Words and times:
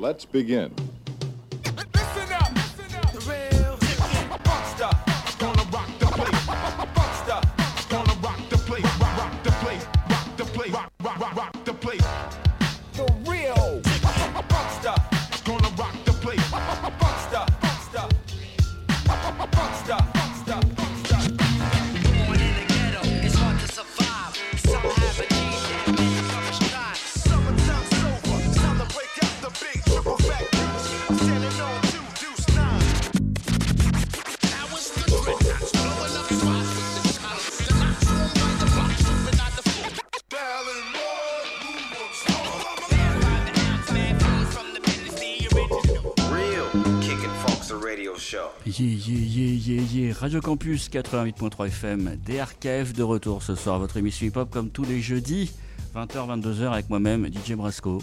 let's 0.00 0.24
begin. 0.24 0.74
Yeah, 48.80 48.86
yeah, 48.86 49.82
yeah, 49.92 50.14
Radio 50.18 50.40
Campus 50.40 50.88
88.3 50.88 51.66
FM, 51.66 52.16
DRKF 52.24 52.94
de 52.94 53.02
retour 53.02 53.42
ce 53.42 53.54
soir, 53.54 53.78
votre 53.78 53.98
émission 53.98 54.26
hip-hop 54.26 54.48
comme 54.50 54.70
tous 54.70 54.84
les 54.84 55.02
jeudis, 55.02 55.52
20h, 55.94 56.40
22h 56.40 56.72
avec 56.72 56.88
moi-même, 56.88 57.26
DJ 57.26 57.56
Brasco. 57.56 57.98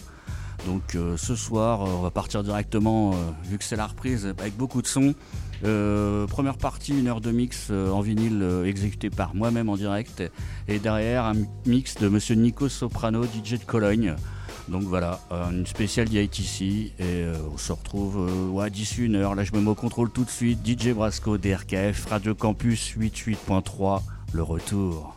Donc 0.68 0.94
euh, 0.94 1.18
ce 1.18 1.36
soir, 1.36 1.82
euh, 1.82 1.90
on 1.98 2.02
va 2.02 2.12
partir 2.12 2.44
directement, 2.44 3.14
euh, 3.14 3.16
vu 3.50 3.58
que 3.58 3.64
c'est 3.64 3.76
la 3.76 3.88
reprise, 3.88 4.28
avec 4.28 4.56
beaucoup 4.56 4.84
de 4.84 4.88
sons. 4.88 5.16
première 5.64 6.60
partie, 6.60 6.92
une 6.92 7.08
heure 7.08 7.22
de 7.22 7.32
mix 7.32 7.72
en 7.72 8.02
vinyle 8.02 8.46
exécuté 8.64 9.10
par 9.10 9.34
moi-même 9.34 9.70
en 9.70 9.78
direct. 9.78 10.22
Et 10.68 10.78
derrière, 10.78 11.26
un 11.26 11.34
mix 11.66 11.96
de 11.96 12.08
monsieur 12.08 12.36
Nico 12.36 12.70
Soprano, 12.70 13.24
DJ 13.24 13.54
de 13.54 13.66
Cologne. 13.66 14.16
Donc 14.68 14.84
voilà, 14.84 15.20
euh, 15.32 15.50
une 15.50 15.66
spéciale 15.66 16.10
d'ITC 16.10 16.62
et 16.62 16.94
euh, 17.02 17.36
on 17.54 17.58
se 17.58 17.72
retrouve 17.72 18.28
euh, 18.30 18.70
d'ici 18.70 19.06
une 19.06 19.16
heure. 19.16 19.34
Là, 19.36 19.44
je 19.44 19.54
me 19.54 19.62
mets 19.62 19.70
au 19.70 19.76
contrôle 19.76 20.10
tout 20.12 20.26
de 20.26 20.30
suite. 20.30 20.60
DJ 20.66 20.90
Brasco, 20.90 21.38
DRKF, 21.38 22.08
Radio 22.10 22.36
Campus 22.36 22.96
88.3, 22.98 24.02
le 24.34 24.44
retour. 24.44 25.17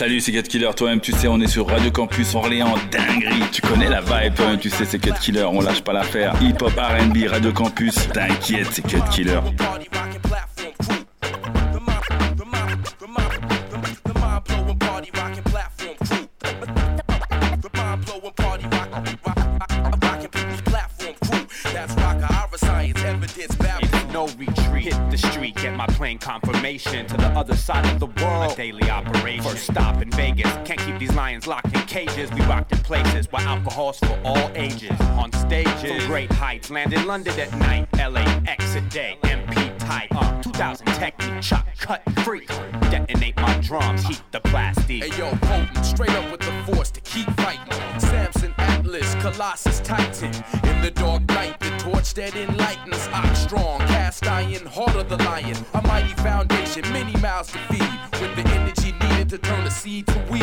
Salut, 0.00 0.18
c'est 0.20 0.32
Cat 0.32 0.44
Killer. 0.44 0.70
Toi-même, 0.74 1.02
tu 1.02 1.12
sais, 1.12 1.28
on 1.28 1.38
est 1.40 1.46
sur 1.46 1.68
Radio 1.68 1.90
Campus 1.90 2.34
Orléans. 2.34 2.72
Dinguerie. 2.90 3.44
Tu 3.52 3.60
connais 3.60 3.90
la 3.90 4.00
vibe, 4.00 4.34
toi-même, 4.34 4.58
tu 4.58 4.70
sais, 4.70 4.86
c'est 4.86 4.98
Cat 4.98 5.12
Killer. 5.20 5.44
On 5.44 5.60
lâche 5.60 5.82
pas 5.82 5.92
l'affaire. 5.92 6.34
Hip 6.40 6.62
Hop 6.62 6.72
RB, 6.72 7.28
Radio 7.28 7.52
Campus. 7.52 8.08
T'inquiète, 8.10 8.68
c'est 8.72 8.80
Cut 8.80 9.02
Killer. 9.10 9.40
confirmation 26.20 27.06
to 27.06 27.16
the 27.16 27.28
other 27.28 27.56
side 27.56 27.84
of 27.86 27.98
the 27.98 28.06
world. 28.22 28.56
First 29.42 29.64
stop 29.64 30.02
in 30.02 30.10
Vegas. 30.10 30.52
Can't 30.64 30.78
keep 30.80 30.98
these 30.98 31.14
lions 31.14 31.46
locked 31.46 31.74
in 31.74 31.80
cages. 31.82 32.30
We 32.32 32.40
rocked 32.42 32.72
in 32.72 32.78
places 32.78 33.30
where 33.32 33.42
alcohol's 33.42 33.98
for 33.98 34.18
all 34.22 34.50
ages. 34.54 35.00
On 35.18 35.32
stages 35.32 36.02
from 36.02 36.06
great 36.06 36.32
heights. 36.32 36.70
Land 36.70 36.92
in 36.92 37.06
London 37.06 37.38
at 37.40 37.52
night. 37.58 37.88
LAX 37.94 38.74
a 38.74 38.80
day. 38.82 39.16
MP 39.22 39.78
type. 39.78 40.08
Uh, 40.14 40.42
2000 40.42 40.86
technique. 40.88 41.40
Chop, 41.40 41.66
cut, 41.78 42.02
free. 42.22 42.46
Detonate 42.90 43.36
my 43.36 43.58
drums. 43.60 44.06
Heat 44.06 44.22
the 44.30 44.40
plastic. 44.40 45.04
Hey 45.04 45.18
yo, 45.18 45.30
potent. 45.42 45.84
Straight 45.86 46.10
up 46.10 46.30
with 46.30 46.40
the 46.40 46.72
force 46.72 46.90
to 46.90 47.00
keep 47.00 47.26
fighting. 47.40 48.00
Samson 48.00 48.54
Atlas. 48.58 49.14
Colossus 49.16 49.80
Titan. 49.80 50.34
In 50.64 50.82
the 50.82 50.90
dark 50.90 51.26
night. 51.28 51.58
The 51.60 51.70
torch 51.78 52.12
that 52.14 52.36
enlightens. 52.36 53.08
Ox 53.12 53.38
strong. 53.38 53.80
Cast 53.80 54.26
iron. 54.26 54.66
Heart 54.66 54.96
of 54.96 55.08
the 55.08 55.16
lion. 55.24 55.56
A 55.74 55.82
mighty 55.86 56.14
foundation, 56.22 56.82
many 56.92 57.16
miles 57.20 57.50
to 57.52 57.58
feed. 57.70 58.20
With 58.20 58.36
the 58.36 58.46
energy 58.50 58.79
to 59.30 59.38
turn 59.38 59.62
the 59.62 59.70
seed 59.70 60.04
to 60.08 60.18
weed. 60.28 60.42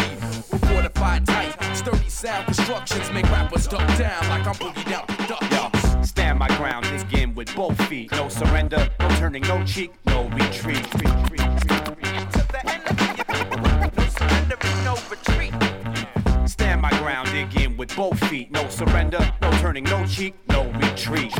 We're 0.49 0.59
fortified 0.59 1.27
tight, 1.27 1.75
sturdy 1.75 2.07
sound 2.07 2.45
constructions 2.45 3.11
make 3.11 3.29
rappers 3.29 3.67
duck 3.67 3.85
down 3.97 4.29
like 4.29 4.47
I'm 4.47 4.55
boogie 4.55 4.89
down 4.89 5.03
Yo, 5.51 6.03
stand 6.03 6.39
my 6.39 6.47
ground, 6.55 6.85
again 6.85 7.35
with 7.35 7.53
both 7.53 7.77
feet. 7.89 8.13
No 8.13 8.29
surrender, 8.29 8.89
no 9.01 9.09
turning, 9.17 9.41
no 9.41 9.61
cheek, 9.65 9.91
no 10.05 10.29
retreat. 10.29 10.85
Stand 16.47 16.81
my 16.81 16.91
ground, 16.99 17.29
dig 17.31 17.61
in 17.61 17.75
with 17.75 17.93
both 17.93 18.17
feet. 18.29 18.51
No 18.51 18.69
surrender, 18.69 19.19
no 19.41 19.51
turning, 19.59 19.83
no 19.83 20.05
cheek, 20.07 20.33
no 20.47 20.63
retreat. 20.63 21.33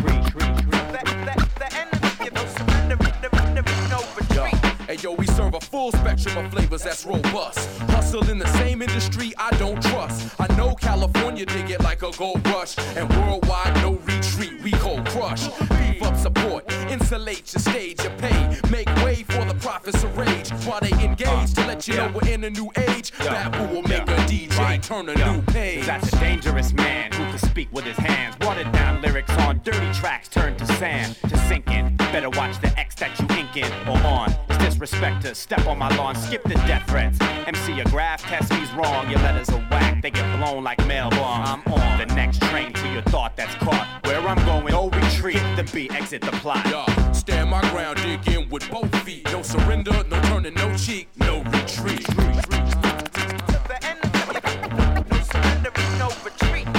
Yo, 4.95 5.13
we 5.13 5.27
serve 5.27 5.53
a 5.53 5.59
full 5.59 5.91
spectrum 5.91 6.37
of 6.37 6.51
flavors 6.51 6.83
that's 6.83 7.05
robust. 7.05 7.67
Hustle 7.91 8.29
in 8.29 8.39
the 8.39 8.47
same 8.59 8.81
industry 8.81 9.33
I 9.37 9.51
don't 9.57 9.81
trust. 9.81 10.39
I 10.39 10.47
know 10.55 10.75
California 10.75 11.45
dig 11.45 11.69
it 11.69 11.81
like 11.81 12.03
a 12.03 12.11
gold 12.11 12.45
rush, 12.47 12.77
and 12.95 13.09
worldwide 13.09 13.75
no 13.75 13.93
retreat, 14.05 14.61
we 14.63 14.71
cold 14.71 15.05
crush. 15.09 15.47
Beef 15.69 16.01
up 16.03 16.15
support, 16.15 16.71
insulate 16.89 17.53
your 17.53 17.61
stage, 17.61 18.01
your 18.01 18.13
pay, 18.13 18.59
make 18.71 18.87
way 19.03 19.23
for 19.23 19.43
the 19.45 19.55
prophets 19.55 20.03
of 20.03 20.17
rage 20.17 20.49
while 20.65 20.79
they 20.79 20.93
engage 21.03 21.53
to 21.53 21.67
let 21.67 21.87
you 21.87 21.95
know 21.95 22.11
we're 22.13 22.29
in 22.29 22.43
a 22.45 22.49
new 22.49 22.71
age. 22.89 23.11
That 23.19 23.51
will 23.71 23.83
make 23.83 24.03
a 24.03 24.17
DJ 24.25 24.81
turn 24.81 25.09
a 25.09 25.15
new 25.15 25.41
page. 25.41 25.85
That's 25.85 26.11
a 26.13 26.19
dangerous 26.19 26.73
man 26.73 27.16
speak 27.57 27.73
with 27.73 27.85
his 27.85 27.97
hands. 27.97 28.35
Watered 28.41 28.71
down 28.71 29.01
lyrics 29.01 29.35
on 29.39 29.59
dirty 29.63 29.91
tracks 29.91 30.27
turn 30.27 30.55
to 30.57 30.65
sand 30.77 31.15
to 31.27 31.35
sink 31.49 31.67
in. 31.71 31.97
Better 31.97 32.29
watch 32.29 32.61
the 32.61 32.67
X 32.79 32.93
that 32.97 33.19
you 33.19 33.25
ink 33.35 33.57
in 33.57 33.71
or 33.89 33.97
on 34.05 34.31
It's 34.47 34.59
disrespect 34.59 35.23
to 35.23 35.33
step 35.33 35.65
on 35.65 35.79
my 35.79 35.89
lawn, 35.97 36.13
skip 36.13 36.43
the 36.43 36.53
death 36.69 36.87
threats. 36.87 37.17
MC 37.47 37.73
your 37.73 37.85
graph, 37.85 38.21
test 38.21 38.51
me's 38.51 38.71
wrong. 38.73 39.09
Your 39.09 39.17
letters 39.21 39.49
are 39.49 39.65
whack, 39.71 40.03
they 40.03 40.11
get 40.11 40.37
blown 40.37 40.63
like 40.63 40.85
mail 40.85 41.09
bomb. 41.09 41.63
I'm 41.65 41.73
on 41.73 41.97
the 41.97 42.05
next 42.13 42.43
train 42.43 42.73
to 42.73 42.87
your 42.89 43.01
thought 43.13 43.35
that's 43.35 43.55
caught. 43.55 43.87
Where 44.05 44.19
I'm 44.19 44.45
going, 44.45 44.71
no 44.71 44.91
retreat. 44.91 45.41
The 45.55 45.67
B, 45.73 45.89
exit 45.89 46.21
the 46.21 46.33
plot. 46.43 46.63
Yeah, 46.67 47.11
stand 47.11 47.49
my 47.49 47.61
ground, 47.71 47.97
dig 48.03 48.27
in 48.27 48.49
with 48.49 48.69
both 48.69 48.93
feet. 49.01 49.25
No 49.31 49.41
surrender, 49.41 50.03
no 50.03 50.21
turning, 50.29 50.53
no 50.53 50.77
cheek, 50.77 51.09
no 51.15 51.41
retreat. 51.41 52.05
Uh, 52.19 52.83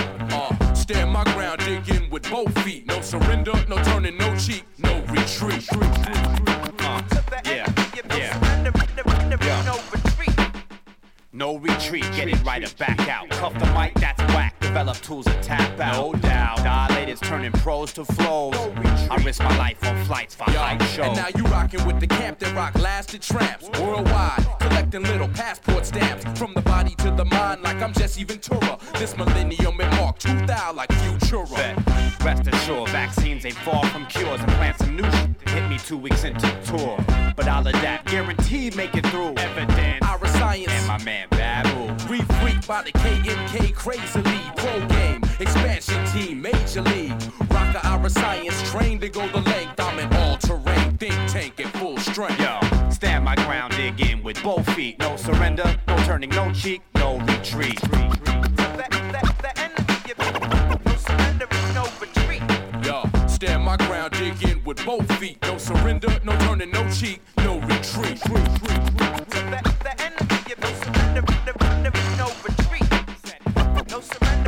stand 0.88 1.12
my 1.12 1.22
ground, 1.34 1.60
dig 1.60 1.86
in 1.90 2.08
with 2.08 2.30
both 2.30 2.58
feet. 2.60 2.86
No 2.86 3.02
surrender, 3.02 3.52
no 3.68 3.76
turning, 3.82 4.16
no 4.16 4.34
cheek, 4.36 4.64
no 4.78 5.02
retreat. 5.08 5.68
Uh, 5.72 7.02
yeah, 7.44 7.70
yeah. 8.16 8.72
No 11.30 11.58
retreat, 11.58 12.04
get 12.16 12.28
it 12.28 12.42
right 12.42 12.64
or 12.64 12.74
back 12.76 13.00
out. 13.08 13.28
Cuff 13.30 13.52
the 13.58 13.66
mic, 13.66 13.92
that's 13.94 14.20
whack. 14.34 14.57
Develop 14.68 14.98
tools 14.98 15.24
to 15.24 15.32
tap 15.40 15.80
out. 15.80 15.94
No 15.94 16.12
doubt. 16.20 16.58
Dilators 16.58 17.22
turning 17.22 17.52
pros 17.52 17.90
to 17.94 18.04
flows. 18.04 18.54
I 19.10 19.16
risk 19.24 19.42
my 19.42 19.56
life 19.56 19.82
on 19.82 20.04
flights 20.04 20.34
for 20.34 20.44
Yo, 20.50 20.58
high 20.58 20.76
show. 20.88 21.04
And 21.04 21.16
now 21.16 21.28
you 21.34 21.42
rocking 21.44 21.86
with 21.86 22.00
the 22.00 22.06
camp 22.06 22.38
that 22.40 22.54
rock 22.54 22.74
lasted 22.78 23.22
tramps. 23.22 23.66
Worldwide, 23.80 24.46
collecting 24.60 25.04
little 25.04 25.28
passport 25.28 25.86
stamps 25.86 26.38
from 26.38 26.52
the 26.52 26.60
body 26.60 26.94
to 26.96 27.10
the 27.10 27.24
mind, 27.24 27.62
like 27.62 27.80
I'm 27.80 27.94
Jesse 27.94 28.24
Ventura. 28.24 28.78
This 28.98 29.16
millennium 29.16 29.80
it 29.80 29.90
marked 29.92 30.20
2000 30.20 30.76
like 30.76 30.90
Futura. 30.90 31.56
Bet. 31.56 32.22
Rest 32.22 32.46
assured, 32.46 32.90
vaccines 32.90 33.46
ain't 33.46 33.56
far 33.56 33.84
from 33.86 34.04
cures 34.06 34.40
and 34.40 34.52
plan 34.52 34.76
some 34.76 34.96
new 34.96 35.10
shit 35.10 35.38
hit 35.58 35.68
me 35.68 35.78
two 35.78 35.98
weeks 35.98 36.24
into 36.24 36.46
the 36.46 36.76
tour. 36.76 36.96
But 37.36 37.48
I'll 37.48 37.66
adapt, 37.66 38.08
guaranteed 38.10 38.76
make 38.76 38.94
it 38.94 39.06
through. 39.06 39.34
Evidence, 39.36 40.04
Iriscience. 40.04 40.68
and 40.68 40.86
my 40.86 41.02
man 41.04 41.26
Babu. 41.30 41.86
We 42.10 42.20
freak 42.40 42.66
by 42.66 42.82
the 42.82 42.92
KMK 42.92 43.74
crazily. 43.74 44.57
Pro 44.58 44.86
game, 44.88 45.22
expansion 45.38 46.04
team, 46.06 46.42
major 46.42 46.82
league. 46.82 47.14
Rocker 47.48 47.80
our 47.84 48.08
science, 48.08 48.70
trained 48.70 49.00
to 49.02 49.08
go 49.08 49.26
the 49.28 49.40
length. 49.40 49.78
I'm 49.78 49.98
an 49.98 50.12
all 50.16 50.36
terrain, 50.36 50.96
think 50.96 51.14
tank 51.30 51.60
at 51.60 51.68
full 51.76 51.96
strength. 51.98 52.40
Yo, 52.40 52.58
stand 52.90 53.24
my 53.24 53.36
ground, 53.36 53.74
dig 53.76 54.00
in 54.00 54.22
with 54.22 54.42
both 54.42 54.68
feet. 54.74 54.98
No 54.98 55.16
surrender, 55.16 55.76
no 55.86 55.96
turning, 56.04 56.30
no 56.30 56.52
cheek, 56.52 56.82
no 56.96 57.18
retreat. 57.20 57.80
Yo, 62.84 63.02
stand 63.28 63.62
my 63.62 63.76
ground, 63.76 64.12
dig 64.14 64.42
in 64.42 64.64
with 64.64 64.84
both 64.84 65.10
feet. 65.18 65.38
No 65.42 65.56
surrender, 65.58 66.08
no 66.24 66.36
turning, 66.40 66.70
no 66.70 66.88
cheek, 66.90 67.20
no 67.38 67.60
retreat. 67.60 68.20
The 73.88 74.18
mind 74.20 74.47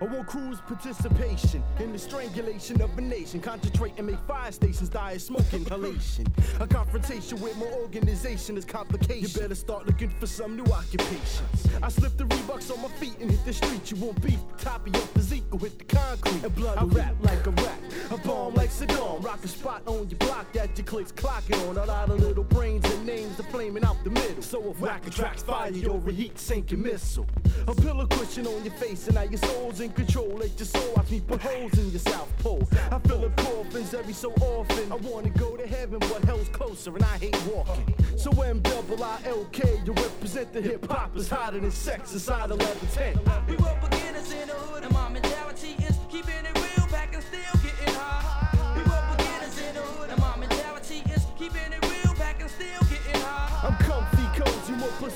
I 0.00 0.04
want 0.04 0.26
crews 0.26 0.58
participation 0.62 1.62
in 1.78 1.92
the 1.92 1.98
strangulation 1.98 2.80
of 2.80 2.96
a 2.96 3.00
nation. 3.02 3.38
Concentrate 3.38 3.92
and 3.98 4.06
make 4.06 4.18
fire 4.20 4.50
stations 4.50 4.88
die 4.88 5.12
of 5.12 5.20
smoke 5.20 5.52
inhalation. 5.52 6.26
A 6.58 6.66
confrontation 6.66 7.38
with 7.40 7.54
my 7.58 7.66
organization 7.66 8.56
is 8.56 8.64
complication. 8.64 9.20
You 9.20 9.28
better 9.28 9.54
start 9.54 9.86
looking 9.86 10.08
for 10.08 10.26
some 10.26 10.56
new 10.56 10.64
occupations. 10.72 11.68
I 11.82 11.90
slip 11.90 12.16
the 12.16 12.24
Reeboks 12.24 12.72
on 12.72 12.80
my 12.80 12.88
feet 12.96 13.18
and 13.20 13.30
hit 13.30 13.44
the 13.44 13.52
street. 13.52 13.90
You 13.90 13.98
won't 13.98 14.22
beat 14.22 14.38
the 14.56 14.64
top 14.64 14.86
of 14.86 14.94
your 14.94 15.02
physique 15.02 15.44
will 15.50 15.58
hit 15.58 15.78
the 15.78 15.84
concrete. 15.84 16.44
And 16.44 16.54
blood 16.54 16.78
I 16.78 16.84
rap 16.84 17.14
like 17.20 17.46
a 17.46 17.50
rat, 17.50 17.80
a 18.10 18.16
bomb 18.16 18.54
like 18.54 18.70
Saddam. 18.70 19.22
Rock 19.22 19.44
a 19.44 19.48
spot 19.48 19.82
on 19.84 20.08
your 20.08 20.18
block 20.18 20.50
that 20.54 20.78
your 20.78 20.86
clicks 20.86 21.12
clocking 21.12 21.68
on. 21.68 21.76
A 21.76 21.84
lot 21.84 22.08
of 22.08 22.20
little 22.20 22.44
brains 22.44 22.86
and 22.86 23.04
names 23.04 23.38
are 23.38 23.44
flaming 23.44 23.84
out 23.84 24.02
the 24.02 24.10
middle. 24.10 24.42
So 24.42 24.70
if 24.70 24.80
whack 24.80 25.06
attracts 25.06 25.42
fire, 25.42 25.70
you'll 25.70 26.00
reheat 26.00 26.38
sinking 26.38 26.80
missile. 26.80 27.26
A 27.68 27.74
pillow 27.74 28.06
cushion 28.06 28.46
on 28.46 28.64
your 28.64 28.74
face 28.74 29.06
and 29.06 29.16
now 29.16 29.24
your 29.24 29.38
soul's 29.38 29.80
in 29.80 29.89
control. 29.92 30.28
Let 30.36 30.58
your 30.58 30.66
soul 30.66 30.92
watch 30.96 31.10
me 31.10 31.20
put 31.20 31.40
holes 31.40 31.78
in 31.78 31.90
your 31.90 32.00
South 32.00 32.32
Pole. 32.38 32.66
I 32.90 32.98
fill 33.00 33.24
up 33.24 33.36
coffins 33.36 33.94
every 33.94 34.12
so 34.12 34.32
often. 34.32 34.92
I 34.92 34.96
wanna 34.96 35.30
go 35.30 35.56
to 35.56 35.66
heaven, 35.66 35.98
but 35.98 36.24
hell's 36.24 36.48
closer 36.48 36.94
and 36.94 37.04
I 37.04 37.18
hate 37.18 37.42
walking. 37.46 37.94
So 38.16 38.30
M 38.42 38.60
double 38.60 39.02
I 39.02 39.18
you 39.84 39.92
represent 39.92 40.52
the 40.52 40.60
hip 40.60 40.86
hop 40.90 41.16
is 41.16 41.28
hotter 41.28 41.60
than 41.60 41.70
sex 41.70 42.12
inside 42.12 42.50
1110. 42.50 43.18
We 43.48 43.56
were 43.56 43.88
beginners 43.88 44.32
in 44.32 44.48
the 44.48 44.54
hood, 44.54 44.84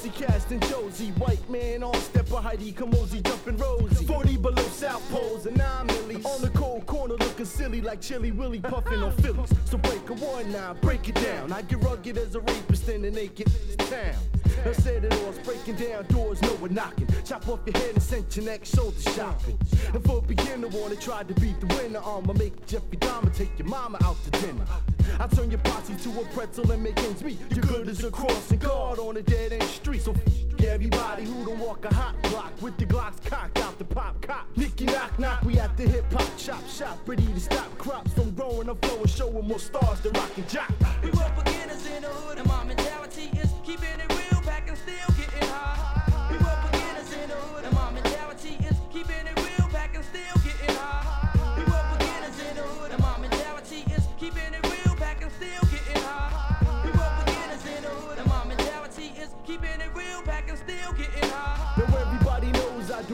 cozy, 0.04 0.24
cast 0.24 0.48
than 0.48 0.60
Josie. 0.60 1.10
White 1.12 1.48
man 1.48 1.82
on 1.82 1.94
step 1.94 2.30
of 2.32 2.42
Heidi 2.42 2.72
Kamosi, 2.72 3.22
jumping 3.22 3.56
Rosie. 3.56 4.06
40 4.06 4.36
below 4.38 4.62
South 4.64 5.02
Poles 5.10 5.46
and 5.46 5.56
9 5.56 5.86
millies. 5.86 6.24
On 6.24 6.42
the 6.42 6.50
cold 6.50 6.86
corner 6.86 7.16
silly 7.46 7.80
like 7.80 8.00
Chili 8.00 8.32
Willy 8.32 8.60
puffing 8.60 9.02
on 9.02 9.12
Phillies. 9.18 9.52
So 9.64 9.78
break 9.78 10.08
a 10.10 10.14
one 10.14 10.50
now, 10.52 10.74
break 10.74 11.08
it 11.08 11.16
down. 11.16 11.52
I 11.52 11.62
get 11.62 11.82
rugged 11.82 12.18
as 12.18 12.34
a 12.34 12.40
rapist 12.40 12.88
in 12.88 13.02
the 13.02 13.10
naked 13.10 13.50
town. 13.78 14.14
I 14.64 14.72
said 14.72 15.04
it 15.04 15.12
all, 15.12 15.32
breaking 15.44 15.76
down 15.76 16.06
doors, 16.06 16.40
no 16.42 16.48
one 16.56 16.74
knocking. 16.74 17.06
Chop 17.24 17.48
off 17.48 17.60
your 17.66 17.76
head 17.76 17.94
and 17.94 18.02
send 18.02 18.34
your 18.36 18.46
neck 18.46 18.64
shoulder 18.64 19.00
shopping. 19.00 19.58
And 19.92 20.04
for 20.04 20.18
a 20.18 20.22
beginner, 20.22 20.68
wanna 20.68 20.96
try 20.96 21.22
to 21.22 21.34
beat 21.34 21.60
the 21.60 21.66
winner. 21.66 22.00
I'ma 22.00 22.32
make 22.34 22.66
Jeffrey 22.66 22.98
Dahmer 22.98 23.34
take 23.34 23.58
your 23.58 23.68
mama 23.68 23.98
out 24.04 24.16
to 24.24 24.30
dinner. 24.42 24.64
I 25.20 25.26
turn 25.28 25.50
your 25.50 25.60
posse 25.60 25.94
to 25.94 26.20
a 26.20 26.24
pretzel 26.34 26.70
and 26.70 26.82
make 26.82 26.98
ends 27.02 27.22
meet. 27.22 27.38
You're 27.50 27.64
good 27.64 27.88
as 27.88 28.02
a 28.04 28.10
crossing 28.10 28.58
guard 28.58 28.98
on 28.98 29.16
a 29.16 29.22
dead 29.22 29.52
end 29.52 29.62
street. 29.64 30.02
So 30.02 30.14
everybody 30.66 31.24
who 31.24 31.44
don't 31.44 31.58
walk 31.58 31.84
a 31.84 31.94
hot 31.94 32.20
block 32.22 32.52
with 32.60 32.76
the 32.78 32.86
Glocks 32.86 33.22
cocked 33.24 33.58
out 33.58 33.78
the 33.78 33.84
pop 33.84 34.20
cop. 34.22 34.46
Nicky 34.56 34.86
knock 34.86 35.18
knock, 35.18 35.42
we 35.42 35.58
at 35.58 35.76
the 35.76 35.84
hip 35.84 36.10
hop 36.12 36.30
chop 36.36 36.66
shop, 36.68 36.98
ready 37.06 37.22
to 37.34 37.40
stop 37.40 37.78
crops 37.78 38.12
from 38.12 38.30
growing 38.32 38.68
up, 38.68 38.84
flowing, 38.84 39.06
showing 39.06 39.46
more 39.48 39.58
stars 39.58 40.00
than 40.00 40.12
rockin' 40.12 40.46
jock. 40.46 40.72
We 41.02 41.10
were 41.10 41.32
beginners 41.36 41.84
in 41.86 42.02
the 42.02 42.08
hood, 42.08 42.38
and 42.38 42.46
my 42.46 42.64
mentality 42.64 43.30
is 43.36 43.50
keeping 43.64 43.88
it 43.98 44.08
real 44.08 44.40
back 44.42 44.68
and 44.68 44.78
still 44.78 45.13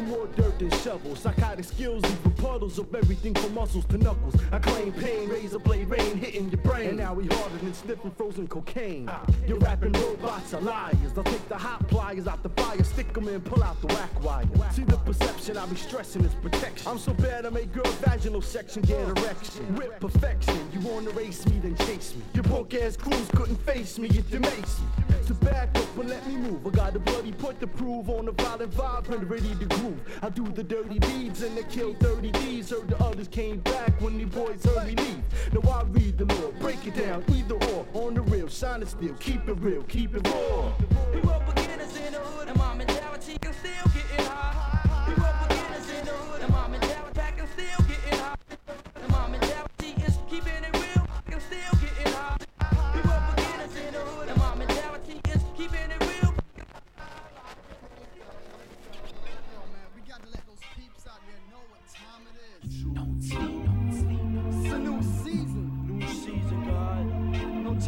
more 0.02 0.26
dirt 0.36 0.58
than 0.58 0.70
shovels. 0.70 1.20
Psychotic 1.20 1.64
skills 1.64 2.02
leave 2.02 2.36
puddles 2.36 2.78
of 2.78 2.94
everything 2.94 3.34
from 3.34 3.54
muscles 3.54 3.84
to 3.86 3.98
knuckles. 3.98 4.34
I 4.52 4.58
claim 4.58 4.92
pain, 4.92 5.28
razor 5.28 5.58
blade 5.58 5.88
rain 5.88 6.16
hitting 6.16 6.48
your 6.50 6.60
brain. 6.62 6.90
And 6.90 6.98
now 6.98 7.14
we 7.14 7.26
harder 7.26 7.58
than 7.58 7.74
sniffing 7.74 8.10
frozen 8.12 8.48
cocaine. 8.48 9.10
Your 9.46 9.58
rapping 9.58 9.92
robots 9.92 10.54
are 10.54 10.60
liars. 10.60 10.96
I'll 11.16 11.24
take 11.24 11.48
the 11.48 11.58
hot 11.58 11.86
pliers 11.88 12.26
out 12.26 12.42
the 12.42 12.48
fire, 12.50 12.82
stick 12.84 13.16
'em 13.16 13.28
in, 13.28 13.40
pull 13.40 13.62
out 13.62 13.80
the 13.80 13.88
whack 13.88 14.22
wire. 14.22 14.44
See 14.72 14.84
the 14.84 14.96
perception 14.98 15.56
I 15.56 15.66
be 15.66 15.76
stressing 15.76 16.24
is 16.24 16.34
protection. 16.34 16.88
I'm 16.88 16.98
so 16.98 17.12
bad 17.14 17.46
I 17.46 17.50
make 17.50 17.72
girl 17.72 17.90
vaginal 18.00 18.42
section 18.42 18.82
get 18.82 19.00
erection. 19.08 19.74
With 19.76 19.98
perfection, 20.00 20.58
you 20.72 20.80
wanna 20.80 21.10
race 21.10 21.44
me, 21.46 21.58
then 21.58 21.76
chase 21.86 22.14
me. 22.14 22.22
Your 22.34 22.44
punk 22.44 22.74
ass 22.74 22.96
crews 22.96 23.28
couldn't 23.34 23.60
face 23.66 23.98
me 23.98 24.08
if 24.08 24.32
you 24.32 24.40
mace 24.40 24.78
me. 24.80 24.86
So 25.26 25.34
back 25.34 25.76
up 25.76 25.98
and 25.98 26.08
let 26.08 26.26
me 26.26 26.36
move. 26.36 26.66
I 26.66 26.70
got 26.70 26.96
a 26.96 26.98
bloody 26.98 27.32
point 27.32 27.60
to 27.60 27.66
prove 27.66 28.08
on 28.08 28.26
the 28.26 28.32
violent 28.32 28.72
vibe 28.72 29.08
and 29.10 29.30
ready 29.30 29.54
to 29.60 29.66
groove. 29.66 29.89
I 30.22 30.28
do 30.28 30.44
the 30.48 30.62
dirty 30.62 30.98
deeds 30.98 31.42
and 31.42 31.56
they 31.56 31.64
kill 31.64 31.94
30 31.94 32.30
D's. 32.32 32.70
Heard 32.70 32.88
the 32.88 33.02
others 33.02 33.28
came 33.28 33.58
back 33.60 34.00
when 34.00 34.18
the 34.18 34.24
boys 34.24 34.64
heard 34.64 34.86
me 34.86 34.94
leave. 34.94 35.22
Now 35.52 35.70
I 35.70 35.82
read 35.84 36.18
the 36.18 36.26
law, 36.26 36.50
break 36.60 36.86
it 36.86 36.94
down, 36.94 37.24
either 37.28 37.54
or. 37.54 37.86
On 37.94 38.14
the 38.14 38.22
real, 38.22 38.48
shine 38.48 38.82
it 38.82 38.88
still, 38.88 39.14
keep 39.14 39.48
it 39.48 39.54
real, 39.60 39.82
keep 39.84 40.14
it 40.14 40.26
raw. 40.28 40.72
We 41.12 41.20
were 41.20 41.40
beginners 41.54 41.96
in 41.96 42.12
the 42.12 42.20
hood, 42.20 42.48
and 42.48 42.58
my 42.58 42.74
mentality 42.74 43.36
can 43.40 43.52
still 43.54 43.84
getting 43.94 43.99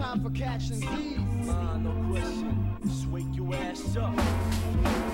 time 0.02 0.20
for 0.20 0.30
cash 0.30 0.70
and 0.70 0.82
keys. 0.82 1.48
Ah, 1.48 1.76
no 1.76 1.92
question. 2.10 2.76
Just 2.84 3.06
wake 3.08 3.32
your 3.34 3.54
ass 3.54 3.96
up. 3.96 4.16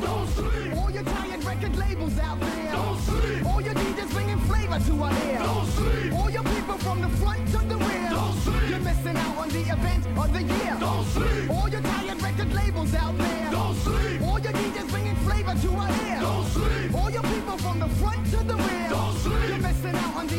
Don't 0.00 0.28
sleep. 0.28 0.76
All 0.78 0.90
your 0.90 1.02
giant 1.02 1.44
record 1.44 1.76
labels 1.76 2.18
out 2.18 2.40
there. 2.40 2.72
Don't 2.72 2.98
sleep. 3.00 3.46
All 3.46 3.60
your 3.60 3.74
DJs 3.74 4.10
bringing 4.14 4.40
flavor 4.50 4.78
to 4.88 5.02
our 5.02 5.12
ear. 5.28 5.38
Don't 5.40 5.66
sleep. 5.76 6.12
All 6.14 6.30
your 6.30 6.42
people 6.54 6.78
from 6.78 7.02
the 7.02 7.08
front 7.20 7.46
to 7.48 7.58
the 7.72 7.76
rear. 7.76 8.08
Don't 8.10 8.38
sleep. 8.44 8.70
You're 8.70 8.86
missing 8.90 9.16
out 9.16 9.36
on 9.36 9.48
the 9.50 9.64
event 9.76 10.04
of 10.22 10.32
the 10.32 10.42
year. 10.54 10.76
Don't 10.80 11.06
sleep. 11.14 11.50
All 11.50 11.68
your 11.68 11.82
giant 11.82 12.22
record 12.22 12.54
labels 12.54 12.94
out 12.94 13.18
there. 13.18 13.50
Don't 13.50 13.76
sleep. 13.84 14.22
All 14.22 14.40
your 14.40 14.52
DJs 14.52 14.88
bringing 14.90 15.16
flavor 15.16 15.54
to 15.64 15.68
our 15.82 15.90
ear. 16.08 16.18
Don't 16.20 16.46
sleep. 16.46 16.94
All 16.94 17.10
your 17.10 17.26
people 17.34 17.58
from 17.58 17.78
the 17.78 17.88
front 18.00 18.24
to 18.32 18.38
the 18.38 18.56
rear. 18.56 18.87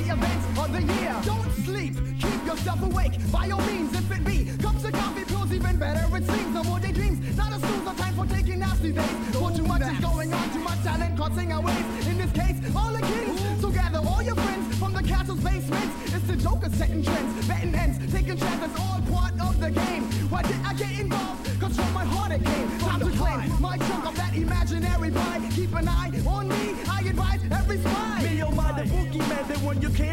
Out 0.09 0.17
on 0.17 0.21
the 0.21 0.27
event 0.27 0.57
of 0.57 0.71
the 0.73 0.93
year. 0.93 1.15
Don't 1.23 1.51
sleep. 1.65 1.95
Keep 2.19 2.45
yourself 2.45 2.81
awake. 2.81 3.13
By 3.31 3.49
all 3.49 3.61
means, 3.61 3.93
if 3.93 4.11
it 4.11 4.23
be 4.25 4.45
cups 4.57 4.83
of 4.83 4.93
coffee, 4.93 5.25
pills, 5.25 5.53
even 5.53 5.77
better. 5.77 6.03
It 6.15 6.25
seems 6.25 6.53
no 6.53 6.63
more 6.63 6.79
daydreams. 6.79 7.37
Not 7.37 7.53
a 7.53 7.59
snooze, 7.59 7.85
no 7.85 7.93
time 7.93 8.13
for 8.15 8.25
taking 8.25 8.59
nasty 8.59 8.91
days. 8.91 9.17
For 9.33 9.51
too 9.51 9.63
much 9.63 9.81
is 9.81 9.99
going 9.99 10.33
on, 10.33 10.49
too 10.51 10.59
much 10.59 10.83
talent 10.83 11.17
causing 11.17 11.51
our 11.53 11.61
ways. 11.61 12.07
In 12.07 12.17
this 12.17 12.31
case, 12.31 12.57
all 12.75 12.91
the 12.91 13.01
kings. 13.01 13.61
So 13.61 13.69
gather 13.69 13.99
all 13.99 14.21
your 14.21 14.35
friends 14.35 14.77
from 14.77 14.93
the 14.93 15.03
castle's 15.03 15.39
basements. 15.39 16.13
It's 16.13 16.27
the 16.27 16.35
Joker 16.35 16.69
setting 16.69 17.03
trends, 17.03 17.47
betting 17.47 17.75
ends, 17.75 18.11
taking 18.11 18.37
chances, 18.37 18.79
all 18.79 19.01
part 19.11 19.39
of 19.39 19.59
the 19.59 19.71
game. 19.71 20.03
Why 20.29 20.41
did 20.43 20.59
I 20.65 20.73
get 20.73 20.99
involved? 20.99 21.47
From 21.59 21.93
my 21.93 22.03
heart 22.03 22.31
it. 22.31 22.43
Time 22.79 22.99
to 22.99 23.11
claim 23.15 23.61
my 23.61 23.77
chunk 23.77 24.05
of 24.07 24.15
that 24.15 24.35
imaginary 24.35 25.11
pie. 25.11 25.48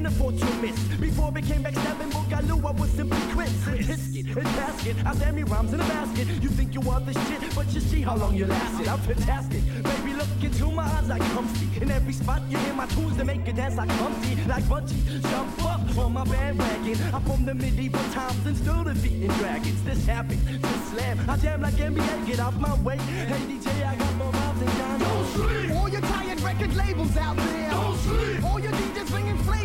One 0.06 0.34
you 0.34 0.38
can't 0.38 0.38
afford 0.38 0.38
to 0.38 0.62
miss. 0.62 0.78
Before 0.98 1.28
I 1.28 1.30
became 1.30 1.62
backstabbing, 1.62 2.10
Boogaloo, 2.10 2.64
I 2.64 2.70
was 2.72 2.90
simply 2.90 3.20
quit. 3.32 3.50
Biscuit 3.86 4.26
and 4.26 4.44
basket, 4.44 4.96
I 5.04 5.14
damn 5.14 5.34
me 5.34 5.42
rhymes 5.42 5.72
in 5.72 5.80
a 5.80 5.84
basket. 5.84 6.28
You 6.42 6.48
think 6.48 6.74
you 6.74 6.80
are 6.90 7.00
the 7.00 7.12
shit, 7.12 7.54
but 7.54 7.66
you 7.72 7.80
see 7.80 8.02
how 8.02 8.16
long 8.16 8.34
you 8.34 8.46
lasted. 8.46 8.88
I'm 8.88 9.00
fantastic. 9.00 9.62
Baby, 9.82 10.14
look 10.14 10.28
into 10.42 10.70
my 10.70 10.84
eyes 10.84 11.08
like 11.08 11.22
comfy. 11.32 11.82
In 11.82 11.90
every 11.90 12.12
spot, 12.12 12.42
you 12.48 12.58
hear 12.58 12.74
my 12.74 12.86
tunes 12.86 13.16
that 13.16 13.26
make 13.26 13.46
you 13.46 13.52
dance 13.52 13.76
like 13.76 13.88
comfy. 13.98 14.36
Like 14.46 14.68
Bunchy, 14.68 14.96
jump 15.22 15.64
up 15.64 15.98
on 15.98 16.12
my 16.12 16.24
bandwagon. 16.24 16.98
I'm 17.14 17.22
from 17.22 17.44
the 17.44 17.54
medieval 17.54 18.02
times 18.12 18.46
and 18.46 18.56
still 18.56 18.84
defeating 18.84 19.28
dragons. 19.38 19.82
This 19.84 20.06
happens, 20.06 20.44
this 20.44 20.88
slam. 20.90 21.18
I 21.28 21.36
jam 21.36 21.62
like 21.62 21.74
NBA, 21.74 22.26
get 22.26 22.40
off 22.40 22.54
my 22.58 22.74
way. 22.82 22.96
Hey 22.96 23.40
DJ, 23.50 23.86
I 23.86 23.96
got 23.96 24.14
more 24.14 24.30
rhymes 24.30 24.60
than 24.60 24.76
John. 24.76 24.98
Don't 25.00 25.26
sleep. 25.34 25.70
All 25.76 25.88
your 25.88 26.00
tired 26.00 26.40
record 26.40 26.76
labels 26.76 27.16
out 27.16 27.36
there. 27.36 27.70
Don't 27.70 27.98
sleep. 27.98 28.44
All 28.44 28.60
your 28.60 28.72
DJs 28.72 28.95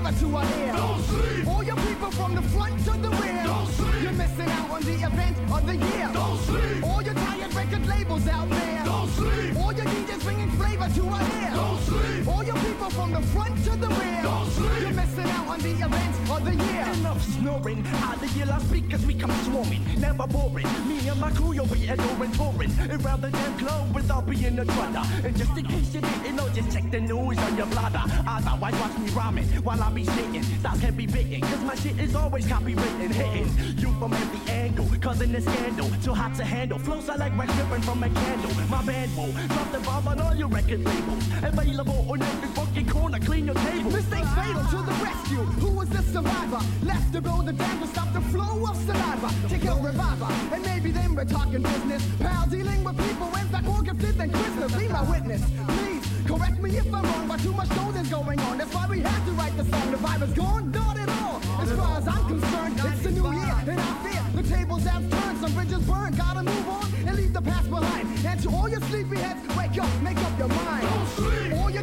flavor 0.02 0.20
to 0.20 0.36
our 0.36 0.60
ear. 0.60 0.74
Don't 0.74 1.04
sleep. 1.04 1.48
All 1.48 1.64
your 1.64 1.76
people 1.76 2.12
from 2.12 2.36
the 2.36 2.42
front 2.42 2.78
to 2.86 2.92
the 2.92 3.10
rear. 3.10 3.44
Don't 3.44 3.68
sleep. 3.68 4.04
You're 4.04 4.14
missing 4.14 4.50
out 4.50 4.70
on 4.72 4.82
the 4.84 4.94
event 4.94 5.38
of 5.52 5.66
the 5.66 5.76
year. 5.76 6.10
Don't 6.14 6.38
sleep. 6.40 6.84
All 6.84 7.02
your 7.02 7.14
tired 7.14 7.54
record 7.54 7.88
labels 7.88 8.28
out 8.28 8.50
there. 8.50 8.84
Don't 8.86 9.10
sleep. 9.10 9.56
All 9.58 9.74
your 9.74 9.86
DJs 9.86 10.24
bringing 10.24 10.52
flavor 10.52 10.90
to 10.96 11.04
our 11.08 11.22
ear. 11.22 11.52
Don't 11.54 11.80
sleep. 11.82 12.28
All 12.28 12.44
your 12.44 12.56
people 12.56 12.90
from 12.90 13.12
the 13.12 13.22
front 13.34 13.56
to 13.66 13.72
the 13.72 13.88
rear. 13.88 14.22
Don't 14.24 14.50
sleep. 14.52 14.82
You're 14.82 14.94
missing 14.94 15.30
out 15.30 15.48
on 15.48 15.60
the 15.60 15.72
event 15.72 16.32
of 16.32 16.46
the 16.46 16.56
year. 16.56 16.86
Enough 16.94 17.22
snoring, 17.22 17.86
out 18.04 18.20
the 18.20 18.28
yellow 18.40 18.60
speakers 18.60 19.06
we 19.06 19.14
come 19.14 19.32
swarming. 19.46 19.84
Never 20.00 20.28
boring, 20.28 20.68
me 20.88 21.08
and 21.08 21.20
my 21.20 21.32
crew 21.32 21.54
you'll 21.54 21.68
be 21.68 21.88
adoring 21.88 22.32
touring 22.32 22.72
around 22.90 23.22
the 23.22 23.30
damn 23.30 23.58
globe 23.58 23.94
without 23.96 24.26
being 24.28 24.58
a 24.60 24.66
drudder. 24.66 25.04
And 25.26 25.38
just 25.38 25.58
in 25.58 25.66
case 25.66 25.94
you 25.94 26.02
didn't 26.02 26.36
know, 26.36 26.48
just 26.50 26.72
check 26.72 26.90
the 26.92 27.00
news 27.00 27.38
on 27.38 27.58
your 27.58 27.68
bladder. 27.68 28.04
Otherwise, 28.28 28.74
watch 28.82 28.98
me 28.98 29.10
rhyming 29.12 29.46
while 29.64 29.82
I 29.92 29.94
be 29.94 30.06
sitting. 30.06 30.44
Styles 30.44 30.80
can't 30.80 30.96
be 30.96 31.06
bitten, 31.06 31.42
cause 31.42 31.64
my 31.64 31.76
shit 31.76 32.00
is 32.00 32.16
always 32.16 32.46
copywritten. 32.46 33.12
Hitting 33.12 33.78
you 33.78 33.92
from 34.00 34.14
every 34.14 34.54
angle, 34.54 34.88
causing 35.02 35.36
a 35.36 35.42
scandal. 35.42 35.90
Too 36.02 36.14
hot 36.14 36.34
to 36.36 36.46
handle, 36.46 36.80
flows 36.80 37.10
are 37.10 37.18
like 37.18 37.38
wax 37.38 37.54
dripping 37.56 37.82
from 37.82 38.04
a 38.04 38.10
candle. 38.10 38.52
My 38.70 38.82
band 38.86 39.16
will 39.18 39.32
drop 39.48 39.72
the 39.72 39.80
bomb 39.80 40.08
on 40.08 40.22
all 40.22 40.36
your 40.36 40.48
record 40.48 40.86
labels. 40.86 41.24
Available 41.44 42.06
on 42.10 42.22
every 42.22 42.50
fucking 42.50 42.88
corner, 42.88 43.20
clean 43.20 43.46
your 43.48 43.56
table. 43.56 43.92
Mistakes 43.92 44.34
fatal 44.34 44.64
to 44.64 44.78
the 44.78 44.96
rescue. 45.04 45.44
Who 45.60 45.70
was 45.72 45.90
the 45.90 46.04
survivor? 46.04 46.62
Left 46.84 47.14
to 47.14 47.22
build 47.22 47.48
the 47.48 47.54
dam 47.54 47.80
to 47.82 47.88
stop 47.88 48.14
the 48.14 48.22
flow 48.22 48.66
of 48.70 48.78
saliva. 48.86 49.30
Take 49.50 49.66
a 49.66 49.76
reviver, 49.76 50.32
and 50.54 50.64
maybe 50.64 50.92
then 50.92 51.16
we're 51.16 51.26
talking 51.26 51.64
business. 51.64 52.04
Pal 52.20 52.48
dealing 52.48 52.82
with 52.86 52.98
people 52.98 53.28
when 53.28 53.48
back 53.50 53.64
more 53.64 53.82
gifted 53.82 54.16
than 54.18 54.32
Christmas. 54.32 54.74
Be 54.74 54.88
my 54.88 55.04
witness, 55.04 55.44
please. 55.68 56.01
Correct 56.32 56.62
me 56.62 56.78
if 56.78 56.94
I'm 56.94 57.04
wrong, 57.04 57.28
but 57.28 57.40
too 57.42 57.52
much 57.52 57.70
gold 57.76 57.96
is 57.98 58.08
going 58.08 58.40
on. 58.40 58.58
That's 58.58 58.74
why 58.74 58.88
we 58.88 59.00
had 59.02 59.26
to 59.26 59.32
write 59.34 59.56
the 59.58 59.66
song. 59.66 59.92
The 59.92 59.98
vibe 59.98 60.22
is 60.24 60.34
gone, 60.34 60.72
not 60.72 60.98
at 60.98 61.10
all. 61.10 61.42
As 61.60 61.72
far 61.74 61.98
as 61.98 62.08
I'm 62.08 62.26
concerned, 62.28 62.80
it's 62.80 63.06
a 63.06 63.12
new 63.12 63.32
year, 63.34 63.56
and 63.68 63.80
I 63.80 63.92
fear 64.04 64.42
the 64.42 64.50
tables 64.50 64.84
have 64.86 65.10
turned. 65.12 65.38
Some 65.40 65.54
bridges 65.54 65.84
burned. 65.84 66.16
Gotta 66.18 66.44
move 66.44 66.70
on 66.70 66.88
and 67.06 67.18
leave 67.18 67.34
the 67.34 67.42
past 67.42 67.70
behind. 67.70 68.08
And 68.26 68.40
to 68.44 68.50
all 68.50 68.70
your 68.70 68.82
sleepy 68.82 69.18
heads, 69.18 69.42
wake 69.58 69.78
up, 69.78 70.02
make 70.02 70.18
up 70.18 70.40
your 70.40 70.48
mind. 70.48 71.11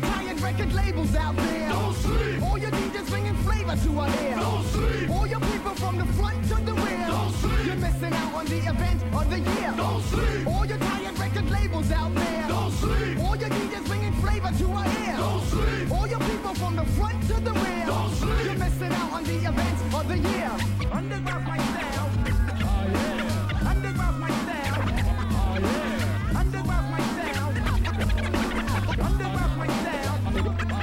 Don't 0.00 0.10
sleep. 0.10 0.18
All 0.18 0.28
your 0.28 0.40
tired 0.40 0.40
record 0.40 0.74
labels 0.74 1.14
out 1.14 1.36
there. 1.36 1.68
Don't 1.68 1.94
sleep. 1.94 2.42
All 2.42 2.58
your 2.58 2.70
DJs 2.70 3.10
bringing 3.10 3.34
flavor 3.34 3.76
to 3.76 3.98
our 3.98 4.08
ear. 4.22 4.36
Don't 4.36 4.64
sleep. 4.66 5.10
All 5.10 5.26
your 5.26 5.40
people 5.40 5.74
from 5.74 5.98
the 5.98 6.06
front 6.12 6.42
to 6.48 6.54
the 6.54 6.74
rear. 6.74 7.06
Don't 7.06 7.32
sleep. 7.34 7.66
You're 7.66 7.76
missing 7.76 8.12
out 8.12 8.34
on 8.34 8.46
the 8.46 8.58
event 8.58 9.02
of 9.14 9.30
the 9.30 9.40
year. 9.40 9.74
Don't 9.76 10.02
sleep. 10.02 10.46
All 10.46 10.66
your 10.66 10.78
tired 10.78 11.18
record 11.18 11.50
labels 11.50 11.90
out 11.90 12.14
there. 12.14 12.48
Don't 12.48 12.72
sleep. 12.72 13.18
All 13.18 13.36
your 13.36 13.48
DJs 13.50 13.86
bringing 13.86 14.12
flavor 14.14 14.52
to 14.58 14.66
our 14.72 14.86
ear. 14.86 15.16
Don't 15.16 15.44
sleep. 15.44 15.92
All 15.92 16.06
your 16.06 16.20
people 16.20 16.54
from 16.54 16.76
the 16.76 16.84
front 16.96 17.22
to 17.28 17.34
the 17.40 17.52
rear. 17.52 17.86
Don't 17.86 18.14
sleep. 18.14 18.44
You're 18.44 18.54
missing 18.54 18.92
out 18.92 19.12
on 19.12 19.24
the 19.24 19.38
event 19.50 19.94
of 19.94 20.08
the 20.08 20.18
year. 20.18 20.50
Underground 20.92 21.44
my 21.44 21.77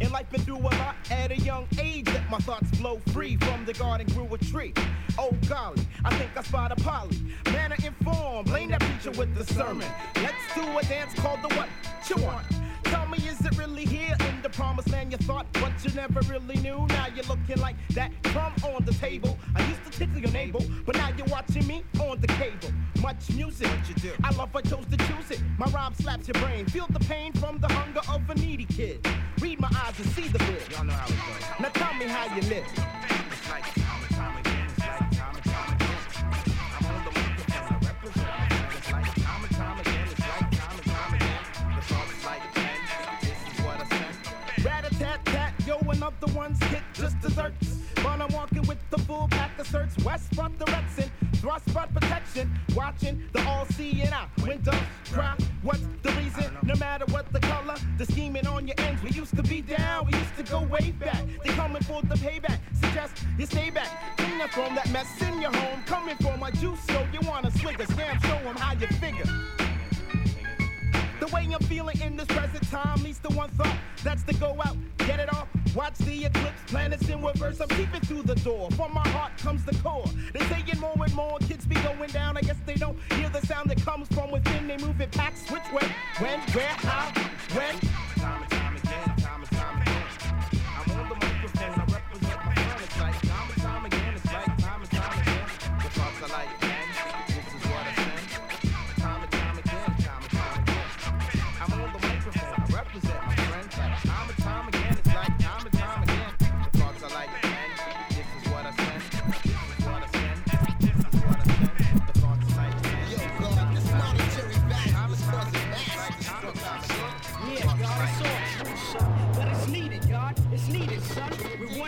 In 0.00 0.10
life, 0.12 0.30
been 0.30 0.40
through 0.40 0.58
a 0.58 0.72
lot 0.80 0.96
at 1.10 1.30
a 1.30 1.36
young 1.36 1.66
age. 1.78 2.06
Let 2.06 2.30
my 2.30 2.38
thoughts 2.38 2.70
flow 2.78 3.00
free 3.12 3.36
from 3.36 3.66
the 3.66 3.74
garden 3.74 4.06
grew 4.14 4.32
a 4.32 4.38
tree. 4.38 4.72
Oh 5.18 5.36
golly, 5.46 5.86
I 6.04 6.16
think 6.16 6.30
I 6.36 6.42
spot 6.42 6.72
a 6.72 6.76
poly. 6.76 7.18
Manner 7.52 7.76
informed, 7.84 8.46
blame 8.46 8.70
that 8.70 8.80
preacher 8.80 9.10
with 9.18 9.34
the 9.34 9.44
sermon. 9.52 9.86
Let's 10.16 10.54
do 10.54 10.62
a 10.78 10.82
dance 10.84 11.12
called 11.14 11.40
the 11.42 11.54
what 11.54 11.68
you 12.08 12.16
want. 12.24 12.46
Tell 12.84 13.06
me, 13.06 13.18
is 13.18 13.44
it 13.44 13.58
really 13.58 13.84
here 13.84 14.16
in 14.28 14.40
the 14.42 14.48
promised 14.48 14.90
land 14.90 15.12
you 15.12 15.18
thought, 15.18 15.46
but 15.52 15.72
you 15.84 15.92
never 15.94 16.20
really 16.22 16.56
knew? 16.56 16.86
Now 16.88 17.06
you're 17.14 17.24
looking 17.26 17.60
like 17.60 17.76
that 17.90 18.10
crumb 18.24 18.54
on 18.64 18.84
the 18.84 18.94
table. 18.94 19.38
I 19.54 19.68
used 19.68 19.84
to 19.84 19.90
tickle 19.90 20.18
your 20.18 20.32
navel, 20.32 20.64
but 20.86 20.96
now 20.96 21.10
you're 21.16 21.26
watching 21.26 21.66
me 21.66 21.84
on 22.00 22.20
the 22.20 22.26
cable. 22.26 22.70
Much 23.02 23.30
music, 23.30 23.68
what 23.68 23.88
you 23.88 23.94
do? 23.96 24.12
I 24.24 24.34
love 24.34 24.56
I 24.56 24.62
chose 24.62 24.86
to 24.90 24.96
choose 24.96 25.30
it. 25.30 25.42
My 25.58 25.66
rhyme 25.66 25.94
slaps 25.94 26.26
your 26.26 26.42
brain. 26.42 26.66
Feel 26.66 26.86
the 26.88 27.00
pain 27.00 27.32
from 27.34 27.58
the 27.58 27.68
hunger 27.68 28.00
of 28.08 28.28
a 28.30 28.34
needy 28.34 28.64
kid. 28.64 29.06
My 29.72 29.80
eyes 29.86 29.98
and 29.98 30.08
see 30.10 30.28
the 30.28 30.38
bit. 30.38 30.70
Y'all 30.70 30.84
know 30.84 30.92
how 30.92 31.06
it 31.06 31.10
goes. 31.10 31.60
Now 31.60 31.68
tell 31.68 31.94
me 31.94 32.06
how 32.06 32.34
you 32.34 32.42
live. 32.42 32.66
The 46.20 46.26
yo, 46.28 46.34
one's 46.34 46.62
hit 46.64 46.82
just 46.94 47.20
desserts. 47.20 47.78
But 47.96 48.20
I'm 48.20 48.32
walking 48.32 48.62
with 48.62 48.78
the 48.90 48.98
full 48.98 49.28
pack 49.28 49.58
of 49.58 49.68
certs. 49.68 50.02
West 50.04 50.32
spot 50.32 50.56
direction, 50.58 51.10
thrust 51.34 51.68
spot 51.68 51.92
protection. 51.94 52.50
Watching 52.74 53.22
the 53.32 53.46
all-seeing 53.46 54.12
eye. 54.12 54.29
Go 60.50 60.62
way 60.62 60.90
back. 60.98 61.24
They 61.44 61.52
coming 61.52 61.82
for 61.82 62.02
the 62.02 62.16
payback. 62.16 62.58
Suggest 62.74 63.12
you 63.38 63.46
stay 63.46 63.70
back. 63.70 64.16
Clean 64.16 64.40
up 64.40 64.50
from 64.50 64.74
that 64.74 64.90
mess 64.90 65.08
in 65.22 65.40
your 65.40 65.52
home. 65.52 65.82
Coming 65.86 66.16
for 66.16 66.36
my 66.36 66.50
juice, 66.50 66.80
so 66.88 67.06
you 67.12 67.20
wanna 67.22 67.50
swig 67.52 67.80
a 67.80 67.86
scam. 67.86 68.20
Show 68.26 68.36
'em 68.48 68.56
how 68.56 68.72
you 68.72 68.88
figure. 68.98 69.24
The 71.20 71.26
way 71.32 71.46
I'm 71.52 71.62
feeling 71.66 72.00
in 72.00 72.16
this 72.16 72.26
present 72.26 72.68
time 72.70 73.02
leads 73.04 73.20
to 73.20 73.28
one 73.28 73.50
thought. 73.50 73.76
That's 74.02 74.22
to 74.24 74.34
go 74.34 74.56
out, 74.66 74.76
get 74.98 75.20
it 75.20 75.32
off. 75.32 75.46
Watch 75.74 75.98
the 75.98 76.24
eclipse, 76.24 76.62
planets 76.66 77.08
in 77.08 77.22
reverse. 77.22 77.60
I'm 77.60 77.68
peeping 77.68 78.00
through 78.00 78.22
the 78.22 78.34
door. 78.36 78.70
From 78.72 78.92
my 78.92 79.06
heart 79.10 79.32
comes 79.38 79.64
the 79.64 79.74
core. 79.76 80.08
They 80.32 80.40
saying 80.48 80.80
more 80.80 80.96
and 81.04 81.14
more 81.14 81.38
kids 81.38 81.64
be 81.64 81.76
going 81.76 82.10
down. 82.10 82.36
I 82.36 82.40
guess 82.40 82.56
they 82.66 82.74
don't 82.74 82.98
hear 83.12 83.28
the 83.28 83.46
sound 83.46 83.70
that 83.70 83.84
comes 83.84 84.08
from 84.08 84.32
within. 84.32 84.66
They 84.66 84.78
move 84.78 85.00
it 85.00 85.12
packs. 85.12 85.48
Which 85.48 85.68
way? 85.72 85.86
When? 86.18 86.40
Where? 86.54 86.76
How? 86.88 87.29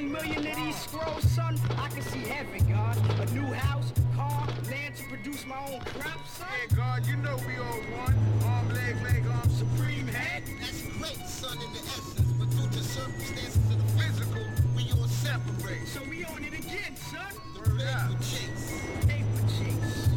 One 0.02 0.12
million 0.12 0.46
of 0.46 0.56
these 0.56 0.76
scrolls, 0.76 1.22
son, 1.30 1.58
I 1.78 1.88
can 1.88 2.02
see 2.02 2.20
heaven, 2.20 2.66
God. 2.68 2.96
A 3.20 3.32
new 3.32 3.46
house, 3.54 3.92
car, 4.16 4.46
land 4.70 4.96
to 4.96 5.04
produce 5.04 5.46
my 5.46 5.58
own 5.58 5.80
crops, 5.80 6.38
son. 6.38 6.48
Yeah, 6.68 6.76
God, 6.76 7.06
you 7.06 7.16
know 7.16 7.36
we 7.46 7.56
all 7.56 7.80
one. 7.98 8.16
Arm, 8.44 8.68
leg, 8.74 9.00
leg, 9.02 9.24
arm, 9.26 9.50
supreme 9.50 10.06
head. 10.08 10.42
That's 10.60 10.82
great, 10.82 11.26
son, 11.26 11.56
in 11.58 11.72
the 11.72 11.78
essence, 11.78 12.32
but 12.38 12.50
due 12.50 12.68
to 12.68 12.84
circumstances 12.84 13.56
of 13.56 13.78
the 13.78 14.02
physical, 14.02 14.42
we 14.74 14.90
all 14.92 15.08
separate. 15.08 15.86
So 15.86 16.00
we 16.08 16.24
on 16.24 16.44
it 16.44 16.54
again, 16.54 16.96
son. 16.96 17.32
The 17.54 17.60
paper 17.60 18.18
chase. 18.20 18.72
Paper 19.06 19.42
chase. 19.48 20.08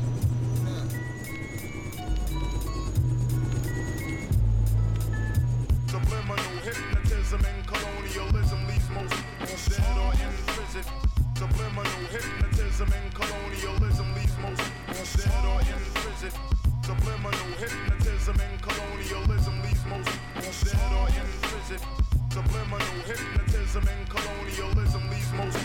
Subliminal 5.88 6.95
hypnotism 7.36 7.46
and 7.46 7.68
colonialism 7.68 8.68
leaves 8.68 8.90
most 8.90 9.14
people 9.40 9.58
dead 9.70 9.98
or 9.98 10.14
in 10.14 10.34
prison. 10.48 10.84
Subliminal 11.36 12.06
hypnotism 12.12 12.94
and 12.94 13.14
colonialism 13.14 14.16
leaves 14.16 14.38
most 14.42 14.62
people 14.88 15.06
dead 15.16 15.46
or 15.46 15.60
in 15.62 15.82
prison. 15.94 16.32
Subliminal 16.82 17.52
hypnotism 17.60 18.40
and 18.40 18.62
colonialism 18.62 19.62
leaves 19.64 19.86
most 19.86 20.10
people 20.34 20.54
dead 20.64 20.92
or 20.94 21.08
in 21.10 21.28
prison. 21.42 22.05
Subliminal 22.36 22.80
hypnotism 23.08 23.88
and 23.88 24.10
colonialism 24.10 25.10
leaves 25.10 25.32
most 25.38 25.58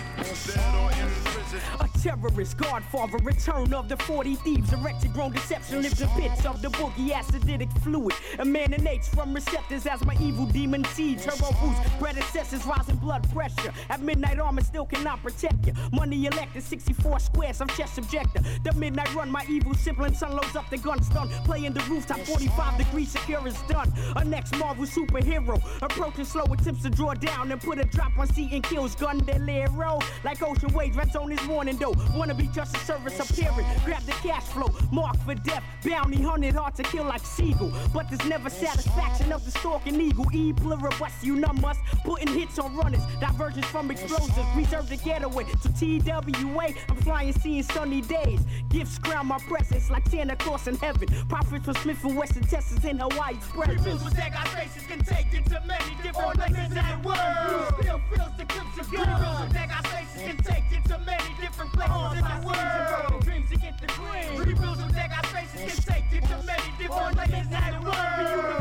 dead 0.47 0.75
or 0.77 0.93
in 0.93 1.11
prison. 1.25 1.61
A 1.81 1.89
terrorist, 1.99 2.57
godfather, 2.59 3.19
return 3.25 3.75
of 3.75 3.89
the 3.89 3.97
40 3.97 4.37
thieves, 4.37 4.73
erected 4.73 5.13
grown 5.13 5.33
deception, 5.33 5.83
lives 5.83 6.01
in 6.01 6.09
pits 6.11 6.47
of 6.47 6.63
the 6.63 6.69
boogie 6.69 7.11
acidic 7.11 7.77
fluid, 7.83 8.15
emanates 8.39 9.09
from 9.09 9.35
receptors 9.35 9.85
as 9.87 10.05
my 10.05 10.17
evil 10.21 10.47
demon 10.47 10.85
seeds, 10.85 11.25
turbo 11.25 11.51
boost, 11.61 11.83
predecessors, 11.99 12.65
rising 12.65 12.97
blood 12.97 13.29
pressure. 13.33 13.73
At 13.89 14.01
midnight, 14.01 14.39
armor 14.39 14.63
still 14.63 14.87
cannot 14.87 15.21
protect 15.25 15.67
you. 15.67 15.73
Money 15.93 16.27
elected, 16.27 16.63
64 16.63 17.19
squares, 17.19 17.61
I'm 17.61 17.69
chess 17.71 17.99
subjector. 17.99 18.45
The 18.63 18.73
midnight 18.75 19.13
run, 19.13 19.29
my 19.29 19.45
evil 19.49 19.75
sibling 19.75 20.15
son 20.15 20.37
loads 20.37 20.55
up 20.55 20.71
the 20.71 20.79
gun 20.79 21.03
stun, 21.03 21.29
playing 21.45 21.73
the 21.73 21.81
rooftop, 21.91 22.21
45 22.21 22.79
degrees 22.79 23.11
secure 23.11 23.45
is 23.49 23.61
done. 23.63 23.93
A 24.15 24.25
next 24.25 24.57
Marvel 24.57 24.85
superhero, 24.85 25.61
approaching 25.83 26.25
slow 26.25 26.45
attempts 26.61 26.83
to 26.83 26.91
draw 26.91 27.15
down 27.15 27.51
and 27.51 27.61
put 27.61 27.79
a 27.79 27.85
drop 27.85 28.17
on 28.19 28.27
seat 28.35 28.53
and 28.53 28.63
kills 28.63 28.95
Gundelero. 28.97 30.03
Like 30.25 30.43
ocean 30.43 30.73
waves, 30.75 30.97
rats 30.97 31.17
on 31.17 31.31
his 31.31 31.47
warning 31.49 31.77
though. 31.77 31.95
Wanna 32.15 32.35
be 32.35 32.49
just 32.49 32.77
a 32.77 32.81
service 32.81 33.19
appearing, 33.19 33.67
grab 33.85 34.03
the 34.03 34.13
cash 34.13 34.45
flow, 34.45 34.69
mark 34.93 35.17
for 35.25 35.35
death, 35.35 35.63
bounty 35.85 36.23
hunted 36.23 36.55
hard 36.55 36.75
to 36.77 36.83
kill 36.83 37.05
like 37.05 37.25
seagull. 37.25 37.73
But 37.93 38.09
there's 38.09 38.25
never 38.29 38.51
satisfaction 38.51 39.33
of 39.33 39.45
the 39.45 39.51
stalking 39.51 40.01
eagle. 40.01 40.27
E 40.33 40.53
pluribus 40.53 41.23
unanimous, 41.23 41.79
putting 42.05 42.29
hits 42.29 42.59
on 42.59 42.77
runners, 42.77 43.03
divergence 43.21 43.67
from 43.67 43.91
explosives, 43.91 44.47
reserve 44.57 44.89
the 44.89 44.97
getaway. 44.97 45.45
To 45.45 45.69
TWA, 45.73 46.75
I'm 46.89 46.97
flying, 46.97 47.33
seeing 47.33 47.63
sunny 47.63 48.03
days. 48.03 48.41
Gifts 48.69 48.99
crown 48.99 49.27
my 49.27 49.39
presence 49.49 49.91
like 49.91 50.07
Santa 50.09 50.37
Claus 50.37 50.67
in 50.67 50.77
heaven. 50.77 51.09
Prophets 51.29 51.65
from 51.65 51.75
Smith 51.75 52.05
and 52.05 52.17
Wesson, 52.17 52.43
Texas 52.43 52.85
in 52.85 52.99
Hawaii's 52.99 53.45
presence. 53.49 53.83
People's 53.83 54.13
that 54.13 54.33
got 54.33 54.51
can 54.89 55.05
take 55.05 55.33
it 55.33 55.45
to 55.47 55.63
many 55.67 55.95
different 56.03 56.35
places 56.35 56.50
in 56.55 56.71
the 56.71 57.01
world. 57.05 57.75
Still 57.81 58.01
feels 58.11 58.37
the 58.37 58.45
clips 58.45 58.79
of 58.79 58.91
that 58.91 59.69
got 59.69 59.87
faces 59.87 60.23
can 60.23 60.37
take 60.39 60.65
it 60.73 60.85
to 60.89 60.99
many 60.99 61.35
different 61.41 61.73
places 61.73 62.19
in 62.19 62.25
the 62.25 62.47
world. 62.47 63.23
Dreams 63.23 63.51
to 63.51 63.57
get 63.57 63.81
the 63.81 63.87
green. 63.87 64.91
That 64.93 65.11
got 65.11 65.27
faces 65.27 65.85
can 65.85 65.95
take 65.95 66.13
it 66.13 66.29
to 66.29 66.47
many 66.47 66.71
different 66.79 67.17
places 67.17 67.47
in 67.47 67.51
the 67.51 67.81
world. 67.83 68.61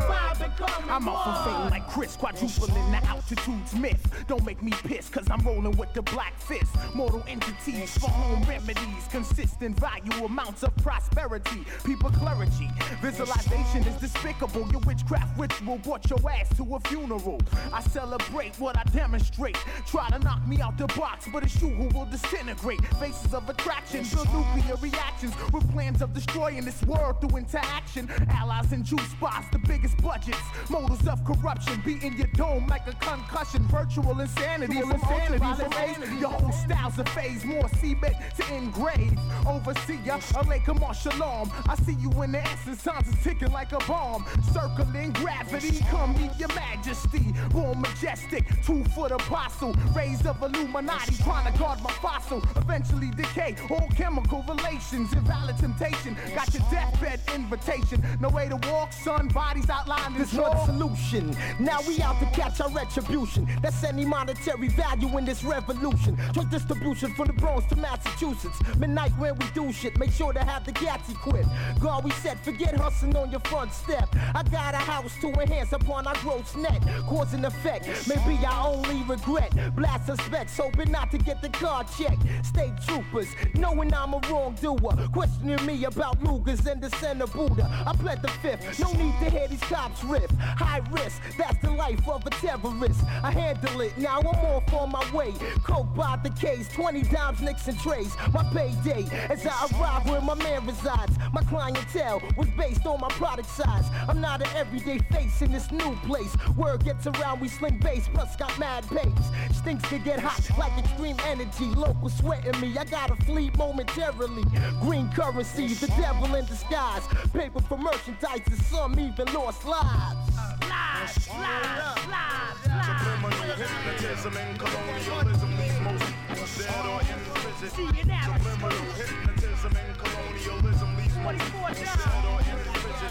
I'm 0.90 1.08
off 1.08 1.26
of 1.26 1.44
fame 1.44 1.70
like 1.70 1.88
Chris, 1.88 2.16
quadrupling 2.16 2.90
the 2.90 3.04
altitude's 3.06 3.74
myth. 3.74 4.24
Don't 4.26 4.44
make 4.44 4.60
me 4.60 4.72
piss, 4.72 5.08
cause 5.08 5.24
I'm 5.30 5.40
rolling 5.40 5.76
with 5.76 5.92
the 5.94 6.02
black 6.02 6.36
fist. 6.36 6.74
Mortal 6.94 7.22
entities 7.28 7.96
for 7.96 8.10
home 8.10 8.42
remedies, 8.42 9.06
consistent 9.08 9.78
value 9.78 10.24
amounts 10.24 10.64
of 10.64 10.74
prosperity. 10.78 11.64
People 11.84 12.10
clergy, 12.10 12.68
visualization 13.00 13.84
is 13.84 14.00
despicable. 14.00 14.68
Your 14.72 14.80
witchcraft 14.80 15.38
ritual 15.38 15.78
brought 15.78 16.10
your 16.10 16.18
ass 16.28 16.48
to 16.56 16.74
a 16.74 16.80
funeral. 16.80 17.40
I 17.72 17.80
celebrate 17.82 18.58
what 18.58 18.76
I 18.76 18.82
demonstrate. 18.92 19.56
Try 19.86 20.08
to 20.10 20.18
knock 20.18 20.46
me 20.46 20.60
out 20.60 20.76
the 20.76 20.86
box, 20.88 21.28
but 21.32 21.42
it's 21.44 21.60
you 21.60 21.68
who 21.68 21.86
will 21.96 22.06
disintegrate. 22.06 22.84
Faces 22.96 23.32
of 23.34 23.48
attraction, 23.48 24.04
build 24.12 24.28
nuclear 24.56 24.76
reactions 24.76 25.34
with 25.52 25.70
plans 25.72 26.02
of 26.02 26.12
destroying 26.12 26.64
this 26.64 26.82
world 26.82 27.20
through 27.20 27.38
interaction. 27.38 28.10
Allies 28.28 28.72
and 28.72 28.84
juice 28.84 29.08
spots, 29.10 29.46
the 29.52 29.58
biggest 29.58 29.96
budgets. 29.98 30.38
Motives 30.68 31.06
of 31.06 31.24
corruption, 31.24 31.80
beating 31.84 32.16
your 32.16 32.26
dome 32.28 32.66
like 32.66 32.86
a 32.86 32.92
concussion. 33.04 33.62
Virtual 33.68 34.18
insanity, 34.20 34.80
from 34.80 34.92
insanity, 34.92 35.62
from 35.62 35.72
age. 35.74 36.20
Your 36.20 36.30
whole 36.30 36.52
style's 36.52 36.98
a 36.98 37.04
phase, 37.06 37.44
more 37.44 37.68
cement 37.80 38.16
to 38.36 38.54
engrave. 38.54 39.18
Overseer, 39.46 40.18
Alaikum 40.34 40.80
Shalom. 40.94 41.50
I 41.68 41.76
see 41.76 41.94
you 42.00 42.10
in 42.22 42.32
the 42.32 42.40
essence, 42.40 42.82
times 42.82 43.08
is 43.08 43.22
ticking 43.22 43.52
like 43.52 43.72
a 43.72 43.78
bomb. 43.86 44.24
Circling 44.52 45.12
gravity, 45.12 45.78
come 45.90 46.16
meet 46.20 46.36
your 46.38 46.48
majesty. 46.48 47.34
Born 47.60 47.82
majestic, 47.82 48.46
two 48.64 48.82
foot 48.84 49.12
apostle. 49.12 49.74
Raised 49.94 50.26
of 50.26 50.42
Illuminati, 50.42 51.14
trying 51.22 51.52
to 51.52 51.58
guard 51.58 51.82
my 51.82 51.90
fossil. 51.92 52.42
Eventually 52.56 53.10
decay, 53.10 53.54
all 53.68 53.86
chemical 53.94 54.42
relations. 54.48 55.12
Invalid 55.12 55.58
temptation, 55.58 56.16
got 56.34 56.54
your 56.54 56.62
deathbed 56.70 57.20
invitation. 57.34 58.02
No 58.18 58.30
way 58.30 58.48
to 58.48 58.56
walk, 58.70 58.94
son, 58.94 59.28
bodies 59.28 59.68
outlined 59.68 60.16
in 60.16 60.22
one 60.38 60.64
solution. 60.64 61.36
Now 61.58 61.80
we 61.86 62.00
out 62.00 62.18
to 62.20 62.26
catch 62.26 62.62
our 62.62 62.70
retribution. 62.70 63.46
That's 63.60 63.84
any 63.84 64.06
monetary 64.06 64.68
value 64.68 65.18
in 65.18 65.26
this 65.26 65.44
revolution. 65.44 66.18
Drug 66.32 66.50
distribution 66.50 67.14
from 67.14 67.26
the 67.26 67.34
Bronx 67.34 67.66
to 67.66 67.76
Massachusetts. 67.76 68.58
Midnight 68.78 69.12
when 69.18 69.36
we 69.36 69.44
do 69.52 69.70
shit, 69.70 69.98
make 69.98 70.12
sure 70.12 70.32
to 70.32 70.42
have 70.42 70.64
the 70.64 70.72
gats 70.72 71.10
equipped. 71.10 71.50
God, 71.78 72.04
we 72.04 72.10
said, 72.12 72.40
forget 72.40 72.74
hustling 72.74 73.16
on 73.16 73.30
your 73.30 73.40
front 73.40 73.74
step. 73.74 74.08
I 74.34 74.44
got 74.44 74.72
a 74.72 74.78
house 74.78 75.12
to 75.20 75.28
enhance 75.28 75.72
upon 75.74 76.06
our 76.06 76.16
gross 76.22 76.56
net. 76.56 76.80
Cause 77.06 77.34
and 77.34 77.49
effect, 77.50 78.08
maybe 78.08 78.44
I 78.44 78.66
only 78.66 79.02
regret. 79.02 79.52
Blast 79.76 80.06
suspects, 80.06 80.56
hoping 80.56 80.90
not 80.90 81.10
to 81.10 81.18
get 81.18 81.42
the 81.42 81.48
car 81.48 81.84
checked. 81.98 82.22
State 82.44 82.72
troopers, 82.86 83.28
knowing 83.54 83.92
I'm 83.92 84.14
a 84.14 84.20
wrongdoer. 84.28 85.08
Questioning 85.12 85.64
me 85.66 85.84
about 85.84 86.20
Lugers 86.20 86.66
and 86.70 86.80
the 86.80 86.90
center 86.96 87.26
Buddha. 87.26 87.66
I 87.86 87.92
pled 87.96 88.22
the 88.22 88.28
fifth, 88.28 88.80
no 88.80 88.92
need 88.92 89.14
to 89.20 89.30
hear 89.30 89.48
these 89.48 89.60
cops 89.60 90.02
riff. 90.04 90.30
High 90.38 90.82
risk, 90.90 91.20
that's 91.36 91.58
the 91.62 91.70
life 91.70 92.06
of 92.08 92.26
a 92.26 92.30
terrorist. 92.30 93.00
I 93.22 93.30
handle 93.30 93.80
it, 93.80 93.96
now 93.98 94.18
I'm 94.20 94.26
off 94.26 94.72
on 94.72 94.90
my 94.90 95.04
way. 95.12 95.32
Coke 95.64 95.94
by 95.94 96.18
the 96.22 96.30
case, 96.30 96.68
20 96.68 97.02
dimes, 97.02 97.40
nicks 97.40 97.68
and 97.68 97.78
trays. 97.80 98.14
My 98.32 98.44
payday 98.52 99.06
as 99.28 99.46
I 99.46 99.66
arrive 99.72 100.08
where 100.08 100.20
my 100.20 100.34
man 100.34 100.66
resides. 100.66 101.16
My 101.32 101.42
clientele 101.42 102.22
was 102.36 102.48
based 102.56 102.86
on 102.86 103.00
my 103.00 103.08
product 103.10 103.48
size. 103.48 103.84
I'm 104.08 104.20
not 104.20 104.40
an 104.40 104.48
everyday 104.56 104.98
face 104.98 105.42
in 105.42 105.52
this 105.52 105.70
new 105.70 105.96
place. 106.06 106.34
Word 106.56 106.84
gets 106.84 107.06
around, 107.06 107.39
we 107.40 107.48
sling 107.48 107.78
bass, 107.78 108.08
plus 108.12 108.36
got 108.36 108.56
mad 108.58 108.86
pace. 108.88 109.56
Stinks 109.56 109.88
to 109.88 109.98
get 109.98 110.20
hot 110.20 110.58
like 110.58 110.76
extreme 110.78 111.16
energy. 111.26 111.66
Local 111.66 112.08
sweating 112.08 112.58
me, 112.60 112.76
I 112.76 112.84
gotta 112.84 113.16
flee 113.24 113.50
momentarily. 113.56 114.44
Green 114.80 115.10
currency, 115.12 115.68
the 115.68 115.88
devil 115.88 116.34
in 116.34 116.44
disguise. 116.46 117.06
Paper 117.32 117.60
for 117.62 117.78
merchandise, 117.78 118.42
and 118.46 118.62
some 118.62 118.98
even 119.00 119.32
lost 119.32 119.64
lives. 119.64 120.36
Lives, 120.68 121.28
lives, 121.28 122.06
lives, 122.08 122.60
Subliminal 122.62 123.56
hypnotism 123.56 124.36
and 124.36 124.58
colonialism 124.58 125.50
leaves 125.58 125.80
most 125.80 126.58
dead 126.58 126.86
or 126.86 127.00
in 127.00 127.20
prison. 127.34 127.68
Subliminal 127.70 128.92
hypnotism 129.00 129.76
and 129.76 129.98
colonialism 129.98 130.96
leaves 130.96 131.16
most 131.24 131.80
dead 131.80 132.24
or 132.30 132.40
in 132.40 132.58
prison. 132.80 133.10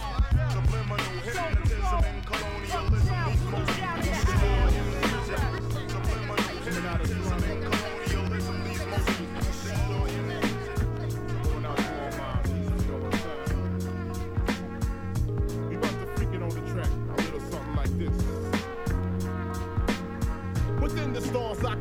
Subliminal 0.49 0.97
hypnotism 1.25 2.03
and 2.03 2.25
colonialism 2.25 3.08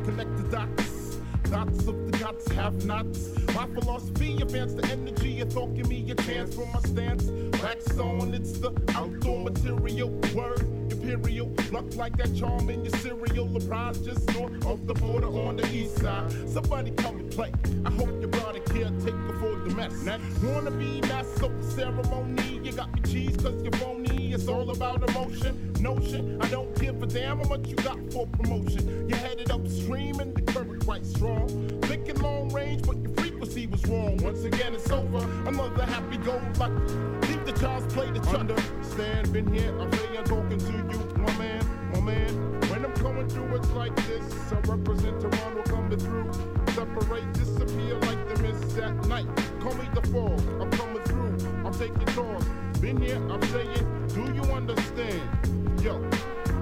connect 0.09 0.37
the 0.37 0.43
dots. 0.43 1.17
Dots 1.49 1.87
of 1.87 2.11
the 2.11 2.17
gods 2.17 2.51
have 2.53 2.85
nots. 2.85 3.29
My 3.55 3.67
philosophy 3.67 4.41
advance 4.41 4.73
the 4.73 4.85
energy 4.87 5.41
of 5.41 5.51
thought. 5.51 5.75
Give 5.75 5.87
me 5.87 6.09
a 6.11 6.15
chance 6.15 6.53
from 6.55 6.71
my 6.71 6.79
stance. 6.79 7.23
Blackstone, 7.59 8.33
it's 8.33 8.53
the 8.59 8.71
outdoor 8.95 9.43
material. 9.43 10.09
Word 10.35 10.61
imperial. 10.91 11.53
Luck 11.71 11.95
like 11.95 12.17
that 12.17 12.35
charm 12.35 12.69
in 12.69 12.83
your 12.83 12.95
cereal. 12.97 13.47
Prize 13.67 13.99
just 13.99 14.31
north 14.33 14.65
of 14.65 14.87
the 14.87 14.93
border 14.95 15.27
on 15.27 15.57
the 15.57 15.67
east 15.73 15.97
side. 15.99 16.31
Somebody 16.49 16.91
come 16.91 17.19
and 17.19 17.31
play. 17.31 17.51
I 17.85 17.91
hope 17.91 18.09
you 18.21 18.27
brought 18.27 18.55
caretaker 18.65 19.33
for 19.39 19.55
the 19.55 19.73
mess. 19.75 19.93
Next, 20.03 20.43
wanna 20.43 20.71
be 20.71 21.01
master 21.01 21.51
ceremony. 21.61 22.61
You 22.63 22.71
got 22.73 22.93
me 22.93 23.01
cheese 23.01 23.37
cause 23.37 23.61
you're 23.63 23.71
phony. 23.73 24.08
It's 24.39 24.47
all 24.47 24.69
about 24.69 25.09
emotion. 25.09 25.73
Notion, 25.81 26.41
I 26.41 26.47
don't 26.47 26.73
give 26.79 27.03
a 27.03 27.05
damn 27.05 27.39
how 27.39 27.49
much 27.49 27.67
you 27.67 27.75
got 27.75 27.99
for 28.09 28.25
promotion. 28.25 29.09
You're 29.09 29.17
headed 29.17 29.51
upstream 29.51 30.21
and 30.21 30.33
the 30.33 30.41
current 30.53 30.85
quite 30.85 31.05
strong. 31.05 31.49
Thinking 31.81 32.15
long 32.21 32.47
range, 32.53 32.83
but 32.83 33.01
your 33.01 33.13
frequency 33.15 33.67
was 33.67 33.85
wrong. 33.87 34.15
Once 34.23 34.45
again, 34.45 34.75
it's 34.75 34.89
over. 34.91 35.17
Another 35.45 35.85
happy 35.85 36.15
go 36.19 36.41
lucky. 36.57 36.93
Leave 37.27 37.45
the 37.45 37.51
child's 37.59 37.93
play 37.93 38.09
the 38.11 38.19
chunder. 38.31 38.55
Stand, 38.81 39.33
been 39.33 39.53
here, 39.53 39.77
I'm 39.77 39.91
saying, 39.91 40.23
talking 40.23 40.57
to 40.57 40.71
you, 40.71 40.83
my 41.17 41.37
man, 41.37 41.91
my 41.91 41.99
man. 41.99 42.61
When 42.69 42.85
I'm 42.85 42.93
coming 42.93 43.27
through, 43.27 43.57
it's 43.57 43.69
like 43.71 43.93
this. 44.07 44.53
I 44.53 44.59
represent 44.71 45.19
Toronto 45.19 45.63
coming 45.63 45.99
through. 45.99 46.31
Separate, 46.75 47.33
disappear 47.33 47.95
like 48.07 48.29
the 48.29 48.41
mist 48.41 48.77
at 48.77 48.95
night. 49.07 49.27
Call 49.59 49.73
me 49.73 49.89
the 49.93 50.01
fog, 50.07 50.39
I'm 50.61 50.71
coming 50.71 51.03
through. 51.03 51.35
I'm 51.65 51.73
taking 51.73 52.05
tours. 52.15 52.68
Been 52.81 53.01
here, 53.01 53.17
I'm 53.29 53.41
saying, 53.43 54.07
do 54.15 54.31
you 54.33 54.41
understand? 54.53 55.81
Yo, 55.83 55.99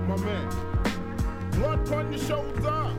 my 0.08 0.18
man. 0.18 0.50
Blood 1.52 1.94
on 1.94 2.12
your 2.12 2.20
shoulder. 2.20 2.92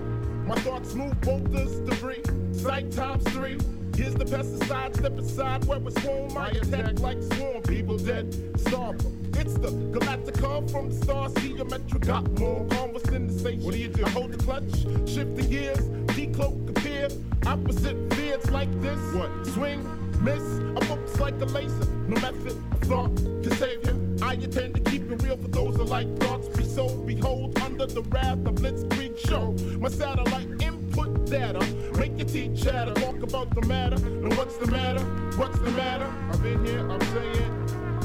My 0.47 0.55
thoughts 0.61 0.95
move 0.95 1.21
both 1.23 1.43
boulders, 1.51 1.81
debris. 1.81 2.23
Sight 2.53 2.93
times 2.93 3.25
three. 3.31 3.59
Here's 3.97 4.15
the 4.15 4.25
pesticide, 4.25 4.97
step 4.97 5.19
aside 5.19 5.65
where 5.65 5.81
it's 5.85 6.05
warm. 6.05 6.39
I 6.39 6.51
attack 6.51 7.01
like 7.01 7.21
swarm, 7.35 7.61
people 7.63 7.99
dead. 7.99 8.33
Starve. 8.61 9.05
It's 9.37 9.55
the 9.55 9.71
Galactica 9.93 10.71
from 10.71 10.91
the 10.91 10.95
stars. 10.95 11.35
Geometric 11.35 12.03
got 12.07 12.31
more 12.39 12.65
conversation. 12.69 13.63
What 13.65 13.75
do 13.75 13.79
you 13.81 13.89
do? 13.89 14.05
I 14.05 14.11
hold 14.11 14.31
the 14.31 14.39
clutch, 14.39 14.71
shift 15.09 15.35
the 15.35 15.43
gears, 15.43 15.81
decloak, 16.15 16.67
the 16.67 16.71
appear. 16.71 17.09
Opposite 17.47 18.15
fears 18.15 18.49
like 18.53 18.71
this. 18.81 18.99
What? 19.13 19.47
Swing, 19.49 19.83
miss. 20.21 20.43
Book's 20.89 21.21
like 21.21 21.39
a 21.41 21.45
laser. 21.45 21.85
No 22.09 22.21
method 22.21 22.57
thought 22.83 23.15
can 23.17 23.51
save 23.57 23.87
you. 23.87 24.17
I 24.23 24.35
intend 24.35 24.75
to 24.77 24.91
keep 24.91 25.11
it 25.11 25.23
real 25.23 25.37
for 25.37 25.49
those 25.49 25.77
who 25.77 25.85
like 25.85 26.09
thoughts. 26.19 26.49
Be 26.49 26.65
so 26.65 26.89
behold 27.03 27.59
under 27.61 27.87
the 27.87 28.03
wrath 28.03 28.47
of 28.47 28.55
Blitzkrieg 28.55 29.19
show. 29.19 29.53
My 29.79 29.91
satellite 29.91 30.49
input 30.63 31.27
data. 31.27 31.61
Make 31.99 32.17
your 32.17 32.27
teeth 32.27 32.63
chatter. 32.63 32.95
Talk 32.95 33.23
about 33.23 33.55
the 33.55 33.63
matter. 33.67 33.97
And 33.97 34.35
what's 34.39 34.57
the 34.57 34.71
matter? 34.71 35.05
What's 35.37 35.59
the 35.59 35.71
matter? 35.73 36.11
I've 36.31 36.43
been 36.43 36.65
here, 36.65 36.91
I'm 36.91 37.01
saying. 37.01 37.53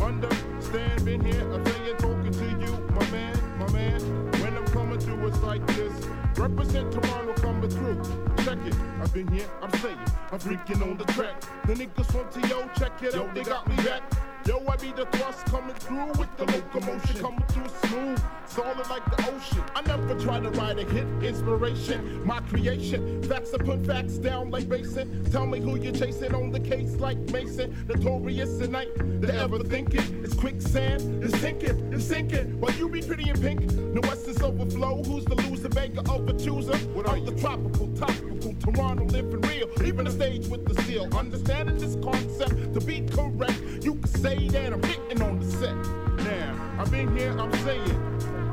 Understand, 0.02 1.06
been 1.06 1.23
here, 1.23 1.54
I'm 1.54 1.65
saying. 1.65 1.97
Talking 1.97 2.32
to 2.32 2.45
you, 2.65 2.71
my 2.89 3.10
man, 3.12 3.60
my 3.60 3.71
man. 3.71 4.32
When 4.41 4.58
I'm 4.58 4.65
coming 4.67 4.99
through, 4.99 5.28
it's 5.28 5.41
like 5.41 5.65
this. 5.67 5.93
Represent 6.38 6.91
Toronto 6.91 7.34
coming 7.41 7.69
through. 7.69 8.33
Check 8.43 8.58
it, 8.65 8.75
I've 9.01 9.13
been 9.13 9.27
here, 9.29 9.47
I'm 9.62 9.71
saying. 9.79 9.97
I'm 10.34 10.39
freaking 10.39 10.82
on 10.82 10.97
the 10.97 11.06
track. 11.13 11.41
The 11.65 11.75
niggas 11.75 12.12
from 12.12 12.29
TO, 12.29 12.69
check 12.77 13.01
it 13.01 13.15
out, 13.15 13.34
they 13.34 13.43
got 13.43 13.65
me 13.69 13.75
back. 13.77 14.03
Yo, 14.45 14.62
I 14.67 14.75
be 14.75 14.91
the 14.91 15.06
thrust 15.06 15.45
coming 15.45 15.73
through 15.75 16.08
with 16.19 16.36
the 16.36 16.43
locomotion. 16.43 17.21
Coming 17.21 17.45
through 17.47 17.69
smooth, 17.88 18.21
solid 18.45 18.89
like 18.89 19.06
the 19.15 19.34
ocean. 19.34 19.63
I 19.73 19.82
never 19.84 20.19
try 20.19 20.41
to 20.41 20.49
write 20.49 20.77
a 20.79 20.84
hit, 20.84 21.08
inspiration, 21.23 22.25
my 22.25 22.41
creation. 22.41 23.23
Facts 23.23 23.53
upon 23.53 23.86
facts 23.86 24.17
down 24.17 24.51
like 24.51 24.67
basin. 24.67 25.23
Tell 25.32 25.45
me 25.45 25.62
who 25.62 25.77
you're 25.77 25.93
chasing 25.93 26.36
on 26.36 26.51
the 26.51 26.60
case 26.60 26.95
like 26.97 27.17
Mason. 27.32 27.86
Notorious 27.88 28.58
tonight, 28.58 28.89
the 29.21 29.34
ever 29.34 29.60
thinking. 29.60 30.21
It's 30.25 30.34
quicksand, 30.34 31.23
it's 31.23 31.39
sinking, 31.39 31.93
it's 31.93 32.03
sinking. 32.03 32.60
While 32.60 32.73
you 32.73 32.89
be 32.89 33.01
pretty 33.01 33.29
in 33.29 33.39
pink, 33.39 33.71
no 33.71 34.01
essence 34.12 34.41
overflow. 34.41 35.03
Who's 35.03 35.23
the 35.23 35.36
loser, 35.36 35.69
beggar 35.69 36.01
of 36.12 36.27
a 36.27 36.34
chooser? 36.34 36.75
What 36.89 37.08
are 37.08 37.17
the 37.17 37.32
tropical, 37.39 37.88
topical, 37.95 38.33
Toronto 38.63 39.04
living 39.06 39.41
real. 39.41 39.67
Even 39.84 40.06
the 40.06 40.12
stage 40.12 40.47
with 40.47 40.65
the 40.65 40.82
steel. 40.84 41.10
Understanding 41.17 41.78
this 41.78 41.97
concept 42.02 42.73
to 42.73 42.80
be 42.80 43.02
correct, 43.02 43.62
you 43.82 43.95
can 43.95 44.08
say 44.08 44.47
that 44.47 44.71
I'm 44.71 44.82
hitting 44.84 45.21
on 45.21 45.39
the 45.39 45.45
set. 45.45 45.76
Now, 46.23 46.78
I've 46.80 46.89
been 46.89 47.15
here, 47.17 47.38
I'm 47.38 47.52
saying. 47.65 47.99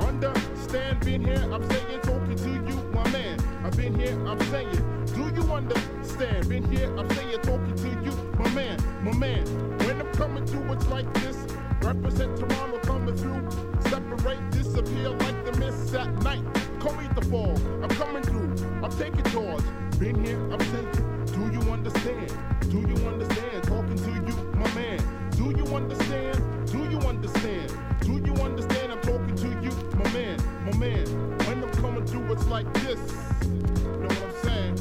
Understand, 0.01 1.01
been 1.01 1.25
here, 1.25 1.49
I'm 1.53 1.63
saying, 1.71 2.01
talking 2.03 2.37
to 2.37 2.51
you, 2.51 2.77
my 2.93 3.09
man. 3.11 3.39
I've 3.65 3.77
been 3.77 3.99
here, 3.99 4.19
I'm 4.27 4.41
saying. 4.51 5.07
Do 5.15 5.31
you 5.35 5.53
understand? 5.53 6.49
Been 6.49 6.69
here, 6.73 6.93
I'm 6.99 7.09
saying, 7.11 7.41
talking 7.43 7.75
to 7.77 7.89
you, 8.03 8.13
my 8.37 8.51
man, 8.51 8.79
my 9.05 9.13
man. 9.13 9.45
When 9.79 10.01
I'm 10.01 10.13
coming 10.15 10.45
through, 10.45 10.73
it's 10.73 10.89
like 10.89 11.13
this. 11.15 11.37
Represent 11.83 12.37
Toronto 12.37 12.79
coming 12.81 13.17
through. 13.17 13.49
Separate, 13.89 14.51
disappear 14.51 15.11
like 15.11 15.45
the 15.45 15.53
mist 15.59 15.95
at 15.95 16.13
night. 16.23 16.43
Call 16.81 16.95
me 16.95 17.09
the 17.15 17.23
fall. 17.27 17.57
I'm 17.83 17.89
coming 17.91 18.23
through. 18.23 18.55
I'm 18.83 18.91
taking 18.99 19.25
charge. 19.25 19.63
Been 20.01 20.25
here, 20.25 20.41
I'm 20.51 20.59
taking. 20.59 21.27
Do 21.27 21.53
you 21.53 21.61
understand? 21.71 22.33
Do 22.71 22.79
you 22.79 23.07
understand? 23.07 23.65
Talking 23.65 23.97
to 23.97 24.11
you, 24.11 24.35
my 24.55 24.75
man. 24.75 24.99
Do 25.33 25.51
you 25.51 25.77
understand? 25.77 26.43
Do 26.73 26.79
you 26.89 26.99
understand? 27.01 27.71
Do 28.01 28.13
you 28.13 28.33
understand? 28.37 28.93
I'm 28.93 29.01
talking 29.03 29.37
to 29.37 29.49
you, 29.61 29.71
my 29.99 30.11
man, 30.15 30.39
my 30.65 30.75
man. 30.79 31.07
When 31.41 31.63
I'm 31.63 31.71
coming 31.73 32.07
through, 32.07 32.33
it's 32.33 32.47
like 32.47 32.73
this. 32.81 32.99
You 33.43 33.51
know 33.51 34.09
what 34.09 34.23
I'm 34.23 34.33
saying? 34.43 34.77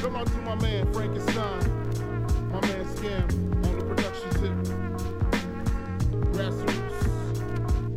Come 0.00 0.16
on 0.16 0.24
to 0.24 0.38
my 0.38 0.54
man 0.54 0.90
Frankenstein, 0.94 1.60
my 2.50 2.62
man 2.62 2.86
Scam 2.96 3.66
on 3.66 3.78
the 3.78 3.84
production 3.84 4.30
tip. 4.30 4.54
Grassroots, 6.32 7.04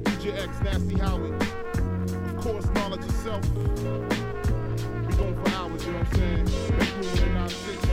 DJ 0.03 0.37
X, 0.37 0.61
Nasty 0.65 0.97
Howie. 0.97 1.31
Of 1.31 2.37
course, 2.43 2.65
knowledge 2.71 3.05
itself. 3.05 4.20
I'm 6.01 6.07
saying? 6.13 6.45
Make 6.79 6.95
room 6.95 7.27
in 7.27 7.33
96. 7.35 7.90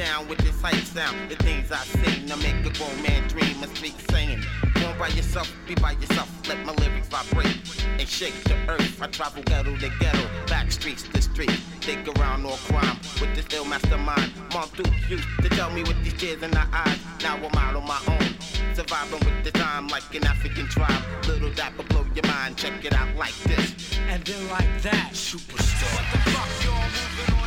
Down 0.00 0.26
with 0.28 0.38
this 0.38 0.58
hype 0.62 0.82
sound. 0.96 1.30
The 1.30 1.36
things 1.36 1.70
I 1.70 1.84
sing 1.84 2.26
to 2.28 2.36
make 2.38 2.64
a 2.64 2.72
grown 2.78 3.02
man 3.02 3.28
dream 3.28 3.62
and 3.62 3.76
speak 3.76 3.94
saying. 4.10 4.42
on 4.86 4.98
by 4.98 5.08
yourself, 5.08 5.52
be 5.68 5.74
by 5.74 5.92
yourself. 5.92 6.28
Let 6.48 6.64
my 6.64 6.72
lyrics 6.80 7.08
vibrate 7.08 7.58
and 7.98 8.08
shake 8.08 8.36
the 8.44 8.56
earth. 8.66 9.02
I 9.02 9.08
travel 9.08 9.42
ghetto 9.42 9.76
to 9.76 9.90
ghetto, 10.00 10.24
back 10.46 10.72
streets 10.72 11.02
to 11.02 11.20
street. 11.20 11.52
Dig 11.80 12.08
around 12.16 12.46
all 12.46 12.56
crime 12.68 12.96
with 13.20 13.34
this 13.36 13.46
ill 13.52 13.66
mastermind. 13.66 14.32
Mom 14.54 14.70
Duke 14.74 14.94
used 15.10 15.28
to 15.42 15.48
tell 15.50 15.70
me 15.70 15.82
with 15.82 16.02
these 16.02 16.14
tears 16.14 16.42
in 16.42 16.52
her 16.52 16.68
eyes. 16.72 16.98
Now 17.22 17.36
I'm 17.36 17.58
out 17.58 17.76
on 17.76 17.86
my 17.86 18.00
own. 18.08 18.28
Surviving 18.74 19.20
with 19.20 19.44
the 19.44 19.50
time 19.50 19.88
like 19.88 20.14
an 20.14 20.24
African 20.24 20.66
tribe. 20.68 21.02
Little 21.26 21.52
dapper 21.52 21.82
blow 21.82 22.06
your 22.14 22.26
mind. 22.26 22.56
Check 22.56 22.84
it 22.86 22.94
out 22.94 23.14
like 23.16 23.36
this. 23.44 23.98
And 24.08 24.24
then 24.24 24.48
like 24.48 24.72
that, 24.80 25.10
superstar. 25.12 25.92
What 25.94 26.06
the 26.12 26.30
fuck, 26.30 26.64
y'all 26.64 26.88
moving 26.96 27.34
on 27.34 27.39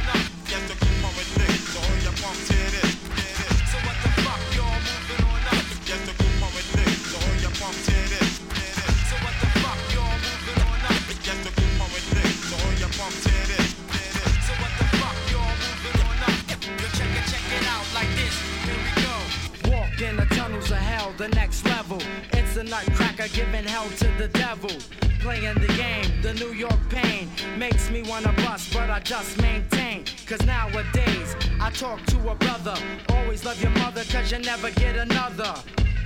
Nutcracker 22.63 23.27
giving 23.29 23.65
hell 23.65 23.87
to 23.97 24.07
the 24.17 24.27
devil. 24.29 24.71
Playing 25.19 25.55
the 25.55 25.67
game, 25.77 26.21
the 26.21 26.33
New 26.33 26.53
York 26.53 26.79
pain 26.89 27.29
makes 27.57 27.89
me 27.89 28.01
wanna 28.03 28.33
bust, 28.37 28.73
but 28.73 28.89
I 28.89 28.99
just 28.99 29.41
maintain. 29.41 30.05
Cause 30.27 30.45
nowadays, 30.45 31.35
I 31.59 31.69
talk 31.71 32.05
to 32.07 32.29
a 32.29 32.35
brother. 32.35 32.75
Always 33.09 33.45
love 33.45 33.61
your 33.61 33.71
mother, 33.71 34.03
cause 34.05 34.31
you 34.31 34.39
never 34.39 34.69
get 34.71 34.95
another. 34.95 35.53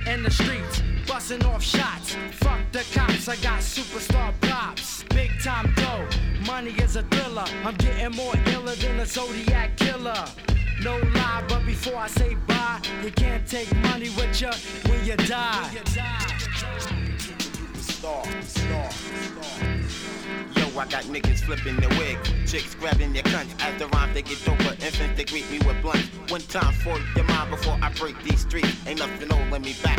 In 0.06 0.22
the 0.22 0.30
streets, 0.30 0.82
busting 1.06 1.44
off 1.44 1.62
shots. 1.62 2.16
Fuck 2.32 2.60
the 2.72 2.84
cops, 2.94 3.28
I 3.28 3.36
got 3.36 3.60
superstar 3.60 4.32
props. 4.40 5.04
Big 5.10 5.30
time 5.42 5.72
dough, 5.76 6.08
money 6.46 6.70
is 6.82 6.96
a 6.96 7.02
thriller. 7.04 7.44
I'm 7.64 7.74
getting 7.76 8.16
more 8.16 8.34
iller 8.46 8.74
than 8.76 9.00
a 9.00 9.06
Zodiac 9.06 9.76
killer. 9.76 10.24
No 10.82 10.96
lie, 10.96 11.44
but 11.48 11.66
before 11.66 11.96
I 11.96 12.06
say 12.06 12.34
bye, 12.46 12.80
you 13.02 13.10
can't 13.10 13.46
take 13.46 13.74
money 13.78 14.10
with 14.10 14.40
you 14.40 14.50
when 14.88 15.04
you 15.04 15.16
die. 15.16 16.37
Star, 17.98 18.22
star, 18.42 18.90
star. 18.92 19.97
I 20.76 20.86
got 20.86 21.04
niggas 21.04 21.40
flipping 21.44 21.76
their 21.76 21.88
wig, 21.98 22.18
chicks 22.46 22.74
grabbing 22.74 23.12
their 23.12 23.22
cunts. 23.22 23.54
As 23.60 23.78
the 23.78 23.86
rhymes 23.88 24.14
they 24.14 24.22
get 24.22 24.48
over, 24.48 24.72
infants 24.84 25.16
they 25.16 25.24
greet 25.24 25.50
me 25.50 25.58
with 25.66 25.80
blunts. 25.82 26.08
One 26.28 26.40
time 26.42 26.72
for 26.74 26.98
your 27.16 27.24
mind 27.24 27.50
before 27.50 27.78
I 27.82 27.92
break 27.94 28.22
these 28.22 28.40
streets. 28.40 28.76
Ain't 28.86 28.98
nothing 28.98 29.30
holding 29.30 29.62
me 29.62 29.74
back. 29.82 29.98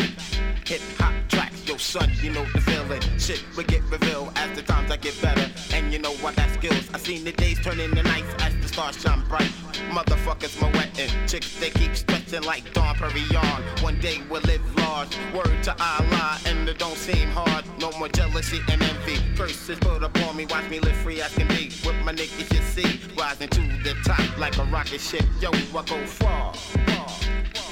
Hip 0.67 0.81
hop 0.97 1.13
tracks, 1.27 1.67
yo 1.67 1.77
son, 1.77 2.11
you 2.21 2.31
know 2.31 2.45
the 2.53 2.61
feeling. 2.61 3.01
Shit 3.17 3.43
will 3.55 3.63
get 3.63 3.83
revealed 3.89 4.31
as 4.35 4.55
the 4.55 4.63
times 4.63 4.91
I 4.91 4.97
get 4.97 5.19
better, 5.21 5.49
and 5.73 5.91
you 5.91 5.99
know 5.99 6.13
I 6.25 6.33
got 6.33 6.49
skills. 6.51 6.89
I 6.93 6.97
seen 6.99 7.23
the 7.23 7.31
days 7.31 7.59
turn 7.59 7.79
into 7.79 8.03
nights 8.03 8.33
as 8.39 8.53
the 8.61 8.67
stars 8.67 9.01
shine 9.01 9.23
bright. 9.27 9.51
Motherfuckers 9.89 10.59
my 10.61 10.71
wetting, 10.71 11.09
chicks 11.27 11.59
they 11.59 11.71
keep 11.71 11.95
stretching 11.95 12.43
like 12.43 12.71
Dom 12.73 12.95
Perignon. 12.95 13.81
One 13.81 13.99
day 13.99 14.21
we'll 14.29 14.41
live 14.41 14.61
large. 14.77 15.17
Word 15.33 15.63
to 15.63 15.75
Allah, 15.81 16.37
and 16.45 16.69
it 16.69 16.77
don't 16.77 16.97
seem 16.97 17.29
hard. 17.29 17.65
No 17.79 17.91
more 17.97 18.09
jealousy 18.09 18.59
and 18.69 18.81
envy. 18.81 19.17
Curses 19.35 19.79
put 19.79 20.03
upon 20.03 20.37
me, 20.37 20.45
watch 20.59 20.69
me 20.69 20.79
live 20.79 20.95
free 20.97 21.21
as 21.21 21.33
can 21.33 21.47
be. 21.47 21.71
With 21.85 21.95
my 22.03 22.13
niggas 22.13 22.53
you 22.53 22.61
see, 22.61 22.99
rising 23.17 23.49
to 23.49 23.61
the 23.83 23.95
top 24.03 24.37
like 24.37 24.57
a 24.57 24.63
rocket 24.65 24.99
ship. 24.99 25.23
Yo, 25.39 25.51
I 25.51 25.83
go 25.83 26.05
far. 26.05 26.53
far. 26.53 26.53
Superstar. 26.53 27.68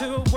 To 0.00 0.29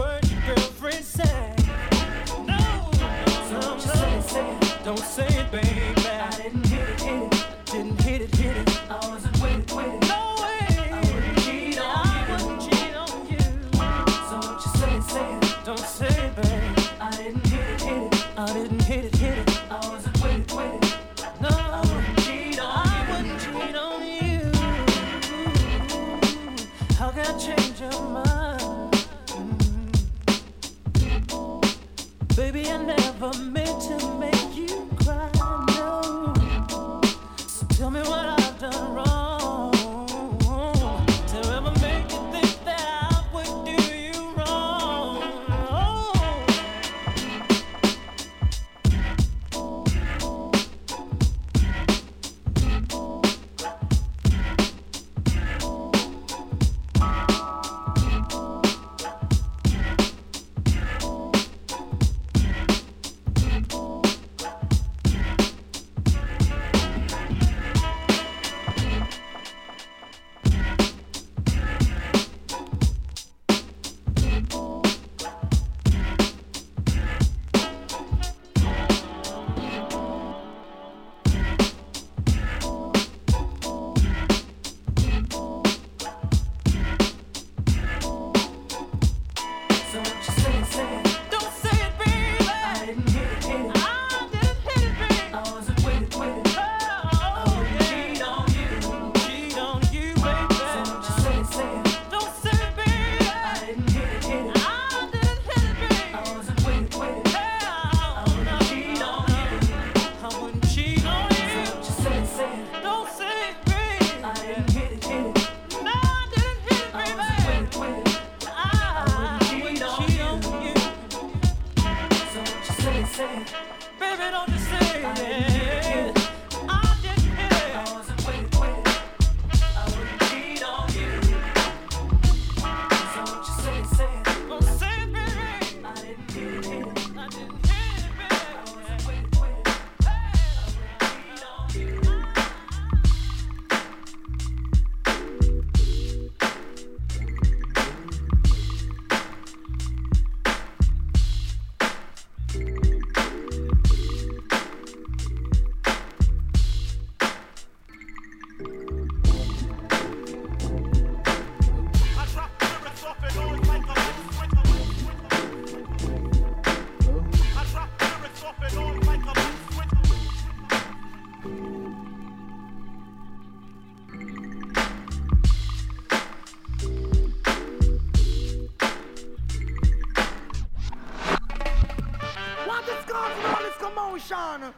motion. 184.59 184.73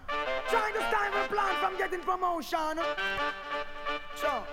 Trying 0.50 0.74
to 0.74 0.80
stifle 0.80 1.36
plan 1.36 1.56
from 1.62 1.78
getting 1.78 2.00
promotion. 2.02 2.80
Sure. 4.16 4.44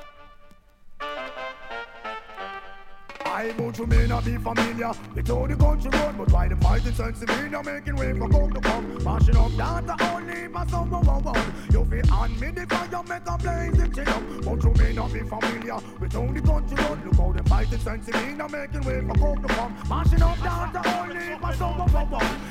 I 3.24 3.52
but 3.56 3.78
you 3.78 3.86
may 3.86 4.06
not 4.06 4.24
be 4.24 4.36
familiar 4.36 4.92
with 5.14 5.28
how 5.28 5.46
the 5.46 5.56
country 5.56 5.90
run, 5.90 6.16
but 6.18 6.30
why 6.32 6.48
the 6.48 6.56
fighting 6.56 6.92
sense 6.92 7.22
of 7.22 7.28
me 7.28 7.62
making 7.64 7.96
way 7.96 8.12
for 8.12 8.28
come 8.28 8.52
to 8.52 8.60
come, 8.60 9.04
mashing 9.04 9.36
up 9.36 9.50
data 9.56 9.96
only 10.12 10.48
my 10.48 10.66
son 10.66 10.90
one 10.90 11.06
one. 11.06 11.54
You 11.70 11.84
feel 11.86 12.06
hand 12.14 12.40
me 12.40 12.50
the 12.50 12.66
fire, 12.66 13.02
make 13.04 13.26
a 13.26 13.38
blaze 13.38 13.80
it 13.80 13.94
chill 13.94 14.08
up, 14.10 14.22
but 14.44 14.62
you 14.62 14.84
may 14.84 14.92
not 14.92 15.12
be 15.12 15.20
familiar 15.20 15.78
with 15.98 16.12
how 16.12 16.26
the 16.26 16.42
country 16.42 16.76
run. 16.76 17.04
Look 17.04 17.16
how 17.16 17.32
the 17.32 17.42
fighting 17.48 17.78
sense 17.78 18.08
of 18.08 18.14
me 18.14 18.34
making 18.34 18.82
way 18.82 19.00
for 19.00 19.14
come 19.14 19.42
to 19.42 19.54
come, 19.54 19.76
mashing 19.88 20.22
up 20.22 20.38
data 20.38 21.00
only 21.00 21.38
my 21.38 21.54
son 21.54 21.78
one 21.78 22.10
one 22.10 22.41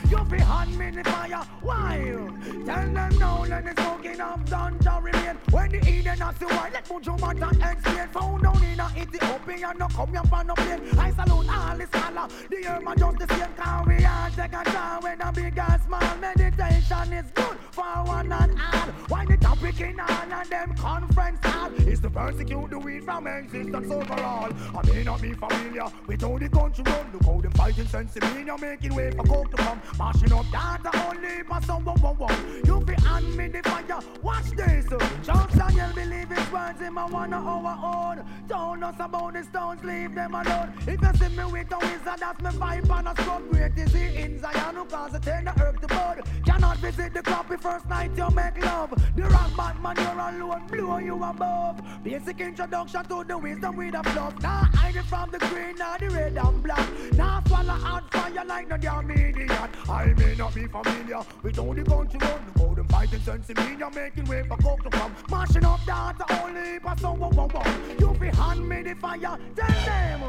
them 3.01 3.19
now, 3.19 3.43
let 3.45 3.63
the 3.63 3.81
smoking 3.81 4.21
of 4.21 4.45
ganja 4.45 5.03
remain. 5.03 5.35
When 5.49 5.69
the 5.71 5.79
Eden 5.89 6.19
has 6.19 6.37
the 6.37 6.45
white, 6.45 6.73
let 6.73 6.85
Mojo 6.85 7.19
Mata 7.19 7.49
explain. 7.71 8.07
Found 8.09 8.43
down 8.43 8.63
in 8.63 8.79
a 8.79 8.87
Ethiopia, 8.97 9.73
no 9.77 9.87
come 9.87 10.11
here 10.11 10.23
for 10.23 10.43
no 10.43 10.53
plane. 10.53 10.81
I 10.99 11.11
salute 11.11 11.49
all 11.49 11.77
the 11.77 11.87
scholar. 11.91 12.27
The 12.49 12.63
Herman 12.67 12.97
just 12.97 13.17
the 13.19 13.27
same 13.35 13.53
car 13.53 13.83
we 13.87 14.05
all 14.05 14.29
take 14.35 14.53
a 14.53 14.63
time 14.63 15.01
when 15.03 15.21
a 15.21 15.31
big 15.31 15.57
and 15.57 15.81
small 15.83 16.15
meditation 16.17 17.13
is 17.13 17.31
good 17.33 17.57
for 17.71 17.83
one 17.83 18.31
and 18.31 18.59
all. 18.59 18.87
Why 19.07 19.25
the 19.25 19.37
topic 19.37 19.79
in 19.81 19.99
all 19.99 20.33
of 20.33 20.49
them 20.49 20.75
conference 20.75 21.39
hall 21.43 21.71
is 21.73 21.99
to 22.01 22.09
persecute 22.09 22.69
the 22.69 22.79
weed 22.79 23.03
from 23.03 23.27
existence 23.27 23.91
overall. 23.91 24.51
I 24.77 24.87
may 24.87 25.03
not 25.03 25.21
be 25.21 25.33
familiar 25.33 25.85
with 26.07 26.21
how 26.21 26.37
the 26.37 26.49
country 26.49 26.83
run. 26.85 27.11
Look 27.13 27.23
how 27.23 27.41
them 27.41 27.51
fighting 27.51 27.87
me, 28.35 28.51
making 28.59 28.95
way 28.95 29.11
for 29.11 29.23
coke 29.23 29.51
to 29.51 29.57
come. 29.57 29.81
Mashing 29.97 30.33
up 30.33 30.45
data 30.51 30.91
only 31.07 31.43
for 31.43 31.61
some 31.65 31.85
one. 31.85 32.61
You 32.65 32.81
be 32.81 32.93
hand 32.93 33.35
me 33.37 33.47
the 33.47 33.61
fire. 33.63 33.99
Watch 34.21 34.51
this. 34.51 34.85
Charles 35.25 35.53
Daniel 35.53 35.91
believe 35.93 36.29
his 36.29 36.51
words 36.51 36.81
in 36.81 36.93
my 36.93 37.05
one 37.05 37.33
of 37.33 37.45
our 37.45 38.11
own. 38.11 38.25
Told 38.47 38.83
us 38.83 38.95
about 38.99 39.33
the 39.33 39.43
stones, 39.43 39.83
leave 39.83 40.13
them 40.15 40.35
alone. 40.35 40.73
If 40.87 41.01
you 41.01 41.13
see 41.19 41.35
me 41.35 41.45
with 41.45 41.71
a 41.71 41.79
wizard, 41.79 42.19
that's 42.19 42.41
me 42.41 42.49
vibe 42.51 42.89
on 42.89 43.07
a 43.07 43.15
scrub. 43.15 43.49
Great 43.49 43.77
is 43.77 43.93
he 43.93 44.17
in 44.17 44.39
Zion 44.39 44.75
who 44.75 44.85
cause 44.85 45.13
it 45.13 45.21
turn 45.23 45.45
the 45.45 45.61
earth 45.61 45.79
to 45.81 45.87
bud. 45.87 46.21
Cannot 46.45 46.77
visit 46.77 47.13
the 47.13 47.21
copy 47.21 47.57
first 47.61 47.87
night 47.87 48.11
you 48.17 48.29
make 48.31 48.65
love. 48.65 48.89
The 49.15 49.23
rock 49.23 49.55
Batman, 49.55 49.95
you're 49.97 50.45
alone, 50.45 50.67
blow 50.67 50.97
you 50.97 51.23
above. 51.23 51.81
Basic 52.03 52.41
introduction 52.41 53.03
to 53.05 53.23
the 53.23 53.37
wisdom 53.37 53.75
with 53.77 53.93
a 53.93 54.03
fluff. 54.03 54.41
Now 54.41 54.67
hide 54.73 54.95
it 54.95 55.05
from 55.05 55.31
the 55.31 55.37
green, 55.37 55.75
now 55.77 55.97
the 55.97 56.09
red 56.09 56.37
and 56.37 56.63
black. 56.63 56.87
Now 57.13 57.43
swallow 57.47 57.73
hot 57.73 58.11
fire 58.11 58.45
like 58.45 58.67
no 58.67 58.77
damn 58.77 59.11
idiot. 59.11 59.51
I 59.89 60.05
may 60.17 60.35
not 60.35 60.55
be 60.55 60.67
familiar 60.67 61.21
with 61.43 61.59
all 61.59 61.73
the 61.73 61.83
country. 61.83 62.19
Look 62.19 62.57
how 62.57 62.73
them 62.73 62.87
fighting 62.87 63.21
sense 63.21 63.49
in 63.49 63.55
me, 63.57 63.77
you're 63.77 63.91
making 63.91 64.25
way 64.25 64.43
for 64.47 64.57
coke 64.57 64.83
to 64.83 64.89
come. 64.89 65.15
Mashing 65.29 65.65
up 65.65 65.79
data 65.85 66.25
only 66.43 66.79
for 66.79 66.95
someone 66.97 67.35
one 67.35 67.49
one. 67.49 67.99
You 67.99 68.13
be 68.19 68.27
hand 68.27 68.67
me 68.67 68.81
the 68.81 68.95
fire, 68.95 69.19
tell 69.19 69.85
them. 69.85 70.21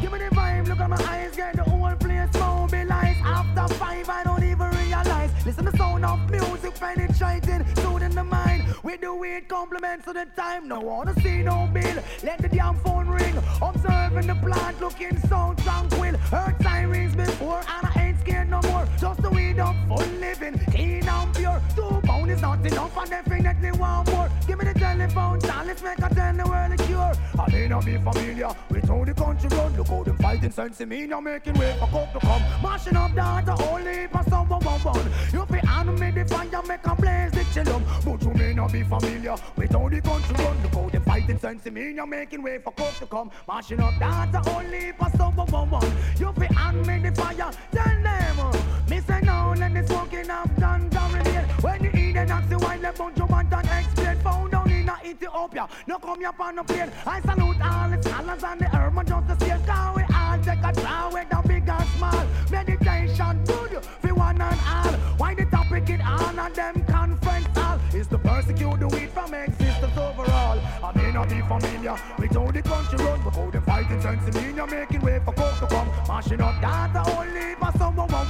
Give 0.00 0.12
me 0.12 0.18
the 0.18 0.34
vibe, 0.34 0.68
look 0.68 0.80
at 0.80 0.88
my 0.88 0.96
eyes, 1.08 1.36
get 1.36 1.56
the 1.56 1.64
whole 1.64 1.94
place 1.96 2.32
mobilized. 2.34 3.20
After 3.24 3.74
five, 3.74 4.08
I 4.08 4.24
don't 4.24 4.42
even 4.42 4.70
realize. 4.70 5.30
Listen 5.44 5.64
to 5.66 5.70
the 5.70 5.76
sound 5.76 6.04
of 6.04 6.30
music 6.30 6.77
penetrating, 6.78 7.64
soothing 7.76 8.14
the 8.14 8.24
mind. 8.24 8.64
With 8.82 9.00
the 9.00 9.14
weird 9.14 9.48
compliments 9.48 10.06
of 10.06 10.14
the 10.14 10.26
time, 10.36 10.68
no 10.68 10.80
wanna 10.80 11.14
see 11.20 11.42
no 11.42 11.68
bill. 11.72 12.02
Let 12.22 12.38
the 12.38 12.48
damn 12.48 12.76
phone 12.80 13.08
ring. 13.08 13.36
Observing 13.60 14.26
the 14.28 14.36
plant, 14.36 14.80
looking 14.80 15.18
so 15.28 15.54
tranquil. 15.64 16.16
Heard 16.30 16.56
sirens 16.62 17.16
before, 17.16 17.58
and 17.58 17.88
I 17.88 17.92
ain't 18.02 18.20
scared 18.20 18.48
no 18.48 18.60
more. 18.62 18.86
Just 18.98 19.22
the 19.22 19.30
weed 19.30 19.58
up, 19.58 19.74
full 19.88 20.06
living, 20.20 20.58
clean 20.70 21.08
and 21.08 21.34
pure. 21.34 21.60
Two 21.74 22.00
pound 22.28 22.30
is 22.30 22.42
not 22.42 22.72
enough, 22.72 22.98
I 22.98 23.06
definitely 23.06 23.72
want 23.72 24.10
more. 24.12 24.30
Give 24.46 24.58
me 24.58 24.64
the 24.72 24.78
telephone, 24.78 25.40
child, 25.40 25.66
let's 25.66 25.82
make 25.82 25.98
a 25.98 26.14
tell 26.14 26.34
the 26.34 26.46
world 26.46 26.72
a 26.72 26.76
cure. 26.84 27.12
I 27.38 27.52
may 27.52 27.68
not 27.68 27.84
be 27.84 27.96
familiar 27.96 28.50
with 28.70 28.88
how 28.88 29.04
the 29.04 29.14
country 29.14 29.48
run. 29.50 29.76
Look 29.76 29.88
how 29.88 30.02
them 30.02 30.16
fighting 30.18 30.50
sense 30.50 30.80
in 30.80 30.88
me, 30.88 31.06
now 31.06 31.20
making 31.20 31.54
way 31.54 31.76
for 31.78 31.86
coke 31.88 32.12
to 32.12 32.20
come. 32.20 32.42
Mashing 32.62 32.96
up 32.96 33.14
data 33.14 33.56
only 33.70 34.06
for 34.08 34.22
someone 34.28 34.64
one 34.64 34.80
one. 34.80 35.10
You 35.32 35.46
fi 35.46 35.84
me 35.84 36.10
the 36.10 36.24
fire, 36.26 36.62
make 36.66 36.86
a 36.86 36.94
blaze 36.94 37.32
the 37.32 37.44
chillum. 37.52 37.82
But 38.04 38.22
you 38.22 38.34
may 38.34 38.52
not 38.52 38.72
be 38.72 38.82
familiar 38.82 39.36
with 39.56 39.72
how 39.72 39.88
the 39.88 40.00
country 40.00 40.44
run. 40.44 40.62
Look 40.62 40.74
how 40.74 40.88
them 40.90 41.02
fighting 41.02 41.38
sense 41.38 41.66
in 41.66 41.74
me, 41.74 41.92
now 41.92 42.06
making 42.06 42.42
way 42.42 42.58
for 42.58 42.72
coke 42.72 42.98
to 42.98 43.06
come. 43.06 43.30
Mashing 43.46 43.80
up 43.80 43.98
data 43.98 44.42
only 44.50 44.92
for 44.92 45.10
someone 45.16 45.48
one 45.50 45.70
one. 45.70 45.92
You 46.18 46.32
fi 46.32 46.72
me 46.72 47.08
the 47.08 47.14
fire, 47.14 47.50
tell 47.72 48.02
them. 48.02 48.40
uh, 48.40 48.56
Me 48.90 49.00
say 49.00 49.20
no, 49.22 49.54
let 49.56 49.72
the 49.74 49.86
smoking 49.86 50.30
up 50.30 50.54
done 50.56 50.88
dominate. 50.90 51.46
When 51.62 51.87
the 52.26 52.42
the 52.48 52.58
wine, 52.58 52.82
let 52.82 52.96
bunch 52.96 53.20
of 53.20 53.30
man 53.30 53.48
done 53.48 53.64
explain. 53.66 54.18
Found 54.20 54.50
down 54.50 54.70
in 54.70 54.90
Ethiopia, 55.04 55.68
no 55.86 55.98
come 55.98 56.24
on 56.40 56.64
plane. 56.64 56.90
I 57.06 57.20
salute 57.20 57.60
all 57.62 57.90
the 57.90 58.02
scholars 58.02 58.44
and 58.44 58.60
the 58.60 58.64
Herman 58.68 59.06
just 59.06 59.28
the 59.28 59.36
same. 59.38 59.62
Cause 59.64 59.96
we 59.96 60.02
all 60.14 60.38
take 60.38 60.64
a 60.64 60.72
draw 60.80 61.10
with 61.12 61.28
the 61.28 61.48
big 61.48 61.68
and 61.68 61.88
small. 61.96 62.26
Meditation 62.50 63.44
good 63.44 63.84
for 63.84 64.14
one 64.14 64.40
and 64.40 64.60
all. 64.66 64.92
Why 65.18 65.34
the 65.34 65.44
topic 65.46 65.90
in 65.90 66.00
all 66.00 66.40
of 66.40 66.54
them 66.54 66.84
conference 66.86 67.46
hall 67.56 67.78
is 67.94 68.06
to 68.08 68.18
persecute 68.18 68.80
the 68.80 68.88
weed 68.88 69.10
from 69.10 69.34
existence 69.34 69.96
overall. 69.96 70.58
I 70.82 70.92
may 70.96 71.12
not 71.12 71.28
be 71.28 71.40
familiar 71.42 71.96
with 72.18 72.34
how 72.34 72.50
the 72.50 72.62
country 72.62 72.98
run, 73.04 73.20
but 73.22 73.34
how 73.34 73.50
the 73.50 73.60
fighting 73.60 74.00
turns 74.00 74.26
in 74.28 74.42
me, 74.42 74.56
you're 74.56 74.66
making 74.66 75.00
way 75.02 75.20
for 75.24 75.32
coke 75.32 75.58
to 75.60 75.66
come. 75.66 75.88
Mashing 76.08 76.40
up 76.40 76.60
data 76.60 77.02
only 77.16 77.54
for 77.54 77.72
someone 77.78 78.08
one 78.10 78.28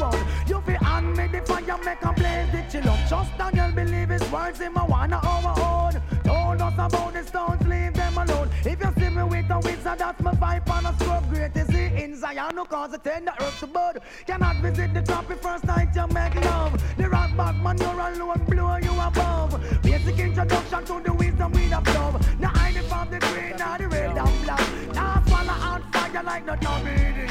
fire, 1.60 1.78
make 1.84 2.02
a 2.02 2.12
blaze 2.12 2.50
the 2.52 2.64
chill 2.70 2.90
up. 2.90 2.98
Just 3.08 3.38
Daniel 3.38 3.72
believe 3.72 4.08
his 4.08 4.30
words 4.30 4.60
in 4.60 4.72
my 4.72 4.84
one 4.84 5.12
of 5.12 5.24
our. 5.24 5.92
Told 6.24 6.62
us 6.62 6.74
about 6.74 7.12
the 7.12 7.24
stones, 7.24 7.66
leave 7.66 7.94
them 7.94 8.18
alone. 8.18 8.50
If 8.64 8.80
you 8.80 8.92
see 8.98 9.10
me 9.10 9.22
with 9.24 9.50
a 9.50 9.58
wizard, 9.60 9.98
that's 9.98 10.20
my 10.20 10.32
vibe 10.32 10.70
on 10.70 10.86
a 10.86 10.92
scrub. 10.94 11.28
Great 11.30 11.56
is 11.56 11.68
he 11.70 12.02
in 12.02 12.16
Zion, 12.16 12.56
who 12.56 12.64
cause 12.64 12.92
it 12.94 13.04
the 13.04 13.32
earth 13.40 13.60
to 13.60 13.66
bud. 13.66 14.00
Cannot 14.26 14.56
visit 14.56 14.94
the 14.94 15.02
tropic 15.02 15.42
first 15.42 15.64
night 15.64 15.88
you 15.94 16.06
make 16.08 16.34
love. 16.44 16.80
The 16.96 17.08
rock 17.08 17.36
back 17.36 17.56
man, 17.56 17.78
you're 17.78 18.00
alone, 18.00 18.44
blow 18.48 18.76
you 18.76 18.92
above. 19.00 19.60
Basic 19.82 20.18
introduction 20.18 20.84
to 20.84 21.00
the 21.04 21.12
wisdom 21.12 21.52
with 21.52 21.72
a 21.72 21.80
love. 21.94 22.40
Now 22.40 22.52
I 22.54 22.72
from 22.88 23.10
the 23.10 23.18
green, 23.18 23.56
now 23.56 23.76
the 23.76 23.88
red 23.88 24.16
and 24.16 24.42
black. 24.44 24.94
Now 24.94 25.22
swallow 25.26 25.50
out 25.50 25.82
fire 25.92 26.22
like 26.22 26.46
no 26.46 26.56
dumb 26.56 26.86
idiot. 26.86 27.28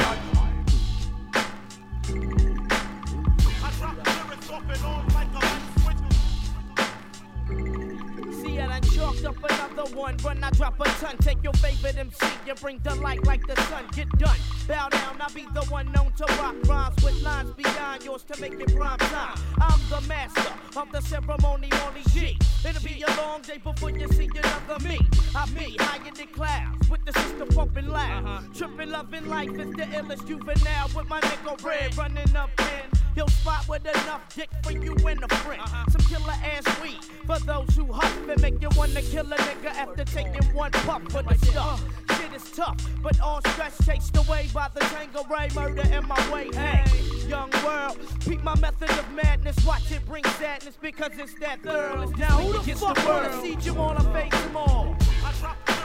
See, 8.98 9.04
chalked 9.04 9.26
up 9.26 9.36
another 9.44 9.96
one. 9.96 10.18
Run, 10.18 10.44
I 10.44 10.50
drop 10.52 10.80
a 10.80 10.86
ton. 10.86 11.18
Take 11.18 11.44
your 11.44 11.54
favorite 11.54 11.98
MC 11.98 12.26
and 12.48 12.60
bring 12.60 12.80
the 12.84 12.96
light 12.96 13.26
like 13.26 13.46
the 13.46 13.56
sun. 13.64 13.86
Get 13.94 14.10
done. 14.18 14.38
Bow 14.68 14.90
down, 14.90 15.18
I'll 15.22 15.34
be 15.34 15.46
the 15.54 15.62
one 15.70 15.92
known 15.92 16.12
to 16.18 16.26
rock 16.42 16.56
rhymes 16.66 16.96
with 17.04 17.22
lines 17.22 17.52
beyond 17.52 18.04
yours 18.04 18.24
to 18.24 18.42
make 18.42 18.54
it 18.54 18.76
prime 18.76 18.98
time. 18.98 19.40
I'm 19.62 19.80
the 19.90 20.02
master 20.08 20.54
of 20.76 20.92
the 20.92 21.02
ceremony, 21.02 21.70
only 21.86 22.02
G. 22.10 22.38
It'll 22.68 22.84
be 22.84 23.02
a 23.02 23.16
long 23.18 23.42
day 23.42 23.58
before 23.58 23.92
you 23.92 24.08
see 24.10 24.30
another 24.36 24.84
me. 24.88 25.00
I 25.36 25.46
be 25.58 25.78
high 25.80 26.06
in 26.06 26.14
the 26.14 26.26
clouds 26.26 26.90
with 26.90 27.06
the 27.06 27.14
system 27.14 27.48
pumping 27.50 27.88
loud. 27.88 28.26
Uh-huh. 28.26 28.42
Tripping, 28.54 28.90
loving 28.90 29.28
life 29.30 29.52
is 29.52 29.72
the 29.72 29.84
illest 29.84 30.28
juvenile 30.28 30.90
with 30.96 31.08
my 31.08 31.22
nigga 31.22 31.64
red 31.64 31.96
running 31.98 32.36
up 32.36 32.50
in. 32.60 32.98
He'll 33.16 33.28
spot 33.30 33.68
with 33.68 33.82
enough 33.82 34.22
dick 34.36 34.50
for 34.64 34.72
you 34.74 34.96
and 35.08 35.24
a 35.24 35.36
friend. 35.38 35.62
Uh-huh. 35.62 35.86
Some 35.90 36.02
killer 36.02 36.34
ass 36.44 36.82
weed 36.82 37.04
for 37.26 37.40
those 37.40 37.76
who 37.76 37.92
huff 37.92 38.30
and 38.30 38.42
make 38.42 38.62
you 38.62 38.70
wanna 38.88 39.02
kill 39.02 39.26
a 39.26 39.36
nigga 39.36 39.70
after 39.76 40.04
taking 40.06 40.44
one 40.54 40.72
puff 40.72 41.02
for 41.12 41.24
the 41.24 41.36
stuff. 41.46 41.84
Shit 42.18 42.34
is 42.34 42.52
tough, 42.52 42.78
but 43.02 43.20
all 43.22 43.42
stress 43.42 43.78
chased 43.86 44.16
away 44.18 44.48
by 44.54 44.70
the 44.74 44.82
Tango 44.82 45.24
Ray 45.24 45.50
murder 45.56 45.84
in 45.94 46.08
my 46.08 46.32
way. 46.32 46.50
Hey, 46.54 46.84
young 47.28 47.50
world, 47.64 47.98
peep 48.22 48.44
my 48.44 48.56
method 48.60 48.90
of 48.92 49.12
madness. 49.14 49.56
Watch 49.66 49.92
it 49.92 50.06
bring 50.06 50.24
sadness 50.24 50.78
because 50.82 51.12
it's 51.18 51.34
that 51.40 51.62
thorough. 51.64 52.10
Now 52.18 52.40
who 52.40 52.54
the 52.54 52.76
fuck 52.76 52.98
wanna 53.06 53.42
see 53.42 53.56
Jamal 53.56 53.96
and 53.96 54.14
face 54.14 54.44
them 54.44 54.58
all? 54.58 54.96
I 55.24 55.34
drop 55.40 55.77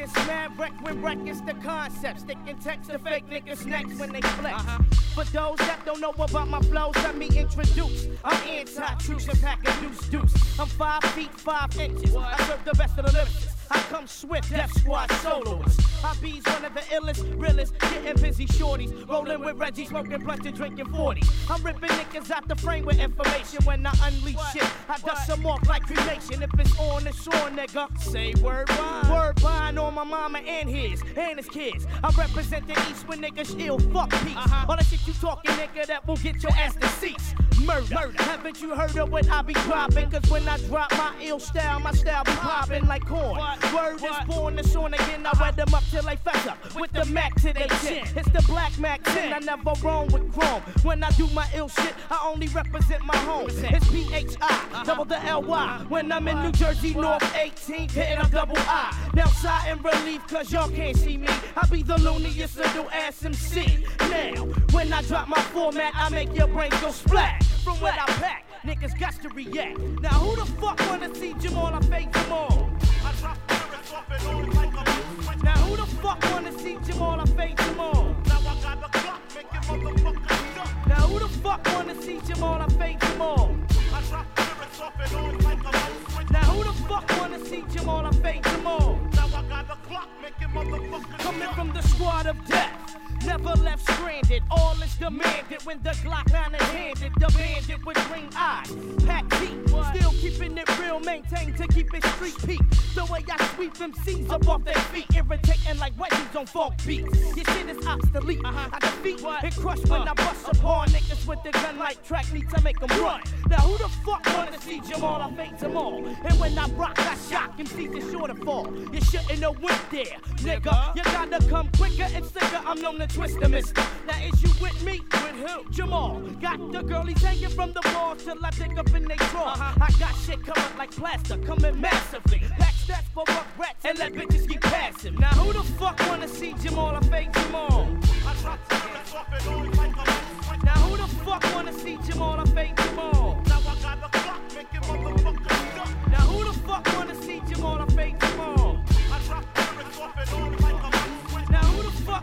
I 0.00 0.06
get 0.06 0.26
mad 0.26 0.58
wreck 0.58 0.72
when 0.82 1.02
wreck 1.02 1.18
is 1.26 1.42
the 1.42 1.52
concept. 1.54 2.20
Sticking 2.20 2.56
text 2.58 2.90
to 2.90 2.98
fake 2.98 3.28
niggas 3.28 3.66
next 3.66 3.98
when 3.98 4.12
they 4.12 4.22
flex. 4.22 4.62
Uh-huh. 4.62 4.82
For 5.14 5.24
those 5.24 5.58
that 5.58 5.84
don't 5.84 6.00
know 6.00 6.14
about 6.16 6.48
my 6.48 6.60
flows, 6.60 6.94
let 6.96 7.16
me 7.16 7.26
introduce. 7.26 8.06
I'm 8.24 8.48
anti-truce 8.48 9.28
and 9.28 9.40
pack 9.42 9.60
a 9.68 9.80
deuce 9.80 10.08
deuce. 10.08 10.58
I'm 10.58 10.68
five 10.68 11.02
feet 11.12 11.32
five 11.32 11.76
inches. 11.78 12.16
I 12.16 12.36
serve 12.46 12.64
the 12.64 12.72
best 12.72 12.98
of 12.98 13.06
the 13.06 13.12
lyricists. 13.12 13.49
I 13.70 13.78
come 13.88 14.06
swift, 14.06 14.50
Def 14.50 14.72
Squad 14.72 15.10
soloist. 15.22 15.80
I 16.04 16.14
be's 16.20 16.44
one 16.44 16.64
of 16.64 16.74
the 16.74 16.80
illest, 16.80 17.40
realest, 17.40 17.78
getting 17.78 18.20
busy 18.20 18.46
shorties. 18.46 19.08
Rolling 19.08 19.40
with 19.40 19.58
Reggie, 19.58 19.84
smoking 19.84 20.18
blunts 20.24 20.46
and 20.46 20.56
drinking 20.56 20.86
40. 20.86 21.22
I'm 21.48 21.62
ripping 21.62 21.90
niggas 21.90 22.30
out 22.30 22.48
the 22.48 22.56
frame 22.56 22.84
with 22.84 22.98
information. 22.98 23.64
When 23.64 23.86
I 23.86 23.92
unleash 24.04 24.52
shit, 24.52 24.66
I 24.88 24.98
dust 24.98 25.28
them 25.28 25.46
off 25.46 25.66
like 25.68 25.82
cremation. 25.82 26.42
If 26.42 26.50
it's 26.58 26.78
on, 26.80 27.06
it's 27.06 27.28
on, 27.28 27.56
nigga. 27.56 27.96
Say 28.00 28.34
word 28.42 28.66
bond. 28.68 29.10
Word 29.10 29.42
bond 29.42 29.78
on 29.78 29.94
my 29.94 30.04
mama 30.04 30.38
and 30.38 30.68
his, 30.68 31.02
and 31.16 31.38
his 31.38 31.48
kids. 31.48 31.86
I 32.02 32.10
represent 32.10 32.66
the 32.66 32.72
East 32.90 33.06
when 33.06 33.20
niggas 33.22 33.60
ill, 33.60 33.78
fuck 33.78 34.10
peace. 34.24 34.36
All 34.68 34.76
the 34.76 34.84
shit 34.84 35.06
you 35.06 35.12
talking, 35.14 35.52
nigga, 35.52 35.86
that 35.86 36.06
will 36.08 36.16
get 36.16 36.42
your 36.42 36.52
ass 36.52 36.74
deceased. 36.76 37.34
Murder. 37.64 37.94
Murder. 37.94 38.22
Haven't 38.22 38.62
you 38.62 38.74
heard 38.74 38.96
of 38.96 39.12
what 39.12 39.30
I 39.30 39.42
be 39.42 39.52
dropping? 39.52 40.10
Cause 40.10 40.28
when 40.30 40.48
I 40.48 40.56
drop 40.58 40.90
my 40.92 41.14
ill 41.20 41.38
style, 41.38 41.78
my 41.80 41.92
style 41.92 42.24
be 42.24 42.32
popping 42.32 42.86
like 42.86 43.04
corn. 43.04 43.38
Word 43.74 43.96
is 43.96 44.26
born, 44.26 44.58
it's 44.58 44.74
on 44.74 44.94
again. 44.94 45.26
I 45.26 45.32
wet 45.40 45.56
them 45.56 45.72
up 45.74 45.84
till 45.90 46.02
they 46.02 46.16
fess 46.16 46.46
up. 46.46 46.58
With 46.74 46.92
the 46.92 47.04
Mac 47.06 47.34
to 47.42 47.52
their 47.52 47.68
chin. 47.82 48.06
It's 48.16 48.30
the 48.30 48.42
Black 48.46 48.76
Mac 48.78 49.02
10. 49.04 49.32
I 49.32 49.38
never 49.38 49.72
roam 49.82 50.08
with 50.08 50.32
chrome. 50.32 50.62
When 50.82 51.02
I 51.04 51.10
do 51.10 51.26
my 51.28 51.46
ill 51.54 51.68
shit, 51.68 51.94
I 52.10 52.20
only 52.24 52.48
represent 52.48 53.04
my 53.04 53.16
home. 53.18 53.48
It's 53.48 53.88
P-H-I, 53.90 54.82
double 54.84 55.04
the 55.04 55.22
L-Y. 55.24 55.84
When 55.88 56.10
I'm 56.10 56.26
in 56.28 56.42
New 56.42 56.52
Jersey, 56.52 56.94
North 56.94 57.22
18th, 57.34 57.92
hitting 57.92 58.18
a 58.18 58.28
double 58.28 58.56
I. 58.58 59.10
Now 59.14 59.26
sigh 59.26 59.70
in 59.70 59.82
relief, 59.82 60.26
cause 60.26 60.52
y'all 60.52 60.70
can't 60.70 60.96
see 60.96 61.16
me. 61.16 61.28
I 61.56 61.66
be 61.70 61.82
the 61.82 61.98
looniest 61.98 62.56
little 62.56 62.90
ass 62.90 63.24
MC. 63.24 63.84
Now, 64.00 64.44
when 64.72 64.92
I 64.92 65.02
drop 65.02 65.28
my 65.28 65.40
format, 65.40 65.92
I 65.94 66.08
make 66.08 66.34
your 66.34 66.48
brain 66.48 66.70
go 66.80 66.90
splat. 66.90 67.42
From 67.64 67.80
what 67.80 67.94
I 67.94 68.06
pack, 68.14 68.44
niggas 68.64 68.98
got 68.98 69.20
to 69.22 69.28
react. 69.30 69.78
Now 70.00 70.10
who 70.10 70.36
the 70.36 70.46
fuck 70.60 70.80
wanna 70.88 71.14
see 71.14 71.34
Jamal? 71.34 71.74
I 71.74 71.80
fake 71.80 72.12
Jamal. 72.12 72.70
I 73.10 73.12
drop 73.14 73.38
lyrics 73.50 73.92
off 73.92 74.04
and 74.08 74.26
on 74.28 74.50
like 74.50 74.72
a 74.72 75.44
Now 75.44 75.56
who 75.66 75.76
the 75.76 75.86
fuck 75.96 76.22
wanna 76.30 76.56
see 76.56 76.78
Jamal? 76.84 77.20
I 77.20 77.24
fake 77.24 77.56
Jamal. 77.56 78.14
Now 78.26 78.38
I 78.38 78.54
got 78.62 78.80
the 78.82 78.98
clock 78.98 79.20
making 79.34 79.60
motherfuckers 79.68 80.54
jump. 80.54 80.86
Now 80.86 81.06
who 81.08 81.18
the 81.18 81.28
fuck 81.28 81.66
wanna 81.74 82.00
see 82.02 82.20
Jamal? 82.20 82.62
I 82.62 82.68
fake 82.68 83.00
Jamal. 83.00 83.56
I 83.92 84.00
drop 84.08 84.26
lyrics 84.38 84.80
off 84.80 84.94
and 85.00 85.14
on 85.16 85.38
like 85.38 85.58
a 85.58 86.32
Now 86.32 86.52
who 86.52 86.62
the 86.62 86.72
fuck 86.84 87.20
wanna 87.20 87.44
see 87.44 87.64
Jamal? 87.72 88.06
I 88.06 88.12
fake 88.12 88.44
Jamal. 88.44 88.98
Now 89.12 89.26
I 89.26 89.42
got 89.42 89.66
the 89.66 89.88
clock 89.88 90.08
making 90.22 90.54
motherfuckers 90.54 91.18
Coming 91.18 91.48
from 91.48 91.72
the 91.72 91.82
squad 91.82 92.26
of 92.26 92.46
death. 92.46 92.89
Never 93.24 93.54
left 93.62 93.82
stranded, 93.92 94.42
all 94.50 94.80
is 94.82 94.94
demanded 94.96 95.62
when 95.64 95.82
the 95.82 95.90
Glock 95.90 96.32
9 96.32 96.54
is 96.54 96.62
handed. 96.68 97.12
The 97.18 97.28
bandit 97.36 97.84
with 97.84 97.96
green 98.08 98.28
eyes, 98.36 98.72
pack 99.04 99.28
deep, 99.40 99.68
still 99.94 100.12
keeping 100.12 100.56
it 100.56 100.78
real, 100.78 101.00
maintained 101.00 101.56
to 101.58 101.66
keep 101.68 101.92
it 101.94 102.04
street 102.04 102.36
peak. 102.46 102.60
The 102.94 103.04
way 103.06 103.24
I 103.30 103.46
sweep 103.54 103.74
them 103.74 103.94
seats 104.04 104.30
up 104.30 104.48
off 104.48 104.64
their 104.64 104.74
feet, 104.74 105.06
irritating 105.14 105.78
like 105.78 105.94
wedgies 105.96 106.34
on 106.34 106.46
funk 106.46 106.74
beats. 106.86 107.36
Your 107.36 107.44
shit 107.44 107.68
is 107.68 107.86
obsolete. 107.86 108.40
Uh-huh. 108.44 108.68
I 108.72 108.78
defeat 108.80 109.24
and 109.24 109.56
crush 109.56 109.84
when 109.86 110.02
uh. 110.02 110.10
I 110.10 110.14
bust 110.14 110.48
upon 110.48 110.88
niggas 110.88 111.26
with 111.26 111.42
the 111.42 111.50
gun 111.50 111.78
like 111.78 112.02
track 112.04 112.32
need 112.32 112.48
to 112.50 112.60
make 112.62 112.80
them 112.80 112.90
run. 113.00 113.20
Now 113.48 113.58
who 113.58 113.78
the 113.78 113.88
fuck 114.04 114.24
wanna 114.26 114.60
see 114.60 114.80
Jamal? 114.80 115.22
I 115.22 115.34
fake 115.34 115.58
them 115.58 115.76
all. 115.76 116.06
And 116.06 116.40
when 116.40 116.58
I 116.58 116.68
rock, 116.70 116.98
I 116.98 117.16
shock 117.30 117.58
him, 117.58 117.66
see 117.66 117.86
the 117.86 118.00
sure 118.10 118.26
to 118.28 118.34
fall. 118.34 118.72
You 118.92 119.00
shouldn't 119.00 119.42
have 119.42 119.60
went 119.60 119.90
there, 119.90 120.18
nigga. 120.38 120.96
You 120.96 121.02
gotta 121.04 121.46
come 121.48 121.68
quicker 121.76 122.08
and 122.14 122.24
sicker. 122.24 122.60
I'm 122.66 122.80
known 122.80 122.98
to 122.98 123.09
twist 123.14 123.40
the 123.40 123.48
mister. 123.48 123.82
Now 124.06 124.22
is 124.22 124.42
you 124.42 124.50
with 124.60 124.84
me? 124.84 125.00
With 125.00 125.48
who? 125.48 125.70
Jamal. 125.70 126.20
Got 126.40 126.72
the 126.72 126.82
girlies 126.82 127.22
hanging 127.22 127.48
from 127.50 127.72
the 127.72 127.82
wall 127.94 128.16
till 128.16 128.44
I 128.44 128.50
dig 128.50 128.78
up 128.78 128.94
in 128.94 129.04
they 129.04 129.16
drawers. 129.16 129.58
Uh-huh. 129.58 129.86
I 129.86 129.90
got 129.98 130.14
shit 130.24 130.44
coming 130.44 130.78
like 130.78 130.90
plaster, 130.90 131.38
coming 131.38 131.80
massively. 131.80 132.40
Pack 132.58 132.74
stats 132.74 133.08
for 133.14 133.24
rats 133.58 133.84
and 133.84 133.98
let 133.98 134.12
bitches 134.12 134.48
keep 134.48 134.60
passing. 134.60 135.14
Now 135.16 135.28
who 135.28 135.52
the 135.52 135.62
fuck 135.62 135.98
wanna 136.08 136.28
see 136.28 136.54
Jamal? 136.62 136.96
I 136.96 137.00
fake 137.00 137.32
Jamal. 137.32 137.88
I 138.26 138.34
drop 138.42 138.60
lyrics 138.70 139.14
off 139.14 139.26
and 139.32 139.46
on 139.48 139.70
like 139.72 139.96
a 139.96 140.64
Now 140.64 140.74
who 140.74 140.96
the 140.96 141.08
fuck 141.24 141.44
wanna 141.54 141.72
see 141.72 141.98
Jamal? 142.06 142.40
I 142.40 142.44
fake 142.44 142.76
Jamal. 142.76 143.42
Now 143.46 143.58
I 143.58 143.82
got 143.82 144.12
the 144.12 144.18
clock 144.18 144.42
making 144.54 144.80
motherfuckers. 144.88 146.10
Now 146.10 146.24
who 146.30 146.44
the 146.44 146.58
fuck 146.60 146.86
wanna 146.96 147.14
see 147.22 147.40
Jamal? 147.48 147.80
I 147.80 147.86
fake 147.86 148.18
Jamal. 148.20 148.59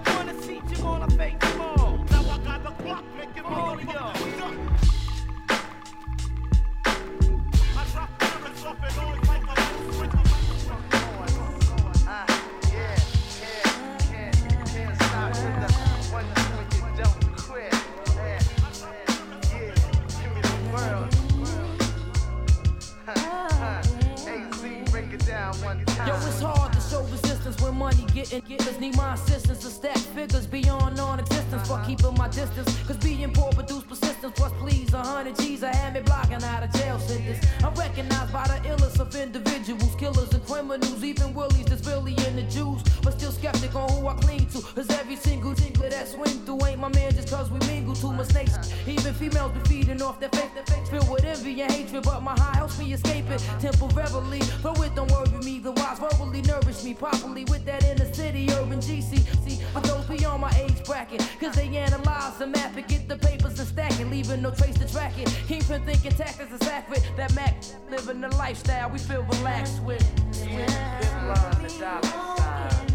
Wanna 0.06 0.42
see 0.42 0.62
Jamal? 0.70 1.04
I 1.04 1.08
fake 1.08 1.40
Jamal. 1.40 2.00
Now 2.12 2.30
I 2.30 2.38
got 2.40 2.64
the 2.64 2.72
clock 2.84 3.04
making 3.18 3.44
motherfuckers 3.44 3.94
jump. 3.94 4.16
I 4.16 4.67
getting 28.26 28.80
need 28.80 28.96
my 28.96 29.14
assistance 29.14 29.60
to 29.60 29.68
stack 29.68 29.98
figures 29.98 30.48
beyond 30.48 30.96
non-existence 30.98 31.68
for 31.68 31.82
keeping 31.86 32.14
my 32.16 32.28
distance. 32.28 32.78
Cause 32.88 32.98
being 32.98 33.32
poor 33.32 33.52
produce 33.52 33.84
persistence. 33.84 34.34
Plus, 34.36 34.52
please, 34.60 34.94
a 34.94 35.02
hundred 35.02 35.38
G's 35.38 35.64
I 35.64 35.76
had 35.76 35.94
me 35.94 36.02
blocking 36.02 36.44
out 36.44 36.64
of 36.64 36.72
jail 36.74 37.00
sentence. 37.00 37.46
I'm 37.64 37.74
recognized 37.76 38.34
by 38.34 38.48
the 38.48 38.70
illest 38.70 39.00
of 39.00 39.16
individuals, 39.16 39.96
killers 39.96 40.32
and 40.34 40.46
criminals, 40.46 41.04
even 41.04 41.34
willies 41.34 41.66
that's 41.66 41.86
really 41.88 42.16
in 42.28 42.36
the 42.36 42.44
Jews. 42.44 42.82
But 43.04 43.14
still 43.14 43.32
skeptic 43.32 43.76
on 43.76 43.90
who 43.92 44.08
I 44.08 44.16
cling 44.16 44.48
to. 44.48 44.62
Cause 44.62 44.90
every 44.92 45.16
single 45.16 45.54
tinkler 45.54 45.90
that 45.90 46.08
swing 46.08 46.40
through 46.46 46.66
ain't 46.66 46.80
my 46.80 46.90
man 46.90 47.12
just 47.14 47.30
cause 47.30 47.50
we 47.52 47.60
mingle 47.68 47.96
too 47.96 48.14
much 48.14 48.28
snakes. 48.28 48.74
Even 48.88 49.14
females 49.14 49.52
be 49.54 49.60
feeding 49.70 50.02
off 50.02 50.20
their 50.20 50.30
faith, 50.30 50.54
their 50.54 50.66
faith 50.66 50.90
filled 50.90 51.10
with 51.10 51.24
envy 51.24 51.62
and 51.62 51.72
hatred. 51.72 52.04
But 52.04 52.22
my 52.22 52.34
high 52.34 52.58
helps 52.58 52.80
me 52.80 52.94
escape 52.94 53.30
it 53.30 53.44
temporarily. 53.60 54.42
But 54.64 54.80
it 54.80 54.96
don't 54.96 55.12
worry 55.12 55.28
me, 55.44 55.60
the 55.60 55.72
wise 55.72 56.00
verbally 56.00 56.42
nourish 56.42 56.84
me 56.84 56.94
properly 56.94 57.46
with 57.46 57.66
that 57.66 57.84
inner 57.84 58.07
city 58.16 58.48
urban 58.54 58.80
GC. 58.80 59.26
See, 59.48 59.64
for 59.74 59.82
those 59.82 60.06
beyond 60.06 60.42
my 60.42 60.52
age 60.58 60.84
bracket, 60.86 61.28
cause 61.40 61.56
they 61.56 61.68
analyze 61.78 62.38
the 62.38 62.48
map 62.48 62.76
and 62.76 62.88
get 62.88 63.08
the 63.08 63.18
papers 63.18 63.60
and 63.60 63.68
stack 63.68 64.00
it, 64.00 64.08
leaving 64.10 64.42
no 64.42 64.52
trace 64.52 64.78
to 64.78 64.92
track 64.92 65.18
it. 65.18 65.28
Kingpin 65.48 65.84
thinking 65.84 66.12
tactics 66.12 66.52
is 66.52 66.68
accurate. 66.68 67.04
That 67.18 67.34
Mac 67.36 67.56
living 67.90 68.22
the 68.22 68.30
lifestyle 68.36 68.90
we 68.90 69.00
feel 69.00 69.24
relaxed 69.24 69.82
with. 69.84 70.06
With 70.30 70.46
big 70.46 70.70
lines 71.28 71.74
and 71.74 71.80
dollar 71.80 72.04
signs. 72.04 72.87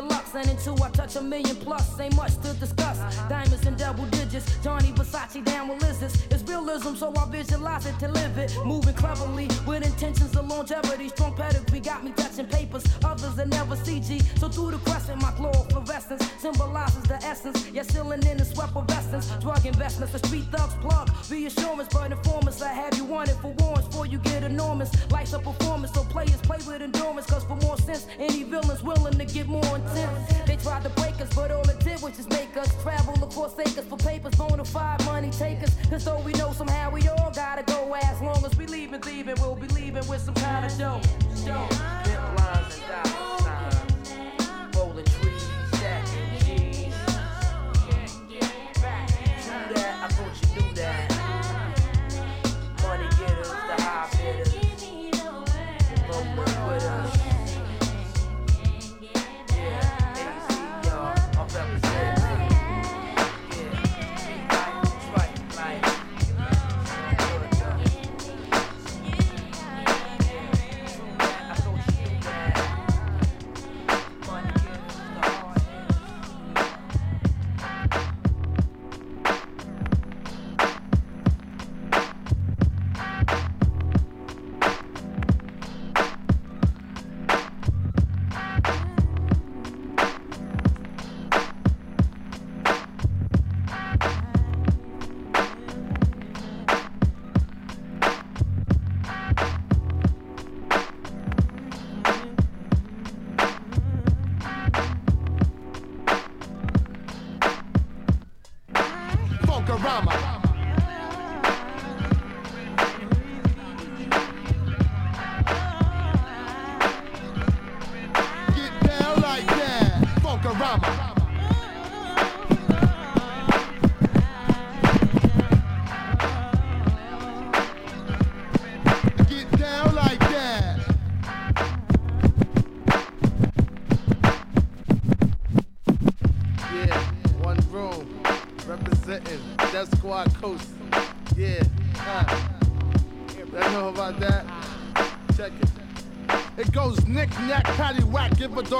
850 0.00 0.19
and 0.34 0.48
into 0.48 0.72
I 0.82 0.90
touch 0.90 1.16
a 1.16 1.22
million 1.22 1.56
plus. 1.56 1.98
Ain't 1.98 2.14
much 2.16 2.36
to 2.42 2.52
discuss. 2.54 2.98
Diamonds 3.28 3.66
in 3.66 3.74
double 3.76 4.04
digits, 4.06 4.46
Johnny 4.62 4.92
Versace 4.92 5.44
down 5.44 5.68
with 5.68 5.82
lizards. 5.82 6.26
It's 6.30 6.42
realism, 6.48 6.94
so 6.94 7.12
I 7.16 7.28
visualize 7.30 7.86
it 7.86 7.98
to 8.00 8.08
live 8.08 8.38
it. 8.38 8.56
Moving 8.64 8.94
cleverly 8.94 9.48
with 9.66 9.84
intentions 9.84 10.36
of 10.36 10.46
longevity. 10.46 11.08
Strong 11.08 11.34
pedigree 11.34 11.80
got 11.80 12.04
me 12.04 12.12
touching 12.16 12.46
papers. 12.46 12.84
Others 13.04 13.36
that 13.36 13.48
never 13.48 13.76
CG. 13.76 14.22
So 14.38 14.48
through 14.48 14.72
the 14.72 14.78
crescent, 14.78 15.20
my 15.22 15.32
glow 15.36 15.52
fluorescence 15.70 16.24
symbolizes 16.38 17.02
the 17.04 17.16
essence. 17.24 17.68
Yet 17.70 17.90
sealing 17.90 18.24
in 18.26 18.36
the 18.38 18.44
sweat 18.44 18.70
of 18.74 18.90
essence. 18.90 19.30
Drug 19.40 19.64
investments, 19.66 20.12
the 20.12 20.26
street 20.26 20.44
thugs 20.52 20.74
plug. 20.74 21.10
Reassurance, 21.30 21.88
but 21.92 22.12
informants, 22.12 22.62
I 22.62 22.72
have 22.72 22.96
you 22.96 23.04
wanted 23.04 23.36
for 23.36 23.52
warrants 23.58 23.88
before 23.88 24.06
you 24.06 24.18
get 24.18 24.42
enormous. 24.42 24.90
Life's 25.10 25.32
a 25.32 25.38
performance, 25.38 25.92
so 25.92 26.04
players 26.04 26.40
play 26.42 26.58
with 26.66 26.82
endurance. 26.82 27.26
Cause 27.26 27.44
for 27.44 27.56
more 27.56 27.76
sense, 27.78 28.06
any 28.18 28.44
villains 28.44 28.82
willing 28.82 29.18
to 29.18 29.24
get 29.24 29.46
more 29.46 29.76
intense. 29.76 30.19
They 30.46 30.56
tried 30.56 30.82
to 30.84 30.90
break 30.90 31.20
us, 31.20 31.32
but 31.34 31.50
all 31.50 31.68
it 31.68 31.80
did 31.80 32.00
was 32.02 32.16
just 32.16 32.30
make 32.30 32.56
us 32.56 32.70
travel 32.82 33.14
across 33.22 33.58
acres 33.58 33.84
for 33.88 33.96
papers, 33.96 34.34
bona 34.34 34.64
fide 34.64 35.04
money 35.04 35.30
takers. 35.30 35.74
Cause 35.88 36.04
though 36.04 36.20
we 36.20 36.32
know 36.32 36.52
somehow 36.52 36.90
we 36.90 37.06
all 37.08 37.30
gotta 37.34 37.62
go. 37.62 37.94
As 37.94 38.20
long 38.20 38.44
as 38.44 38.56
we 38.56 38.66
leaving, 38.66 39.00
thieving, 39.00 39.36
we'll 39.40 39.56
be 39.56 39.68
leaving 39.68 40.06
with 40.08 40.20
some 40.20 40.34
kind 40.34 40.66
of 40.66 40.78
dough. 40.78 41.00
Dough. 41.44 43.29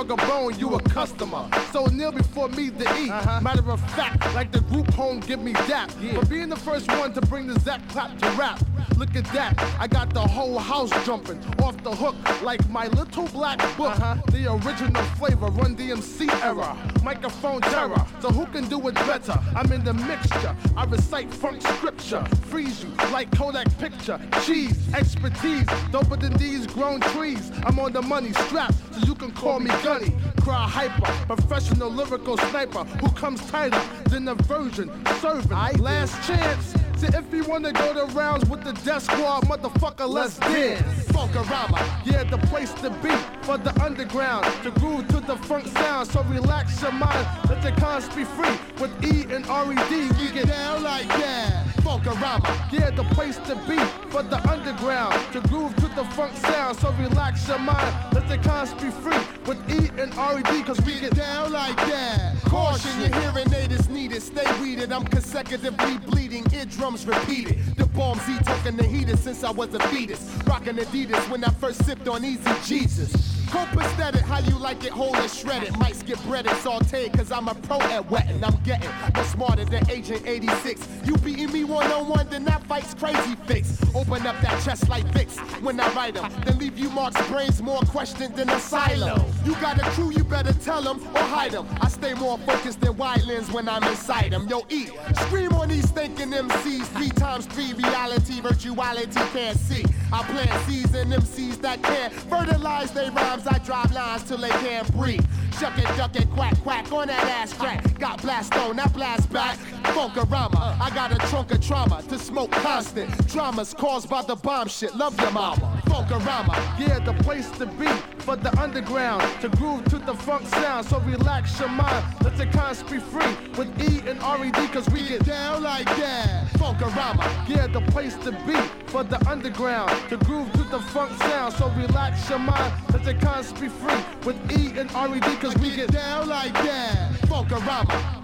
Dog 0.05 0.19
a 0.19 0.27
bone, 0.27 0.59
you 0.59 0.75
a 0.75 0.81
customer. 0.83 1.49
So 1.73 1.85
kneel 1.87 2.13
before 2.13 2.49
me 2.49 2.71
to 2.71 2.85
eat. 2.99 3.11
Uh-huh. 3.11 3.41
Matter 3.41 3.71
of 3.71 3.81
fact, 3.91 4.35
like 4.35 4.51
the 4.51 4.61
group 4.61 4.89
home, 4.95 5.21
give 5.21 5.41
me 5.41 5.53
that. 5.53 5.91
For 5.91 6.25
being 6.27 6.49
the 6.49 6.57
first 6.57 6.89
one 6.89 7.13
to 7.15 7.21
bring 7.21 7.47
the 7.47 7.59
Zach 7.61 7.87
clap 7.89 8.17
to 8.19 8.31
rap. 8.31 8.61
Look 8.97 9.17
at 9.17 9.25
that, 9.33 9.59
I 9.79 9.87
got 9.87 10.13
the 10.13 10.21
whole 10.21 10.59
house 10.59 10.91
jumping 11.07 11.43
off 11.63 11.83
the 11.83 11.91
hook 11.91 12.17
like 12.43 12.67
my 12.69 12.87
little 12.89 13.27
black 13.29 13.59
book. 13.77 13.99
Uh-huh. 13.99 14.17
The 14.31 14.53
original 14.53 15.03
flavor, 15.19 15.47
run 15.47 15.77
DMC 15.77 16.29
era, 16.45 16.77
microphone 17.03 17.61
terror. 17.63 18.05
So 18.21 18.29
who 18.31 18.47
can 18.47 18.69
do 18.69 18.89
it 18.89 18.95
better? 18.95 19.39
I'm 19.57 19.73
in 19.73 19.85
the 19.85 19.95
mixture, 19.95 20.55
I 20.77 20.85
recite 20.85 21.33
funk 21.33 21.63
scripture, 21.63 22.25
freeze 22.49 22.83
you 22.85 22.91
like 23.11 23.31
Kodak 23.37 23.67
picture. 23.79 24.21
Cheese, 24.45 24.93
expertise, 24.95 25.67
doper 25.93 26.21
than 26.21 26.35
these 26.35 26.67
grown 26.67 27.01
trees. 27.01 27.51
I'm 27.65 27.79
on 27.79 27.93
the 27.93 28.03
money 28.03 28.33
strap, 28.33 28.75
so 28.93 29.07
you 29.07 29.15
can 29.15 29.31
call 29.33 29.61
me 29.61 29.71
Gunny. 29.83 30.13
Cry 30.41 30.67
hyper, 30.67 31.35
professional 31.35 31.91
lyrical 31.91 32.37
sniper 32.37 32.85
who 32.85 33.11
comes 33.13 33.41
tighter 33.51 33.81
than 34.09 34.25
the 34.25 34.35
version 34.35 34.91
serving. 35.21 35.51
Last 35.79 36.27
chance. 36.27 36.75
So 36.97 37.07
if 37.07 37.33
you 37.33 37.45
wanna 37.45 37.73
go 37.73 37.95
the 37.95 38.13
rounds 38.13 38.49
with 38.49 38.63
the 38.63 38.73
Def 38.73 39.03
Squad, 39.03 39.45
motherfucker, 39.45 40.09
let's 40.09 40.39
dance. 40.39 40.83
Funkorama, 41.09 41.81
yeah, 42.05 42.25
the 42.25 42.39
place 42.49 42.73
to 42.75 42.91
be 43.03 43.11
for 43.43 43.59
the 43.59 43.73
underground. 43.83 44.45
To 44.63 44.71
groove 44.73 45.09
to 45.09 45.21
the 45.21 45.37
funk 45.37 45.67
sound, 45.67 46.09
so 46.09 46.23
relax 46.25 46.81
your 46.83 46.93
mind, 46.93 47.27
let 47.49 47.63
the 47.63 47.73
cons 47.81 48.09
be 48.11 48.25
free. 48.25 48.57
With 48.81 48.93
E 49.05 49.33
and 49.33 49.47
R-E-D, 49.47 50.11
we 50.19 50.33
get 50.33 50.49
down 50.49 50.83
like 50.83 51.09
that. 51.09 51.67
Funkorama, 51.83 52.73
yeah, 52.73 52.91
the 52.91 53.05
place 53.15 53.37
to 53.39 53.57
be 53.67 53.79
for 54.11 54.23
the 54.23 54.39
underground. 54.49 55.15
To 55.33 55.41
groove 55.49 55.75
to 55.77 55.89
the 55.89 56.05
funk 56.17 56.37
sound, 56.37 56.79
so 56.79 56.93
relax 56.93 57.49
your 57.49 57.59
mind, 57.59 58.15
let 58.15 58.29
the 58.29 58.39
cons 58.39 58.73
be 58.75 58.91
free. 58.91 59.19
With 59.47 59.59
E 59.71 59.91
and 60.01 60.13
R-E-D, 60.15 60.63
cause 60.63 60.81
we 60.83 61.01
get 61.01 61.15
down 61.15 61.53
like 61.53 61.77
that. 61.77 62.37
Caution, 62.45 63.01
your 63.01 63.21
hearing 63.21 63.53
aid 63.55 63.73
is 63.73 63.89
needed. 63.89 64.23
Stay 64.23 64.47
weeded, 64.61 64.93
I'm 64.93 65.05
consecutively 65.05 65.99
bleeding, 65.99 66.45
eardrums 66.53 67.07
repeated. 67.07 67.59
The 67.77 67.87
bomb 67.87 68.19
Z 68.21 68.39
talking 68.45 68.77
the 68.77 68.85
heater 68.85 69.17
since 69.17 69.43
I 69.43 69.51
was 69.51 69.75
a 69.75 69.81
fetus. 69.89 70.21
Rocking 70.47 70.77
Adidas 70.77 71.29
when 71.31 71.43
I 71.45 71.51
first 71.51 71.85
sipped 71.85 72.09
on 72.09 72.25
Easy 72.25 72.51
Jesus. 72.65 73.40
Copacetic, 73.51 74.23
how 74.23 74.39
you 74.39 74.57
like 74.57 74.85
it 74.85 74.93
whole 74.93 75.17
and 75.17 75.31
shredded. 75.31 75.77
Might 75.79 75.97
skip 75.97 76.23
breaded, 76.23 76.53
sauteed, 76.53 77.13
cause 77.17 77.33
I'm 77.33 77.49
a 77.49 77.55
pro 77.55 77.81
at 77.81 78.09
wetting. 78.09 78.43
I'm 78.45 78.57
getting 78.63 78.89
more 79.15 79.25
smarter 79.25 79.65
than 79.65 79.91
Agent 79.91 80.23
86. 80.25 80.87
You 81.05 81.17
beating 81.19 81.51
me 81.53 81.65
one 81.65 81.91
on 81.91 82.09
one, 82.09 82.29
then 82.31 82.45
that 82.45 82.63
fight's 82.67 82.95
crazy 82.95 83.35
fix. 83.47 83.77
Open 83.95 84.25
up 84.25 84.41
that 84.41 84.63
chest 84.65 84.89
like 84.89 85.05
Vicks 85.09 85.37
when 85.63 85.81
I 85.81 85.93
write 85.95 86.17
'em. 86.17 86.31
Then 86.45 86.59
leave 86.59 86.79
you 86.79 86.91
Mark's 86.91 87.21
brains 87.29 87.61
more 87.61 87.81
questioned 87.81 88.37
than 88.37 88.49
asylum. 88.51 89.21
You 89.45 89.55
got 89.57 89.79
a 89.79 89.85
crew, 89.91 90.11
you 90.11 90.23
better 90.23 90.53
tell 90.53 90.89
'em 90.89 91.01
or 91.15 91.23
hide 91.23 91.55
'em. 91.55 91.67
I 91.81 91.89
stay 91.89 92.15
more 92.15 92.39
focused 92.39 92.81
than 92.81 92.97
wide 92.97 93.25
lens 93.25 93.51
when 93.51 93.69
I'm 93.69 93.83
inside 93.83 94.33
'em. 94.33 94.47
Yo, 94.47 94.65
eat. 94.69 94.93
Scream 95.23 95.53
on 95.55 95.69
these 95.69 95.91
thinking 95.91 96.33
MCs. 96.33 96.87
Three 96.89 97.11
times 97.11 97.47
three 97.47 97.73
reality, 97.73 98.41
virtuality 98.41 99.21
can't 99.33 99.59
see. 99.59 99.85
I 100.13 100.23
plant 100.25 100.67
seeds 100.67 100.95
in 100.95 101.09
MCs 101.11 101.61
that 101.63 101.83
can't 101.83 102.13
fertilize 102.13 102.91
their 102.93 103.11
rhymes. 103.13 103.47
I 103.47 103.59
drop 103.59 103.93
lines 103.93 104.25
till 104.25 104.39
they 104.39 104.49
can't 104.49 104.91
breathe. 104.93 105.25
Shuck 105.59 105.77
it, 105.79 105.85
duck 105.97 106.17
it, 106.17 106.29
quack, 106.31 106.59
quack 106.63 106.91
on 106.91 107.09
that 107.09 107.23
ass 107.25 107.53
crack. 107.53 107.99
Got 107.99 108.23
blast 108.23 108.55
on, 108.55 108.77
that 108.77 108.93
blast 108.93 109.31
back. 109.31 109.59
Funkorama, 109.95 110.81
I 110.81 110.91
got 110.95 111.13
a 111.13 111.19
trunk 111.29 111.51
of 111.53 111.61
trauma 111.61 112.03
to 112.09 112.19
smoke 112.19 112.51
constant. 112.51 113.11
Dramas 113.29 113.75
caused 113.75 114.09
by 114.09 114.23
the 114.23 114.37
bomb 114.37 114.69
shit. 114.69 114.95
Love 114.97 115.21
your 115.21 115.31
mama. 115.33 115.83
Funkorama, 115.85 116.55
yeah, 116.79 116.99
the 117.01 117.13
place 117.23 117.51
to 117.59 117.67
be 117.67 117.89
for 118.21 118.37
the 118.37 118.59
underground. 118.59 119.23
To 119.43 119.49
groove 119.51 119.85
to 119.87 119.99
the 119.99 120.15
funk 120.15 120.47
sound, 120.49 120.87
so 120.87 120.99
relax 121.01 121.61
your 121.61 121.69
mind. 121.69 122.05
Let 122.23 122.37
the 122.37 122.47
cons 122.47 122.83
be 122.85 122.99
free 122.99 123.35
with 123.59 123.69
E 123.83 124.09
and 124.09 124.21
R-E-D, 124.21 124.69
cause 124.69 124.89
we 124.91 125.07
get 125.07 125.25
down 125.25 125.63
like 125.63 125.87
that. 125.97 126.47
Funkorama, 126.55 127.49
yeah, 127.49 127.67
the 127.67 127.81
place 127.93 128.15
to 128.25 128.33
be 128.47 128.57
for 128.91 129.05
the 129.05 129.19
underground. 129.29 129.91
To 130.09 130.17
groove 130.25 130.53
to 130.55 130.65
the 130.65 130.81
funk 130.81 131.17
sound, 131.23 131.55
so 131.55 131.69
relax 131.71 132.29
your 132.29 132.41
mind. 132.41 132.73
Let 132.93 133.05
the 133.05 133.15
cons 133.15 133.53
be 133.53 133.69
free 133.69 134.03
with 134.25 134.37
E 134.59 134.77
and 134.79 134.91
R-E-D, 134.91 135.37
cause 135.37 135.57
we 135.59 135.77
get 135.77 135.93
down 135.93 136.29
like 136.29 136.53
that. 136.53 137.13
Funkorama. 137.29 138.21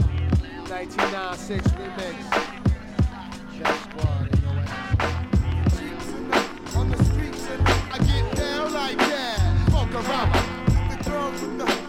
1996 0.69 1.69
remix. 1.69 2.17
Def 3.59 3.83
Squad? 3.85 4.27
On 6.77 6.91
the 6.91 7.05
streets, 7.05 7.47
and 7.49 7.69
I 7.69 7.99
get 7.99 8.37
down 8.37 8.73
like 8.73 8.99
that. 8.99 9.39
Funkorama. 9.71 10.41
The 10.91 11.11
girls 11.11 11.43
and 11.43 11.61
the 11.61 11.86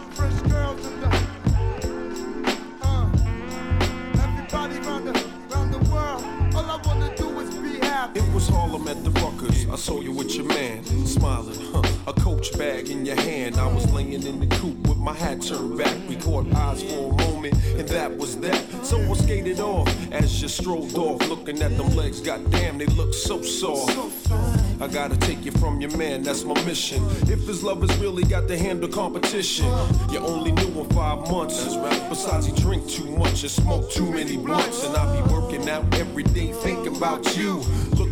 It 8.15 8.33
was 8.33 8.47
Harlem 8.47 8.87
at 8.87 9.03
the 9.03 9.11
Rucker's. 9.11 9.67
I 9.69 9.75
saw 9.75 10.01
you 10.01 10.11
with 10.11 10.35
your 10.35 10.45
man, 10.45 10.83
smiling, 11.05 11.59
huh? 11.73 11.83
A 12.07 12.13
coach 12.13 12.57
bag 12.57 12.89
in 12.89 13.05
your 13.05 13.15
hand. 13.15 13.57
I 13.57 13.67
was 13.71 13.91
laying 13.91 14.23
in 14.23 14.39
the 14.39 14.47
coop 14.57 14.77
with 14.87 14.97
my 14.97 15.13
hat 15.13 15.41
turned 15.41 15.77
back. 15.77 15.95
We 16.07 16.15
caught 16.15 16.51
eyes 16.53 16.81
for 16.83 17.11
a 17.11 17.17
moment, 17.25 17.53
and 17.77 17.87
that 17.89 18.15
was 18.15 18.37
that. 18.39 18.63
So 18.83 18.99
I 18.99 19.13
skated 19.13 19.59
off 19.59 19.87
as 20.11 20.41
you 20.41 20.47
strolled 20.47 20.95
off, 20.97 21.27
looking 21.27 21.61
at 21.61 21.75
them 21.77 21.95
legs. 21.95 22.21
Goddamn, 22.21 22.77
they 22.77 22.85
look 22.85 23.13
so 23.13 23.41
soft. 23.41 24.31
I 24.79 24.87
gotta 24.87 25.17
take 25.17 25.43
you 25.43 25.51
from 25.53 25.81
your 25.81 25.95
man, 25.97 26.21
that's 26.21 26.43
my 26.43 26.53
mission. 26.63 27.03
If 27.23 27.47
his 27.47 27.63
love 27.63 27.81
has 27.81 27.97
really 27.97 28.23
got 28.23 28.47
to 28.47 28.57
handle 28.57 28.87
competition, 28.87 29.65
you 30.11 30.19
only 30.19 30.51
knew 30.51 30.71
him 30.71 30.89
five 30.89 31.29
months. 31.31 31.75
Besides, 32.09 32.45
he 32.45 32.53
drink 32.61 32.87
too 32.87 33.09
much 33.17 33.41
and 33.41 33.51
smoke 33.51 33.89
too 33.91 34.09
many 34.11 34.37
blunts. 34.37 34.85
And 34.85 34.95
I 34.95 35.19
be 35.19 35.33
working 35.33 35.67
out 35.67 35.83
every 35.95 36.23
day 36.23 36.51
thinking 36.51 36.95
about 36.95 37.35
you. 37.35 37.63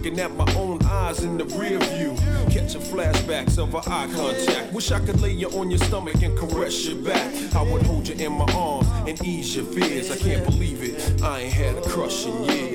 Looking 0.05 0.19
at 0.19 0.35
my 0.35 0.53
own 0.53 0.85
eyes 0.85 1.23
in 1.23 1.35
the 1.35 1.45
rear 1.45 1.79
view. 1.79 2.15
Catching 2.51 2.79
flashbacks 2.79 3.57
of 3.57 3.73
our 3.73 3.81
eye 3.87 4.07
contact. 4.13 4.71
Wish 4.71 4.91
I 4.91 4.99
could 4.99 5.19
lay 5.19 5.31
you 5.31 5.49
on 5.59 5.71
your 5.71 5.79
stomach 5.79 6.21
and 6.21 6.37
caress 6.37 6.85
your 6.85 6.97
back. 6.97 7.33
I 7.55 7.63
would 7.63 7.81
hold 7.81 8.07
you 8.07 8.13
in 8.23 8.33
my 8.33 8.45
arms 8.53 8.87
and 9.09 9.19
ease 9.25 9.55
your 9.55 9.65
fears. 9.65 10.11
I 10.11 10.17
can't 10.17 10.45
believe 10.45 10.83
it. 10.83 11.23
I 11.23 11.39
ain't 11.39 11.53
had 11.53 11.77
a 11.77 11.81
crush 11.81 12.27
in 12.27 12.43
years. 12.43 12.74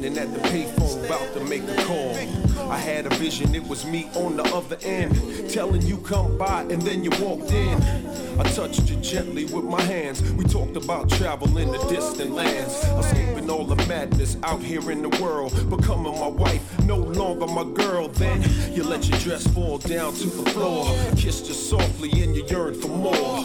Standing 0.00 0.18
at 0.18 0.32
the 0.32 0.48
payphone 0.48 1.04
about 1.04 1.34
to 1.34 1.44
make 1.44 1.62
a 1.62 1.76
call. 1.84 2.16
I 2.70 2.78
had 2.78 3.04
a 3.04 3.14
vision, 3.16 3.54
it 3.54 3.66
was 3.66 3.84
me 3.84 4.08
on 4.14 4.36
the 4.36 4.44
other 4.44 4.78
end, 4.82 5.50
telling 5.50 5.82
you 5.82 5.98
come 5.98 6.38
by, 6.38 6.62
and 6.62 6.80
then 6.82 7.04
you 7.04 7.10
walked 7.20 7.50
in. 7.50 7.76
I 8.38 8.44
touched 8.44 8.88
you 8.88 8.96
gently 8.96 9.44
with 9.44 9.64
my 9.64 9.82
hands. 9.82 10.22
We 10.32 10.44
talked 10.44 10.76
about 10.76 11.10
travel 11.10 11.58
in 11.58 11.70
the 11.70 11.78
distant 11.88 12.30
lands, 12.30 12.74
escaping 12.98 13.50
all 13.50 13.64
the 13.64 13.76
madness 13.86 14.38
out 14.42 14.62
here 14.62 14.90
in 14.90 15.02
the 15.02 15.10
world, 15.22 15.52
becoming 15.68 16.18
my 16.18 16.28
wife, 16.28 16.62
no 16.84 16.96
longer 16.96 17.46
my 17.46 17.64
girl. 17.64 18.08
Then 18.08 18.42
you 18.72 18.84
let 18.84 19.06
your 19.08 19.18
dress 19.18 19.46
fall 19.48 19.78
down 19.78 20.14
to 20.14 20.26
the 20.28 20.50
floor, 20.50 20.86
kissed 21.16 21.48
you 21.48 21.54
softly, 21.54 22.10
and 22.22 22.34
you 22.34 22.46
yearned 22.46 22.76
for 22.76 22.88
more. 22.88 23.44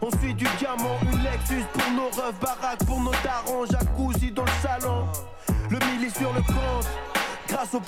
On 0.00 0.10
suit 0.18 0.34
du 0.34 0.46
diamant 0.58 1.00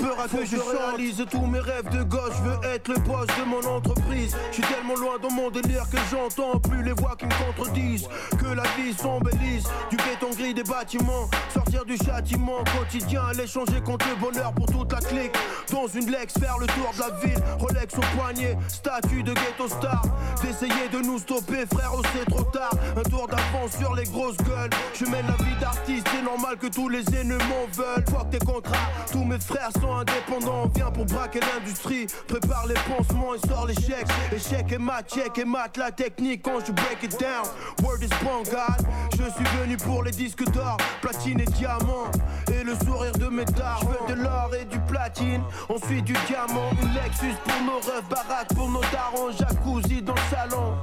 peur 0.02 0.18
à 0.20 0.28
que 0.28 0.44
je 0.44 0.56
réalise 0.56 1.24
tous 1.30 1.46
mes 1.46 1.60
rêves 1.60 1.88
de 1.90 2.02
gosse, 2.02 2.32
je 2.38 2.42
veux 2.42 2.74
être 2.74 2.88
le 2.88 2.98
boss 3.00 3.26
de 3.38 3.44
mon 3.48 3.64
entreprise. 3.76 4.36
Je 4.50 4.54
suis 4.54 4.74
tellement 4.74 4.96
loin 4.96 5.18
dans 5.22 5.30
mon 5.30 5.50
délire 5.50 5.84
que 5.90 5.98
j'entends 6.10 6.58
plus 6.58 6.82
les 6.82 6.92
voix 6.92 7.14
qui 7.16 7.26
me 7.26 7.46
contredisent. 7.46 8.08
Que 8.38 8.46
la 8.46 8.64
vie 8.76 8.92
s'embellisse, 8.94 9.64
du 9.90 9.96
béton 9.96 10.30
gris 10.36 10.54
des 10.54 10.64
bâtiments, 10.64 11.28
sortir 11.54 11.84
du 11.84 11.96
châtiment 11.96 12.64
quotidien, 12.76 13.22
l'échanger 13.36 13.80
contre 13.80 14.06
le 14.08 14.16
bonheur 14.16 14.52
pour 14.52 14.66
toute 14.66 14.92
la 14.92 14.98
clique. 14.98 15.34
Dans 15.70 15.86
une 15.86 16.10
Lex, 16.10 16.34
faire 16.38 16.58
le 16.58 16.66
tour 16.66 16.90
de 16.94 17.00
la 17.00 17.10
ville, 17.20 17.42
Rolex 17.58 17.94
au 17.96 18.16
poignet, 18.16 18.58
statut 18.68 19.22
de 19.22 19.32
ghetto 19.32 19.68
star. 19.68 20.02
D'essayer 20.42 20.88
de 20.92 20.98
nous 20.98 21.18
stopper, 21.18 21.64
frère, 21.72 21.92
oh, 21.96 22.02
c'est 22.12 22.28
trop 22.28 22.44
tard. 22.44 22.72
Un 22.96 23.08
tour 23.08 23.28
d'avance 23.28 23.76
sur 23.78 23.94
les 23.94 24.04
grosses 24.04 24.36
gueules. 24.38 24.70
Je 24.94 25.04
mène 25.04 25.26
la 25.26 25.44
vie 25.44 25.60
d'artiste, 25.60 26.06
c'est 26.12 26.22
normal 26.22 26.56
que 26.56 26.66
tous 26.66 26.88
les 26.88 27.04
ennemis 27.14 27.42
m'en 27.44 27.66
veulent. 27.72 28.04
Fuck 28.10 28.30
tes 28.30 28.38
contrats, 28.38 28.90
tous 29.12 29.24
mes 29.24 29.38
frères 29.38 29.70
sont 29.80 29.91
indépendants. 29.98 30.68
Viens 30.74 30.90
pour 30.90 31.06
braquer 31.06 31.40
l'industrie, 31.40 32.06
prépare 32.28 32.66
les 32.66 32.74
pansements 32.74 33.34
et 33.34 33.48
sort 33.48 33.66
les 33.66 33.74
chèques. 33.74 34.08
Échec 34.32 34.72
et 34.72 34.78
mat, 34.78 35.02
check 35.08 35.38
et 35.38 35.44
mat, 35.44 35.76
la 35.76 35.90
technique 35.90 36.42
quand 36.42 36.64
je 36.64 36.72
break 36.72 37.02
it 37.02 37.18
down. 37.18 37.46
Word 37.82 38.02
is 38.02 38.08
bon, 38.22 38.42
God. 38.44 38.86
Je 39.12 39.24
suis 39.30 39.58
venu 39.60 39.76
pour 39.76 40.02
les 40.02 40.10
disques 40.10 40.44
d'or, 40.50 40.76
platine 41.00 41.40
et 41.40 41.44
diamant. 41.44 42.10
Et 42.52 42.64
le 42.64 42.74
sourire 42.84 43.12
de 43.12 43.26
mes 43.26 43.44
dards. 43.44 43.80
Je 43.82 43.86
veux 43.86 44.16
de 44.16 44.22
l'or 44.22 44.50
et 44.54 44.64
du 44.64 44.78
platine, 44.80 45.42
ensuite 45.68 46.04
du 46.04 46.14
diamant. 46.26 46.70
Une 46.82 46.94
Lexus 46.94 47.36
pour 47.44 47.62
nos 47.64 47.80
rêves, 47.80 48.08
baraque 48.10 48.54
pour 48.54 48.68
nos 48.68 48.82
darons, 48.92 49.30
jacuzzi 49.32 50.02
dans 50.02 50.14
le 50.14 50.20
salon. 50.30 50.76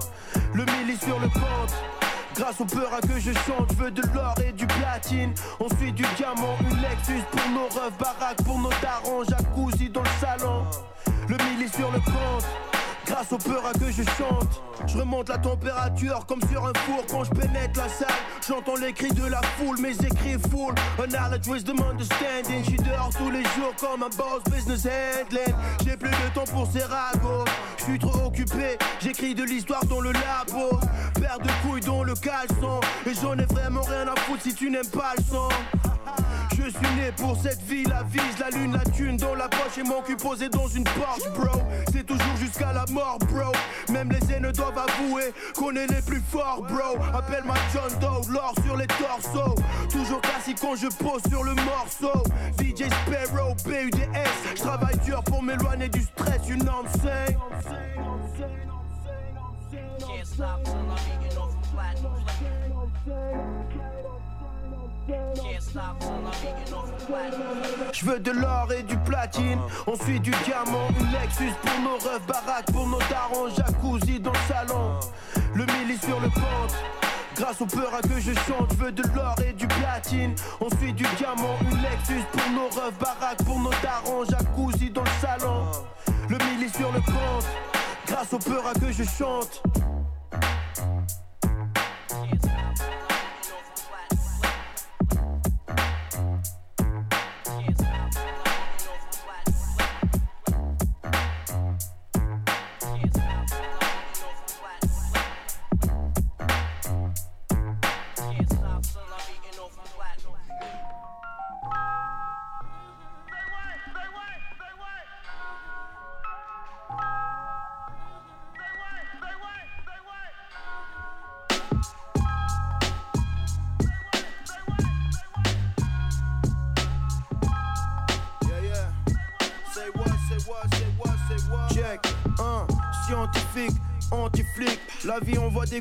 Le 0.53 0.65
milli 0.65 0.97
sur 0.97 1.19
le 1.19 1.27
compte. 1.27 2.08
Grâce 2.39 2.61
au 2.61 2.65
peur 2.65 2.93
à 2.93 3.01
que 3.01 3.19
je 3.19 3.33
chante, 3.33 3.69
je 3.69 3.83
veux 3.83 3.91
de 3.91 4.01
l'or 4.13 4.33
et 4.47 4.53
du 4.53 4.65
platine. 4.65 5.33
Ensuite 5.59 5.95
du 5.95 6.05
diamant, 6.15 6.55
une 6.61 6.81
Lexus 6.81 7.21
pour 7.31 7.51
nos 7.51 7.67
rêves, 7.67 7.97
baraque 7.99 8.41
pour 8.45 8.57
nos 8.57 8.69
darons, 8.81 9.25
jacuzzi 9.25 9.89
dans 9.89 10.03
le 10.03 10.09
salon. 10.21 10.63
Le 11.27 11.35
milli 11.35 11.67
sur 11.67 11.91
le 11.91 11.99
compte. 11.99 12.68
Grâce 13.09 13.31
au 13.31 13.37
peur 13.39 13.65
à 13.65 13.73
que 13.73 13.91
je 13.91 14.03
chante, 14.03 14.61
je 14.85 14.99
remonte 14.99 15.29
la 15.29 15.39
température 15.39 16.27
comme 16.27 16.41
sur 16.47 16.63
un 16.63 16.73
four 16.85 17.03
quand 17.09 17.23
je 17.23 17.31
pénètre 17.31 17.79
la 17.79 17.89
salle. 17.89 18.07
J'entends 18.47 18.75
les 18.75 18.93
cris 18.93 19.11
de 19.11 19.25
la 19.25 19.41
foule, 19.57 19.81
mes 19.81 19.93
écrits 19.93 20.37
full. 20.51 20.75
A 21.01 21.07
knowledge, 21.07 21.47
wisdom, 21.47 21.77
understanding. 21.81 22.63
J'suis 22.63 22.77
dehors 22.77 23.09
tous 23.17 23.31
les 23.31 23.41
jours 23.41 23.73
comme 23.79 24.03
un 24.03 24.09
boss 24.09 24.43
business 24.53 24.85
handling. 24.85 25.55
J'ai 25.83 25.97
plus 25.97 26.11
de 26.11 26.33
temps 26.35 26.43
pour 26.53 26.67
ces 26.71 26.83
ragots. 26.83 27.45
J'suis 27.79 27.97
trop 27.97 28.27
occupé, 28.27 28.77
j'écris 28.99 29.33
de 29.33 29.43
l'histoire 29.43 29.83
dans 29.85 30.01
le 30.01 30.11
labo. 30.11 30.79
Père 31.19 31.39
de 31.39 31.49
couilles 31.63 31.81
dans 31.81 32.03
le 32.03 32.13
caleçon. 32.13 32.79
Et 33.07 33.15
j'en 33.15 33.33
ai 33.39 33.45
vraiment 33.45 33.81
rien 33.81 34.07
à 34.07 34.19
foutre 34.19 34.43
si 34.43 34.53
tu 34.53 34.69
n'aimes 34.69 34.85
pas 34.85 35.13
le 35.17 35.23
son. 35.23 35.49
Je 36.51 36.69
suis 36.69 36.95
né 36.95 37.11
pour 37.15 37.37
cette 37.41 37.61
vie, 37.63 37.83
la 37.83 38.03
vise, 38.03 38.37
la 38.39 38.49
lune, 38.49 38.73
la 38.73 38.91
thune 38.91 39.17
dans 39.17 39.35
la 39.35 39.47
poche 39.47 39.77
et 39.77 39.83
mon 39.83 40.01
cul 40.01 40.17
posé 40.17 40.49
dans 40.49 40.67
une 40.67 40.83
porte, 40.83 41.31
bro. 41.35 41.61
C'est 41.91 42.05
toujours 42.05 42.35
jusqu'à 42.37 42.73
la 42.73 42.85
mort, 42.91 43.19
bro. 43.19 43.51
Même 43.91 44.11
les 44.11 44.33
aînés 44.33 44.51
doivent 44.51 44.77
avouer 44.77 45.33
qu'on 45.55 45.75
est 45.75 45.87
les 45.87 46.01
plus 46.01 46.21
forts, 46.21 46.63
bro. 46.63 47.01
Appelle-moi 47.13 47.55
John 47.73 47.99
Doe, 47.99 48.31
l'or 48.31 48.53
sur 48.65 48.75
les 48.75 48.87
torsos. 48.87 49.55
Toujours 49.89 50.21
classique 50.21 50.57
quand 50.61 50.75
je 50.75 50.87
pose 50.87 51.21
sur 51.29 51.43
le 51.43 51.53
morceau. 51.55 52.23
DJ 52.59 52.89
Sparrow, 52.89 53.55
PUDS. 53.63 54.55
Je 54.55 54.61
travaille 54.61 54.97
dur 55.05 55.23
pour 55.23 55.41
m'éloigner 55.43 55.89
du 55.89 56.01
stress, 56.01 56.47
you 56.47 56.57
know 56.57 56.71
what 56.71 56.85
I'm 56.85 57.01
saying? 57.01 57.37
Can't 59.99 60.27
stop 60.27 60.63
till 60.63 60.73
I'm 60.73 60.97
eating 61.23 61.37
off 61.37 61.53
a 61.53 61.75
platinum 61.75 62.25
Can't 63.05 64.18
Je 67.93 68.05
veux 68.05 68.19
de 68.19 68.31
l'or 68.31 68.71
et 68.71 68.83
du 68.83 68.97
platine, 68.97 69.59
ensuite 69.87 70.21
du 70.21 70.31
diamant, 70.45 70.87
une 70.99 71.11
Lexus 71.11 71.53
pour 71.61 71.79
nos 71.81 71.97
rêves, 71.97 72.25
baraque 72.27 72.71
pour 72.71 72.87
nos 72.87 72.99
darons, 73.09 73.49
jacuzzi 73.49 74.19
dans 74.19 74.31
le 74.31 74.37
salon, 74.47 74.99
le 75.53 75.65
milli 75.65 75.97
sur 75.97 76.19
le 76.19 76.29
compte. 76.29 76.75
Grâce 77.35 77.61
au 77.61 77.65
peur 77.65 77.93
à 77.93 78.01
que 78.01 78.19
je 78.19 78.33
chante, 78.33 78.71
je 78.71 78.83
veux 78.83 78.91
de 78.91 79.03
l'or 79.15 79.35
et 79.47 79.53
du 79.53 79.67
platine, 79.67 80.35
ensuite 80.59 80.95
du 80.95 81.05
diamant, 81.17 81.57
une 81.61 81.81
Lexus 81.81 82.25
pour 82.31 82.51
nos 82.51 82.69
rêves, 82.69 82.97
baraque 82.99 83.43
pour 83.45 83.59
nos 83.59 83.71
darons, 83.81 84.25
jacuzzi 84.25 84.91
dans 84.91 85.03
le 85.03 85.09
salon, 85.21 85.65
le 86.29 86.37
milli 86.37 86.69
sur 86.69 86.91
le 86.91 86.99
compte. 87.01 87.47
Grâce 88.07 88.33
au 88.33 88.39
peur 88.39 88.65
à 88.67 88.73
que 88.73 88.91
je 88.91 89.03
chante. 89.03 89.63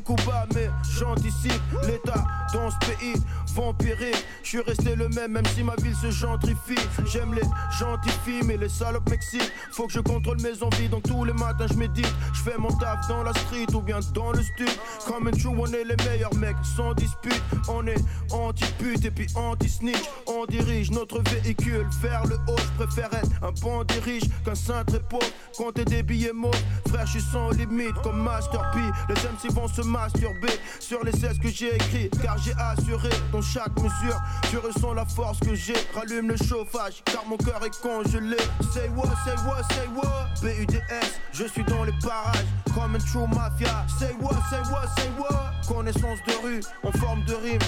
Cuba. 0.00 0.57
J'anticipe. 0.82 1.62
L'état 1.86 2.24
dans 2.52 2.70
ce 2.70 2.78
pays, 2.78 3.14
vampirique. 3.54 4.24
Je 4.42 4.48
suis 4.48 4.60
resté 4.60 4.94
le 4.94 5.08
même, 5.08 5.32
même 5.32 5.46
si 5.54 5.62
ma 5.62 5.74
ville 5.76 5.94
se 5.94 6.10
gentrifie. 6.10 6.78
J'aime 7.06 7.34
les 7.34 7.42
gentilles 7.78 8.42
mais 8.44 8.56
les 8.56 8.68
salopes 8.68 9.08
m'excitent. 9.10 9.52
Faut 9.72 9.86
que 9.86 9.92
je 9.92 10.00
contrôle 10.00 10.40
mes 10.40 10.62
envies, 10.62 10.88
donc 10.88 11.02
tous 11.02 11.24
les 11.24 11.32
matins 11.32 11.66
je 11.70 11.74
médite. 11.74 12.12
Je 12.34 12.42
fais 12.42 12.58
mon 12.58 12.68
taf 12.68 13.06
dans 13.08 13.22
la 13.22 13.32
street 13.32 13.66
ou 13.74 13.80
bien 13.80 14.00
dans 14.14 14.32
le 14.32 14.42
stud. 14.42 14.68
Comme 15.06 15.30
true, 15.30 15.54
on 15.56 15.66
est 15.66 15.84
les 15.84 15.96
meilleurs 16.08 16.34
mecs, 16.34 16.56
sans 16.76 16.94
dispute. 16.94 17.42
On 17.68 17.86
est 17.86 18.02
anti-pute 18.30 19.04
et 19.04 19.10
puis 19.10 19.26
anti-snitch. 19.34 20.04
On 20.26 20.46
dirige 20.46 20.90
notre 20.90 21.22
véhicule 21.30 21.86
vers 22.00 22.26
le 22.26 22.36
haut. 22.48 22.56
Je 22.58 22.84
préfère 22.84 23.12
être 23.14 23.30
un 23.42 23.52
bandit 23.60 23.98
riche 24.00 24.28
qu'un 24.44 24.54
saint 24.54 24.84
pauvre. 24.84 25.24
Compter 25.56 25.84
des 25.84 26.02
billets 26.02 26.32
mauves, 26.32 26.54
frère, 26.88 27.06
je 27.06 27.12
suis 27.12 27.22
sans 27.32 27.50
limite 27.50 27.94
comme 28.02 28.22
Master 28.22 28.70
P. 28.72 28.80
Les 29.08 29.14
MC 29.14 29.54
vont 29.54 29.68
se 29.68 29.82
masturber 29.82 30.52
sur 30.80 31.04
les 31.04 31.12
16 31.12 31.38
que 31.38 31.48
j'ai 31.48 31.74
écrit. 31.74 32.10
Car 32.22 32.38
j'ai 32.38 32.54
assuré 32.58 33.10
dans 33.32 33.42
chaque 33.42 33.74
mesure. 33.76 34.20
Tu 34.50 34.58
ressens 34.58 34.94
la 34.94 35.04
force 35.04 35.38
que 35.40 35.54
j'ai. 35.54 35.74
Rallume 35.94 36.28
le 36.28 36.36
chauffage 36.36 37.02
car 37.04 37.24
mon 37.26 37.36
cœur 37.36 37.60
est 37.64 37.80
congelé. 37.80 38.36
Say 38.72 38.88
what, 38.94 39.08
say 39.24 39.34
what, 39.46 39.62
say 39.72 39.86
what? 39.94 40.28
BUDS, 40.42 41.20
je 41.32 41.44
suis 41.44 41.64
dans 41.64 41.84
les 41.84 41.92
parages 42.02 42.44
comme 42.74 42.94
un 42.94 42.98
true 42.98 43.26
mafia. 43.28 43.86
Say 43.98 44.14
what, 44.20 44.36
say 44.50 44.60
what, 44.70 44.86
say 44.96 45.08
what? 45.18 45.52
Connaissance 45.66 46.18
de 46.26 46.46
rue 46.46 46.60
en 46.82 46.92
forme 46.92 47.24
de 47.24 47.34
rime. 47.34 47.58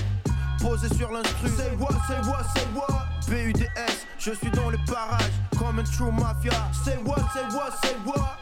Posé 0.60 0.88
sur 0.96 1.10
l'instru. 1.10 1.48
Say 1.56 1.70
what, 1.78 1.92
say 2.06 2.20
what, 2.28 2.44
say 2.54 2.66
what? 2.74 3.06
BUDS, 3.28 4.06
je 4.18 4.32
suis 4.32 4.50
dans 4.50 4.70
les 4.70 4.78
parages 4.86 5.30
comme 5.58 5.78
un 5.78 5.84
true 5.84 6.12
mafia. 6.12 6.52
Say 6.84 6.98
what, 7.04 7.20
say 7.32 7.44
what, 7.54 7.72
say 7.82 7.94
what? 8.04 8.36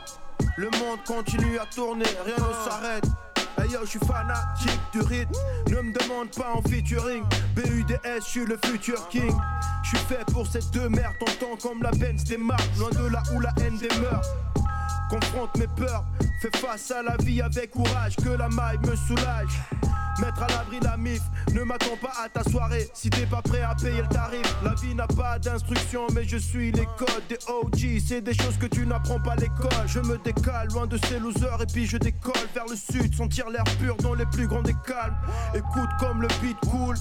Le 0.57 0.71
monde 0.79 0.99
continue 1.07 1.59
à 1.59 1.67
tourner, 1.67 2.05
rien 2.25 2.35
ne 2.37 2.69
s'arrête. 2.69 3.05
Hey 3.61 3.71
je 3.83 3.87
suis 3.87 3.99
fanatique 3.99 4.81
du 4.93 5.01
rythme. 5.01 5.33
Ne 5.69 5.81
me 5.81 5.93
demande 5.93 6.31
pas 6.31 6.53
en 6.55 6.63
featuring. 6.63 7.25
BUDS, 7.57 8.21
je 8.21 8.25
suis 8.25 8.47
le 8.47 8.57
futur 8.65 9.09
king. 9.09 9.33
Je 9.83 9.89
suis 9.89 10.07
fait 10.07 10.25
pour 10.33 10.47
ces 10.47 10.61
deux 10.73 10.89
merdes. 10.89 11.15
T'entends 11.19 11.57
comme 11.61 11.83
la 11.83 11.91
Benz 11.91 12.23
démarre. 12.25 12.59
Loin 12.79 12.91
de 12.91 13.09
là 13.09 13.23
où 13.35 13.41
la 13.41 13.53
haine 13.61 13.77
demeure. 13.79 14.23
Confronte 15.11 15.57
mes 15.57 15.67
peurs. 15.67 16.05
Fais 16.41 16.57
face 16.59 16.91
à 16.93 17.03
la 17.03 17.17
vie 17.17 17.43
avec 17.43 17.73
courage. 17.73 18.15
Que 18.17 18.31
la 18.31 18.49
maille 18.49 18.79
me 18.79 18.95
soulage. 18.95 19.59
Mettre 20.21 20.43
à 20.43 20.49
l'abri 20.49 20.81
la 20.81 20.97
mif, 20.97 21.21
ne 21.53 21.63
m'attends 21.63 21.97
pas 22.01 22.13
à 22.25 22.29
ta 22.29 22.43
soirée 22.51 22.89
si 22.93 23.09
t'es 23.09 23.27
pas 23.27 23.41
prêt 23.41 23.63
à 23.63 23.75
payer 23.75 24.03
le 24.03 24.09
tarif. 24.09 24.43
La 24.65 24.75
vie 24.75 24.95
n'a 24.95 25.07
pas 25.07 25.39
d'instruction, 25.39 26.07
mais 26.13 26.25
je 26.25 26.37
suis 26.37 26.73
les 26.73 26.87
codes 26.97 27.23
des 27.29 27.39
OG. 27.47 28.01
C'est 28.05 28.21
des 28.21 28.35
choses 28.35 28.57
que 28.59 28.67
tu 28.67 28.85
n'apprends 28.87 29.21
pas 29.21 29.33
à 29.33 29.37
l'école. 29.37 29.87
Je 29.87 30.01
me 30.01 30.19
décale 30.19 30.69
loin 30.69 30.87
de 30.87 30.99
ces 31.07 31.19
losers 31.21 31.63
et 31.63 31.67
puis 31.67 31.87
je 31.87 31.99
décolle 31.99 32.49
vers 32.55 32.67
le 32.67 32.77
sud. 32.77 33.15
Sentir 33.15 33.49
l'air 33.49 33.65
pur 33.81 33.97
dans 33.97 34.15
les 34.15 34.27
plus 34.27 34.49
grands 34.49 34.63
des 34.63 34.75
calmes. 34.87 35.17
Écoute 35.55 35.91
comme 36.01 36.23
le 36.23 36.29
beat 36.43 36.59
cool. 36.71 36.97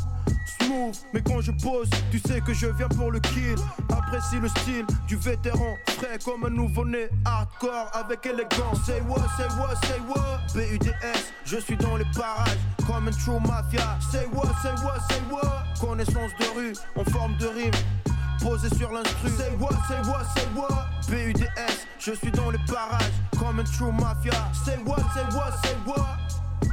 Smooth, 0.59 0.95
mais 1.13 1.21
quand 1.21 1.41
je 1.41 1.51
pose, 1.51 1.89
tu 2.11 2.19
sais 2.19 2.41
que 2.41 2.53
je 2.53 2.67
viens 2.67 2.87
pour 2.87 3.11
le 3.11 3.19
kill. 3.19 3.55
Apprécie 3.89 4.39
le 4.39 4.47
style 4.47 4.85
du 5.07 5.17
vétéran, 5.17 5.75
frais 5.97 6.17
comme 6.23 6.45
un 6.45 6.49
nouveau-né, 6.49 7.09
hardcore 7.25 7.89
avec 7.93 8.25
élégance. 8.25 8.85
Say 8.85 9.01
what, 9.07 9.23
say 9.37 9.47
what, 9.59 9.75
say 9.85 9.99
what? 10.07 10.39
BUDS, 10.53 11.33
je 11.45 11.57
suis 11.57 11.77
dans 11.77 11.97
les 11.97 12.05
parages 12.15 12.57
comme 12.85 13.06
un 13.07 13.11
true 13.11 13.39
mafia. 13.39 13.97
Say 14.11 14.25
what, 14.27 14.53
say 14.61 14.73
what, 14.83 14.99
say 15.09 15.19
what? 15.29 15.65
Connaissance 15.79 16.31
de 16.39 16.45
rue 16.55 16.73
en 16.95 17.05
forme 17.05 17.37
de 17.37 17.47
rime. 17.47 17.71
Posé 18.41 18.69
sur 18.77 18.91
l'instru. 18.91 19.29
Say 19.29 19.49
what, 19.57 19.73
say 19.87 19.99
what, 20.09 20.25
say 20.35 20.45
what? 20.53 20.87
BUDS, 21.09 21.85
je 21.99 22.11
suis 22.13 22.31
dans 22.31 22.51
les 22.51 22.59
parages 22.67 23.11
comme 23.39 23.63
true 23.63 23.91
mafia. 23.91 24.33
Say 24.65 24.77
what, 24.85 24.99
say 25.13 25.23
what, 25.35 25.51
say 25.63 25.75
what? 25.85 26.17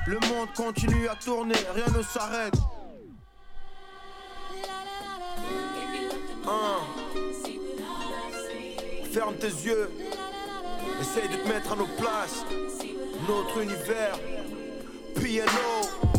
Le 0.06 0.18
monde 0.28 0.48
continue 0.56 1.08
à 1.08 1.14
tourner, 1.14 1.54
rien 1.74 1.86
ne 1.96 2.02
s'arrête. 2.02 2.54
Un. 6.46 6.80
Ferme 9.12 9.34
tes 9.36 9.46
yeux. 9.46 9.90
Essaye 11.00 11.28
de 11.28 11.36
te 11.42 11.48
mettre 11.48 11.72
à 11.72 11.76
nos 11.76 11.86
places. 11.86 12.44
Notre 13.26 13.62
univers. 13.62 14.18
PNO. 15.14 16.13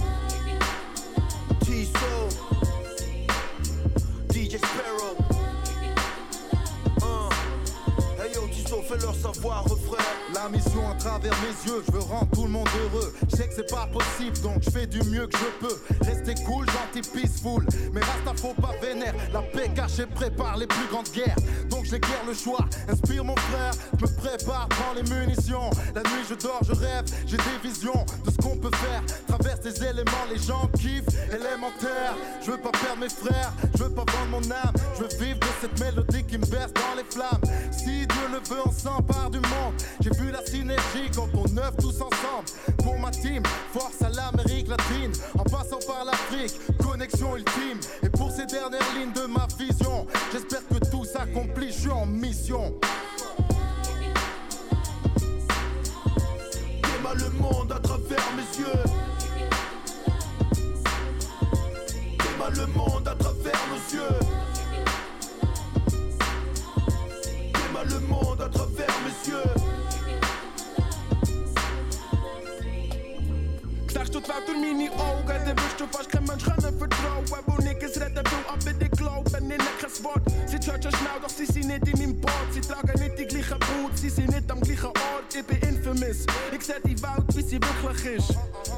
Fais-leur 8.95 9.15
savoir, 9.15 9.63
refrain. 9.63 10.03
La 10.33 10.49
mission 10.49 10.89
à 10.89 10.95
travers 10.95 11.33
mes 11.41 11.69
yeux, 11.69 11.83
je 11.87 11.91
veux 11.93 12.01
rendre 12.01 12.27
tout 12.33 12.43
le 12.43 12.49
monde 12.49 12.67
heureux. 12.83 13.13
Je 13.29 13.35
sais 13.35 13.47
que 13.47 13.53
c'est 13.55 13.69
pas 13.69 13.87
possible, 13.87 14.39
donc 14.41 14.63
je 14.63 14.69
fais 14.69 14.87
du 14.87 15.01
mieux 15.03 15.27
que 15.27 15.37
je 15.37 15.67
peux. 15.67 16.05
Rester 16.05 16.35
cool, 16.45 16.65
gentil, 16.65 17.07
peaceful. 17.09 17.65
Mais 17.93 18.01
rasta 18.01 18.33
faut 18.35 18.53
pas 18.53 18.73
vénère. 18.81 19.13
La 19.33 19.41
paix 19.41 19.69
cachée 19.75 20.05
prépare 20.05 20.57
les 20.57 20.67
plus 20.67 20.87
grandes 20.89 21.09
guerres. 21.11 21.35
Donc 21.69 21.85
j'ai 21.85 21.99
guère 21.99 22.25
le 22.27 22.33
choix. 22.33 22.65
Inspire 22.89 23.23
mon 23.23 23.35
frère, 23.35 23.71
je 23.99 24.05
me 24.05 24.11
prépare, 24.15 24.67
prends 24.69 24.93
les 24.93 25.03
munitions. 25.03 25.69
La 25.93 26.01
nuit 26.01 26.25
je 26.29 26.35
dors, 26.35 26.61
je 26.63 26.73
rêve, 26.73 27.05
j'ai 27.25 27.37
des 27.37 27.57
visions 27.63 28.05
de 28.25 28.31
ce 28.31 28.37
qu'on 28.37 28.57
peut 28.57 28.75
faire. 28.75 29.03
Traverse 29.27 29.59
les 29.63 29.83
éléments, 29.83 30.25
les 30.31 30.39
gens 30.39 30.69
kiffent. 30.77 31.03
Élémentaire, 31.29 32.15
je 32.43 32.51
veux 32.51 32.57
pas 32.57 32.71
perdre 32.71 33.01
mes 33.01 33.09
frères, 33.09 33.53
je 33.77 33.83
veux 33.83 33.89
pas 33.89 34.05
vendre 34.11 34.31
mon 34.31 34.51
âme. 34.51 34.73
Je 34.97 35.03
veux 35.03 35.25
vivre 35.25 35.39
de 35.39 35.47
cette 35.61 35.79
mélodie 35.79 36.23
qui 36.23 36.37
me 36.37 36.45
berce 36.45 36.73
dans 36.73 36.95
les 36.97 37.05
flammes. 37.09 37.41
Si 37.71 38.05
Dieu 38.07 38.27
le 38.31 38.39
veut, 38.49 38.61
on 38.65 38.71
du 39.31 39.39
monde. 39.39 39.73
J'ai 39.99 40.11
vu 40.11 40.31
la 40.31 40.45
synergie 40.45 41.09
quand 41.15 41.27
on 41.33 41.57
œuvre 41.57 41.75
tous 41.77 42.01
ensemble. 42.01 42.45
Pour 42.83 42.97
ma 42.99 43.09
team, 43.09 43.41
force 43.73 44.01
à 44.01 44.09
l'Amérique 44.09 44.67
latine. 44.67 45.11
En 45.37 45.43
passant 45.43 45.79
par 45.87 46.05
l'Afrique, 46.05 46.53
connexion 46.77 47.35
ultime. 47.35 47.79
Et 48.03 48.09
pour 48.09 48.31
ces 48.31 48.45
dernières 48.45 48.93
lignes 48.97 49.13
de 49.13 49.25
ma 49.25 49.47
vision, 49.57 50.05
j'espère 50.31 50.67
que 50.67 50.89
tout 50.89 51.03
s'accomplit, 51.03 51.71
je 51.71 51.79
suis 51.79 51.89
en 51.89 52.05
mission. 52.05 52.73
Le 57.17 57.29
monde 57.41 57.71
à 57.71 57.79
travers 57.79 58.25
mes 58.35 58.59
yeux. 58.59 58.83
Le 62.57 62.65
monde 62.77 63.07
à 63.07 63.15
travers 63.15 63.59
nos 63.69 63.97
yeux. 63.97 64.44
die 74.25 74.29
Welt 74.29 74.47
durch 74.47 74.57
meine 74.57 74.91
Augen. 74.91 75.45
Dann 75.45 75.57
wirst 75.57 75.79
du 75.79 75.87
fast 75.87 76.09
kein 76.09 76.23
Mensch 76.25 76.43
können 76.43 76.77
vertrauen. 76.77 77.25
Wo 77.45 77.61
nirgends 77.61 77.99
reden 77.99 78.15
will, 78.15 78.45
aber 78.47 78.73
die 78.73 78.89
glauben 78.89 79.51
ihnen 79.51 79.67
kein 79.79 80.03
Wort. 80.03 80.23
Sie 80.47 80.57
hören 80.57 80.81
schon 80.81 80.91
schnell, 80.91 81.19
doch 81.21 81.29
sie 81.29 81.45
sind 81.45 81.67
nicht 81.67 81.87
in 81.87 81.99
meinem 81.99 82.21
Board. 82.21 82.47
Sie 82.51 82.61
tragen 82.61 82.99
nicht 82.99 83.19
die 83.19 83.25
gleichen 83.25 83.59
Boots, 83.59 84.01
sie 84.01 84.09
sind 84.09 84.31
nicht 84.31 84.51
am 84.51 84.59
gleichen 84.61 84.87
Ort. 84.87 85.35
Ich 85.35 85.45
bin 85.45 85.59
infamous. 85.95 86.25
Ich 86.51 86.63
seh 86.63 86.73
die 86.83 87.01
Welt, 87.01 87.35
wie 87.35 87.41
sie 87.41 87.59
wirklich 87.61 88.17
ist. 88.17 88.33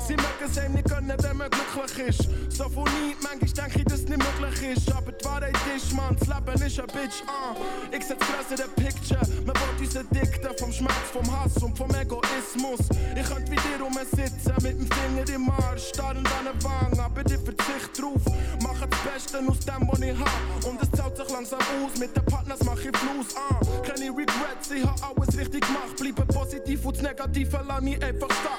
Sie 0.07 0.13
mögen 0.13 0.45
es 0.45 0.57
einem 0.57 0.74
nicht 0.76 0.89
können, 0.89 1.13
wenn 1.20 1.38
man 1.38 1.49
glücklich 1.49 2.09
ist. 2.09 2.30
So 2.49 2.70
von 2.70 2.84
nie, 2.86 3.15
manchmal 3.22 3.51
denke 3.51 3.80
ich, 3.80 3.86
dass 3.86 3.99
es 3.99 4.07
nicht 4.07 4.18
möglich 4.18 4.78
ist. 4.78 4.91
Aber 4.91 5.11
die 5.11 5.26
Wahrheit 5.26 5.57
ist, 5.76 5.93
man, 5.93 6.15
das 6.15 6.28
Leben 6.28 6.61
ist 6.61 6.80
ein 6.80 6.88
Bitch. 6.88 7.22
Uh. 7.28 7.95
Ich 7.95 8.05
setz 8.05 8.20
größere 8.20 8.68
Picture, 8.70 9.22
man 9.45 9.55
will 9.55 9.86
uns 9.86 9.93
Dikte 9.93 10.49
vom 10.59 10.72
Schmerz, 10.72 11.07
vom 11.11 11.39
Hass 11.39 11.61
und 11.61 11.78
vom 11.78 11.89
Egoismus. 11.93 12.80
Ich 13.15 13.28
könnte 13.28 13.51
wie 13.51 13.55
dir 13.55 13.78
sitzen, 14.15 14.53
mit 14.63 14.80
dem 14.80 14.88
Finger 14.88 15.36
im 15.36 15.49
Arsch, 15.49 15.89
starrend 15.89 16.28
an 16.39 16.45
der 16.45 16.63
Wange, 16.63 17.03
aber 17.03 17.22
ich 17.22 17.39
verzicht 17.39 18.01
drauf. 18.01 18.22
Mache 18.63 18.88
das 18.88 18.99
Beste 19.01 19.39
aus 19.39 19.59
dem, 19.59 19.88
was 19.88 19.99
ich 19.99 20.18
hab. 20.18 20.65
Und 20.65 20.82
es 20.82 20.91
zahlt 20.91 21.18
sich 21.18 21.30
langsam 21.30 21.59
aus, 21.59 21.99
mit 21.99 22.15
den 22.15 22.26
Partners 22.26 22.59
mach 22.63 22.80
ich 22.80 22.95
Fluss. 22.97 23.36
Uh. 23.36 23.82
Keine 23.84 24.09
Regrets, 24.09 24.72
ich 24.74 24.84
hab 24.84 25.18
alles 25.18 25.38
richtig 25.38 25.65
gemacht. 25.65 25.95
Bleibe 25.97 26.26
positiv 26.26 26.86
und 26.86 26.97
Negatief 27.08 27.53
Lami 27.66 27.93
et 27.93 28.12
Versta 28.12 28.51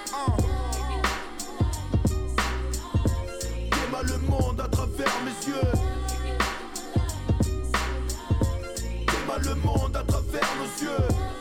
T'aimes 3.70 4.06
le 4.06 4.18
monde 4.30 4.60
à 4.60 4.68
travers 4.68 5.12
mes 5.22 5.52
yeux. 5.52 5.72
T'aimes 9.06 9.42
le 9.44 9.54
monde 9.56 9.94
à 9.94 10.02
travers 10.02 10.48
nos 10.58 10.86
yeux. 10.86 11.37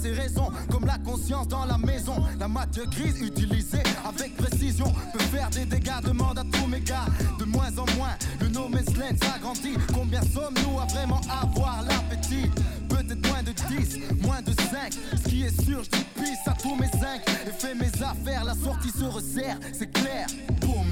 Ses 0.00 0.12
raisons, 0.12 0.48
comme 0.70 0.86
la 0.86 0.98
conscience 0.98 1.48
dans 1.48 1.64
la 1.64 1.78
maison. 1.78 2.14
La 2.38 2.48
matière 2.48 2.86
grise 2.86 3.20
utilisée 3.20 3.82
avec 4.04 4.36
précision 4.36 4.92
peut 5.12 5.24
faire 5.24 5.50
des 5.50 5.64
dégâts. 5.64 6.00
Demande 6.02 6.38
à 6.38 6.44
tous 6.44 6.66
mes 6.66 6.80
gars, 6.80 7.06
de 7.38 7.44
moins 7.44 7.70
en 7.76 7.86
moins. 7.96 8.16
Le 8.40 8.48
no 8.48 8.68
man's 8.68 8.96
land 8.96 9.16
s'agrandit. 9.22 9.76
Combien 9.92 10.22
sommes-nous 10.22 10.80
à 10.80 10.86
vraiment 10.86 11.20
avoir 11.42 11.82
l'appétit? 11.82 12.50
Peut-être 12.88 13.26
moins 13.28 13.42
de 13.42 13.52
10, 13.52 14.22
moins 14.22 14.42
de 14.42 14.52
5. 14.52 14.92
Ce 15.22 15.28
qui 15.28 15.42
est 15.44 15.62
sûr, 15.62 15.82
je 15.84 15.90
dis 15.90 16.04
peace 16.14 16.46
à 16.46 16.52
tous 16.52 16.74
mes 16.74 16.88
5. 16.88 17.20
Et 17.46 17.52
fais 17.58 17.74
mes 17.74 17.92
affaires, 18.02 18.44
la 18.44 18.54
sortie 18.54 18.90
se 18.90 19.04
resserre, 19.04 19.58
c'est 19.72 19.92
clair. 19.92 20.26
Boum, 20.60 20.86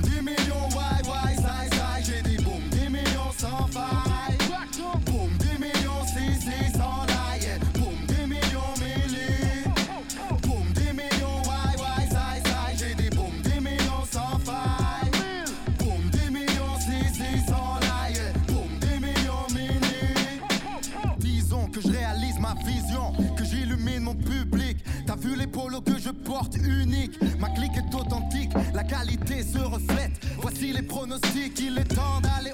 la 28.79 28.85
qualité 28.85 29.43
se 29.43 29.59
reflète. 29.59 30.12
Voici 30.41 30.72
les 30.72 30.83
pronostics, 30.83 31.59
il 31.59 31.79
est 31.79 31.95
temps 31.97 32.20
d'aller 32.22 32.53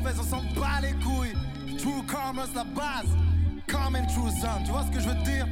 On 0.00 0.22
s'en 0.22 0.42
bat 0.54 0.80
les 0.80 0.92
couilles. 1.04 1.34
True 1.76 2.02
commerce, 2.06 2.50
la 2.54 2.64
base. 2.64 3.10
Common 3.66 4.06
true 4.06 4.30
son. 4.30 4.62
Tu 4.64 4.70
vois 4.70 4.84
ce 4.84 4.90
que 4.92 5.00
je 5.00 5.08
veux 5.08 5.22
dire? 5.24 5.46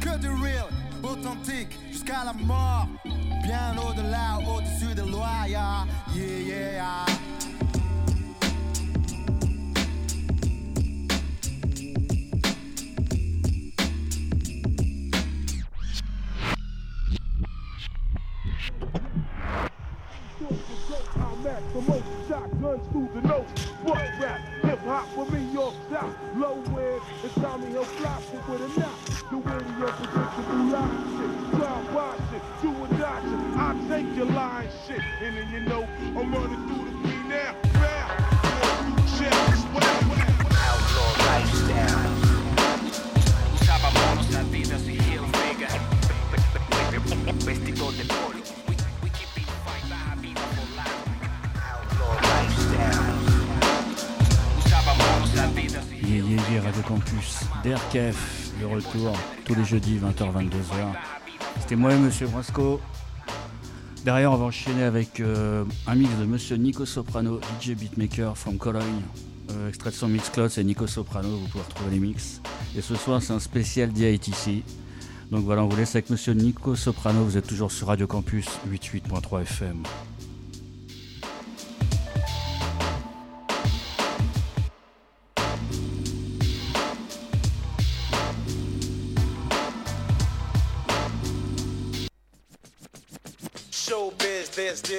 Que 0.00 0.16
du 0.18 0.28
real, 0.28 0.66
authentique, 1.02 1.76
jusqu'à 1.90 2.24
la 2.24 2.32
mort. 2.32 2.86
Bien 3.42 3.76
au-delà, 3.76 4.38
au-dessus 4.48 4.94
des 4.94 5.10
lois, 5.10 5.48
yeah. 5.48 5.84
Yeah, 6.14 6.40
yeah, 6.46 7.06
DRKF, 57.98 58.52
le 58.60 58.66
retour 58.66 59.12
tous 59.44 59.54
les 59.54 59.64
jeudis 59.64 59.98
20h-22h. 59.98 60.94
C'était 61.60 61.76
moi 61.76 61.92
et 61.92 61.98
Monsieur 61.98 62.26
Brasco. 62.26 62.80
Derrière, 64.04 64.32
on 64.32 64.36
va 64.36 64.46
enchaîner 64.46 64.84
avec 64.84 65.20
euh, 65.20 65.64
un 65.86 65.94
mix 65.94 66.10
de 66.18 66.24
Monsieur 66.24 66.56
Nico 66.56 66.86
Soprano, 66.86 67.40
DJ 67.60 67.70
Beatmaker 67.70 68.36
from 68.36 68.56
Cologne. 68.58 69.02
Euh, 69.50 69.68
extrait 69.68 69.90
de 69.90 69.94
son 69.94 70.08
Mixcloud, 70.08 70.50
c'est 70.50 70.62
Nico 70.64 70.86
Soprano, 70.86 71.28
vous 71.28 71.48
pouvez 71.48 71.64
retrouver 71.64 71.90
les 71.92 71.98
mix. 71.98 72.40
Et 72.76 72.82
ce 72.82 72.94
soir, 72.94 73.22
c'est 73.22 73.32
un 73.32 73.40
spécial 73.40 73.90
DITC. 73.90 74.62
Donc 75.30 75.44
voilà, 75.44 75.64
on 75.64 75.68
vous 75.68 75.76
laisse 75.76 75.94
avec 75.94 76.10
Monsieur 76.10 76.34
Nico 76.34 76.76
Soprano. 76.76 77.24
Vous 77.24 77.36
êtes 77.36 77.46
toujours 77.46 77.72
sur 77.72 77.88
Radio 77.88 78.06
Campus 78.06 78.46
88.3 78.70 79.42
FM. 79.42 79.82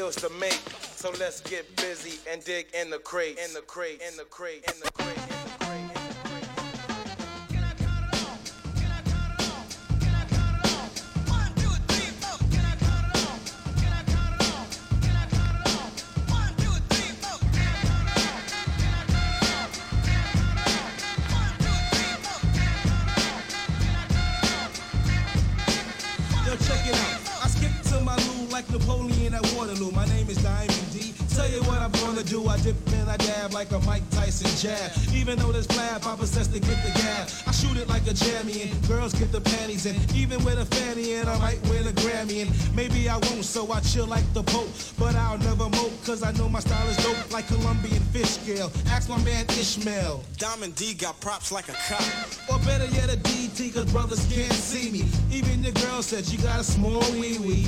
There's 0.10 0.32
to 0.32 0.39
make. 0.39 0.60
So 0.95 1.12
let's 1.20 1.41
get 1.41 1.76
busy 1.76 2.20
and 2.32 2.43
dig 2.43 2.68
in 2.74 2.89
the 2.89 2.97
crate, 2.97 3.38
in 3.45 3.53
the 3.53 3.62
crate, 3.62 4.01
in 4.07 4.18
the 4.18 4.24
crate, 4.24 4.64
in 4.68 4.80
the 4.84 4.91
crate. 4.91 4.99
Jab. 34.60 34.91
Even 35.14 35.39
though 35.39 35.51
this 35.51 35.68
flab, 35.68 36.05
I 36.05 36.16
possess 36.18 36.47
to 36.47 36.60
get 36.60 36.84
the 36.84 36.91
gab. 36.99 37.30
I 37.47 37.51
shoot 37.51 37.78
it 37.78 37.88
like 37.88 38.05
a 38.07 38.14
jammy 38.14 38.64
and 38.64 38.88
girls 38.88 39.14
get 39.14 39.32
the 39.32 39.39
panties 39.39 39.86
in. 39.86 39.95
Even 40.14 40.43
with 40.43 40.60
a 40.60 40.66
fanny 40.66 41.14
and 41.14 41.30
I 41.30 41.38
might 41.39 41.62
win 41.70 41.88
a 41.88 41.91
Grammy 41.91 42.41
and 42.41 42.76
maybe 42.76 43.07
I 43.07 43.16
won't, 43.18 43.45
so 43.45 43.72
I 43.72 43.80
chill 43.80 44.05
like 44.05 44.26
the 44.34 44.43
Pope. 44.43 44.70
But 44.97 45.16
I'll 45.16 45.38
never 45.38 45.70
mope, 45.70 45.93
cause 46.05 46.24
I 46.24 46.32
know 46.34 46.49
my 46.49 46.60
style 46.60 46.88
is 46.89 46.97
dope 46.97 47.32
like 47.32 47.47
Colombian 47.47 48.03
fish 48.12 48.38
scale. 48.41 48.72
Ask 48.88 49.10
my 49.10 49.22
man 49.24 49.45
Ishmael. 49.49 50.24
Diamond 50.38 50.76
D 50.76 50.93
got 50.93 51.20
props 51.22 51.51
like 51.51 51.70
a 51.70 51.78
cop. 51.88 52.03
Or 52.51 52.60
better 52.66 52.86
yet, 52.93 53.14
a 53.14 53.18
DT, 53.18 53.74
cause 53.74 53.91
brothers 53.91 54.26
can't 54.32 54.51
see 54.51 54.91
me. 54.91 55.05
Even 55.32 55.64
your 55.64 55.74
girl 55.74 56.01
said 56.01 56.28
you 56.28 56.38
got 56.39 56.60
a 56.60 56.64
small 56.64 57.03
wee 57.14 57.39
wee. 57.39 57.68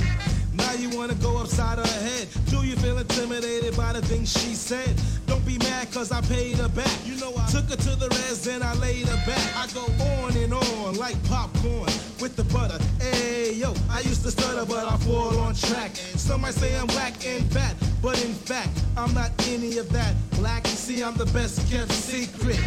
Now 0.62 0.74
you 0.74 0.90
wanna 0.96 1.14
go 1.16 1.38
upside 1.38 1.78
her 1.78 1.98
head. 2.08 2.28
Do 2.46 2.64
you 2.64 2.76
feel 2.76 2.98
intimidated 2.98 3.76
by 3.76 3.92
the 3.92 4.02
things 4.02 4.32
she 4.32 4.54
said? 4.54 4.94
Don't 5.26 5.44
be 5.44 5.58
mad 5.58 5.90
cause 5.92 6.12
I 6.12 6.20
paid 6.22 6.56
her 6.56 6.68
back. 6.68 6.96
You 7.04 7.16
know 7.16 7.32
I 7.36 7.46
took 7.50 7.68
her 7.70 7.76
to 7.76 7.96
the 7.96 8.08
res 8.10 8.46
and 8.46 8.62
I 8.62 8.74
laid 8.74 9.08
her 9.08 9.20
back. 9.26 9.46
I 9.56 9.66
go 9.74 9.84
on 10.14 10.36
and 10.36 10.54
on 10.54 10.94
like 10.94 11.16
popcorn 11.24 11.90
with 12.20 12.36
the 12.36 12.44
butter. 12.44 12.78
Hey 13.00 13.54
yo, 13.54 13.74
I 13.90 14.00
used 14.00 14.22
to 14.24 14.30
stutter 14.30 14.64
but 14.64 14.84
I 14.86 14.96
fall 14.98 15.36
on 15.38 15.54
track. 15.54 15.96
Some 15.96 16.42
might 16.42 16.54
say 16.54 16.76
I'm 16.76 16.86
whack 16.88 17.14
and 17.26 17.44
fat, 17.52 17.74
but 18.00 18.22
in 18.24 18.32
fact 18.32 18.82
I'm 18.96 19.12
not 19.14 19.30
any 19.48 19.78
of 19.78 19.88
that. 19.90 20.14
Black, 20.38 20.64
you 20.66 20.76
see 20.76 21.02
I'm 21.02 21.14
the 21.14 21.26
best 21.26 21.68
kept 21.70 21.92
secret. 21.92 22.60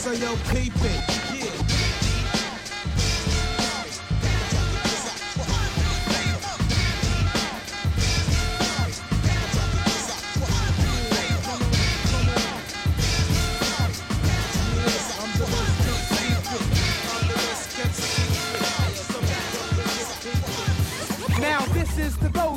So 0.00 0.12
yo, 0.12 0.34
peep 0.50 0.72
it, 0.76 1.29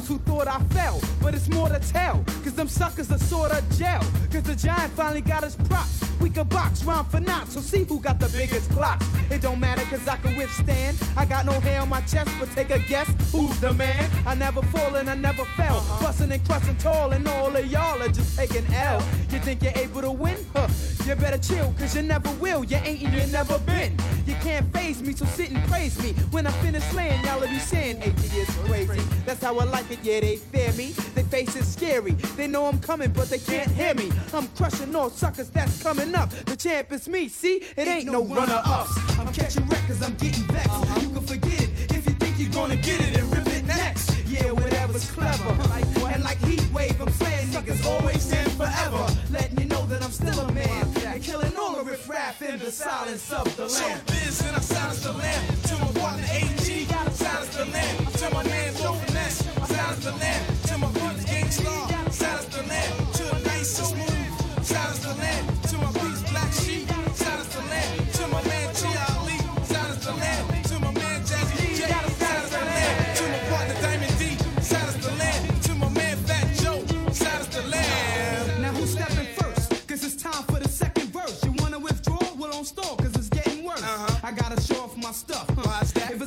those 0.04 0.18
who 0.18 0.18
thought 0.26 0.48
I 0.48 0.60
fell, 0.76 1.00
but 1.22 1.34
it's 1.34 1.50
more 1.50 1.70
to 1.70 1.80
tell. 1.80 2.24
Cause 2.44 2.54
them 2.54 2.68
suckers 2.68 3.12
are 3.12 3.18
sorta 3.18 3.64
gel. 3.78 4.02
Cause 4.32 4.44
the 4.44 4.56
giant 4.56 4.94
finally 4.94 5.22
got 5.22 5.44
his 5.44 5.56
props. 5.56 6.04
We 6.20 6.30
can 6.30 6.48
box 6.48 6.84
round 6.84 7.08
for 7.10 7.20
knots, 7.20 7.54
so 7.54 7.62
see 7.62 7.84
who 7.84 8.00
got 8.00 8.20
the 8.20 8.30
biggest 8.30 8.70
clocks. 8.72 9.06
It 9.30 9.42
don't 9.42 9.60
matter 9.60 9.84
cause 9.84 10.08
I 10.08 10.18
can 10.18 10.36
withstand. 10.36 10.98
I 11.16 11.26
got 11.26 11.46
no 11.46 11.60
hair 11.60 11.82
on 11.82 11.90
my 11.90 12.02
chest, 12.02 12.32
but 12.40 12.50
take 12.52 12.70
a 12.70 12.80
guess 12.80 13.10
who's 13.32 13.60
the 13.60 13.74
man? 13.74 14.10
I 14.26 14.36
never 14.36 14.62
fall 14.62 14.96
and 14.96 15.10
I 15.10 15.16
never 15.16 15.46
fell. 15.58 15.78
Uh-huh. 15.78 16.06
Bustin' 16.06 16.32
and 16.32 16.46
crustin' 16.46 16.78
tall, 16.78 17.12
and 17.12 17.28
all 17.28 17.56
of 17.56 17.66
y'all 17.66 18.02
are 18.02 18.08
just 18.10 18.38
taking 18.38 18.66
L. 18.74 19.02
You 19.32 19.40
think 19.40 19.64
you're 19.64 19.78
able 19.78 20.02
to 20.02 20.12
win? 20.12 20.38
Huh. 20.54 20.68
You 21.06 21.16
better 21.16 21.38
chill, 21.38 21.74
cause 21.78 21.96
you 21.98 22.02
never 22.02 22.32
will. 22.40 22.64
You 22.64 22.78
ain't 22.78 23.04
and 23.04 23.14
you 23.14 23.32
never 23.32 23.60
been. 23.60 23.98
You 24.26 24.36
can't 24.36 24.66
phase 24.74 25.02
me, 25.04 25.14
so 25.14 25.26
sit 25.26 25.52
and 25.52 25.62
praise 25.68 26.02
me. 26.02 26.14
When 26.32 26.48
I 26.48 26.52
finish 26.64 26.84
slaying, 26.86 27.22
y'all 27.26 27.42
will 27.42 27.50
be 27.50 27.60
saying, 27.60 28.02
AG 28.02 28.16
is 28.18 28.50
crazy. 28.64 29.02
That's 29.26 29.44
how 29.44 29.60
I 29.60 29.66
like 29.66 29.92
it, 29.92 30.00
yeah, 30.02 30.22
they 30.22 30.38
fear 30.38 30.72
me. 30.74 30.92
Their 31.14 31.26
face 31.26 31.58
is 31.58 31.68
scary. 31.68 32.12
They 32.38 32.48
know 32.48 32.66
I'm 32.68 32.80
coming, 32.80 33.12
but 33.12 33.30
they 33.30 33.40
can't 33.40 33.70
hear 33.72 33.94
me. 33.96 34.14
I'm 34.34 34.48
crushing 34.50 34.96
all 34.96 35.10
suckers 35.10 35.50
that's 35.50 35.84
coming 35.84 36.16
up. 36.16 36.30
The 36.30 36.56
champ 36.56 36.94
is 36.94 37.10
me, 37.10 37.28
see? 37.28 37.64
It 37.76 37.88
ain't 37.88 38.06
no 38.06 38.24
runner 38.24 38.62
ups. 38.64 38.98
I'm 39.20 39.32
catching 39.34 39.68
records, 39.68 40.02
I'm 40.02 40.14
getting 40.16 40.44
vexed. 40.46 41.02
You 41.02 41.10
can 41.10 41.22
forget 41.22 41.62
it 41.64 41.92
if 41.94 42.06
you 42.06 42.14
think 42.14 42.40
you're 42.40 42.54
gonna 42.54 42.78
get 42.78 43.02
it 43.02 43.18
and 43.18 43.36
rip 43.36 43.48
it 43.48 43.66
next. 43.66 44.10
Yeah, 44.26 44.52
whatever's 44.94 45.12
clever. 45.12 46.14
And 46.14 46.24
like 46.24 46.38
heat 46.46 46.66
wave, 46.74 47.00
I'm 47.02 47.12
saying 47.12 47.48
niggas 47.48 47.86
always 47.86 48.32
and 48.32 48.52
forever. 48.52 49.08
Letting 49.32 49.60
you 49.60 49.66
know 49.66 49.86
that 49.88 50.04
I'm 50.04 50.12
still 50.12 50.40
a 50.40 50.52
man. 50.52 50.88
And 51.06 51.24
killing 51.24 51.56
all 51.58 51.76
the 51.76 51.84
riffraff 51.84 52.42
in 52.42 52.60
the 52.60 52.72
silence 52.72 53.32
of 53.32 53.46
the 53.58 53.68
land. 53.68 54.02
Showbiz 54.06 54.48
and 54.48 54.56
I 54.56 54.60
silence 54.60 55.04
the 55.04 55.14
land. 55.14 55.64
To 55.64 55.78
my 55.78 55.92
partner 56.00 56.28
AG, 56.32 56.86
silence 57.12 57.56
the 57.56 57.66
land. 57.66 58.08
To 58.18 58.30
my 58.34 58.44
man 58.44 58.76
Joe 58.76 58.94
Finesse, 58.94 59.44
silence 59.68 60.06
the 60.06 60.12
land. 60.12 60.53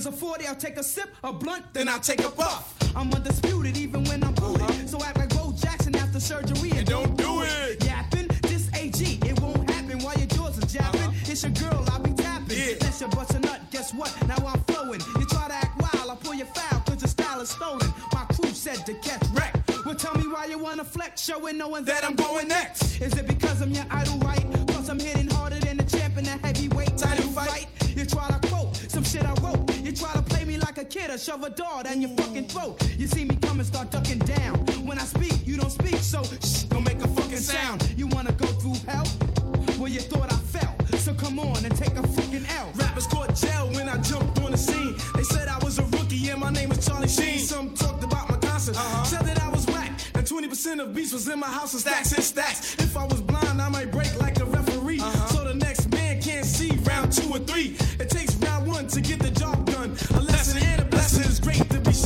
A 0.06 0.12
40, 0.12 0.46
I'll 0.46 0.54
take 0.54 0.76
a 0.76 0.82
sip, 0.82 1.08
a 1.24 1.32
blunt, 1.32 1.64
then 1.72 1.88
I'll 1.88 2.00
take 2.00 2.20
a 2.20 2.30
puff. 2.30 2.74
I'm 2.94 3.12
undisputed 3.12 3.76
even 3.76 4.04
when 4.04 4.22
I'm 4.22 4.34
booted. 4.34 4.88
So 4.88 5.02
act 5.02 5.18
like 5.18 5.30
Bo 5.30 5.52
Jackson 5.52 5.96
after 5.96 6.20
surgery 6.20 6.70
and 6.70 6.86
don't 6.86 7.16
do 7.16 7.42
it. 7.42 7.84
Yapping, 7.84 8.28
this 8.42 8.72
AG, 8.74 9.02
it 9.02 9.40
won't 9.40 9.68
happen 9.68 9.98
while 10.00 10.16
your 10.16 10.28
jaws 10.28 10.62
are 10.62 10.66
japping. 10.66 11.00
Uh-huh. 11.00 11.30
It's 11.32 11.42
your 11.42 11.52
girl, 11.52 11.84
I'll 11.90 12.00
be 12.00 12.12
tapping. 12.12 12.76
Unless 12.80 13.00
you 13.00 13.08
bust 13.08 13.34
a 13.34 13.40
nut, 13.40 13.60
guess 13.70 13.92
what? 13.94 14.14
Now 14.28 14.36
I'm 14.46 14.60
flowing. 14.64 15.00
You 15.18 15.26
try 15.26 15.48
to 15.48 15.54
act 15.54 15.80
wild, 15.80 16.10
I'll 16.10 16.16
pull 16.16 16.34
your 16.34 16.46
foul, 16.46 16.80
cause 16.80 17.02
your 17.02 17.08
style 17.08 17.40
is 17.40 17.50
stolen. 17.50 17.92
My 18.12 18.24
crew 18.26 18.50
said 18.50 18.86
to 18.86 18.94
catch 18.94 19.22
wreck. 19.32 19.54
Well, 19.84 19.96
tell 19.96 20.14
me 20.14 20.28
why 20.28 20.46
you 20.46 20.58
wanna 20.58 20.84
flex, 20.84 21.22
showing 21.22 21.58
no 21.58 21.68
one 21.68 21.84
that 21.86 22.04
I'm 22.04 22.14
going 22.14 22.48
next. 22.48 23.00
Is 23.00 23.12
it 23.14 23.26
because 23.26 23.60
I'm 23.60 23.72
your 23.72 23.86
idol, 23.90 24.18
right? 24.18 24.45
Like 30.76 30.86
a 30.86 30.88
kid 30.88 31.10
or 31.10 31.18
shove 31.18 31.42
a 31.42 31.50
dart 31.50 31.84
down 31.84 32.02
your 32.02 32.10
fucking 32.10 32.46
throat. 32.48 32.76
You 32.98 33.06
see 33.06 33.24
me 33.24 33.36
coming, 33.36 33.64
start 33.64 33.90
ducking 33.90 34.18
down. 34.18 34.56
When 34.84 34.98
I 34.98 35.04
speak, 35.04 35.46
you 35.46 35.56
don't 35.56 35.70
speak, 35.70 35.96
so 35.96 36.22
shh, 36.22 36.64
don't 36.64 36.84
make 36.84 37.02
a 37.02 37.08
fucking 37.08 37.38
sound. 37.38 37.94
You 37.96 38.06
wanna 38.08 38.32
go 38.32 38.46
through 38.46 38.74
hell? 38.86 39.06
Well, 39.78 39.88
you 39.88 40.00
thought 40.00 40.32
I 40.32 40.36
fell, 40.36 40.74
so 40.98 41.14
come 41.14 41.38
on 41.38 41.64
and 41.64 41.74
take 41.76 41.96
a 41.96 42.06
fucking 42.06 42.44
L. 42.58 42.72
Rappers 42.74 43.06
caught 43.06 43.34
jail 43.34 43.70
when 43.72 43.88
I 43.88 43.96
jumped 43.98 44.38
on 44.40 44.52
the 44.52 44.58
scene. 44.58 44.94
They 45.14 45.22
said 45.22 45.48
I 45.48 45.58
was 45.64 45.78
a 45.78 45.84
rookie 45.84 46.28
and 46.28 46.40
my 46.40 46.50
name 46.50 46.68
was 46.68 46.86
Charlie 46.86 47.08
Sheen. 47.08 47.38
Some 47.38 47.74
talked 47.74 48.04
about 48.04 48.28
my 48.28 48.36
concert, 48.36 48.76
uh-huh. 48.76 49.04
said 49.04 49.24
that 49.24 49.42
I 49.42 49.48
was 49.48 49.66
whack. 49.66 49.92
And 50.14 50.26
20% 50.26 50.80
of 50.80 50.94
beats 50.94 51.12
was 51.12 51.28
in 51.28 51.38
my 51.38 51.46
house 51.46 51.72
and 51.72 51.80
stacks 51.80 52.12
and 52.12 52.24
stacks. 52.24 52.74
If 52.78 52.96
I 52.96 53.04
was 53.04 53.22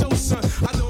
I 0.03 0.73
don't 0.73 0.90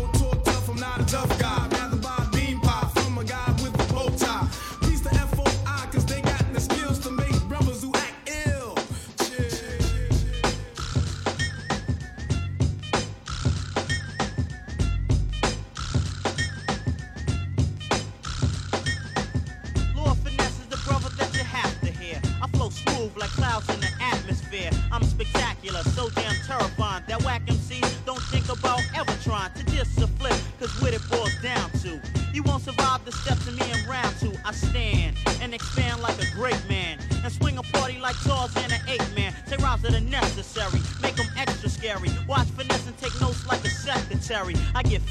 I 44.80 44.82
get 44.82 45.09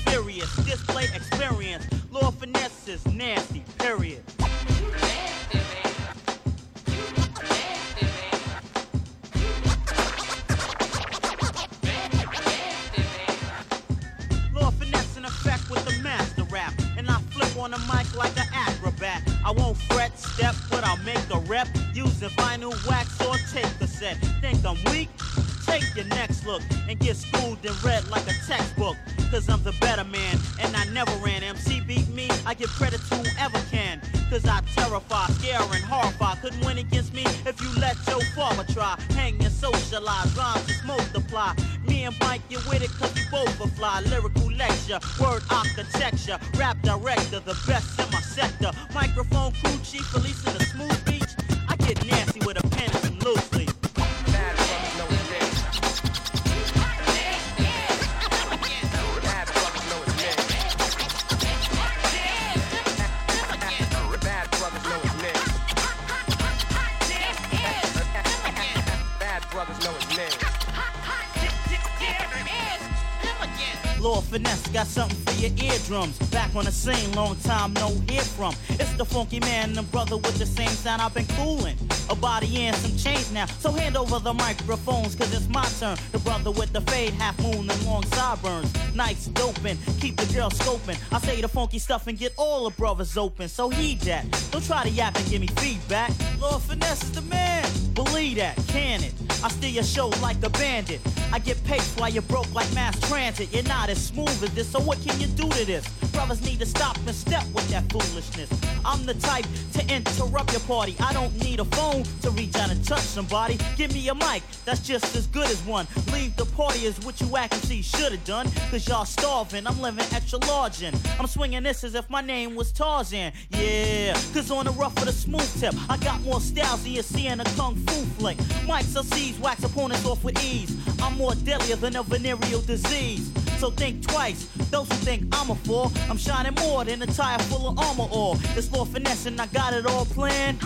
the 80.99 81.05
sound 81.05 81.09
I've 81.09 81.13
been 81.13 81.35
cooling. 81.35 81.77
A 82.09 82.15
body 82.15 82.65
and 82.65 82.75
some 82.75 82.95
chains 82.97 83.31
now. 83.31 83.45
So 83.45 83.71
hand 83.71 83.95
over 83.95 84.19
the 84.19 84.33
microphones, 84.33 85.15
cause 85.15 85.33
it's 85.33 85.47
my 85.49 85.65
turn. 85.79 85.97
The 86.11 86.19
brother 86.19 86.51
with 86.51 86.73
the 86.73 86.81
fade, 86.81 87.13
half 87.13 87.39
moon 87.41 87.69
and 87.69 87.85
long 87.85 88.03
sideburns. 88.07 88.73
Nights 88.95 89.27
doping, 89.27 89.77
keep 89.99 90.17
the 90.17 90.25
girl 90.33 90.49
scoping. 90.49 90.97
I 91.13 91.19
say 91.19 91.41
the 91.41 91.47
funky 91.47 91.79
stuff 91.79 92.07
and 92.07 92.17
get 92.17 92.33
all 92.37 92.69
the 92.69 92.75
brothers 92.75 93.17
open. 93.17 93.47
So 93.47 93.69
heed 93.69 94.01
that. 94.01 94.25
Don't 94.51 94.65
try 94.65 94.83
to 94.83 94.89
yap 94.89 95.15
and 95.17 95.29
give 95.29 95.41
me 95.41 95.47
feedback. 95.47 96.11
Lord 96.39 96.61
Finesse 96.63 97.03
is 97.03 97.11
the 97.11 97.21
man. 97.21 97.67
Believe 97.93 98.37
that, 98.37 98.55
can 98.67 99.03
it? 99.03 99.13
I 99.43 99.49
steal 99.49 99.71
your 99.71 99.83
show 99.83 100.07
like 100.21 100.41
a 100.43 100.49
bandit. 100.49 101.01
I 101.31 101.39
get 101.39 101.61
paid 101.63 101.81
while 101.97 102.09
you're 102.09 102.23
broke 102.23 102.51
like 102.53 102.71
mass 102.73 102.99
transit. 103.07 103.53
You're 103.53 103.63
not 103.63 103.89
as 103.89 104.01
smooth 104.03 104.43
as 104.43 104.53
this, 104.53 104.69
so 104.69 104.79
what 104.79 105.01
can 105.01 105.19
you 105.19 105.27
do 105.27 105.49
to 105.49 105.65
this? 105.65 105.87
Brothers 106.11 106.41
need 106.41 106.59
to 106.59 106.65
stop 106.65 106.97
and 106.97 107.15
step 107.15 107.45
with 107.53 107.67
that 107.69 107.91
foolishness. 107.91 108.49
I'm 108.85 109.05
the 109.05 109.13
type 109.15 109.45
to 109.79 109.95
interrupt 109.95 110.51
your 110.51 110.61
party. 110.61 110.95
I 110.99 111.13
don't 111.13 111.33
need 111.43 111.59
a 111.59 111.65
phone 111.65 112.03
to 112.21 112.31
reach 112.31 112.55
out 112.55 112.71
and 112.71 112.83
touch 112.83 113.01
somebody. 113.01 113.57
Give 113.77 113.93
me 113.93 114.07
a 114.09 114.15
mic, 114.15 114.43
that's 114.65 114.81
just 114.85 115.15
as 115.15 115.27
good 115.27 115.49
as 115.49 115.61
one. 115.63 115.87
Leave 116.11 116.35
the 116.35 116.45
party 116.45 116.85
is 116.85 116.99
what 117.01 117.19
you 117.21 117.37
act 117.37 117.53
and 117.53 117.63
see 117.63 117.81
should 117.81 118.11
have 118.11 118.23
done. 118.25 118.49
Cause 118.71 118.87
y'all 118.87 119.05
starving, 119.05 119.67
I'm 119.67 119.79
living 119.81 120.05
extra 120.11 120.39
large 120.47 120.81
in. 120.81 120.93
I'm 121.19 121.27
swinging 121.27 121.63
this 121.63 121.83
as 121.83 121.95
if 121.95 122.09
my 122.09 122.21
name 122.21 122.55
was 122.55 122.71
Tarzan. 122.71 123.31
Yeah, 123.51 124.13
cause 124.33 124.51
on 124.51 124.65
the 124.65 124.71
rough 124.71 124.95
with 124.95 125.09
a 125.09 125.13
smooth 125.13 125.59
tip, 125.59 125.73
I 125.89 125.97
got 125.97 126.21
more 126.21 126.41
styles 126.41 126.83
than 126.83 126.93
you 126.93 127.01
see 127.01 127.27
in 127.27 127.39
a 127.39 127.45
kung 127.55 127.75
fu 127.75 128.05
flick. 128.17 128.37
Mics 128.67 128.99
or 128.99 129.03
seize, 129.03 129.37
wax 129.39 129.63
opponents 129.63 130.05
off 130.05 130.23
with 130.23 130.43
ease. 130.43 130.75
I'm 131.01 131.17
more 131.17 131.35
deadlier 131.35 131.75
than 131.75 131.95
a 131.95 132.03
venereal 132.03 132.61
disease. 132.61 133.31
So 133.59 133.69
think 133.71 134.07
twice, 134.07 134.45
those 134.71 134.87
who 134.87 134.95
think 135.03 135.27
I'm 135.33 135.49
a 135.49 135.55
fool, 135.55 135.91
I'm 136.09 136.15
shining 136.15 136.53
more 136.61 136.85
than 136.85 137.01
a 137.01 137.05
tire 137.05 137.37
full 137.39 137.67
of 137.67 137.77
Armor 137.77 138.07
All. 138.09 138.37
It's 138.55 138.71
more 138.71 138.85
finesse 138.85 139.25
and 139.25 139.39
I 139.41 139.47
got 139.47 139.73
it 139.73 139.85
all 139.85 140.05
planned. 140.05 140.63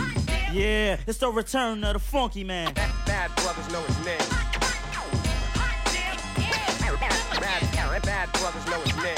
Yeah, 0.52 0.98
it's 1.04 1.18
the 1.18 1.28
return 1.28 1.82
of 1.82 1.94
the 1.94 1.98
funky 1.98 2.44
man. 2.44 2.72
Bad 2.74 3.34
brothers 3.34 3.68
know 3.72 3.82
his 3.82 3.98
name. 4.06 4.18
Bad, 7.40 8.02
bad 8.04 8.32
brothers 8.34 8.64
know 8.66 8.80
his 8.82 8.96
name. 9.02 9.16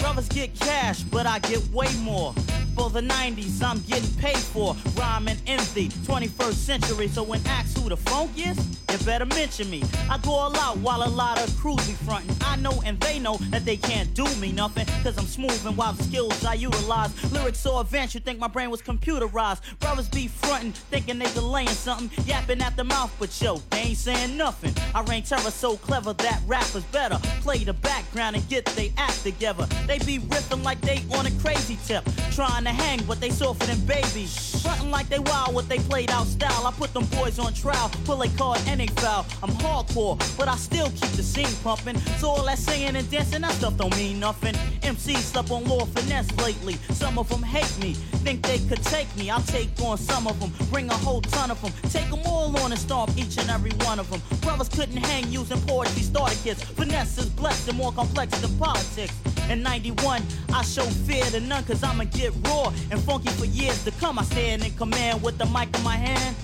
Brothers 0.00 0.28
get 0.30 0.58
cash, 0.58 1.02
but 1.02 1.26
I 1.26 1.38
get 1.40 1.62
way 1.68 1.92
more. 2.00 2.32
For 2.74 2.88
the 2.88 3.02
90s, 3.02 3.62
I'm 3.62 3.80
getting 3.80 4.10
paid 4.14 4.38
for 4.38 4.74
rhyme 4.96 5.28
and 5.28 5.38
envy. 5.46 5.90
21st 5.90 6.54
century, 6.54 7.08
so 7.08 7.22
when 7.22 7.46
asked 7.46 7.76
who 7.76 7.90
the 7.90 7.96
funk 7.98 8.30
is, 8.38 8.83
you 8.98 9.04
better 9.04 9.26
mention 9.26 9.68
me. 9.70 9.82
I 10.08 10.18
go 10.18 10.32
all 10.32 10.56
out 10.58 10.76
while 10.78 11.02
a 11.02 11.08
lot 11.08 11.40
of 11.42 11.56
crews 11.58 11.84
be 11.86 11.94
frontin'. 11.94 12.36
I 12.42 12.56
know 12.56 12.82
and 12.84 12.98
they 13.00 13.18
know 13.18 13.38
that 13.50 13.64
they 13.64 13.76
can't 13.76 14.12
do 14.14 14.24
me 14.36 14.52
nothing, 14.52 14.86
cause 15.02 15.18
I'm 15.18 15.26
smooth 15.26 15.66
and 15.66 15.76
wild 15.76 16.00
skills 16.00 16.44
I 16.44 16.54
utilize. 16.54 17.10
Lyrics 17.32 17.58
so 17.58 17.80
advanced, 17.80 18.14
you 18.14 18.20
think 18.20 18.38
my 18.38 18.46
brain 18.46 18.70
was 18.70 18.82
computerized. 18.82 19.62
Brothers 19.80 20.08
be 20.08 20.28
frontin', 20.28 20.72
thinking 20.72 21.18
they 21.18 21.30
delaying 21.32 21.68
something, 21.68 22.10
yapping 22.24 22.60
at 22.60 22.76
the 22.76 22.84
mouth, 22.84 23.14
but 23.18 23.40
yo, 23.40 23.56
they 23.70 23.78
ain't 23.78 23.98
saying 23.98 24.36
nothing. 24.36 24.74
I 24.94 25.02
reign 25.02 25.24
terror 25.24 25.50
so 25.50 25.76
clever 25.76 26.12
that 26.12 26.40
rappers 26.46 26.84
better 26.84 27.18
play 27.40 27.64
the 27.64 27.72
background 27.72 28.36
and 28.36 28.48
get 28.48 28.64
they 28.66 28.92
act 28.96 29.24
together. 29.24 29.66
They 29.86 29.98
be 29.98 30.18
riffing 30.18 30.62
like 30.62 30.80
they 30.82 31.02
on 31.16 31.26
a 31.26 31.30
crazy 31.42 31.78
tip, 31.84 32.04
trying 32.30 32.64
to 32.64 32.70
hang, 32.70 33.02
but 33.04 33.20
they 33.20 33.30
softer 33.30 33.66
than 33.66 33.80
babies. 33.86 34.62
Frontin' 34.62 34.90
like 34.92 35.08
they 35.08 35.18
wild, 35.18 35.54
what 35.54 35.68
they 35.68 35.78
played 35.78 36.10
out 36.10 36.26
style. 36.26 36.66
I 36.66 36.70
put 36.72 36.92
them 36.94 37.06
boys 37.06 37.38
on 37.40 37.52
trial, 37.54 37.90
pull 38.04 38.22
a 38.22 38.28
card 38.28 38.60
and 38.68 38.83
they 38.86 38.94
foul. 39.00 39.26
I'm 39.42 39.50
hardcore, 39.50 40.18
but 40.36 40.48
I 40.48 40.56
still 40.56 40.88
keep 40.90 41.10
the 41.12 41.22
scene 41.22 41.48
pumping. 41.62 41.96
So 42.18 42.28
all 42.28 42.44
that 42.44 42.58
singing 42.58 42.96
and 42.96 43.10
dancing, 43.10 43.42
that 43.42 43.52
stuff 43.52 43.76
don't 43.76 43.96
mean 43.96 44.20
nothing. 44.20 44.54
MCs 44.82 45.32
slept 45.32 45.50
on 45.50 45.64
Lord 45.64 45.88
Finesse 45.90 46.30
lately. 46.38 46.74
Some 46.90 47.18
of 47.18 47.28
them 47.28 47.42
hate 47.42 47.78
me, 47.82 47.94
think 48.24 48.42
they 48.42 48.58
could 48.58 48.82
take 48.84 49.14
me. 49.16 49.30
I'll 49.30 49.42
take 49.42 49.70
on 49.80 49.98
some 49.98 50.26
of 50.26 50.38
them, 50.40 50.52
bring 50.70 50.88
a 50.90 50.94
whole 50.94 51.20
ton 51.20 51.50
of 51.50 51.60
them. 51.62 51.72
Take 51.90 52.10
them 52.10 52.20
all 52.26 52.56
on 52.60 52.72
and 52.72 52.80
stomp 52.80 53.16
each 53.16 53.38
and 53.38 53.50
every 53.50 53.72
one 53.84 53.98
of 53.98 54.10
them. 54.10 54.20
Brothers 54.40 54.68
couldn't 54.68 54.96
hang 54.96 55.30
using 55.30 55.60
poetry 55.62 56.02
starter 56.02 56.36
kits. 56.42 56.62
Finesse 56.62 57.18
is 57.18 57.26
blessed 57.26 57.68
and 57.68 57.78
more 57.78 57.92
complex 57.92 58.38
than 58.40 58.56
politics. 58.58 59.14
In 59.50 59.62
91, 59.62 60.22
I 60.54 60.62
show 60.62 60.84
fear 61.06 61.24
to 61.24 61.40
none 61.40 61.64
cause 61.64 61.82
I'ma 61.82 62.04
get 62.04 62.32
raw 62.46 62.72
and 62.90 63.00
funky 63.02 63.28
for 63.30 63.44
years 63.44 63.84
to 63.84 63.90
come. 63.92 64.18
I 64.18 64.24
stand 64.24 64.64
in 64.64 64.72
command 64.74 65.22
with 65.22 65.38
the 65.38 65.46
mic 65.46 65.74
in 65.76 65.82
my 65.82 65.96
hand. 65.96 66.36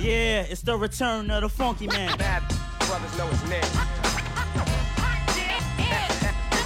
Yeah, 0.00 0.42
it's 0.42 0.62
the 0.62 0.76
return 0.76 1.28
of 1.32 1.42
the 1.42 1.48
funky 1.48 1.88
man. 1.88 2.16
Bad 2.18 2.42
brothers 2.86 3.18
know 3.18 3.26
his 3.26 3.42
name. 3.50 3.62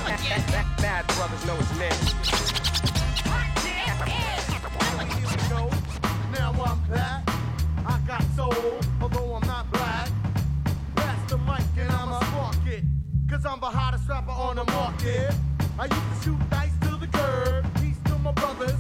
Bad, 0.07 0.77
bad 0.77 1.07
brothers 1.07 1.47
know 1.47 1.57
his 1.57 1.79
name. 1.79 1.93
Now 6.33 6.53
I'm 6.63 6.79
back. 6.91 7.29
I 7.87 7.99
got 8.07 8.23
soul, 8.37 8.81
although 9.01 9.35
I'm 9.35 9.47
not 9.47 9.73
black. 9.73 10.11
Pass 10.95 11.31
the 11.31 11.39
mic 11.39 11.65
and 11.79 11.91
I'ma 11.91 12.21
spark 12.21 12.67
it. 12.67 12.85
Cause 13.31 13.47
I'm 13.47 13.61
the 13.61 13.67
hottest 13.67 14.07
rapper 14.11 14.31
on 14.31 14.57
the 14.57 14.65
market. 14.65 15.35
I 15.79 15.85
used 15.85 15.95
to 15.95 16.25
shoot 16.25 16.51
dice 16.51 16.73
to 16.83 16.97
the 16.97 17.07
curb. 17.07 17.65
Peace 17.81 17.97
to 18.05 18.19
my 18.19 18.33
brothers 18.33 18.72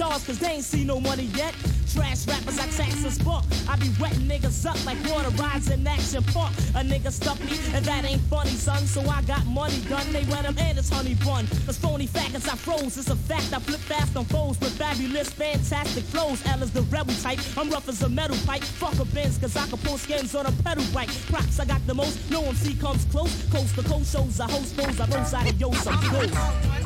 Charles, 0.00 0.24
cause 0.24 0.38
they 0.38 0.52
ain't 0.52 0.64
see 0.64 0.82
no 0.82 0.98
money 0.98 1.24
yet. 1.36 1.54
Trash 1.92 2.26
rappers 2.26 2.58
I 2.58 2.64
tax 2.72 2.76
Saxon 2.76 3.10
Spark. 3.10 3.44
I 3.68 3.76
be 3.76 3.90
wetting 4.00 4.26
niggas 4.26 4.64
up 4.64 4.82
like 4.86 4.96
water 5.04 5.28
rides 5.36 5.70
in 5.70 5.86
action 5.86 6.24
park. 6.24 6.52
A 6.74 6.80
nigga 6.80 7.12
stuck 7.12 7.38
me, 7.40 7.52
and 7.74 7.84
that 7.84 8.06
ain't 8.06 8.22
funny, 8.22 8.48
son. 8.48 8.86
So 8.86 9.02
I 9.02 9.20
got 9.22 9.44
money 9.44 9.78
done. 9.90 10.10
They 10.10 10.24
wet 10.24 10.46
him 10.46 10.56
and 10.56 10.78
it's 10.78 10.88
honey 10.88 11.16
bun. 11.16 11.46
Cause 11.66 11.76
phony 11.76 12.06
faggots 12.06 12.48
I 12.48 12.56
froze. 12.56 12.96
It's 12.96 13.10
a 13.10 13.16
fact. 13.16 13.52
I 13.52 13.58
flip 13.58 13.80
fast 13.80 14.16
on 14.16 14.24
foes 14.24 14.58
with 14.60 14.72
fabulous, 14.78 15.28
fantastic 15.28 16.04
flows. 16.04 16.40
L 16.46 16.62
is 16.62 16.70
the 16.70 16.80
rebel 16.82 17.12
type. 17.16 17.38
I'm 17.58 17.68
rough 17.68 17.86
as 17.86 18.02
a 18.02 18.08
metal 18.08 18.38
pipe. 18.46 18.62
Fuck 18.62 18.98
a 19.00 19.04
Benz, 19.04 19.36
cause 19.36 19.54
I 19.54 19.66
can 19.66 19.76
pull 19.80 19.98
skins 19.98 20.34
on 20.34 20.46
a 20.46 20.52
pedal 20.64 20.84
bike. 20.94 21.10
Props, 21.28 21.60
I 21.60 21.66
got 21.66 21.86
the 21.86 21.92
most. 21.92 22.18
No 22.30 22.42
MC 22.44 22.74
comes 22.76 23.04
close. 23.12 23.30
Coast 23.52 23.74
to 23.74 23.82
coast 23.82 24.14
shows. 24.14 24.40
I 24.40 24.50
host 24.50 24.74
those. 24.78 24.98
I 24.98 25.04
roast 25.14 25.34
out 25.34 25.50
of 25.50 25.60
yo, 25.60 25.70
some 25.72 25.98
close. 25.98 26.80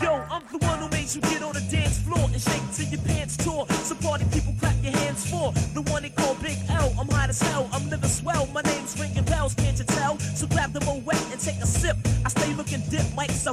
Yo, 0.00 0.24
I'm 0.30 0.42
the 0.50 0.58
one 0.58 0.78
who 0.78 0.88
makes 0.90 1.14
you 1.16 1.22
get 1.22 1.42
on 1.42 1.54
the 1.54 1.60
dance 1.70 1.98
floor 2.00 2.23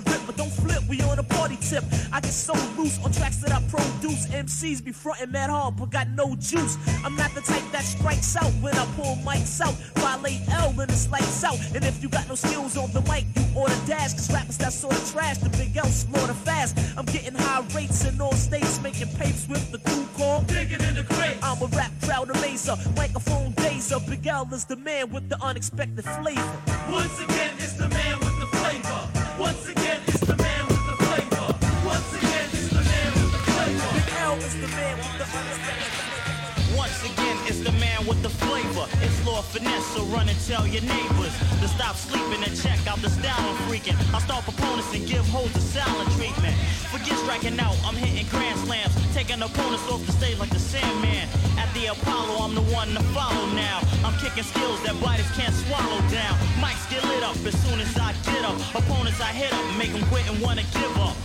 dip, 0.02 0.14
I 0.14 0.18
rip, 0.18 0.26
but 0.26 0.38
don't 0.38 0.52
flip. 0.52 0.84
We 0.88 1.02
on 1.02 1.20
a 1.20 1.24
party 1.24 1.58
tip. 1.58 1.84
I 2.12 2.20
get 2.20 2.32
so 2.32 2.54
loose 2.78 3.00
on 3.04 3.12
tracks 3.12 3.38
that 3.38 3.52
I 3.52 3.62
produce. 3.70 4.28
MCs 4.28 4.84
be 4.84 4.92
frontin' 4.92 5.32
mad 5.32 5.50
hard, 5.50 5.78
but 5.78 5.90
got 5.90 6.10
no 6.10 6.36
juice. 6.36 6.78
I'm 7.04 7.16
not 7.16 7.34
the 7.34 7.42
type 7.42 7.64
that 7.72 7.84
strikes 7.84 8.36
out 8.36 8.52
when 8.62 8.76
I 8.76 8.86
pull 8.96 9.16
mics 9.18 9.62
out. 9.62 9.74
Violate 9.96 10.42
L 10.50 10.70
and 10.80 10.92
it's 10.92 11.10
lights 11.10 11.44
out. 11.44 11.60
And 11.76 11.84
if 11.84 12.02
you 12.02 12.10
got 12.10 12.28
no 12.28 12.36
skills 12.36 12.78
on 12.78 12.92
the 12.92 13.02
mic, 13.02 13.26
you 13.36 13.44
order 13.56 13.76
dash. 13.86 14.14
Cause 14.14 14.32
rappers 14.32 14.58
that 14.58 14.74
sort 14.74 14.96
of 14.96 15.12
trash, 15.12 15.38
the 15.38 15.50
big 15.50 15.76
L 15.78 15.86
slaughter 15.86 16.34
fast. 16.34 16.78
I'm 16.98 17.06
getting 17.06 17.34
high 17.34 17.66
rates 17.76 18.06
in 18.06 18.20
all 18.22 18.34
states, 18.34 18.82
making 18.82 19.10
papes 19.18 19.48
with 19.48 19.72
the 19.72 19.80
cool 19.80 20.06
call. 20.18 20.42
Digging 20.44 20.82
in 20.82 20.96
the 20.96 21.04
grave. 21.04 21.38
I'm 21.44 21.62
a 21.62 21.68
rap 21.68 21.92
crowd 22.04 22.30
amazer, 22.30 22.78
microphone 22.96 23.54
dazer. 23.54 24.00
Big 24.10 24.26
L 24.28 24.48
is 24.54 24.66
the 24.66 24.76
man 24.76 25.10
with 25.12 25.30
the 25.30 25.42
unexpected 25.44 26.06
flavor. 26.06 26.58
Once 26.90 27.20
again, 27.22 27.54
it's 27.58 27.74
the 27.74 27.88
man 27.90 28.20
with 28.20 28.40
the 28.40 28.48
flavor. 28.58 29.10
Once 29.40 29.68
again, 29.68 29.81
Once 36.78 37.02
again, 37.02 37.38
it's 37.50 37.62
the 37.62 37.72
man 37.82 38.06
with 38.06 38.22
the 38.22 38.30
flavor. 38.30 38.86
It's 39.02 39.26
Lord 39.26 39.44
Finesse, 39.46 39.88
so 39.88 40.04
run 40.14 40.30
and 40.30 40.38
tell 40.46 40.68
your 40.68 40.84
neighbors 40.84 41.34
to 41.62 41.68
stop 41.68 41.96
sleeping 41.96 42.44
and 42.46 42.54
check 42.54 42.78
out 42.86 43.02
the 43.02 43.10
style 43.10 43.42
I'm 43.42 43.58
freaking. 43.66 43.98
I 44.14 44.20
start 44.20 44.48
opponents 44.48 44.94
and 44.94 45.08
give 45.08 45.26
hoes 45.30 45.52
the 45.54 45.62
silent 45.62 46.12
treatment. 46.12 46.54
Forget 46.94 47.18
striking 47.26 47.60
out, 47.60 47.76
I'm 47.84 47.96
hitting 47.96 48.28
grand 48.30 48.60
slams, 48.60 48.94
taking 49.16 49.42
opponents 49.42 49.90
off 49.90 50.06
the 50.06 50.12
stage 50.12 50.38
like 50.38 50.52
the 50.52 50.60
Sandman. 50.60 51.28
At 51.58 51.74
the 51.74 51.88
Apollo, 51.88 52.46
I'm 52.46 52.54
the 52.54 52.62
one 52.70 52.94
to 52.94 53.02
follow 53.18 53.48
now. 53.58 53.82
I'm 54.06 54.14
kicking 54.22 54.44
skills 54.44 54.78
that 54.84 54.94
biters 55.02 55.32
can't 55.34 55.56
swallow 55.66 55.98
down. 56.14 56.38
Mics 56.62 56.86
get 56.92 57.04
lit 57.10 57.24
up 57.24 57.36
as 57.50 57.58
soon 57.66 57.80
as 57.80 57.98
I 57.98 58.14
get 58.30 58.46
up. 58.46 58.62
Opponents 58.76 59.20
I 59.22 59.34
hit 59.34 59.52
up, 59.52 59.66
make 59.76 59.92
them 59.92 60.06
quit 60.14 60.30
and 60.30 60.40
wanna 60.40 60.64
give 60.78 60.96
up. 61.02 61.18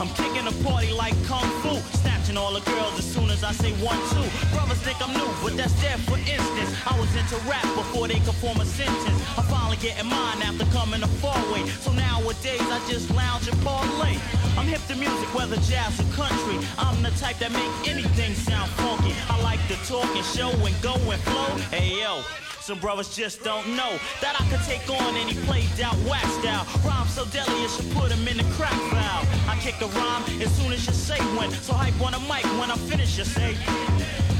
I'm 0.00 0.08
kicking 0.16 0.46
a 0.48 0.52
party 0.64 0.92
like 0.94 1.12
Kung 1.26 1.44
Fu, 1.60 1.76
snatching 1.98 2.38
all 2.38 2.54
the 2.54 2.64
girls 2.64 2.98
as 2.98 3.04
soon 3.04 3.28
as 3.28 3.44
I 3.44 3.52
say 3.52 3.70
one, 3.84 4.00
two. 4.08 4.24
Brothers 4.56 4.80
think 4.80 4.96
I'm 4.96 5.12
new, 5.12 5.28
but 5.44 5.58
that's 5.58 5.76
there 5.82 5.98
for 6.08 6.16
instance. 6.16 6.72
I 6.88 6.98
was 6.98 7.14
into 7.14 7.36
rap 7.44 7.68
before 7.76 8.08
they 8.08 8.18
could 8.20 8.34
form 8.40 8.58
a 8.60 8.64
sentence. 8.64 9.20
I'm 9.36 9.44
finally 9.44 9.76
getting 9.76 10.08
mine 10.08 10.40
after 10.40 10.64
coming 10.72 11.02
a 11.02 11.10
far 11.20 11.36
way. 11.52 11.68
So 11.84 11.92
nowadays 11.92 12.64
I 12.72 12.80
just 12.88 13.10
lounge 13.10 13.46
and 13.46 13.60
parlay. 13.60 14.16
I'm 14.56 14.64
hip 14.64 14.80
to 14.88 14.96
music, 14.96 15.28
whether 15.34 15.56
jazz 15.68 16.00
or 16.00 16.08
country. 16.16 16.56
I'm 16.78 17.02
the 17.02 17.10
type 17.20 17.36
that 17.44 17.52
make 17.52 17.72
anything 17.84 18.32
sound 18.32 18.70
funky. 18.80 19.12
I 19.28 19.36
like 19.42 19.60
to 19.68 19.76
talk 19.84 20.08
and 20.16 20.24
show 20.24 20.48
and 20.48 20.74
go 20.80 20.96
and 20.96 21.20
flow. 21.28 21.52
Hey 21.68 22.00
yo. 22.00 22.24
Some 22.60 22.78
brothers 22.78 23.08
just 23.16 23.42
don't 23.42 23.66
know 23.74 23.98
that 24.20 24.36
I 24.38 24.44
could 24.48 24.60
take 24.68 24.84
on 24.88 25.16
any 25.16 25.34
played 25.48 25.80
out 25.80 25.96
waxed 26.04 26.44
out. 26.44 26.66
Rhyme 26.84 27.08
so 27.08 27.24
deadly, 27.26 27.64
it 27.64 27.70
should 27.70 27.90
put 27.92 28.12
him 28.12 28.28
in 28.28 28.36
the 28.36 28.44
crack 28.54 28.76
valve. 28.92 29.26
I 29.48 29.56
kick 29.60 29.80
a 29.80 29.86
rhyme 29.86 30.22
as 30.40 30.54
soon 30.56 30.72
as 30.72 30.86
you 30.86 30.92
say 30.92 31.18
when. 31.36 31.50
So 31.64 31.72
hype 31.72 31.98
on 32.04 32.12
the 32.12 32.20
mic 32.28 32.44
when 32.60 32.70
I 32.70 32.76
finish, 32.76 33.16
you 33.16 33.24
say. 33.24 33.56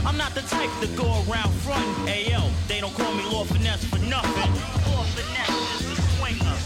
I'm 0.04 0.16
not 0.16 0.34
the 0.34 0.42
type 0.42 0.70
to 0.80 0.86
go 0.94 1.08
around 1.26 1.50
frontin'. 1.64 2.06
Ayo, 2.06 2.52
they 2.68 2.80
don't 2.80 2.94
call 2.94 3.12
me 3.14 3.24
Lord 3.24 3.48
Finesse 3.48 3.84
for 3.84 3.98
nothing. 3.98 4.52
Lord 4.92 5.08
Finesse 5.16 5.80
is 5.80 5.96
the 5.96 5.96
swinger. 6.20 6.56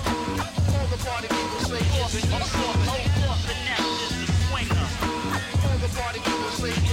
All 0.74 0.86
the 0.90 0.98
party 1.06 1.28
people 1.30 1.60
say 1.70 1.80
Lord 1.96 2.10
Finesse. 2.10 2.50
Is 4.04 4.26
the 4.26 4.34
swinger. 4.50 4.86
All 5.64 5.78
the 5.78 5.90
party 5.94 6.18
people 6.18 6.50
say 6.58 6.83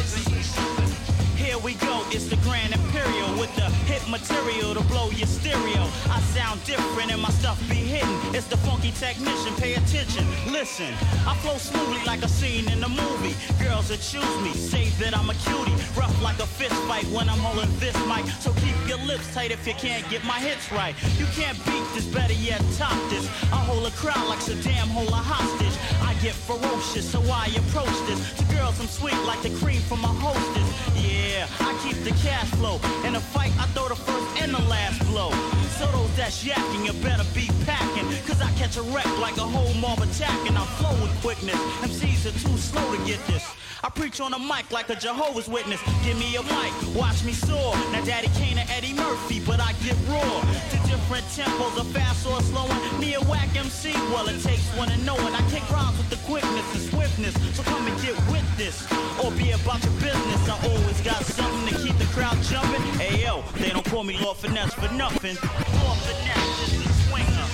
we 1.63 1.73
go, 1.75 2.03
it's 2.09 2.27
the 2.27 2.37
Grand 2.37 2.73
Imperial 2.73 3.29
with 3.37 3.53
the 3.55 3.69
hit 3.85 4.01
material 4.09 4.73
to 4.73 4.81
blow 4.85 5.09
your 5.11 5.27
stereo. 5.27 5.83
I 6.09 6.19
sound 6.33 6.63
different 6.65 7.11
and 7.11 7.21
my 7.21 7.29
stuff 7.29 7.59
be 7.69 7.75
hidden. 7.75 8.09
It's 8.33 8.47
the 8.47 8.57
funky 8.57 8.91
technician, 8.91 9.53
pay 9.55 9.73
attention, 9.75 10.25
listen. 10.51 10.93
I 11.27 11.35
flow 11.41 11.57
smoothly 11.57 12.03
like 12.05 12.23
a 12.23 12.29
scene 12.29 12.69
in 12.71 12.83
a 12.83 12.89
movie. 12.89 13.35
Girls 13.63 13.89
that 13.89 14.01
choose 14.01 14.35
me 14.41 14.53
say 14.53 14.89
that 15.01 15.15
I'm 15.17 15.29
a 15.29 15.35
cutie. 15.45 15.75
Rough 15.97 16.15
like 16.21 16.39
a 16.39 16.47
fist 16.47 16.75
fight 16.89 17.05
when 17.07 17.29
I'm 17.29 17.39
holding 17.39 17.69
this 17.79 17.95
mic. 18.07 18.25
So 18.39 18.53
keep 18.53 18.75
your 18.87 18.99
lips 19.05 19.31
tight 19.33 19.51
if 19.51 19.67
you 19.67 19.73
can't 19.73 20.07
get 20.09 20.23
my 20.23 20.39
hits 20.39 20.71
right. 20.71 20.95
You 21.19 21.25
can't 21.37 21.57
beat 21.65 21.85
this, 21.93 22.05
better 22.05 22.33
yet 22.33 22.61
top 22.77 22.97
this. 23.09 23.27
I 23.51 23.61
hold 23.69 23.85
a 23.85 23.91
crowd 23.91 24.27
like 24.27 24.39
Saddam, 24.39 24.87
hold 24.89 25.09
a 25.09 25.21
hostage. 25.33 25.77
I 26.01 26.13
get 26.21 26.33
ferocious, 26.33 27.09
so 27.09 27.21
I 27.31 27.47
approach 27.55 27.97
this. 28.07 28.19
To 28.37 28.55
girls, 28.55 28.79
I'm 28.79 28.87
sweet 28.87 29.19
like 29.25 29.41
the 29.41 29.51
cream 29.61 29.81
from 29.81 30.01
my 30.01 30.13
hostess. 30.21 30.69
Yeah, 31.01 31.47
I 31.59 31.77
keep 31.83 31.97
the 32.03 32.11
cash 32.21 32.49
flow. 32.57 32.79
In 33.05 33.15
a 33.15 33.19
fight, 33.19 33.51
I 33.59 33.65
throw 33.73 33.89
the 33.89 33.95
first 33.95 34.41
and 34.41 34.53
the 34.53 34.61
last 34.69 34.99
blow. 35.07 35.31
So 35.77 35.85
those 35.91 36.15
that's 36.15 36.43
yakking, 36.43 36.85
you 36.85 36.93
better 37.01 37.25
be 37.33 37.49
packing. 37.65 38.07
Cause 38.27 38.41
I 38.41 38.51
catch 38.53 38.77
a 38.77 38.83
wreck 38.83 39.09
like 39.19 39.37
a 39.37 39.47
whole 39.55 39.73
mob 39.75 39.99
attacking. 39.99 40.55
I 40.55 40.65
flow 40.77 40.93
with 41.01 41.13
quickness. 41.21 41.59
MCs 41.81 42.25
are 42.27 42.37
too 42.39 42.57
slow 42.57 42.95
to 42.95 43.05
get 43.05 43.19
this. 43.27 43.60
I 43.83 43.89
preach 43.89 44.21
on 44.21 44.31
a 44.33 44.37
mic 44.37 44.69
like 44.69 44.89
a 44.89 44.95
Jehovah's 44.95 45.47
Witness. 45.47 45.81
Give 46.05 46.17
me 46.19 46.35
a 46.35 46.43
mic, 46.43 46.71
watch 46.93 47.23
me 47.23 47.33
soar. 47.33 47.73
Now 47.91 48.05
Daddy 48.05 48.29
Kane 48.37 48.59
or 48.59 48.65
Eddie 48.69 48.93
Murphy, 48.93 49.39
but 49.39 49.59
I 49.59 49.73
get 49.81 49.97
raw. 50.05 50.21
To 50.21 50.77
different 50.85 51.25
tempos, 51.33 51.81
a 51.81 51.83
fast 51.85 52.27
or 52.27 52.39
slowing. 52.41 52.77
Me 52.99 53.15
a 53.15 53.21
whack 53.21 53.49
MC, 53.55 53.93
well 54.13 54.27
it 54.29 54.39
takes 54.43 54.69
one 54.77 54.89
to 54.89 54.97
know 55.01 55.15
it. 55.17 55.33
I 55.33 55.41
kick 55.49 55.67
rhymes 55.71 55.97
with 55.97 56.11
the 56.11 56.21
quickness 56.29 56.67
and 56.75 56.83
swiftness. 56.93 57.33
So 57.57 57.63
come 57.63 57.87
and 57.87 57.99
get 58.03 58.13
with 58.29 58.45
this, 58.55 58.85
or 59.17 59.31
be 59.31 59.49
about 59.49 59.81
your 59.83 59.93
business. 59.97 60.41
I 60.47 60.61
always 60.61 61.01
got 61.01 61.25
something 61.25 61.73
to 61.73 61.81
keep 61.81 61.97
the 61.97 62.09
crowd 62.13 62.37
jumping. 62.43 62.81
Hey 63.01 63.23
yo, 63.23 63.41
they 63.57 63.71
don't 63.71 63.85
call 63.85 64.03
me 64.03 64.15
Lord 64.21 64.37
Finesse 64.37 64.75
for 64.75 64.93
nothing. 64.93 65.37
Lord 65.81 65.97
Finesse 66.05 66.69
is 66.69 66.85
the 66.85 66.93
swinger. 67.09 67.47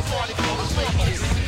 The 0.00 0.04
party 0.08 0.32
people 0.32 0.64
say 0.72 1.45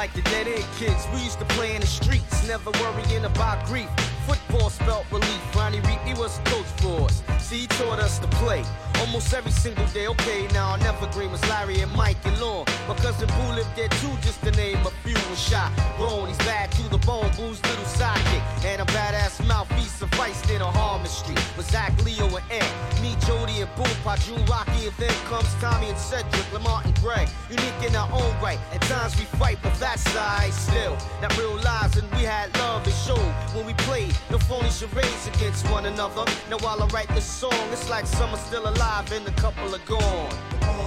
Like 0.00 0.14
the 0.14 0.22
dead 0.22 0.48
end 0.48 0.64
kids, 0.78 1.06
we 1.12 1.20
used 1.20 1.38
to 1.40 1.44
play 1.44 1.74
in 1.74 1.82
the 1.82 1.86
streets, 1.86 2.48
never 2.48 2.70
worrying 2.80 3.26
about 3.26 3.66
grief. 3.66 3.90
Football 4.26 4.70
spelt 4.70 5.04
relief. 5.12 5.54
Ronnie 5.54 5.80
Reed, 5.80 5.98
he 6.06 6.14
was 6.14 6.38
a 6.38 6.42
coach 6.44 6.64
for 6.80 7.02
us. 7.02 7.22
See, 7.38 7.58
he 7.58 7.66
taught 7.66 7.98
us 7.98 8.18
to 8.20 8.26
play. 8.28 8.64
Almost 9.00 9.32
every 9.32 9.50
single 9.50 9.86
day, 9.86 10.06
okay, 10.08 10.46
now 10.52 10.72
our 10.72 10.78
evergreen 10.86 11.32
was 11.32 11.40
Larry 11.48 11.80
and 11.80 11.90
Mike 11.92 12.18
and 12.26 12.38
Lon. 12.38 12.66
My 12.86 12.94
cousin 12.96 13.28
Boo 13.28 13.54
lived 13.54 13.74
there 13.74 13.88
too, 13.88 14.12
just 14.20 14.42
to 14.44 14.50
name 14.52 14.76
a 14.84 14.90
few 15.02 15.14
was 15.30 15.40
shot. 15.40 15.72
Grown, 15.96 16.28
he's 16.28 16.36
bad 16.38 16.70
to 16.72 16.82
the 16.90 16.98
bone, 16.98 17.30
Boo's 17.34 17.62
little 17.64 17.84
sidekick. 17.84 18.42
And 18.62 18.82
a 18.82 18.84
badass 18.84 19.44
mouthpiece 19.46 19.92
sufficed 19.92 20.50
in 20.50 20.60
a 20.60 20.70
Harmon 20.70 21.06
Street. 21.06 21.40
With 21.56 21.70
Zach, 21.70 21.92
Leo, 22.04 22.26
and 22.26 22.44
Ed. 22.50 22.70
Me, 23.00 23.16
Jody, 23.26 23.62
and 23.62 23.74
Boo, 23.74 23.84
Paju, 24.04 24.46
Rocky, 24.46 24.88
and 24.88 24.96
then 24.98 25.14
comes 25.30 25.48
Tommy 25.62 25.88
and 25.88 25.98
Cedric, 25.98 26.52
Lamar 26.52 26.82
and 26.84 26.94
Greg. 27.00 27.26
Unique 27.48 27.82
in 27.88 27.96
our 27.96 28.10
own 28.12 28.32
right. 28.42 28.58
At 28.74 28.82
times 28.82 29.18
we 29.18 29.24
fight, 29.40 29.58
but 29.62 29.74
that's 29.80 30.02
side 30.10 30.52
still. 30.52 30.96
That 31.22 31.36
real 31.38 31.56
lies, 31.62 31.96
and 31.96 32.08
we 32.12 32.24
had 32.24 32.54
love 32.58 32.84
and 32.84 32.94
showed 32.94 33.32
when 33.56 33.64
we 33.64 33.72
played. 33.88 34.14
No 34.30 34.38
phony 34.38 34.68
charades 34.68 35.26
against 35.26 35.68
one 35.70 35.86
another. 35.86 36.24
Now 36.50 36.58
while 36.58 36.82
I 36.82 36.86
write 36.88 37.08
this 37.14 37.24
song, 37.24 37.64
it's 37.72 37.88
like 37.88 38.04
are 38.04 38.36
still 38.36 38.68
alive 38.68 38.89
and 38.90 39.28
a 39.28 39.30
couple 39.32 39.72
are 39.72 39.78
gone. 39.86 40.79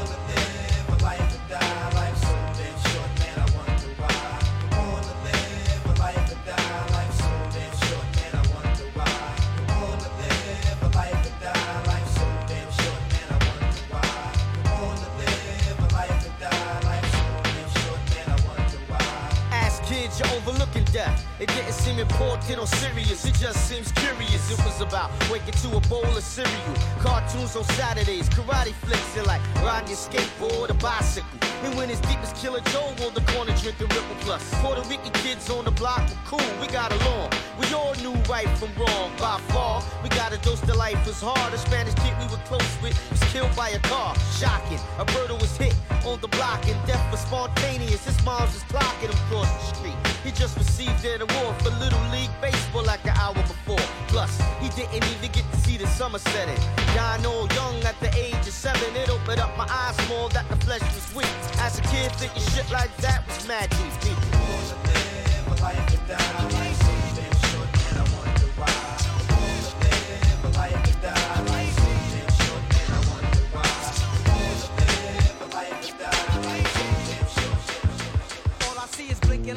Overlooking 20.45 20.83
death. 20.85 21.25
It 21.39 21.47
didn't 21.49 21.73
seem 21.73 21.99
important 21.99 22.59
or 22.59 22.67
serious, 22.67 23.25
it 23.25 23.35
just 23.35 23.67
seems 23.67 23.91
curious. 23.93 24.51
It 24.51 24.57
was 24.65 24.81
about 24.81 25.11
waking 25.31 25.53
to 25.63 25.77
a 25.77 25.81
bowl 25.81 26.05
of 26.05 26.23
cereal, 26.23 26.75
cartoons 26.99 27.55
on 27.55 27.63
Saturdays, 27.63 28.29
karate 28.29 28.73
flicks, 28.73 29.17
and 29.17 29.27
like 29.27 29.41
riding 29.63 29.89
your 29.89 29.97
skateboard 29.97 30.69
or 30.69 30.73
bicycle. 30.75 31.39
And 31.63 31.75
when 31.75 31.89
it's 31.89 32.01
deep 32.01 32.19
as 32.19 32.33
Killer 32.33 32.59
Joe 32.71 32.93
on 33.05 33.13
the 33.13 33.23
corner 33.31 33.55
drinking 33.57 33.87
Ripple 33.87 34.17
Plus. 34.21 34.43
Puerto 34.55 34.81
Rican 34.89 35.11
kids 35.23 35.49
on 35.49 35.65
the 35.65 35.71
block 35.71 36.01
were 36.09 36.23
cool, 36.25 36.51
we 36.59 36.67
got 36.67 36.91
along. 36.91 37.31
We 37.59 37.73
all 37.73 37.95
knew 37.95 38.15
right 38.29 38.49
from 38.57 38.69
wrong 38.75 39.11
by 39.17 39.39
far. 39.49 39.81
We 40.03 40.09
got 40.09 40.33
a 40.33 40.37
dose 40.37 40.59
to 40.61 40.73
life 40.73 41.05
was 41.05 41.21
hard. 41.21 41.53
A 41.53 41.57
Spanish 41.57 41.93
kid 41.95 42.13
we 42.19 42.25
were 42.25 42.43
close 42.43 42.73
with 42.81 42.95
was 43.11 43.23
killed 43.31 43.55
by 43.55 43.69
a 43.69 43.79
car. 43.79 44.13
Shocking. 44.39 44.79
A 44.99 45.05
birdo 45.05 45.39
was 45.39 45.55
hit 45.55 45.75
on 46.05 46.19
the 46.19 46.27
block 46.27 46.67
and 46.67 46.77
death 46.85 47.05
was 47.11 47.21
spontaneous. 47.21 48.05
His 48.05 48.19
mom 48.25 48.41
was 48.41 48.63
clocking 48.63 49.09
him 49.09 49.17
across 49.25 49.49
the 49.71 49.75
street. 49.75 50.12
He 50.23 50.31
just 50.31 50.57
received 50.57 51.03
an 51.03 51.21
award 51.21 51.61
for 51.61 51.69
Little 51.71 52.01
League 52.09 52.31
Baseball 52.41 52.83
like 52.83 53.03
an 53.03 53.17
hour 53.17 53.33
before. 53.33 53.85
Plus, 54.07 54.39
he 54.61 54.69
didn't 54.69 54.95
even 54.95 55.31
get 55.31 55.43
to 55.51 55.57
see 55.57 55.75
the 55.75 55.87
summer 55.87 56.19
setting. 56.19 56.57
Dying 56.95 57.25
all 57.25 57.47
young 57.53 57.83
at 57.83 57.99
the 57.99 58.13
age 58.15 58.35
of 58.35 58.53
seven, 58.53 58.95
it 58.95 59.09
opened 59.09 59.41
up 59.41 59.55
my 59.57 59.67
eyes 59.69 59.97
more 60.07 60.29
that 60.29 60.47
the 60.49 60.55
flesh 60.65 60.81
was 60.95 61.13
weak. 61.13 61.27
As 61.59 61.77
a 61.77 61.81
kid, 61.83 62.11
thinking 62.13 62.41
shit 62.53 62.71
like 62.71 62.95
that 62.97 63.27
was 63.27 63.47
mad 63.47 63.69
deep. 63.69 63.79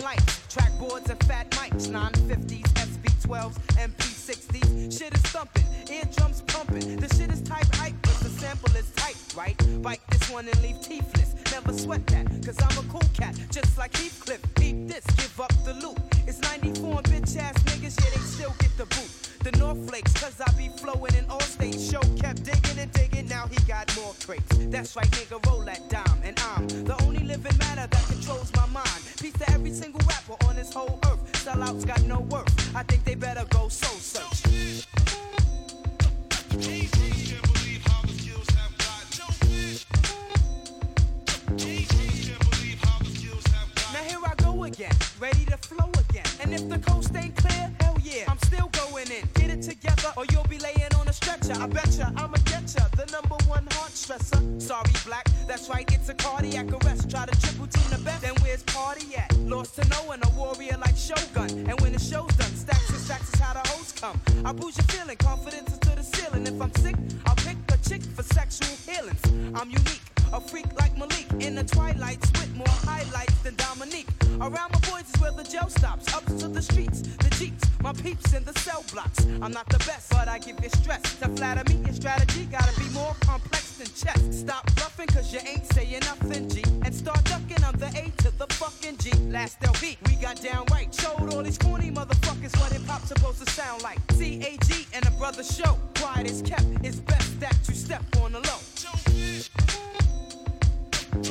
All 0.03 0.26
And 1.17 1.29
fat 1.29 1.51
mics, 1.53 1.89
950s, 1.89 2.67
SP12s, 2.75 3.55
MP60s. 3.77 4.99
Shit 4.99 5.15
is 5.15 5.23
thumping, 5.23 5.65
eardrums 5.91 6.43
pumping. 6.43 6.97
The 6.97 7.09
shit 7.15 7.31
is 7.31 7.41
type 7.43 7.67
hype, 7.75 7.95
but 8.03 8.17
the 8.21 8.29
sample 8.29 8.75
is 8.77 8.91
tight, 8.97 9.17
right? 9.37 9.57
Bite 9.83 10.01
this 10.11 10.29
one 10.31 10.47
and 10.47 10.63
leave 10.63 10.77
teethless. 10.77 11.35
Never 11.53 11.73
sweat 11.73 12.07
that, 12.09 12.27
cause 12.45 12.59
I'm 12.61 12.85
a 12.85 12.89
cool 12.91 13.09
cat, 13.15 13.35
just 13.51 13.79
like 13.79 13.93
Heathcliff. 13.97 14.43
Beat 14.57 14.89
this, 14.89 15.07
give 15.17 15.41
up 15.41 15.53
the 15.65 15.75
loot. 15.75 15.97
It's 16.27 16.41
94 16.41 16.99
and 16.99 17.07
bitch 17.07 17.37
ass 17.39 17.57
niggas, 17.63 17.99
yeah, 18.05 18.11
they 18.11 18.21
still 18.21 18.55
get 18.59 18.77
the 18.77 18.87
boot. 18.87 19.27
The 19.43 19.53
North 19.59 19.89
Flakes, 19.89 20.13
cause 20.21 20.41
I 20.41 20.51
be 20.59 20.69
flowing 20.77 21.15
in 21.15 21.25
all 21.31 21.41
states. 21.41 21.89
Show 21.91 22.01
kept 22.17 22.43
digging 22.43 22.79
and 22.79 22.93
digging, 22.93 23.29
now 23.29 23.47
he 23.47 23.57
got 23.65 23.95
more 23.97 24.13
crates. 24.27 24.57
That's 24.69 24.97
right, 24.97 25.11
nigga, 25.13 25.45
roll 25.47 25.61
that 25.61 25.89
dime. 25.89 26.21
And 26.25 26.39
I'm 26.41 26.67
the 26.85 27.01
only 27.05 27.25
living 27.25 27.57
matter 27.59 27.87
that 27.87 28.07
controls 28.07 28.53
my 28.55 28.67
mind. 28.67 29.03
Peace 29.21 29.33
to 29.35 29.51
every 29.53 29.71
single 29.71 30.01
rapper 30.09 30.37
this 30.67 30.75
whole 30.75 30.99
earth. 31.07 31.33
Sellouts 31.45 31.87
got 31.87 32.03
no 32.03 32.21
worth. 32.21 32.77
I 32.77 32.83
think 32.83 33.05
they 33.05 33.15
better 33.15 33.45
go 33.51 33.69
soul 33.69 33.99
search. 33.99 34.87
Now 43.93 44.03
here 44.03 44.19
I 44.25 44.35
go 44.37 44.65
again, 44.65 44.93
ready 45.21 45.45
to 45.47 45.57
flow 45.57 45.91
again. 46.09 46.25
And 46.41 46.53
if 46.53 46.69
the 46.69 46.79
coast 46.79 47.15
ain't 47.15 47.37
clear, 47.37 47.73
hell 47.81 47.97
yeah, 48.03 48.25
I'm 48.29 48.39
still 48.39 48.69
going 48.69 49.11
in. 49.11 49.29
Get 49.35 49.51
it 49.51 49.63
together, 49.63 50.13
or 50.17 50.25
you'll 50.33 50.45
be 50.45 50.59
laying 50.59 50.95
on 50.99 51.09
a 51.09 51.13
stretcher. 51.13 51.55
I 51.55 51.67
betcha 51.67 52.13
I'ma 52.17 52.37
get 52.39 52.46
the 52.97 53.07
number 53.13 53.37
one 53.47 53.67
heart 53.73 53.93
stressor. 53.93 54.61
Sorry, 54.61 54.91
black, 55.05 55.27
that's 55.47 55.69
right, 55.69 55.91
it's 55.93 56.09
a 56.09 56.15
cardiac 56.15 56.67
arrest. 56.73 57.11
Try 57.11 57.27
to 57.27 57.41
triple 57.41 57.67
team 57.67 57.91
the 57.91 57.99
best, 58.05 58.23
then 58.23 58.35
where's 58.43 58.63
party 58.65 59.17
at? 59.17 59.35
Lost 59.39 59.77
to 59.77 59.89
knowing 59.89 60.21
a 60.25 60.31
warrior 60.31 60.77
like 60.79 60.97
Shogun. 60.97 61.67
And 61.69 61.81
when 61.81 61.93
the 61.93 61.99
show's 61.99 62.35
done, 62.37 62.55
stacks 62.55 62.91
and 62.91 62.99
stacks 62.99 63.33
is 63.33 63.41
how 63.41 63.55
the 63.55 63.69
host 63.71 64.01
come. 64.01 64.21
I 64.45 64.53
boost 64.53 64.79
your 64.79 64.87
feeling, 64.87 65.17
confidence 65.17 65.73
is 65.73 65.79
to 65.81 65.91
the 65.97 66.03
ceiling. 66.03 66.47
If 66.47 66.61
I'm 66.61 66.73
sick, 66.77 66.97
I'll 67.27 67.37
pick 67.37 67.57
a 67.69 67.79
chick 67.89 68.03
for 68.03 68.23
sexual 68.23 68.77
healings. 68.87 69.23
I'm 69.55 69.71
unique. 69.71 70.16
A 70.33 70.41
freak 70.41 70.67
like 70.79 70.97
Malik 70.99 71.27
in 71.41 71.55
the 71.55 71.65
twilights 71.65 72.31
with 72.33 72.55
more 72.55 72.67
highlights 72.69 73.39
than 73.43 73.55
Dominique. 73.57 74.09
Around 74.41 74.73
my 74.73 74.81
boys 74.91 75.09
is 75.13 75.21
where 75.21 75.33
the 75.33 75.45
jail 75.45 75.69
stops. 75.69 76.13
Up 76.13 76.25
to 76.27 76.49
the 76.49 76.61
streets, 76.61 77.01
the 77.01 77.31
jeeps, 77.39 77.65
my 77.81 77.93
peeps 77.93 78.33
in 78.35 78.45
the 78.45 78.53
cell 78.61 78.85
blocks. 78.93 79.25
I'm 79.41 79.53
not 79.53 79.69
the 79.69 79.79
best, 79.79 80.11
but 80.11 80.29
I 80.29 80.39
give 80.39 80.57
you 80.63 80.69
stress. 80.69 81.03
To 81.21 81.29
flatter 81.29 81.63
me, 81.73 81.81
your 81.85 81.95
strategy 81.95 82.45
gotta 82.47 82.79
be 82.79 82.89
more 82.91 83.15
complex 83.21 83.73
than 83.79 83.87
chess. 83.87 84.41
Stop 84.41 84.67
bluffing, 84.75 85.07
cause 85.09 85.33
you 85.33 85.41
ain't 85.47 85.67
saying 85.73 86.01
nothing, 86.01 86.49
G. 86.49 86.63
And 86.85 86.95
start 86.95 87.25
ducking, 87.25 87.63
I'm 87.65 87.77
the 87.79 87.87
A 87.87 88.11
to 88.23 88.31
the 88.37 88.47
fucking 88.55 88.99
G. 88.99 89.13
Last 89.31 89.59
LP, 89.63 89.97
we 90.07 90.17
got 90.17 90.43
down 90.43 90.67
right. 90.71 90.93
Showed 90.95 91.33
all 91.33 91.43
these 91.43 91.59
corny 91.59 91.91
motherfuckers 91.91 92.59
what 92.61 92.73
hip 92.73 92.83
hop's 92.87 93.09
supposed 93.09 93.45
to 93.45 93.51
sound 93.51 93.83
like. 93.83 93.99
C-A-G 94.13 94.87
and 94.93 95.07
a 95.07 95.11
brother 95.13 95.45
show. 95.45 95.79
Quiet 95.97 96.31
is 96.31 96.43
kept, 96.43 96.67
it's 96.83 97.01
best 97.01 97.41
that 97.41 97.57
you 97.69 97.75
step 97.75 98.03
on 98.21 98.33
the 98.33 98.41
low. 98.41 98.76
Well, 101.17 101.25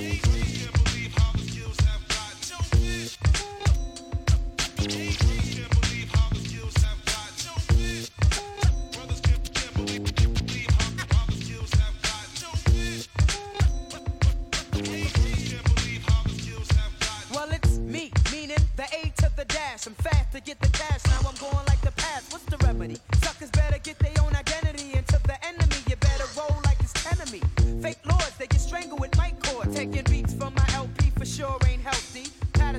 it's 17.52 17.78
me, 17.78 18.12
meaning 18.32 18.58
the 18.76 18.88
A 18.92 19.14
to 19.18 19.32
the 19.36 19.46
dash. 19.46 19.86
I'm 19.86 19.94
fast 19.94 20.32
to 20.32 20.42
get 20.42 20.60
the 20.62 20.70
cash. 20.70 21.06
Now 21.06 21.30
I'm 21.30 21.36
going 21.36 21.64
like 21.68 21.82
the 21.82 21.92
past. 21.92 22.32
What's 22.32 22.46
the 22.46 22.58
remedy? 22.66 22.98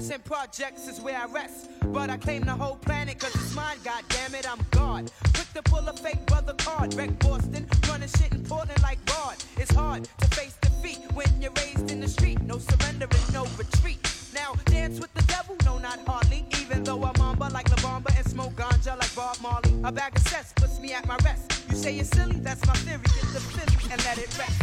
Patterson 0.07 0.23
Projects 0.25 0.87
is 0.87 1.01
where 1.01 1.19
I 1.19 1.27
rest. 1.27 1.69
But 1.87 2.11
I 2.11 2.17
claim 2.17 2.43
the 2.43 2.53
whole 2.53 2.77
planet 2.77 3.19
cause 3.19 3.35
it's 3.35 3.53
mine, 3.57 3.79
god 3.83 4.05
damn 4.09 4.37
it, 4.37 4.49
I'm 4.49 4.61
God. 4.71 5.11
Quick 5.35 5.53
to 5.55 5.63
pull 5.63 5.89
a 5.89 5.93
fake 5.93 6.25
brother 6.27 6.55
card. 6.55 6.95
Wreck 6.95 7.19
Boston, 7.19 7.67
running 7.89 8.09
shit 8.09 8.33
in 8.33 8.45
Portland 8.45 8.81
like 8.83 9.01
Rod. 9.11 9.35
It's 9.57 9.75
hard 9.75 10.09
to 10.19 10.29
face 10.29 10.57
defeat 10.61 11.01
when 11.15 11.27
you're 11.43 11.51
raised 11.57 11.91
in 11.91 11.99
the 11.99 12.07
street. 12.07 12.41
No 12.43 12.59
surrender 12.59 13.09
and 13.11 13.33
no 13.33 13.47
retreat. 13.59 13.99
Now 14.33 14.55
dance 14.67 15.01
with 15.01 15.13
the 15.15 15.23
devil, 15.23 15.57
no 15.65 15.79
not 15.79 15.99
hardly. 16.07 16.47
Even 16.61 16.85
though 16.85 17.03
I'm 17.03 17.19
mamba 17.19 17.49
like 17.53 17.69
La 17.71 17.77
Bamba 17.77 18.17
and 18.17 18.29
smoke 18.29 18.53
ganja 18.53 18.97
like 18.97 19.13
Bob 19.17 19.41
Marley. 19.43 19.75
A 19.83 19.91
bag 19.91 20.15
of 20.15 20.23
cess 20.29 20.53
puts 20.55 20.79
me 20.79 20.93
at 20.93 21.05
my 21.09 21.17
rest. 21.25 21.65
You 21.69 21.75
say 21.75 21.91
you're 21.95 22.05
silly, 22.05 22.39
that's 22.39 22.65
my 22.65 22.75
theory. 22.75 23.03
Get 23.03 23.33
the 23.35 23.41
Philly 23.41 23.93
and 23.93 24.05
let 24.05 24.19
it 24.19 24.39
rest. 24.39 24.57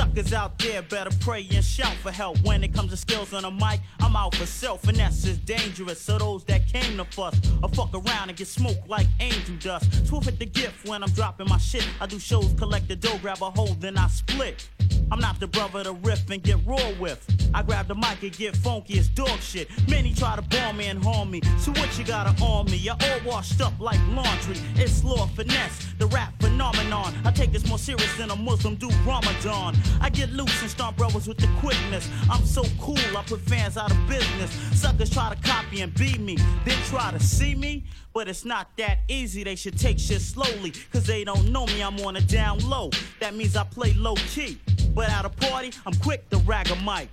Suckers 0.00 0.32
out 0.32 0.58
there 0.58 0.80
better 0.80 1.10
pray 1.20 1.46
and 1.52 1.62
shout 1.62 1.94
for 1.96 2.10
help. 2.10 2.38
When 2.42 2.64
it 2.64 2.72
comes 2.72 2.90
to 2.90 2.96
skills 2.96 3.34
on 3.34 3.44
a 3.44 3.50
mic, 3.50 3.80
I'm 4.00 4.16
out 4.16 4.34
for 4.34 4.46
self. 4.46 4.80
Finesse 4.80 5.26
is 5.26 5.36
dangerous, 5.36 6.00
so 6.00 6.16
those 6.16 6.42
that 6.44 6.66
came 6.66 6.96
to 6.96 7.04
fuss 7.04 7.38
or 7.62 7.68
fuck 7.68 7.92
around 7.92 8.30
and 8.30 8.34
get 8.38 8.48
smoked 8.48 8.88
like 8.88 9.06
angel 9.20 9.56
dust. 9.56 10.08
Twelve 10.08 10.24
hit 10.24 10.38
the 10.38 10.46
gift 10.46 10.88
when 10.88 11.02
I'm 11.02 11.10
dropping 11.10 11.50
my 11.50 11.58
shit. 11.58 11.86
I 12.00 12.06
do 12.06 12.18
shows, 12.18 12.54
collect 12.54 12.88
the 12.88 12.96
dough, 12.96 13.18
grab 13.20 13.42
a 13.42 13.50
hold, 13.50 13.82
then 13.82 13.98
I 13.98 14.08
split. 14.08 14.66
I'm 15.12 15.20
not 15.20 15.38
the 15.38 15.48
brother 15.48 15.84
to 15.84 15.92
riff 15.92 16.30
and 16.30 16.42
get 16.42 16.56
raw 16.64 16.92
with. 16.98 17.26
I 17.52 17.62
grab 17.62 17.88
the 17.88 17.96
mic 17.96 18.22
and 18.22 18.32
get 18.32 18.56
funky 18.56 18.98
as 18.98 19.08
dog 19.08 19.40
shit. 19.40 19.68
Many 19.88 20.14
try 20.14 20.36
to 20.36 20.42
bomb 20.42 20.76
me 20.76 20.86
and 20.86 21.02
harm 21.02 21.32
me. 21.32 21.42
So 21.58 21.72
what 21.72 21.98
you 21.98 22.04
gotta 22.04 22.30
on 22.42 22.66
me? 22.66 22.76
You're 22.76 22.94
all 22.94 23.20
washed 23.26 23.60
up 23.60 23.78
like 23.80 23.98
laundry. 24.10 24.56
It's 24.76 25.02
Lord 25.02 25.28
Finesse, 25.30 25.94
the 25.98 26.06
rap 26.06 26.32
phenomenon. 26.40 27.12
I 27.24 27.32
take 27.32 27.50
this 27.52 27.66
more 27.68 27.78
serious 27.78 28.16
than 28.16 28.30
a 28.30 28.36
Muslim 28.36 28.76
do 28.76 28.88
Ramadan. 29.04 29.76
I 30.00 30.08
get 30.10 30.30
loose 30.30 30.60
and 30.62 30.70
start 30.70 30.96
brothers 30.96 31.26
with 31.26 31.38
the 31.38 31.48
quickness. 31.58 32.08
I'm 32.30 32.44
so 32.44 32.62
cool, 32.80 32.98
I 33.16 33.22
put 33.26 33.40
fans 33.42 33.76
out 33.76 33.90
of 33.90 34.08
business. 34.08 34.50
Suckers 34.78 35.10
try 35.10 35.34
to 35.34 35.48
copy 35.48 35.80
and 35.80 35.94
beat 35.94 36.20
me, 36.20 36.36
then 36.64 36.76
try 36.86 37.10
to 37.10 37.20
see 37.20 37.54
me. 37.54 37.84
But 38.12 38.28
it's 38.28 38.44
not 38.44 38.68
that 38.76 39.00
easy, 39.08 39.44
they 39.44 39.56
should 39.56 39.78
take 39.78 39.98
shit 39.98 40.20
slowly. 40.20 40.72
Cause 40.92 41.06
they 41.06 41.24
don't 41.24 41.50
know 41.52 41.66
me, 41.66 41.82
I'm 41.82 41.98
on 42.00 42.16
a 42.16 42.20
down 42.20 42.58
low. 42.58 42.90
That 43.20 43.34
means 43.34 43.56
I 43.56 43.64
play 43.64 43.92
low 43.94 44.16
key. 44.16 44.58
But 44.94 45.08
at 45.10 45.24
a 45.24 45.28
party, 45.28 45.72
I'm 45.86 45.94
quick 45.94 46.28
to 46.30 46.38
rag 46.38 46.70
a 46.70 46.76
mic. 46.76 47.08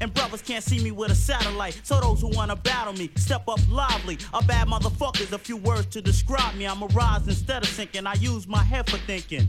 And 0.00 0.12
brothers 0.12 0.42
can't 0.42 0.62
see 0.62 0.82
me 0.82 0.90
with 0.90 1.10
a 1.10 1.14
satellite. 1.14 1.80
So 1.82 2.00
those 2.00 2.20
who 2.20 2.28
wanna 2.28 2.56
battle 2.56 2.92
me, 2.92 3.10
step 3.16 3.48
up 3.48 3.60
lively. 3.70 4.18
A 4.34 4.42
bad 4.44 4.68
motherfucker's 4.68 5.32
a 5.32 5.38
few 5.38 5.56
words 5.56 5.86
to 5.86 6.02
describe 6.02 6.54
me. 6.54 6.66
I'm 6.66 6.82
a 6.82 6.86
rise 6.86 7.26
instead 7.26 7.62
of 7.62 7.68
sinking. 7.68 8.06
I 8.06 8.14
use 8.14 8.46
my 8.46 8.62
head 8.62 8.88
for 8.90 8.98
thinking. 8.98 9.46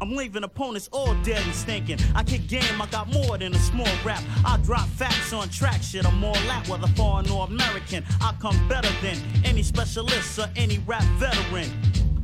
I'm 0.00 0.14
leaving 0.14 0.44
opponents 0.44 0.88
all 0.92 1.14
dead 1.22 1.42
and 1.42 1.54
stinking. 1.54 1.98
I 2.14 2.22
kick 2.22 2.46
game, 2.48 2.82
I 2.82 2.86
got 2.86 3.10
more 3.10 3.38
than 3.38 3.54
a 3.54 3.58
small 3.58 3.88
rap. 4.04 4.22
I 4.44 4.58
drop 4.58 4.86
facts 4.88 5.32
on 5.32 5.48
track 5.48 5.82
shit. 5.82 6.04
I'm 6.04 6.22
all 6.22 6.34
that, 6.34 6.68
whether 6.68 6.86
foreign 6.88 7.30
or 7.30 7.46
American. 7.46 8.04
I 8.20 8.34
come 8.40 8.56
better 8.68 8.90
than 9.00 9.16
any 9.44 9.62
specialist 9.62 10.38
or 10.38 10.48
any 10.54 10.78
rap 10.80 11.04
veteran. 11.18 11.70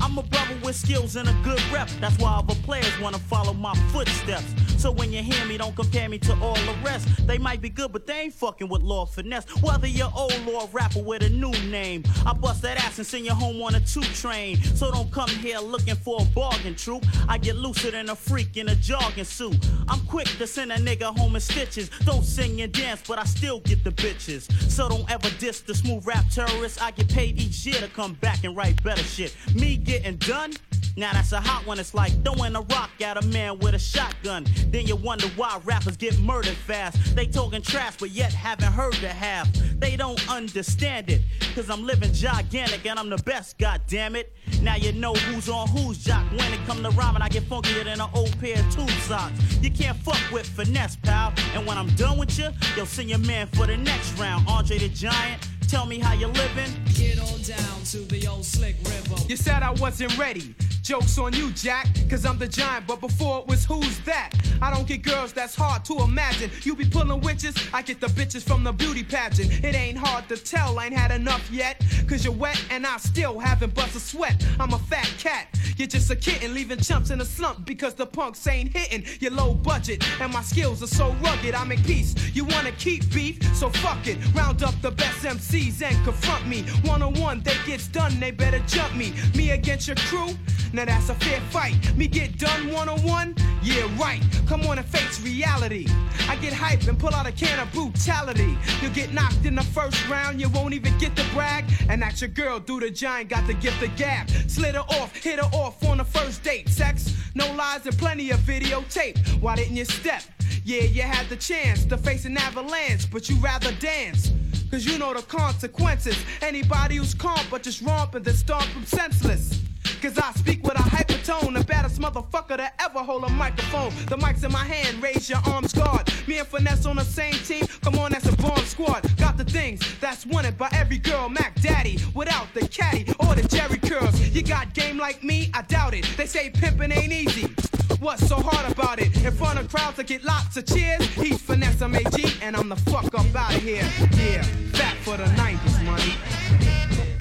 I'm 0.03 0.19
a 0.19 0.23
brother 0.25 0.57
with 0.65 0.75
skills 0.75 1.15
and 1.15 1.29
a 1.29 1.33
good 1.45 1.63
rep. 1.73 1.89
That's 2.01 2.19
why 2.19 2.35
other 2.35 2.57
players 2.65 2.93
wanna 3.01 3.21
follow 3.21 3.53
my 3.55 3.73
footsteps. 3.93 4.53
So 4.83 4.91
when 4.91 5.13
you 5.13 5.23
hear 5.23 5.45
me, 5.47 5.57
don't 5.59 5.77
compare 5.77 6.09
me 6.09 6.19
to 6.19 6.33
all 6.41 6.57
the 6.57 6.75
rest. 6.85 7.07
They 7.25 7.39
might 7.39 7.61
be 7.61 7.69
good, 7.69 7.93
but 7.93 8.05
they 8.05 8.23
ain't 8.23 8.35
fucking 8.35 8.69
with 8.69 8.83
Lord 8.83 9.11
Finesse. 9.11 9.45
Whether 9.63 9.87
you're 9.87 10.11
old 10.13 10.37
Lord 10.45 10.71
rapper 10.73 11.01
with 11.01 11.23
a 11.23 11.29
new 11.29 11.53
name, 11.71 12.03
I 12.27 12.33
bust 12.33 12.63
that 12.63 12.85
ass 12.85 12.99
and 12.99 13.07
send 13.07 13.25
you 13.25 13.33
home 13.33 13.63
on 13.63 13.77
a 13.77 13.81
two 13.81 14.01
train. 14.01 14.61
So 14.75 14.91
don't 14.91 15.09
come 15.13 15.29
here 15.29 15.61
looking 15.61 15.95
for 15.95 16.21
a 16.21 16.25
bargain, 16.35 16.75
troop. 16.75 17.07
I 17.29 17.39
get 17.39 17.55
looser 17.55 17.93
than 17.93 18.11
a 18.11 18.17
freak 18.17 18.57
in 18.57 18.71
a 18.71 18.75
jogging 18.75 19.23
suit. 19.23 19.57
I'm 19.89 20.01
quick 20.07 20.27
to 20.39 20.49
send 20.49 20.73
a 20.73 20.79
nigga 20.79 21.17
home 21.17 21.37
in 21.37 21.41
stitches. 21.41 21.89
Don't 22.05 22.25
sing 22.25 22.61
and 22.61 22.73
dance, 22.73 23.03
but 23.07 23.21
I 23.21 23.25
still 23.25 23.61
get 23.61 23.85
the 23.85 23.93
bitches. 23.93 24.51
So 24.69 24.89
don't 24.89 25.09
ever 25.09 25.31
diss 25.39 25.61
the 25.61 25.77
smooth 25.77 26.05
rap 26.05 26.25
terrorists. 26.29 26.83
I 26.83 26.91
get 26.91 27.09
paid 27.09 27.41
each 27.41 27.65
year 27.65 27.81
to 27.81 27.89
come 27.89 28.15
back 28.15 28.43
and 28.43 28.57
write 28.57 28.83
better 28.83 29.05
shit. 29.05 29.37
Me 29.55 29.77
getting 29.93 30.17
done? 30.17 30.53
Now 30.97 31.13
that's 31.13 31.33
a 31.33 31.41
hot 31.41 31.67
one. 31.67 31.79
It's 31.79 31.93
like 31.93 32.13
throwing 32.25 32.57
a 32.57 32.63
rock 32.63 32.91
at 33.03 33.23
a 33.23 33.27
man 33.29 33.59
with 33.59 33.75
a 33.75 33.79
shotgun. 33.79 34.47
Then 34.69 34.87
you 34.87 34.97
wonder 34.97 35.27
why 35.37 35.61
rappers 35.65 35.99
get 35.99 36.19
murdered 36.19 36.57
fast. 36.57 37.15
They 37.15 37.27
talking 37.27 37.61
trash, 37.61 37.97
but 37.99 38.11
yet 38.11 38.33
haven't 38.33 38.73
heard 38.73 38.95
the 38.95 39.09
half. 39.09 39.53
They 39.79 39.97
don't 39.97 40.21
understand 40.31 41.11
it. 41.11 41.21
Cause 41.55 41.69
I'm 41.69 41.85
living 41.85 42.13
gigantic 42.13 42.87
and 42.87 42.99
I'm 42.99 43.11
the 43.11 43.19
best, 43.19 43.59
god 43.59 43.83
damn 43.87 44.17
it. 44.17 44.33
Now 44.63 44.77
you 44.77 44.93
know 44.93 45.13
who's 45.13 45.49
on 45.51 45.69
who's 45.69 45.99
jock. 45.99 46.25
When 46.31 46.53
it 46.53 46.61
come 46.67 46.83
to 46.83 46.91
rhyming, 46.91 47.21
I 47.21 47.29
get 47.29 47.43
funkier 47.45 47.85
than 47.85 48.01
an 48.01 48.09
old 48.15 48.39
pair 48.41 48.59
of 48.59 48.75
tube 48.75 48.89
socks. 49.07 49.39
You 49.61 49.71
can't 49.71 49.99
fuck 49.99 50.21
with 50.33 50.47
finesse, 50.47 50.97
pal. 50.97 51.35
And 51.55 51.67
when 51.67 51.77
I'm 51.77 51.89
done 51.97 52.17
with 52.17 52.39
you, 52.39 52.49
you'll 52.77 52.87
send 52.87 53.11
your 53.11 53.19
man 53.19 53.47
for 53.49 53.67
the 53.67 53.77
next 53.77 54.19
round. 54.19 54.47
Andre 54.49 54.79
the 54.79 54.89
Giant, 54.89 55.47
tell 55.69 55.87
me 55.87 55.99
how 55.99 56.15
you're 56.15 56.29
living. 56.31 56.71
Get 56.95 57.19
on 57.19 57.41
down 57.43 57.83
to 57.93 57.99
the 57.99 58.27
old 58.27 58.45
slick 58.45 58.77
river. 58.85 59.17
You 59.29 59.37
said 59.37 59.63
I 59.63 59.71
wasn't 59.73 60.17
ready. 60.19 60.55
Joke's 60.83 61.17
on 61.17 61.33
you, 61.33 61.53
Jack, 61.53 61.87
cause 62.11 62.27
I'm 62.27 62.39
the 62.39 62.49
giant, 62.49 62.89
but 62.89 63.01
before 63.01 63.39
it 63.39 63.47
was 63.47 63.65
who's 63.65 64.01
that? 64.01 64.33
I 64.61 64.73
don't 64.75 64.87
get 64.87 65.03
girls, 65.03 65.33
that's 65.33 65.55
hard 65.55 65.85
to 65.85 65.99
imagine. 66.01 66.51
You 66.63 66.75
be 66.75 66.85
pulling 66.85 67.21
witches, 67.21 67.55
I 67.73 67.83
get 67.83 68.01
the 68.01 68.09
bitches 68.09 68.43
from 68.43 68.65
the 68.65 68.73
beauty 68.73 69.05
pageant. 69.05 69.65
It 69.65 69.77
ain't 69.77 69.97
hard 69.97 70.29
to 70.29 70.37
tell, 70.37 70.81
I 70.81 70.87
ain't 70.87 70.95
had 70.95 71.13
enough 71.13 71.49
yet. 71.53 71.81
Cause 72.09 72.25
you're 72.25 72.35
wet 72.35 72.61
and 72.71 72.85
I 72.85 72.97
still 72.97 73.39
haven't 73.39 73.75
bust 73.75 73.95
a 73.95 74.01
sweat. 74.01 74.45
I'm 74.59 74.73
a 74.73 74.79
fat 74.81 75.09
cat, 75.19 75.57
you're 75.77 75.87
just 75.87 76.11
a 76.11 76.17
kitten, 76.17 76.53
leaving 76.53 76.79
chumps 76.81 77.11
in 77.11 77.21
a 77.21 77.25
slump 77.25 77.65
because 77.65 77.95
the 77.95 78.07
punks 78.07 78.45
ain't 78.49 78.77
hitting. 78.77 79.05
You're 79.21 79.31
low 79.31 79.55
budget, 79.55 80.05
and 80.21 80.33
my 80.33 80.43
skills 80.43 80.83
are 80.83 80.89
so 80.89 81.13
rugged, 81.23 81.55
I 81.55 81.65
make 81.65 81.85
peace. 81.85 82.17
You 82.35 82.45
wanna 82.45 82.73
keep 82.73 83.09
beef, 83.15 83.39
so 83.55 83.71
fuck 83.71 84.09
it. 84.09 84.19
Round 84.35 84.65
up 84.65 84.75
the 84.83 84.91
best 84.91 85.25
MCs 85.53 85.83
and 85.83 86.05
confront 86.05 86.47
me. 86.47 86.63
One 86.85 87.03
on 87.03 87.15
one, 87.15 87.43
they 87.43 87.57
gets 87.67 87.87
done, 87.89 88.19
they 88.19 88.31
better 88.31 88.59
jump 88.67 88.95
me. 88.95 89.13
Me 89.35 89.51
against 89.51 89.87
your 89.87 89.97
crew? 89.97 90.29
Now 90.73 90.87
that's 90.87 91.11
a 91.11 91.15
fair 91.15 91.41
fight. 91.51 91.75
Me 91.97 92.07
get 92.07 92.39
done 92.39 92.73
one 92.73 92.89
on 92.89 93.03
one? 93.03 93.35
Yeah, 93.63 93.87
right. 93.99 94.23
Come 94.47 94.63
on 94.63 94.79
and 94.79 94.87
face 94.87 95.21
reality. 95.21 95.87
I 96.29 96.37
get 96.37 96.53
hype 96.53 96.89
and 96.89 96.99
pull 96.99 97.15
out 97.15 97.27
a 97.27 97.33
can 97.33 97.59
of 97.61 97.71
brutality. 97.73 98.57
You'll 98.81 98.93
get 98.93 99.13
knocked 99.13 99.45
in 99.45 99.55
the 99.55 99.63
first 99.63 100.09
round, 100.09 100.41
you 100.41 100.49
won't 100.49 100.73
even 100.73 100.97
get 100.99 101.15
the 101.17 101.25
brag. 101.35 101.65
And 101.89 102.01
that's 102.01 102.23
your 102.23 102.31
girl, 102.31 102.59
do 102.59 102.81
the 102.81 102.91
giant, 102.91 103.29
got 103.29 103.47
the 103.47 103.55
gift 103.55 103.83
of 103.83 103.95
gab. 103.97 104.31
Slid 104.49 104.75
her 104.75 104.81
off, 104.81 105.15
hit 105.15 105.39
her 105.39 105.51
off 105.53 105.85
on 105.85 105.99
the 105.99 106.05
first 106.05 106.43
date. 106.43 106.69
Sex, 106.69 107.15
no 107.35 107.53
lies, 107.55 107.85
and 107.85 107.97
plenty 107.99 108.31
of 108.31 108.41
videotape. 108.41 109.19
Why 109.41 109.57
didn't 109.57 109.77
you 109.77 109.85
step? 109.85 110.23
Yeah, 110.65 110.83
you 110.83 111.03
had 111.03 111.29
the 111.29 111.37
chance 111.37 111.85
to 111.87 111.99
face 111.99 112.25
an 112.25 112.39
avalanche, 112.39 113.11
but 113.11 113.29
you 113.29 113.37
rather 113.37 113.73
dance. 113.73 114.33
Cause 114.73 114.87
you 114.87 114.97
know 114.97 115.13
the 115.13 115.21
consequences. 115.21 116.17
Anybody 116.41 116.97
who's 116.97 117.13
calm 117.13 117.45
but 117.51 117.63
just 117.63 117.83
romp 117.83 118.15
and 118.15 118.25
then 118.25 118.33
stomp 118.33 118.65
them 118.73 118.87
senseless. 118.87 119.61
Cause 120.01 120.17
I 120.17 120.33
speak 120.33 120.63
with 120.63 120.79
a 120.81 120.83
hypertone, 120.83 121.53
the 121.53 121.63
baddest 121.63 122.01
motherfucker 122.01 122.57
to 122.57 122.83
ever 122.83 123.01
hold 123.01 123.25
a 123.25 123.29
microphone. 123.29 123.93
The 124.07 124.17
mic's 124.17 124.45
in 124.45 124.51
my 124.51 124.65
hand, 124.65 125.03
raise 125.03 125.29
your 125.29 125.41
arms 125.47 125.75
guard. 125.75 126.11
Me 126.27 126.39
and 126.39 126.49
Finesse 126.49 126.87
on 126.87 126.97
the 126.97 127.05
same 127.05 127.35
team, 127.35 127.67
come 127.83 127.99
on, 127.99 128.13
that's 128.13 128.27
a 128.27 128.37
bomb 128.39 128.65
squad. 128.65 129.05
Got 129.19 129.37
the 129.37 129.45
things 129.45 129.83
that's 130.01 130.25
wanted 130.25 130.57
by 130.57 130.71
every 130.73 130.97
girl, 130.97 131.29
Mac 131.29 131.55
Daddy, 131.61 131.99
without 132.15 132.47
the 132.55 132.67
caddy 132.67 133.13
or 133.19 133.35
the 133.35 133.47
Jerry 133.47 133.77
curls. 133.77 134.19
You 134.31 134.43
got 134.43 134.73
game 134.73 134.97
like 134.97 135.23
me? 135.23 135.51
I 135.53 135.61
doubt 135.63 135.93
it. 135.93 136.07
They 136.17 136.25
say 136.25 136.49
pimping 136.49 136.93
ain't 136.93 137.13
easy. 137.13 137.55
What's 138.03 138.27
so 138.27 138.35
hard 138.41 138.73
about 138.73 138.99
it? 138.99 139.25
In 139.25 139.31
front 139.31 139.61
of 139.61 139.69
crowds 139.69 139.97
to 139.97 140.03
get 140.03 140.25
lots 140.25 140.57
of 140.57 140.67
cheers. 140.67 141.05
He's 141.15 141.41
Finesse 141.41 141.83
MAG, 141.83 142.33
and 142.43 142.57
I'm 142.57 142.69
the 142.69 142.75
fuck 142.75 143.15
up 143.15 143.33
out 143.33 143.55
of 143.55 143.63
here. 143.63 143.89
Yeah, 144.17 144.45
back 144.73 144.97
for 145.05 145.17
the 145.17 145.23
90s, 145.23 145.85
money. 145.85 147.12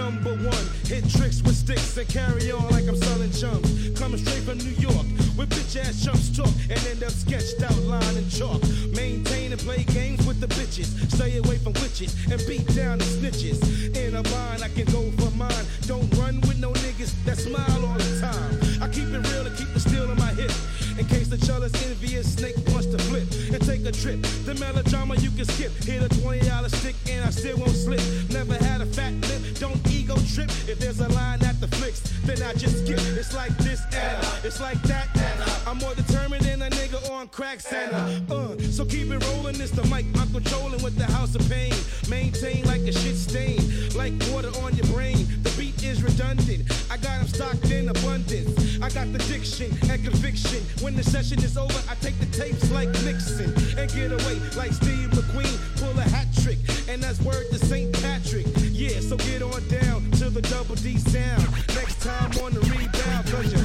Number 0.00 0.34
one. 0.48 0.66
Hit 0.88 1.04
tricks 1.10 1.42
with 1.42 1.56
sticks 1.56 1.96
and 1.98 2.08
carry 2.08 2.50
on 2.50 2.66
like 2.70 2.88
I'm 2.88 2.96
selling 2.96 3.32
chumps. 3.32 3.68
Coming 4.00 4.20
straight 4.24 4.44
from 4.48 4.58
New 4.58 4.76
York 4.88 5.06
with 5.36 5.50
bitch 5.50 5.76
ass 5.76 6.04
chumps 6.04 6.34
talk 6.36 6.52
and 6.72 6.80
end 6.90 7.02
up 7.02 7.12
sketched 7.12 7.60
out 7.62 7.76
line 7.84 8.16
and 8.16 8.30
chalk. 8.30 8.60
Maintain 8.96 9.52
and 9.52 9.60
play 9.60 9.84
games 9.84 10.26
with 10.26 10.40
the 10.40 10.48
bitches. 10.58 10.88
Stay 11.16 11.36
away 11.36 11.58
from 11.58 11.74
witches 11.84 12.12
and 12.32 12.40
beat 12.48 12.66
down 12.74 12.96
the 12.98 13.04
snitches. 13.04 13.58
In 13.94 14.16
a 14.16 14.22
bind, 14.22 14.62
I 14.64 14.68
can 14.76 14.86
go 14.96 15.02
for 15.20 15.30
mine. 15.36 15.66
Don't 15.86 16.08
run 16.16 16.40
with 16.48 16.58
no 16.58 16.72
niggas 16.84 17.12
that 17.26 17.36
smile 17.36 17.84
all 17.86 17.98
the 17.98 18.12
time. 18.20 18.52
I 18.82 18.88
keep 18.88 19.08
it 19.08 19.22
real 19.30 19.44
and 19.46 19.56
keep 19.56 19.70
the 19.74 19.80
steel 19.80 20.10
in 20.10 20.16
my 20.16 20.32
hip. 20.40 20.52
In 21.00 21.06
case 21.06 21.28
the 21.28 21.38
jealous, 21.38 21.72
envious 21.88 22.34
snake 22.34 22.56
wants 22.68 22.84
to 22.88 22.98
flip 22.98 23.24
and 23.54 23.64
take 23.64 23.86
a 23.86 23.90
trip. 23.90 24.20
The 24.44 24.54
melodrama 24.56 25.16
you 25.16 25.30
can 25.30 25.46
skip. 25.46 25.72
Hit 25.82 26.02
a 26.02 26.08
$20 26.16 26.76
stick 26.76 26.94
and 27.08 27.24
I 27.24 27.30
still 27.30 27.56
won't 27.56 27.70
slip. 27.70 28.02
Never 28.28 28.52
had 28.62 28.82
a 28.82 28.86
fat 28.86 29.14
lip, 29.14 29.56
don't 29.58 29.80
ego 29.90 30.14
trip. 30.34 30.50
If 30.68 30.78
there's 30.78 31.00
a 31.00 31.08
line 31.08 31.42
at 31.42 31.58
the 31.58 31.68
flicks, 31.68 32.00
then 32.26 32.42
I 32.42 32.52
just 32.52 32.84
skip. 32.84 32.98
It's 33.16 33.34
like 33.34 33.56
this 33.64 33.80
and 33.94 34.44
it's 34.44 34.60
like 34.60 34.82
that. 34.82 35.08
and 35.16 35.50
I'm 35.66 35.78
more 35.78 35.94
determined 35.94 36.44
than 36.44 36.60
a 36.60 36.68
nigga 36.68 37.10
on 37.10 37.28
crack 37.28 37.60
center. 37.60 37.96
Uh, 38.30 38.58
so 38.70 38.84
keep 38.84 39.10
it 39.10 39.24
rolling, 39.28 39.58
it's 39.58 39.70
the 39.70 39.84
mic 39.84 40.04
I'm 40.20 40.30
controlling 40.30 40.82
with 40.82 40.96
the 40.96 41.06
house 41.06 41.34
of 41.34 41.48
pain. 41.48 41.72
Maintain 42.10 42.66
like 42.66 42.82
a 42.82 42.92
shit 42.92 43.16
stain, 43.16 43.60
like 43.96 44.12
water 44.30 44.52
on 44.60 44.76
your 44.76 44.86
brain. 44.88 45.26
The 45.44 45.49
is 45.82 46.02
redundant. 46.02 46.62
I 46.90 46.96
got 46.96 47.18
them 47.18 47.28
stocked 47.28 47.70
in 47.70 47.88
abundance. 47.88 48.80
I 48.82 48.90
got 48.90 49.12
the 49.12 49.18
diction 49.30 49.70
and 49.90 50.02
conviction. 50.02 50.62
When 50.82 50.96
the 50.96 51.04
session 51.04 51.38
is 51.42 51.56
over, 51.56 51.78
I 51.88 51.94
take 51.96 52.18
the 52.18 52.26
tapes 52.26 52.70
like 52.70 52.88
Nixon 53.04 53.52
and 53.78 53.90
get 53.92 54.12
away 54.12 54.40
like 54.56 54.72
Steve 54.72 55.10
McQueen. 55.10 55.56
Pull 55.80 55.98
a 55.98 56.02
hat 56.02 56.26
trick, 56.42 56.58
and 56.88 57.02
that's 57.02 57.20
word 57.20 57.46
to 57.50 57.58
St. 57.58 57.92
Patrick. 58.02 58.46
Yeah, 58.70 59.00
so 59.00 59.16
get 59.16 59.42
on 59.42 59.66
down 59.68 60.10
to 60.18 60.30
the 60.30 60.42
double 60.42 60.74
D 60.76 60.98
sound. 60.98 61.42
Next 61.74 62.00
time 62.02 62.30
on 62.42 62.52
the 62.52 62.60
rebound, 62.60 63.26
cause 63.30 63.52
you 63.52 63.60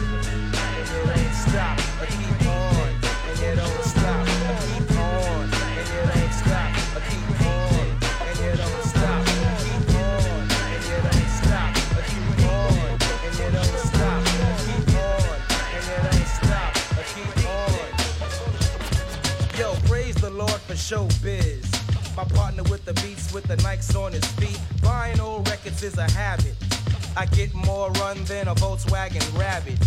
ain't 1.11 1.35
stop, 1.35 1.79
I 2.01 2.05
keep 2.05 2.47
on, 2.47 2.89
and 3.29 3.39
you 3.39 3.55
don't 3.55 3.83
stop, 3.83 4.24
for 20.75 20.95
showbiz. 20.95 22.15
My 22.15 22.23
partner 22.23 22.63
with 22.63 22.85
the 22.85 22.93
beats 22.95 23.33
with 23.33 23.45
the 23.45 23.55
Nikes 23.57 23.95
on 23.95 24.13
his 24.13 24.25
feet. 24.33 24.59
Buying 24.81 25.19
old 25.19 25.47
records 25.49 25.83
is 25.83 25.97
a 25.97 26.09
habit. 26.11 26.55
I 27.17 27.25
get 27.27 27.53
more 27.53 27.91
run 27.91 28.23
than 28.25 28.47
a 28.47 28.55
Volkswagen 28.55 29.25
Rabbit. 29.37 29.77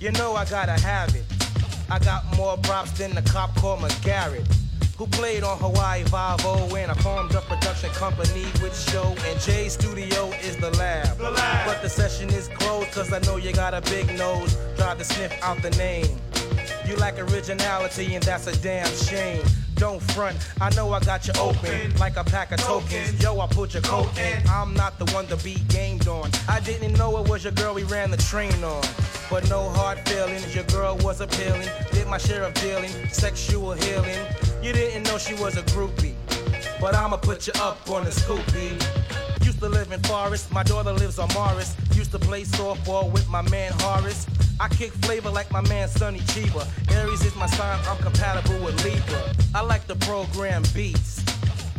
You 0.00 0.12
know 0.12 0.34
I 0.34 0.44
gotta 0.44 0.72
have 0.72 1.14
it. 1.14 1.24
I 1.90 1.98
got 1.98 2.24
more 2.36 2.56
props 2.58 2.92
than 2.92 3.14
the 3.14 3.22
cop 3.22 3.54
called 3.56 3.80
McGarrett. 3.80 4.46
Who 4.96 5.06
played 5.06 5.42
on 5.42 5.58
Hawaii 5.58 6.04
Five-O 6.04 6.74
and 6.74 6.90
I 6.90 6.94
formed 6.94 7.34
a 7.34 7.40
production 7.42 7.90
company 7.90 8.44
with 8.62 8.74
show 8.90 9.14
and 9.26 9.40
J 9.40 9.68
Studio 9.68 10.30
is 10.42 10.56
the 10.56 10.70
lab. 10.72 11.18
The 11.18 11.30
lab. 11.30 11.66
But 11.66 11.82
the 11.82 11.88
session 11.88 12.30
is 12.30 12.48
closed 12.48 12.90
cause 12.92 13.12
I 13.12 13.18
know 13.20 13.36
you 13.36 13.52
got 13.52 13.74
a 13.74 13.82
big 13.82 14.06
nose. 14.16 14.56
Try 14.76 14.94
to 14.94 15.04
sniff 15.04 15.32
out 15.42 15.60
the 15.62 15.70
name. 15.70 16.18
You 16.86 16.96
lack 16.96 17.18
originality, 17.18 18.14
and 18.14 18.22
that's 18.22 18.46
a 18.46 18.56
damn 18.62 18.86
shame. 18.94 19.42
Don't 19.74 20.00
front, 20.12 20.36
I 20.60 20.74
know 20.74 20.92
I 20.92 21.00
got 21.00 21.26
you 21.26 21.34
open 21.38 21.94
like 21.98 22.16
a 22.16 22.24
pack 22.24 22.52
of 22.52 22.60
tokens. 22.60 23.22
Yo, 23.22 23.38
I 23.40 23.46
put 23.46 23.74
your 23.74 23.82
coat 23.82 24.16
in. 24.18 24.40
I'm 24.48 24.72
not 24.72 24.98
the 24.98 25.04
one 25.12 25.26
to 25.26 25.36
be 25.38 25.56
gamed 25.68 26.08
on. 26.08 26.30
I 26.48 26.60
didn't 26.60 26.94
know 26.94 27.18
it 27.18 27.28
was 27.28 27.44
your 27.44 27.52
girl 27.52 27.74
we 27.74 27.82
ran 27.82 28.10
the 28.10 28.16
train 28.16 28.64
on. 28.64 28.82
But 29.28 29.50
no 29.50 29.68
hard 29.68 29.98
feelings, 30.08 30.54
your 30.54 30.64
girl 30.64 30.96
was 30.98 31.20
appealing. 31.20 31.68
Did 31.92 32.06
my 32.06 32.18
share 32.18 32.44
of 32.44 32.54
dealing, 32.54 32.90
sexual 33.10 33.72
healing. 33.72 34.26
You 34.62 34.72
didn't 34.72 35.02
know 35.02 35.18
she 35.18 35.34
was 35.34 35.56
a 35.56 35.62
groupie. 35.62 36.14
But 36.80 36.94
I'ma 36.94 37.16
put 37.16 37.46
you 37.46 37.52
up 37.60 37.90
on 37.90 38.04
the 38.04 38.10
scoopy. 38.10 38.80
Used 39.56 39.72
to 39.72 39.78
live 39.78 39.90
in 39.90 40.02
Forest, 40.02 40.52
my 40.52 40.62
daughter 40.62 40.92
lives 40.92 41.18
on 41.18 41.32
Morris. 41.32 41.74
Used 41.94 42.10
to 42.12 42.18
play 42.18 42.42
softball 42.42 43.10
with 43.10 43.26
my 43.30 43.40
man 43.48 43.72
Horace. 43.78 44.26
I 44.60 44.68
kick 44.68 44.92
flavor 44.92 45.30
like 45.30 45.50
my 45.50 45.62
man 45.62 45.88
Sonny 45.88 46.18
Chiba. 46.18 46.68
Aries 46.94 47.24
is 47.24 47.34
my 47.36 47.46
sign, 47.46 47.80
I'm 47.88 47.96
compatible 47.96 48.62
with 48.62 48.84
Libra. 48.84 49.34
I 49.54 49.62
like 49.62 49.86
the 49.86 49.96
program 49.96 50.62
beats. 50.74 51.22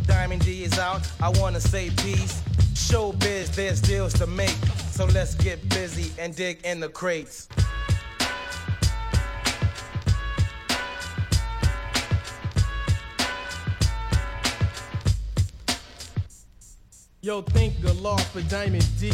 Diamond 0.07 0.43
D 0.43 0.63
is 0.63 0.79
out, 0.79 1.07
I 1.21 1.29
wanna 1.29 1.61
say 1.61 1.91
peace. 1.97 2.41
Showbiz, 2.73 3.53
there's 3.53 3.79
deals 3.79 4.13
to 4.13 4.25
make. 4.25 4.57
So 4.89 5.05
let's 5.05 5.35
get 5.35 5.69
busy 5.69 6.11
and 6.17 6.35
dig 6.35 6.65
in 6.65 6.79
the 6.79 6.89
crates. 6.89 7.47
Yo, 17.27 17.41
thank 17.41 17.81
the 17.81 17.93
law 17.95 18.15
for 18.15 18.39
Diamond 18.43 18.87
D. 19.01 19.11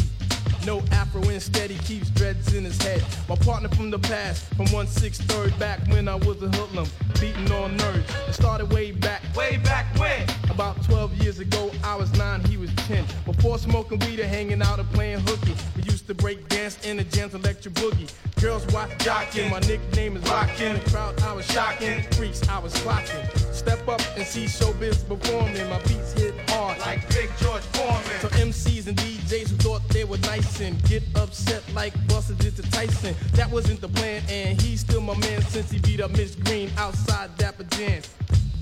No 0.66 0.80
afro 0.92 1.20
instead 1.28 1.70
he 1.70 1.78
keeps 1.80 2.08
dreads 2.10 2.54
in 2.54 2.64
his 2.64 2.80
head. 2.80 3.04
My 3.28 3.36
partner 3.36 3.68
from 3.68 3.90
the 3.90 3.98
past, 3.98 4.46
from 4.54 4.66
163rd 4.66 5.58
back 5.58 5.86
when 5.88 6.08
I 6.08 6.14
was 6.14 6.42
a 6.42 6.48
hoodlum, 6.48 6.88
beating 7.20 7.52
on 7.52 7.76
nerds. 7.76 8.28
It 8.28 8.32
started 8.32 8.72
way 8.72 8.92
back. 8.92 9.22
Way 9.36 9.58
back 9.58 9.86
when? 9.98 10.26
About 10.50 10.82
12 10.84 11.14
years 11.22 11.38
ago, 11.38 11.70
I 11.82 11.96
was 11.96 12.10
9, 12.14 12.44
he 12.44 12.56
was 12.56 12.72
10. 12.86 13.04
Before 13.26 13.58
smoking 13.58 13.98
weed 14.00 14.20
and 14.20 14.30
hanging 14.30 14.62
out 14.62 14.78
and 14.78 14.90
playing 14.92 15.20
hooky. 15.20 15.54
We 15.76 15.82
used 15.82 16.06
to 16.06 16.14
break 16.14 16.48
dance 16.48 16.78
in 16.86 16.96
the 16.96 17.04
jams 17.04 17.34
electric 17.34 17.74
boogie. 17.74 18.10
Girls 18.40 18.66
watch 18.68 18.90
jocking, 18.98 19.50
my 19.50 19.60
nickname 19.60 20.16
is 20.16 20.22
Rockin'. 20.24 20.74
The 20.74 20.90
crowd 20.90 21.20
I 21.22 21.32
was 21.32 21.46
shocking, 21.46 22.02
freaks 22.12 22.46
I 22.48 22.58
was 22.58 22.72
clocking. 22.74 23.54
Step 23.54 23.86
up 23.88 24.00
and 24.16 24.26
see 24.26 24.44
showbiz 24.44 25.06
performing. 25.06 25.68
My 25.68 25.78
beats 25.82 26.12
hit 26.12 26.34
hard 26.50 26.78
like 26.80 27.06
Big 27.10 27.30
George 27.38 27.62
Foreman. 27.72 28.20
So 28.20 28.28
MCs 28.28 28.86
and 28.86 28.96
DJs 28.96 29.48
who 29.48 29.56
thought 29.56 29.88
they 29.88 30.04
were 30.04 30.18
nice 30.18 30.53
get 30.58 31.02
upset 31.16 31.62
like 31.74 31.92
Buster 32.06 32.34
did 32.34 32.54
to 32.56 32.62
Tyson. 32.70 33.14
That 33.32 33.50
wasn't 33.50 33.80
the 33.80 33.88
plan, 33.88 34.22
and 34.28 34.60
he's 34.60 34.80
still 34.80 35.00
my 35.00 35.16
man 35.18 35.42
since 35.42 35.70
he 35.70 35.80
beat 35.80 36.00
up 36.00 36.12
Miss 36.12 36.36
Green 36.36 36.70
outside 36.76 37.36
Dapper 37.36 37.64
Dan. 37.64 38.02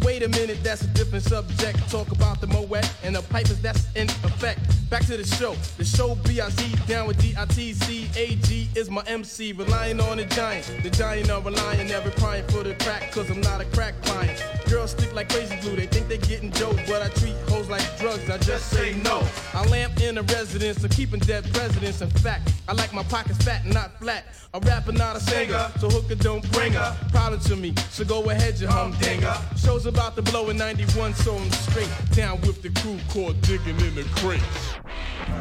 Wait 0.03 0.23
a 0.23 0.29
minute, 0.29 0.59
that's 0.63 0.83
a 0.83 0.87
different 0.89 1.25
subject. 1.25 1.79
Talk 1.91 2.11
about 2.13 2.41
the 2.41 2.47
Moet 2.47 2.89
and 3.05 3.15
the 3.15 3.23
pipers 3.23 3.61
that's 3.61 3.87
in 3.95 4.09
effect. 4.09 4.61
Back 4.91 5.07
to 5.07 5.17
the 5.17 5.25
show. 5.25 5.55
The 5.79 5.85
show 5.85 6.17
BIZ 6.17 6.87
down 6.87 7.07
with 7.07 7.21
D-I-T-C. 7.21 8.11
A-G 8.17 8.69
is 8.75 8.91
my 8.91 9.03
MC, 9.07 9.53
relying 9.53 10.01
on 10.01 10.19
the 10.19 10.25
giant. 10.27 10.71
The 10.83 10.91
giant 10.91 11.31
are 11.31 11.41
relying, 11.41 11.89
never 11.89 12.11
crying 12.11 12.47
for 12.49 12.63
the 12.63 12.75
crack, 12.75 13.11
cause 13.13 13.31
I'm 13.31 13.41
not 13.41 13.61
a 13.61 13.65
crack 13.67 13.95
client. 14.03 14.45
Girls 14.69 14.91
stick 14.91 15.15
like 15.15 15.29
crazy 15.29 15.57
glue, 15.57 15.77
they 15.77 15.87
think 15.87 16.09
they 16.09 16.19
getting 16.19 16.51
dope, 16.51 16.77
but 16.87 17.03
I 17.03 17.09
treat 17.09 17.37
hoes 17.49 17.69
like 17.69 17.83
drugs, 17.99 18.29
I 18.29 18.39
just 18.39 18.71
say 18.71 18.95
no. 19.03 19.23
I 19.55 19.67
lamp 19.67 20.01
in 20.01 20.19
a 20.19 20.23
residence 20.23 20.83
of 20.85 20.91
keeping 20.91 21.21
dead 21.21 21.45
presidents. 21.53 22.01
In 22.01 22.11
fact, 22.11 22.53
I 22.69 22.73
like 22.73 22.93
my 22.93 23.03
pockets 23.05 23.43
fat 23.43 23.65
not 23.67 23.99
flat. 23.99 24.25
A 24.55 24.61
rapper, 24.61 24.93
not 24.93 25.17
a 25.17 25.21
singer, 25.21 25.71
so 25.81 25.89
hooker 25.89 26.15
don't 26.15 26.51
bring 26.53 26.73
her. 26.73 26.97
Problem 27.11 27.41
to 27.41 27.57
me, 27.57 27.75
so 27.91 28.05
go 28.05 28.29
ahead, 28.29 28.61
you 28.61 28.69
humdinger. 28.69 29.35
Show's 29.57 29.87
about 29.93 30.17
to 30.17 30.23
blow 30.23 30.49
in 30.49 30.57
91, 30.57 31.13
so 31.15 31.37
I'm 31.37 31.51
straight 31.51 31.91
down 32.13 32.41
with 32.43 32.63
the 32.63 32.71
crew 32.81 32.99
called 33.11 33.39
digging 33.43 33.79
in 33.81 33.95
the 33.95 34.05
crates. 34.17 34.75
Come 34.75 35.37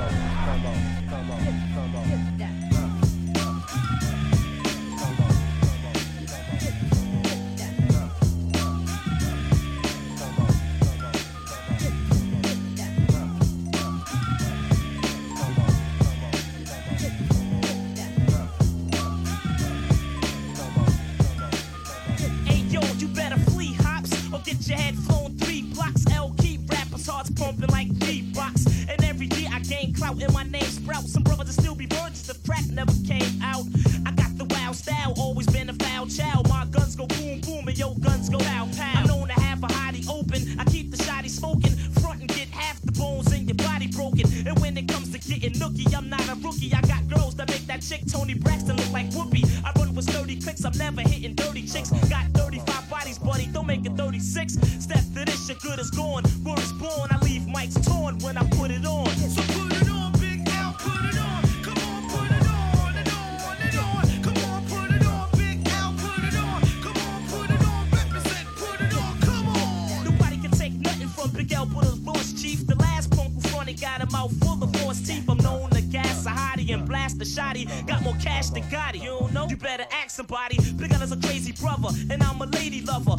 on, 0.00 0.08
come 0.46 0.66
on, 0.66 1.08
come 1.08 1.30
on. 1.30 1.65
Clout 30.06 30.22
and 30.22 30.32
my 30.32 30.44
name 30.44 30.62
sprouts. 30.62 31.12
Some 31.12 31.24
brothers 31.24 31.46
will 31.56 31.62
still 31.64 31.74
be 31.74 31.86
virgins 31.86 32.28
The 32.28 32.38
crack 32.46 32.64
never 32.70 32.92
came 33.04 33.42
out. 33.42 33.64
I 34.06 34.12
got 34.12 34.38
the 34.38 34.44
wild 34.44 34.76
style, 34.76 35.12
always 35.18 35.48
been 35.48 35.68
a 35.68 35.72
foul 35.72 36.06
child. 36.06 36.48
My 36.48 36.64
guns 36.66 36.94
go 36.94 37.06
boom 37.06 37.40
boom 37.40 37.66
and 37.66 37.76
yo 37.76 37.94
guns 37.94 38.28
go 38.28 38.38
pow 38.38 38.68
pow. 38.76 39.00
I'm 39.00 39.06
known 39.08 39.26
to 39.26 39.34
have 39.34 39.64
a 39.64 39.66
hottie 39.66 40.08
open. 40.08 40.60
I 40.60 40.64
keep 40.64 40.92
the 40.92 40.96
shotty 40.96 41.28
smoking. 41.28 41.74
Front 42.00 42.20
and 42.20 42.28
get 42.28 42.48
half 42.50 42.80
the 42.82 42.92
bones 42.92 43.32
in 43.32 43.48
your 43.48 43.56
body 43.56 43.88
broken. 43.88 44.26
And 44.46 44.56
when 44.60 44.76
it 44.76 44.86
comes 44.86 45.10
to 45.10 45.18
getting 45.18 45.58
nookie, 45.58 45.92
I'm 45.92 46.08
not 46.08 46.28
a 46.28 46.36
rookie. 46.36 46.72
I 46.72 46.82
got 46.82 47.08
girls 47.08 47.34
that 47.36 47.48
make 47.48 47.66
that 47.66 47.82
chick 47.82 48.02
Toni 48.06 48.34
Braxton 48.34 48.76
look 48.76 48.92
like 48.92 49.10
Whoopi. 49.10 49.42
I 49.64 49.72
run 49.76 49.92
with 49.92 50.08
sturdy 50.08 50.36
clicks, 50.40 50.64
I'm 50.64 50.78
never 50.78 51.00
hitting 51.00 51.34
dirty 51.34 51.66
chicks. 51.66 51.90
Got 52.08 52.26
35 52.30 52.88
bodies, 52.88 53.18
buddy, 53.18 53.46
don't 53.46 53.66
make 53.66 53.84
it 53.84 53.96
36. 53.96 54.52
Step 54.78 55.02
to 55.14 55.24
this, 55.24 55.48
your 55.48 55.58
good 55.58 55.80
is 55.80 55.90
gone. 55.90 56.22
Word 56.44 56.60
is 56.60 56.72
born, 56.74 57.08
I 57.10 57.25
shotty. 77.26 77.66
Got 77.86 78.02
more 78.02 78.16
cash 78.22 78.50
than 78.50 78.62
Gotti. 78.64 79.02
You 79.02 79.18
don't 79.18 79.32
know? 79.32 79.46
You 79.48 79.56
better 79.56 79.86
ask 79.92 80.10
somebody. 80.16 80.56
Big 80.76 80.92
is 80.92 81.12
a 81.12 81.16
crazy 81.16 81.52
brother, 81.52 81.88
and 82.10 82.22
I'm 82.22 82.40
a 82.40 82.46
lady 82.46 82.82
lover. 82.82 83.16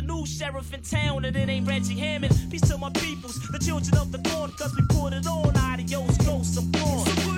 A 0.00 0.02
new 0.02 0.26
sheriff 0.26 0.72
in 0.72 0.80
town, 0.82 1.24
and 1.24 1.36
it 1.36 1.48
ain't 1.48 1.68
Reggie 1.68 1.98
Hammond. 1.98 2.34
Peace 2.50 2.62
to 2.62 2.78
my 2.78 2.90
peoples, 2.90 3.38
the 3.50 3.58
children 3.58 3.96
of 3.98 4.10
the 4.10 4.18
dawn, 4.18 4.50
cause 4.52 4.74
we 4.74 4.82
put 4.88 5.12
it 5.12 5.26
on. 5.26 5.56
Adios, 5.56 6.16
ghosts, 6.18 6.56
I'm 6.56 6.70
gone. 6.70 7.29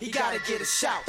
He 0.00 0.10
gotta 0.10 0.38
get 0.46 0.60
a 0.60 0.64
shout. 0.64 1.07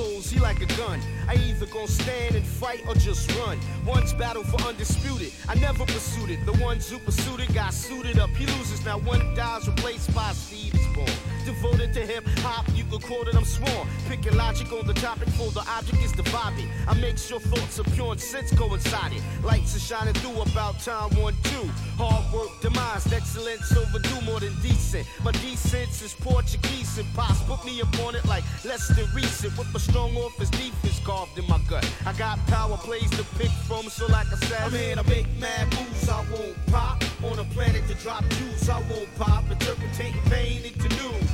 He 0.00 0.38
like 0.38 0.60
a 0.60 0.66
gun. 0.76 1.00
I 1.28 1.34
either 1.34 1.66
gon' 1.66 1.86
stand 1.86 2.34
and 2.34 2.44
fight 2.44 2.82
or 2.86 2.94
just 2.94 3.30
run. 3.38 3.58
One's 3.86 4.12
battle 4.12 4.42
for 4.42 4.60
undisputed. 4.62 5.32
I 5.48 5.54
never 5.54 5.84
pursued 5.84 6.30
it. 6.30 6.44
The 6.46 6.52
ones 6.62 6.90
who 6.90 6.98
pursued 6.98 7.40
it 7.40 7.52
got 7.52 7.74
suited 7.74 8.18
up. 8.18 8.30
He 8.30 8.46
loses 8.46 8.84
now. 8.84 8.98
One 8.98 9.34
dies 9.34 9.66
replaced 9.68 10.14
by 10.14 10.32
seed 10.32 10.74
is 10.74 10.86
born. 10.94 11.10
Devoted 11.44 11.92
to 11.94 12.00
hip 12.00 12.24
hop, 12.38 12.66
you 12.74 12.84
could 12.84 13.02
quote 13.02 13.28
it, 13.28 13.34
I'm 13.34 13.44
sworn. 13.44 13.88
Picking 14.08 14.36
logic 14.36 14.72
on 14.72 14.86
the 14.86 14.94
topic 14.94 15.28
for 15.30 15.50
the 15.50 15.60
object 15.60 16.02
is 16.02 16.12
the 16.12 16.22
vibing. 16.24 16.68
I 16.86 16.94
make 16.94 17.18
sure 17.18 17.40
thoughts 17.40 17.78
of 17.78 17.86
pure 17.94 18.12
and 18.12 18.20
sense 18.20 18.54
coincided. 18.54 19.22
Lights 19.42 19.74
are 19.76 19.80
shining 19.80 20.14
through 20.14 20.42
about 20.42 20.80
time 20.80 21.10
one, 21.20 21.34
two. 21.44 21.68
Hard 21.98 22.32
work, 22.32 22.60
demise, 22.60 23.12
excellence 23.12 23.76
overdue 23.76 24.20
more 24.24 24.40
than 24.40 24.54
decent. 24.60 25.06
My 25.24 25.32
decence 25.32 26.02
is 26.02 26.14
Portuguese 26.14 26.98
and 26.98 27.08
pops 27.14 27.42
put 27.42 27.64
me 27.64 27.80
upon 27.80 28.14
it 28.14 28.24
like 28.26 28.44
less 28.64 28.88
than 28.88 29.06
recent. 29.14 29.56
With 29.58 29.74
a 29.74 29.80
strong 29.80 30.14
office 30.16 30.50
defense 30.50 31.00
carved 31.04 31.38
in 31.38 31.46
my 31.48 31.60
gut. 31.68 31.88
I 32.06 32.12
got 32.12 32.38
power 32.46 32.76
plays 32.76 33.10
to 33.10 33.24
pick 33.38 33.50
from, 33.66 33.88
so 33.88 34.06
like 34.06 34.26
I 34.32 34.36
said, 34.46 34.60
I'm 34.62 34.72
here 34.72 34.96
to 34.96 35.04
make 35.04 35.26
mad 35.38 35.66
moves, 35.74 36.08
I 36.08 36.24
won't 36.30 36.56
pop. 36.66 37.02
On 37.22 37.38
a 37.38 37.44
planet 37.52 37.86
to 37.88 37.94
drop 37.96 38.26
juice. 38.30 38.68
I 38.70 38.80
won't 38.88 39.14
pop. 39.16 39.44
Interpreting 39.50 40.14
pain 40.30 40.64
into 40.64 40.88
news. 40.88 41.29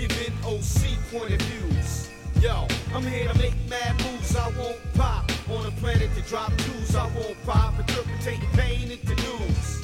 Giving 0.00 0.32
OC 0.46 0.96
point 1.12 1.34
of 1.34 1.42
views. 1.42 2.08
Yo, 2.40 2.66
I'm 2.94 3.02
here 3.02 3.28
to 3.28 3.38
make 3.38 3.52
mad 3.68 4.02
moves, 4.02 4.34
I 4.34 4.48
won't 4.56 4.78
pop. 4.94 5.30
On 5.50 5.66
a 5.66 5.70
planet 5.72 6.08
to 6.16 6.22
drop 6.22 6.50
news, 6.52 6.96
I 6.96 7.04
won't 7.14 7.36
pop. 7.44 7.78
Interpreting 7.78 8.40
pain 8.54 8.90
into 8.92 9.14
news. 9.14 9.79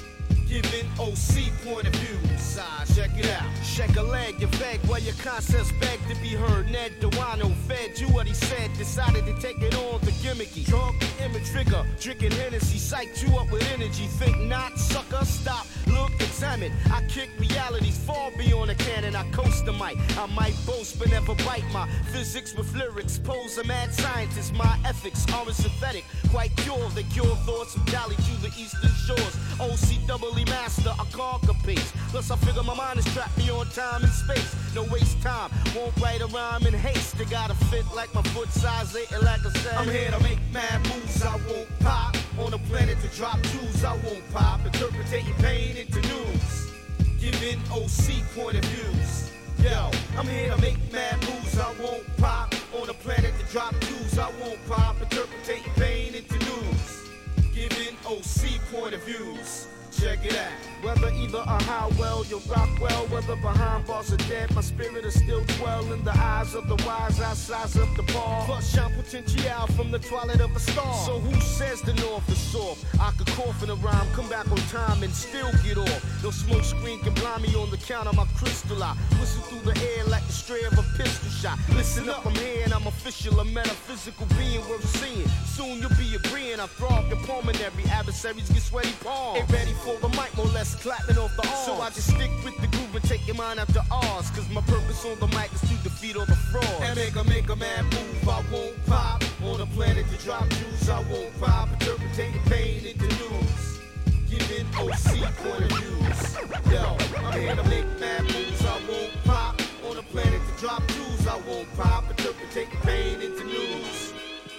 Giving 0.56 0.88
OC 0.98 1.52
point 1.66 1.86
of 1.86 1.94
views. 1.96 2.58
Ah, 2.58 2.82
check 2.94 3.10
it 3.18 3.28
out. 3.28 3.44
Shake 3.62 3.94
a 3.96 4.02
leg, 4.02 4.40
you 4.40 4.46
beg 4.58 4.80
while 4.86 5.00
your 5.00 5.14
concepts 5.16 5.70
beg 5.72 6.00
to 6.08 6.14
be 6.22 6.28
heard. 6.28 6.70
Ned 6.70 6.92
Dewano 6.98 7.54
fed 7.68 7.98
you 8.00 8.06
what 8.08 8.26
he 8.26 8.32
said, 8.32 8.72
decided 8.78 9.26
to 9.26 9.34
take 9.38 9.60
it 9.60 9.74
on 9.74 10.00
the 10.00 10.12
gimmicky. 10.12 10.64
Drunk 10.64 10.98
the 10.98 11.24
image 11.26 11.44
trigger, 11.50 11.84
drinking 12.00 12.30
Hennessy, 12.30 12.78
psyched 12.78 13.22
you 13.22 13.36
up 13.36 13.50
with 13.52 13.70
energy. 13.74 14.06
Think 14.06 14.38
not, 14.48 14.78
sucker, 14.78 15.26
stop, 15.26 15.66
look, 15.88 16.10
examine. 16.14 16.72
I 16.90 17.02
kick 17.02 17.28
realities 17.38 17.98
far 17.98 18.30
beyond 18.38 18.70
the 18.70 18.76
canon. 18.76 19.14
I 19.14 19.30
coast 19.32 19.66
the 19.66 19.74
mic. 19.74 19.98
I 20.16 20.24
might 20.34 20.56
boast, 20.64 20.98
but 20.98 21.10
never 21.10 21.34
bite 21.44 21.68
my 21.70 21.86
physics 22.12 22.54
with 22.54 22.74
lyrics. 22.74 23.18
Pose 23.18 23.58
a 23.58 23.64
mad 23.64 23.92
scientist, 23.92 24.54
my 24.54 24.78
ethics 24.86 25.26
are 25.34 25.52
synthetic. 25.52 26.06
Quite 26.30 26.56
pure, 26.56 26.88
they 26.94 27.02
cure 27.02 27.36
thoughts 27.44 27.74
from 27.74 27.84
Cali 27.84 28.16
to 28.16 28.40
the 28.40 28.48
eastern 28.56 28.94
shores. 29.04 29.36
OC 29.60 30.06
master, 30.46 30.92
I 30.98 31.04
conquer 31.12 31.54
pace. 31.64 31.92
Plus, 32.10 32.30
I 32.30 32.36
figure 32.36 32.62
my 32.62 32.74
mind 32.74 32.98
is 32.98 33.04
trapped 33.12 33.36
beyond 33.36 33.70
time 33.72 34.02
and 34.02 34.12
space. 34.12 34.54
No 34.74 34.84
waste 34.84 35.20
time, 35.22 35.50
won't 35.74 35.96
write 36.00 36.20
a 36.20 36.26
rhyme 36.26 36.66
in 36.66 36.74
haste. 36.74 37.18
They 37.18 37.24
gotta 37.24 37.54
fit 37.70 37.84
like 37.94 38.14
my 38.14 38.22
foot 38.34 38.48
size 38.50 38.94
eight, 38.96 39.10
and 39.12 39.22
like 39.22 39.44
I 39.44 39.50
said, 39.50 39.74
I'm 39.74 39.88
here 39.88 40.10
to 40.10 40.20
make 40.22 40.38
mad 40.52 40.82
moves, 40.88 41.22
I 41.22 41.36
won't 41.48 41.68
pop. 41.80 42.16
On 42.38 42.52
a 42.52 42.58
planet 42.58 42.98
to 43.00 43.08
drop 43.16 43.38
news, 43.54 43.84
I 43.84 43.94
won't 44.04 44.22
pop. 44.32 44.64
Interpreting 44.66 45.24
pain 45.38 45.76
into 45.76 46.00
news. 46.02 46.72
Giving 47.18 47.58
OC 47.72 48.22
point 48.34 48.56
of 48.58 48.64
views. 48.66 49.30
Yo, 49.62 49.90
I'm 50.18 50.26
here 50.26 50.54
to 50.54 50.60
make 50.60 50.76
mad 50.92 51.18
moves, 51.22 51.58
I 51.58 51.72
won't 51.80 52.04
pop. 52.18 52.54
On 52.74 52.88
a 52.88 52.94
planet 52.94 53.32
to 53.38 53.52
drop 53.52 53.72
news, 53.72 54.18
I 54.18 54.30
won't 54.40 54.58
pop. 54.68 55.00
Interpreting 55.00 55.62
pain 55.76 56.14
into 56.14 56.38
news. 56.38 57.10
Giving 57.54 57.96
OC 58.04 58.60
point 58.70 58.94
of 58.94 59.02
views. 59.04 59.68
Check 60.00 60.26
it 60.26 60.36
out. 60.36 60.66
Whether 60.82 61.10
either 61.14 61.38
a 61.38 61.62
how 61.64 61.90
well 61.98 62.24
you 62.26 62.38
rock 62.48 62.68
well, 62.80 63.06
whether 63.06 63.34
behind 63.36 63.86
bars 63.86 64.12
are 64.12 64.18
dead, 64.28 64.54
my 64.54 64.60
spirit 64.60 65.04
is 65.04 65.14
still 65.14 65.42
dwell 65.56 65.90
in 65.92 66.04
the 66.04 66.16
eyes 66.16 66.54
of 66.54 66.68
the 66.68 66.76
wise. 66.86 67.18
I 67.18 67.32
size 67.32 67.76
up 67.78 67.88
the 67.96 68.02
bar. 68.12 68.44
Plus 68.44 68.74
shine 68.74 68.92
potential 68.94 69.66
from 69.74 69.90
the 69.90 69.98
twilight 69.98 70.40
of 70.40 70.54
a 70.54 70.60
star. 70.60 70.94
So 71.06 71.18
who 71.18 71.40
says 71.40 71.80
the 71.80 71.94
north 71.94 72.28
is 72.28 72.38
soft? 72.38 72.84
I 73.00 73.10
could 73.12 73.26
cough 73.28 73.62
in 73.62 73.70
a 73.70 73.74
rhyme, 73.76 74.06
come 74.12 74.28
back 74.28 74.50
on 74.50 74.58
time 74.68 75.02
and 75.02 75.12
still 75.12 75.50
get 75.64 75.78
off. 75.78 76.22
No 76.22 76.30
smoke 76.30 76.64
screen 76.64 77.00
can 77.00 77.14
blind 77.14 77.42
me 77.42 77.54
on 77.56 77.70
the 77.70 77.78
count 77.78 78.06
of 78.06 78.14
my 78.14 78.26
crystal. 78.36 78.82
I 78.82 78.94
whistle 79.18 79.42
through 79.42 79.72
the 79.72 79.80
air 79.80 80.04
like 80.04 80.26
the 80.26 80.32
stray 80.32 80.62
of 80.64 80.74
a 80.74 80.84
pistol 80.98 81.30
shot. 81.30 81.58
Listen 81.74 82.08
up, 82.08 82.26
I'm 82.26 82.34
here 82.34 82.62
and 82.64 82.72
I'm 82.74 82.86
official, 82.86 83.40
a 83.40 83.44
metaphysical 83.44 84.26
being 84.38 84.60
worth 84.68 84.86
seeing. 85.00 85.26
Soon 85.46 85.80
you'll 85.80 85.98
be 85.98 86.14
agreeing. 86.14 86.60
I 86.60 86.66
throb 86.66 87.08
your 87.08 87.18
pulmonary 87.20 87.84
adversaries 87.90 88.48
get 88.50 88.62
sweaty 88.62 88.92
palms. 89.02 89.40
Ain't 89.40 89.50
ready 89.50 89.72
for 89.84 89.85
the 89.94 90.08
mic, 90.08 90.36
more 90.36 90.46
less 90.46 90.74
clapping 90.74 91.16
off 91.18 91.34
the 91.36 91.46
arms. 91.46 91.64
So 91.64 91.74
I 91.74 91.90
just 91.90 92.10
stick 92.10 92.30
with 92.44 92.56
the 92.60 92.66
groove 92.66 92.94
and 92.94 93.04
take 93.04 93.24
your 93.26 93.36
mind 93.36 93.60
after 93.60 93.80
ours. 93.90 94.30
Cause 94.30 94.48
my 94.50 94.60
purpose 94.62 95.04
on 95.04 95.18
the 95.20 95.28
mic 95.28 95.52
is 95.54 95.60
to 95.60 95.76
defeat 95.84 96.16
all 96.16 96.26
the 96.26 96.34
frauds. 96.34 96.82
And 96.82 96.96
make 96.96 97.14
a 97.14 97.24
make 97.24 97.48
a 97.48 97.56
man 97.56 97.84
move, 97.84 98.28
I 98.28 98.42
won't 98.52 98.86
pop. 98.86 99.22
On 99.44 99.58
the 99.58 99.66
planet 99.66 100.06
to 100.10 100.24
drop 100.24 100.48
juice, 100.48 100.88
I 100.88 101.00
won't 101.10 101.40
pop. 101.40 101.68
Interpreting 101.72 102.32
pain 102.46 102.86
into 102.86 103.06
news. 103.06 103.80
Giving 104.28 104.66
OC 104.74 105.22
point 105.38 105.70
of 105.70 105.78
views. 105.78 106.36
Yo, 106.72 106.96
I'm 107.24 107.38
here 107.38 107.54
to 107.54 107.64
make 107.64 107.86
mad 108.00 108.22
moves, 108.24 108.66
I 108.66 108.80
won't 108.88 109.12
pop. 109.24 109.60
On 109.88 109.94
the 109.94 110.02
planet 110.02 110.40
to 110.48 110.60
drop 110.60 110.82
jewels, 110.88 111.26
I 111.28 111.36
won't 111.48 111.72
pop. 111.76 112.10
Interpreting 112.10 112.68
pain 112.82 113.22
into 113.22 113.44
news. 113.44 114.12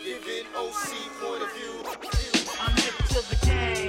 Giving 0.06 0.48
OC 0.56 0.88
point 1.20 1.44
of 1.44 1.52
view. 1.54 1.76
I'm 2.62 2.76
hip 2.78 2.96
to 3.10 3.30
the 3.30 3.46
game. 3.46 3.87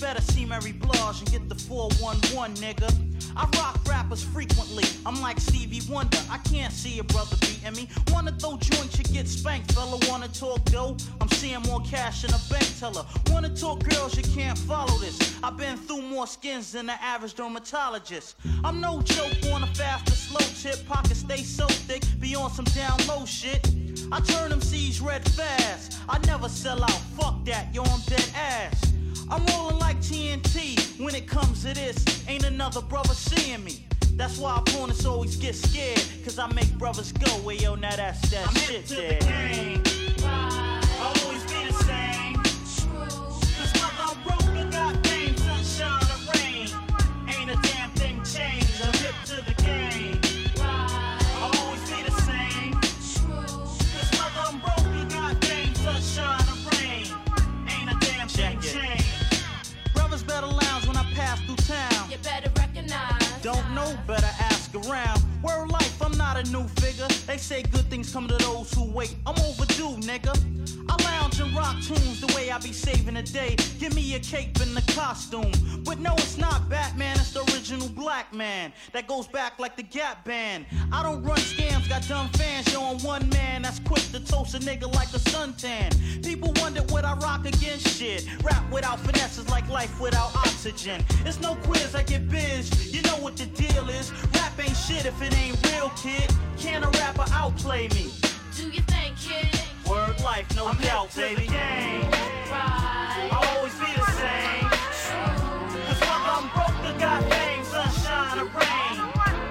Better 0.00 0.20
see 0.20 0.44
Mary 0.44 0.72
Blige 0.72 1.20
and 1.20 1.30
get 1.30 1.48
the 1.48 1.54
411, 1.54 2.54
nigga. 2.56 3.08
I 3.36 3.48
rock 3.58 3.78
rappers 3.88 4.22
frequently. 4.22 4.84
I'm 5.04 5.20
like 5.20 5.40
Stevie 5.40 5.80
Wonder. 5.90 6.18
I 6.30 6.38
can't 6.38 6.72
see 6.72 6.98
a 6.98 7.04
brother 7.04 7.36
beating 7.40 7.72
me. 7.74 7.88
Wanna 8.12 8.32
throw 8.32 8.56
joints, 8.56 8.98
you 8.98 9.04
get 9.04 9.26
spanked, 9.28 9.72
fella. 9.72 9.98
Wanna 10.08 10.28
talk 10.28 10.64
dough? 10.66 10.96
I'm 11.20 11.28
seeing 11.28 11.60
more 11.62 11.80
cash 11.80 12.24
in 12.24 12.30
a 12.30 12.40
bank 12.50 12.66
teller. 12.78 13.04
Wanna 13.30 13.54
talk 13.54 13.82
girls, 13.88 14.16
you 14.16 14.22
can't 14.34 14.58
follow 14.58 14.96
this. 14.98 15.18
I've 15.42 15.56
been 15.56 15.76
through 15.76 16.02
more 16.02 16.26
skins 16.26 16.72
than 16.72 16.86
the 16.86 17.02
average 17.02 17.34
dermatologist. 17.34 18.36
I'm 18.64 18.80
no 18.80 19.02
joke 19.02 19.36
on 19.52 19.62
a 19.62 19.68
fast 19.68 20.08
or 20.08 20.14
slow 20.14 20.46
tip. 20.62 20.86
Pockets 20.86 21.20
stay 21.20 21.42
so 21.42 21.66
thick, 21.66 22.02
be 22.20 22.36
on 22.36 22.50
some 22.50 22.66
down 22.66 22.98
low 23.08 23.24
shit. 23.24 23.68
I 24.12 24.20
turn 24.20 24.50
them 24.50 24.60
C's 24.60 25.00
red 25.00 25.28
fast. 25.30 25.98
I 26.08 26.18
never 26.26 26.48
sell 26.48 26.82
out. 26.82 27.00
Fuck 27.18 27.44
that, 27.46 27.74
yo, 27.74 27.82
I'm 27.82 28.00
dead 28.06 28.30
ass. 28.34 28.97
I'm 29.30 29.44
rolling 29.46 29.78
like 29.78 29.98
TNT 29.98 30.98
when 30.98 31.14
it 31.14 31.26
comes 31.26 31.62
to 31.62 31.74
this. 31.74 32.04
Ain't 32.28 32.44
another 32.44 32.80
brother 32.80 33.14
seeing 33.14 33.62
me. 33.62 33.84
That's 34.14 34.38
why 34.38 34.58
opponents 34.58 35.04
always 35.04 35.36
get 35.36 35.54
scared. 35.54 36.02
Cause 36.24 36.38
I 36.38 36.46
make 36.52 36.72
brothers 36.78 37.12
go, 37.12 37.30
well, 37.44 37.54
yo, 37.54 37.74
now 37.74 37.94
that's 37.94 38.20
that 38.30 38.48
I'm 38.48 38.54
shit 38.54 38.86
there. 38.86 39.87
Word 65.42 65.70
life, 65.70 66.02
I'm 66.02 66.16
not 66.18 66.36
a 66.36 66.50
new 66.50 66.66
figure. 66.80 67.06
They 67.26 67.36
say 67.36 67.62
good 67.62 67.88
things 67.88 68.12
come 68.12 68.26
to 68.28 68.36
those 68.38 68.72
who 68.74 68.90
wait. 68.90 69.14
I'm 69.24 69.38
overdue, 69.38 69.96
nigga. 70.06 70.57
I 70.88 71.02
lounge 71.04 71.40
and 71.40 71.54
rock 71.54 71.76
tunes 71.82 72.20
the 72.20 72.32
way 72.34 72.50
I 72.50 72.58
be 72.58 72.72
saving 72.72 73.14
the 73.14 73.22
day. 73.22 73.56
Give 73.78 73.94
me 73.94 74.14
a 74.14 74.18
cape 74.18 74.58
and 74.60 74.76
a 74.76 74.82
costume. 74.92 75.52
But 75.84 75.98
no, 76.00 76.14
it's 76.14 76.38
not 76.38 76.68
Batman, 76.68 77.16
it's 77.16 77.32
the 77.32 77.42
original 77.52 77.88
black 77.88 78.32
man. 78.32 78.72
That 78.92 79.06
goes 79.06 79.26
back 79.26 79.58
like 79.58 79.76
the 79.76 79.82
Gap 79.82 80.24
Band. 80.24 80.66
I 80.92 81.02
don't 81.02 81.22
run 81.22 81.38
scams, 81.38 81.88
got 81.88 82.06
dumb 82.08 82.28
fans 82.30 82.68
showing 82.68 82.98
one 82.98 83.28
man 83.30 83.62
that's 83.62 83.80
quick 83.80 84.02
to 84.12 84.20
toast 84.20 84.54
a 84.54 84.58
nigga 84.58 84.92
like 84.94 85.08
a 85.08 85.18
suntan. 85.18 86.24
People 86.24 86.52
wonder 86.56 86.82
what 86.92 87.04
I 87.04 87.14
rock 87.14 87.46
against 87.46 87.88
shit. 87.88 88.26
Rap 88.42 88.64
without 88.72 89.00
finesse 89.00 89.38
is 89.38 89.48
like 89.48 89.68
life 89.68 90.00
without 90.00 90.34
oxygen. 90.36 91.04
It's 91.24 91.40
no 91.40 91.54
quiz, 91.56 91.94
I 91.94 92.02
get 92.02 92.28
biz. 92.28 92.94
You 92.94 93.02
know 93.02 93.16
what 93.16 93.36
the 93.36 93.46
deal 93.46 93.88
is. 93.90 94.12
Rap 94.34 94.52
ain't 94.58 94.76
shit 94.76 95.06
if 95.06 95.20
it 95.22 95.36
ain't 95.36 95.58
real, 95.72 95.90
kid. 95.90 96.30
Can 96.58 96.82
a 96.82 96.90
rapper 96.90 97.24
outplay 97.32 97.88
me? 97.88 98.10
Do 98.56 98.68
you 98.70 98.82
think, 98.82 99.16
kid? 99.16 99.57
Word 99.88 100.20
life, 100.20 100.46
no 100.56 100.66
I'm 100.68 100.76
doubt, 100.78 101.10
to 101.12 101.20
baby. 101.20 101.46
the 101.46 101.52
game. 101.52 102.10
Right. 102.10 103.28
I'll 103.32 103.56
always 103.56 103.74
be 103.74 103.86
the 103.96 104.06
same. 104.12 104.68
Cause 104.68 106.00
whether 106.00 106.32
I'm 106.36 106.48
broke 106.52 106.94
or 106.94 106.98
got 106.98 107.22
fame, 107.32 107.64
sunshine 107.64 108.38
or 108.38 108.44
rain, 108.52 108.96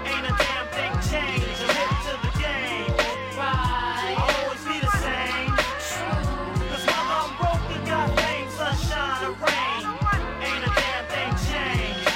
ain't 0.05 0.26
a 0.26 0.34
damn 0.38 0.68
thing 0.77 0.93
changed. 1.09 1.61
I'm 1.64 1.73
hip 1.77 1.91
to 2.05 2.14
the 2.22 2.31
game. 2.38 2.93
Right. 3.38 4.15
I'll 4.18 4.45
always 4.45 4.64
be 4.65 4.77
the 4.80 4.91
same. 5.01 5.51
Cause 6.69 6.85
whether 6.85 7.18
I'm 7.18 7.31
broke 7.38 7.65
or 7.73 7.81
got 7.88 8.07
fame, 8.19 8.49
sunshine 8.51 9.26
or 9.26 9.34
rain, 9.41 9.81
ain't 10.45 10.64
a 10.64 10.72
damn 10.77 11.05
thing 11.14 11.31
changed. 11.49 12.09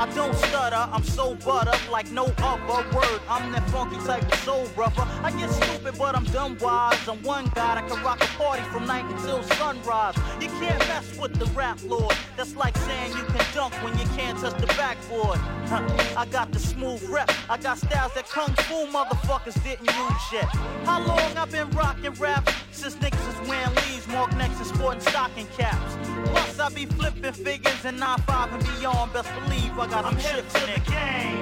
I 0.00 0.10
don't 0.14 0.43
I'm 0.76 1.04
so 1.04 1.34
butter 1.36 1.72
like 1.90 2.10
no 2.10 2.24
other 2.38 2.88
word. 2.96 3.20
I'm 3.28 3.52
that 3.52 3.68
funky 3.70 3.96
type 4.04 4.22
of 4.22 4.38
soul 4.40 4.66
brother. 4.74 5.06
I 5.22 5.30
get 5.30 5.50
stupid, 5.50 5.94
but 5.98 6.16
I'm 6.16 6.24
dumb 6.24 6.58
wise. 6.60 7.08
I'm 7.08 7.22
one 7.22 7.44
guy 7.54 7.76
that 7.76 7.88
can 7.88 8.02
rock 8.02 8.22
a 8.22 8.26
party 8.38 8.62
from 8.64 8.86
night 8.86 9.04
until 9.04 9.42
sunrise. 9.42 10.16
You 10.40 10.48
can't 10.48 10.78
mess 10.88 11.16
with 11.18 11.34
the 11.34 11.46
rap 11.46 11.78
lord. 11.84 12.14
That's 12.36 12.56
like 12.56 12.76
saying 12.78 13.12
you 13.12 13.24
can 13.24 13.44
dunk 13.54 13.74
when 13.84 13.96
you 13.98 14.04
can't 14.16 14.38
touch 14.38 14.60
the 14.60 14.66
backboard. 14.66 15.38
Huh. 15.68 15.82
I 16.16 16.26
got 16.26 16.50
the 16.50 16.58
smooth 16.58 17.02
rep. 17.08 17.30
I 17.48 17.56
got 17.56 17.78
styles 17.78 18.12
that 18.14 18.28
kung 18.28 18.54
fu 18.66 18.86
motherfuckers 18.86 19.62
didn't 19.62 19.86
use 19.86 20.32
yet. 20.32 20.48
How 20.84 21.00
long 21.00 21.36
I've 21.36 21.50
been 21.50 21.70
rocking 21.70 22.14
rap? 22.14 22.48
Since 22.72 22.96
niggas 22.96 23.42
is 23.42 23.48
wearing 23.48 23.74
leaves, 23.76 24.08
mark 24.08 24.34
necks 24.36 24.58
and 24.58 24.66
sporting 24.66 25.00
stocking 25.00 25.46
caps. 25.56 25.96
Plus 26.30 26.58
I 26.58 26.68
be 26.70 26.86
flipping 26.86 27.32
figures 27.32 27.84
and 27.84 27.98
9-5 27.98 28.52
and 28.54 28.78
beyond. 28.78 29.12
Best 29.12 29.30
believe 29.34 29.78
I 29.78 29.86
got 29.86 30.04
some 30.04 30.18
shit 30.18 30.44
in 30.64 30.74
the 30.74 30.90
game. 30.90 31.40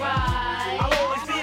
Right. 0.00 1.33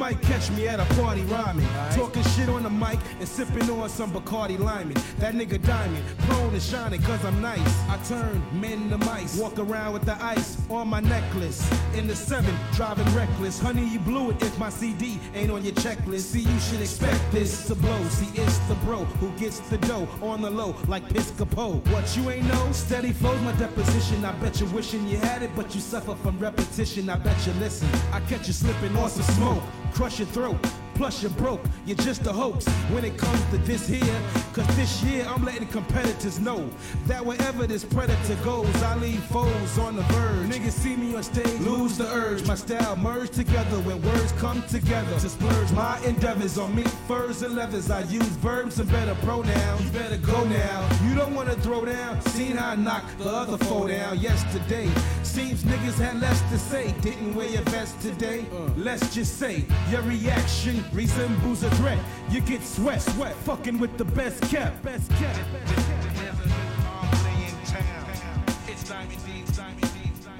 might 0.00 0.29
catch 0.40 0.50
me 0.52 0.68
at 0.68 0.80
a 0.80 0.94
party 0.94 1.22
rhyming. 1.22 1.66
Talking 1.92 2.22
shit 2.34 2.48
on 2.48 2.62
the 2.62 2.70
mic 2.70 2.98
and 3.18 3.28
sipping 3.28 3.68
on 3.70 3.88
some 3.88 4.10
Bacardi 4.10 4.58
Limon. 4.58 4.94
That 5.18 5.34
nigga 5.34 5.62
diamond, 5.64 6.04
prone 6.20 6.52
to 6.52 6.60
shining 6.60 7.02
cause 7.02 7.24
I'm 7.24 7.40
nice. 7.40 7.88
I 7.88 7.98
turn 8.08 8.42
men 8.52 8.88
to 8.90 8.98
mice, 8.98 9.38
walk 9.38 9.58
around 9.58 9.92
with 9.92 10.04
the 10.04 10.16
ice 10.22 10.56
on 10.70 10.88
my 10.88 11.00
necklace. 11.00 11.60
In 11.94 12.06
the 12.06 12.16
seven, 12.16 12.54
driving 12.74 13.12
reckless. 13.14 13.60
Honey, 13.60 13.84
you 13.84 13.98
blew 13.98 14.30
it 14.30 14.42
if 14.42 14.58
my 14.58 14.70
CD 14.70 15.18
ain't 15.34 15.50
on 15.50 15.62
your 15.64 15.74
checklist. 15.74 16.32
See, 16.32 16.40
you 16.40 16.60
should 16.60 16.80
expect 16.80 17.20
this 17.32 17.66
to 17.66 17.74
blow. 17.74 18.02
See, 18.08 18.30
it's 18.40 18.58
the 18.68 18.74
bro 18.76 19.04
who 19.20 19.30
gets 19.38 19.60
the 19.60 19.78
dough 19.78 20.08
on 20.22 20.40
the 20.40 20.50
low 20.50 20.74
like 20.86 21.06
Piscopo. 21.08 21.86
What 21.92 22.16
you 22.16 22.30
ain't 22.30 22.46
know? 22.46 22.72
Steady 22.72 23.12
flows 23.12 23.40
my 23.42 23.52
deposition. 23.52 24.24
I 24.24 24.32
bet 24.32 24.60
you 24.60 24.66
wishing 24.66 25.06
you 25.06 25.18
had 25.18 25.42
it, 25.42 25.50
but 25.54 25.74
you 25.74 25.80
suffer 25.80 26.14
from 26.14 26.38
repetition. 26.38 27.10
I 27.10 27.16
bet 27.16 27.46
you 27.46 27.52
listen. 27.54 27.88
I 28.12 28.20
catch 28.20 28.46
you 28.46 28.54
slipping 28.54 28.96
on 28.96 29.10
some 29.10 29.22
smoke, 29.34 29.62
crush 29.92 30.18
your 30.18 30.29
throat. 30.30 30.79
Plus 31.00 31.22
you're 31.22 31.30
broke, 31.30 31.62
you're 31.86 31.96
just 31.96 32.26
a 32.26 32.32
hoax 32.32 32.68
when 32.92 33.06
it 33.06 33.16
comes 33.16 33.42
to 33.46 33.56
this 33.64 33.88
here. 33.88 34.20
Cause 34.52 34.66
this 34.76 35.02
year 35.02 35.24
I'm 35.26 35.42
letting 35.42 35.68
competitors 35.68 36.38
know 36.38 36.68
that 37.06 37.24
wherever 37.24 37.66
this 37.66 37.84
predator 37.84 38.34
goes, 38.44 38.82
I 38.82 38.96
leave 38.96 39.22
foes 39.24 39.78
on 39.78 39.96
the 39.96 40.02
verge. 40.02 40.50
Niggas 40.50 40.72
see 40.72 40.96
me 40.96 41.14
on 41.14 41.22
stage, 41.22 41.58
lose 41.60 41.96
the 41.96 42.06
urge. 42.12 42.46
My 42.46 42.54
style 42.54 42.96
merge 42.96 43.30
together 43.30 43.78
when 43.78 44.02
words 44.02 44.32
come 44.32 44.62
together 44.64 45.18
to 45.20 45.28
splurge 45.30 45.72
my 45.72 45.98
endeavors 46.04 46.58
on 46.58 46.74
me. 46.74 46.82
Furs 47.08 47.40
and 47.40 47.54
leathers, 47.54 47.90
I 47.90 48.02
use 48.02 48.36
verbs 48.44 48.78
and 48.78 48.90
better 48.92 49.14
pronouns. 49.24 49.82
You 49.82 49.90
better 49.92 50.18
go 50.18 50.44
now. 50.44 50.86
You 51.08 51.14
don't 51.14 51.34
wanna 51.34 51.54
throw 51.54 51.86
down. 51.86 52.20
Seen 52.26 52.56
how 52.56 52.72
I 52.72 52.76
knocked 52.76 53.16
the 53.18 53.30
other 53.30 53.56
foe 53.64 53.88
down 53.88 54.18
yesterday. 54.18 54.90
Seems 55.22 55.62
niggas 55.62 55.94
had 55.94 56.20
less 56.20 56.42
to 56.50 56.58
say. 56.58 56.92
Didn't 57.00 57.34
wear 57.34 57.48
your 57.48 57.62
vest 57.62 57.98
today. 58.02 58.44
Uh. 58.52 58.68
Let's 58.76 59.14
just 59.14 59.38
say 59.38 59.64
your 59.90 60.02
reaction 60.02 60.84
resembles 60.92 61.62
a 61.62 61.70
threat. 61.76 61.98
You 62.30 62.40
get 62.40 62.62
sweat, 62.62 63.02
sweat, 63.02 63.34
fucking 63.34 63.78
with 63.78 63.96
the 63.96 64.04
best 64.04 64.42
kept, 64.42 64.82
best 64.82 65.10
kept. 65.12 65.38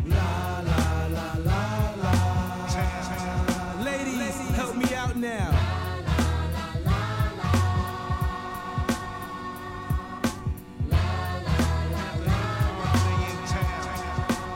La 0.07 0.61
la 0.61 1.07
la 1.07 1.35
la 1.45 1.95
la. 2.03 3.85
Ladies, 3.85 4.37
help 4.57 4.77
me 4.77 4.95
out 4.95 5.17
now. 5.17 5.51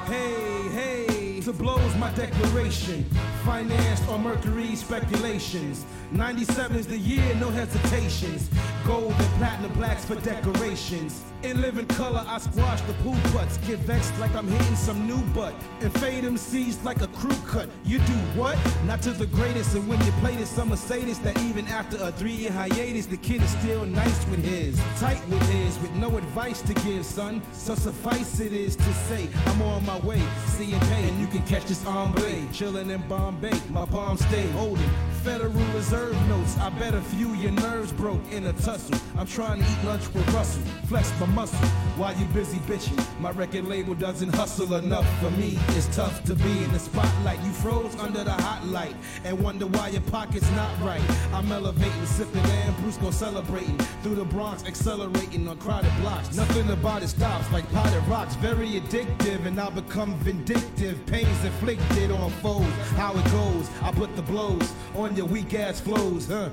Hey, 0.07 0.69
hey, 0.69 1.41
to 1.41 1.53
blows 1.53 1.95
my 1.97 2.11
declaration. 2.15 3.05
Financed 3.45 4.09
on 4.09 4.23
Mercury 4.23 4.75
speculations. 4.75 5.85
97 6.15 6.77
is 6.77 6.87
the 6.87 6.97
year, 6.97 7.35
no 7.41 7.51
hesitations. 7.51 8.49
Gold 8.87 9.13
and 9.13 9.35
platinum 9.39 9.73
blacks 9.73 10.05
for 10.05 10.15
decorations. 10.17 11.23
In 11.43 11.61
living 11.61 11.87
color, 11.87 12.25
I 12.27 12.39
squash 12.39 12.81
the 12.83 12.93
pool 12.95 13.17
putts. 13.33 13.59
Get 13.59 13.81
vexed 13.81 14.17
like 14.21 14.35
I'm 14.35 14.47
hitting 14.47 14.77
some 14.77 15.09
new 15.09 15.21
butt. 15.35 15.55
And 15.81 15.93
fade 15.99 16.25
seeds 16.39 16.83
like 16.85 17.03
a 17.03 17.09
crew 17.09 17.37
cut. 17.47 17.69
You 17.85 17.99
do 17.99 18.13
what? 18.39 18.57
Not 18.87 19.03
to 19.03 19.11
the 19.11 19.27
greatest. 19.27 19.75
And 19.75 19.89
when 19.89 20.01
you 20.05 20.13
play 20.13 20.37
this, 20.37 20.57
I'ma 20.57 20.77
say 20.77 21.05
this 21.05 21.19
that 21.19 21.39
even 21.43 21.67
after 21.67 21.97
a 22.01 22.13
three 22.13 22.33
year 22.33 22.53
hiatus, 22.53 23.07
the 23.07 23.17
kid 23.17 23.43
is 23.43 23.51
still 23.51 23.85
nice 23.85 24.27
with 24.29 24.45
his. 24.45 24.81
Tight 25.01 25.21
with 25.29 25.43
his, 25.51 25.79
with 25.81 25.93
no 25.95 26.17
advice 26.17 26.63
to 26.63 26.75
give, 26.75 27.05
son. 27.05 27.43
So 27.53 27.75
suffice 27.75 28.39
it 28.41 28.53
is 28.53 28.77
to 28.77 28.95
say, 29.09 29.29
I'm 29.47 29.63
on 29.63 29.85
my 29.85 29.99
way. 30.01 30.23
See 30.47 30.73
and 30.73 30.83
pay, 30.83 31.09
and 31.09 31.21
you 31.21 31.27
can 31.27 31.43
catch 31.43 31.65
this 31.65 31.85
on 31.87 32.13
blade. 32.13 32.49
Chillin' 32.53 32.91
in 32.91 33.03
Bombay, 33.09 33.59
my 33.71 33.85
palms 33.85 34.25
stay 34.27 34.47
holding. 34.53 34.91
Federal 35.25 35.53
Reserve 35.75 36.04
notes, 36.29 36.59
I 36.59 36.71
bet 36.71 36.95
a 36.95 37.01
few 37.01 37.35
your 37.35 37.53
nerves 37.53 37.93
broke 37.93 38.21
in 38.31 38.47
a 38.47 38.53
tussle. 38.55 38.99
I'm 39.17 39.27
trying 39.27 39.63
to 39.63 39.71
eat 39.71 39.85
lunch 39.85 40.13
with 40.13 40.29
Russell, 40.35 40.63
flex 40.87 41.13
my 41.21 41.27
muscle 41.27 41.69
while 41.97 42.17
you 42.17 42.25
busy 42.27 42.59
bitching. 42.59 42.99
My 43.21 43.31
record 43.31 43.67
label 43.67 43.95
doesn't 43.95 44.35
hustle 44.35 44.75
enough 44.75 45.07
for 45.21 45.31
me. 45.33 45.59
It's 45.69 45.95
tough 45.95 46.25
to 46.25 46.35
be 46.35 46.65
in 46.65 46.73
the 46.73 46.79
spotlight. 46.79 47.43
You 47.45 47.53
froze 47.53 47.95
under 48.01 48.25
the 48.25 48.33
hot 48.33 48.67
light 48.67 48.97
and 49.25 49.39
wonder 49.41 49.67
why 49.67 49.89
your 49.89 50.03
pocket's 50.03 50.51
not 50.53 50.71
right. 50.81 51.03
I'm 51.33 51.51
elevating, 51.53 52.07
sipping 52.07 52.41
and 52.41 52.77
Bruce 52.79 52.97
gon' 52.97 53.13
celebrating 53.13 53.79
through 54.03 54.17
the 54.17 54.25
Bronx, 54.25 54.65
accelerating 54.65 55.47
on 55.49 55.59
crowded 55.59 55.93
blocks. 56.01 56.35
Nothing 56.37 56.71
about 56.71 57.03
it 57.03 57.09
stops 57.09 57.51
like 57.53 57.71
potted 57.73 58.03
rocks, 58.09 58.35
very 58.37 58.81
addictive, 58.81 59.47
and 59.47 59.61
I 59.61 59.71
become 59.71 60.15
vindictive. 60.17 61.05
Pains 61.07 61.45
inflicted 61.45 62.11
on 62.11 62.31
foes. 62.43 62.67
How 62.97 63.13
it 63.13 63.25
goes, 63.33 63.71
I 63.83 63.93
put 63.93 64.15
the 64.17 64.23
blows 64.23 64.73
on 64.97 65.17
your 65.17 65.27
weak 65.27 65.55
ass 65.55 65.81
flows, 65.85 66.27
huh? 66.29 66.49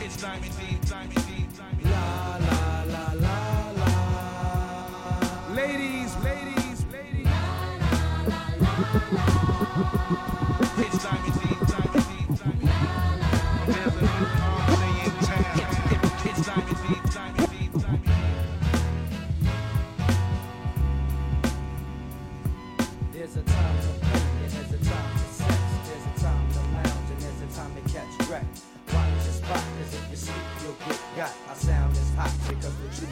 It's 0.00 0.20
Diamond 0.20 0.52
D, 0.58 0.78
Diamond 0.86 1.14
D, 1.14 1.46
Diamond 1.56 1.84
La 1.84 2.36
la 2.36 2.46
la 2.46 2.53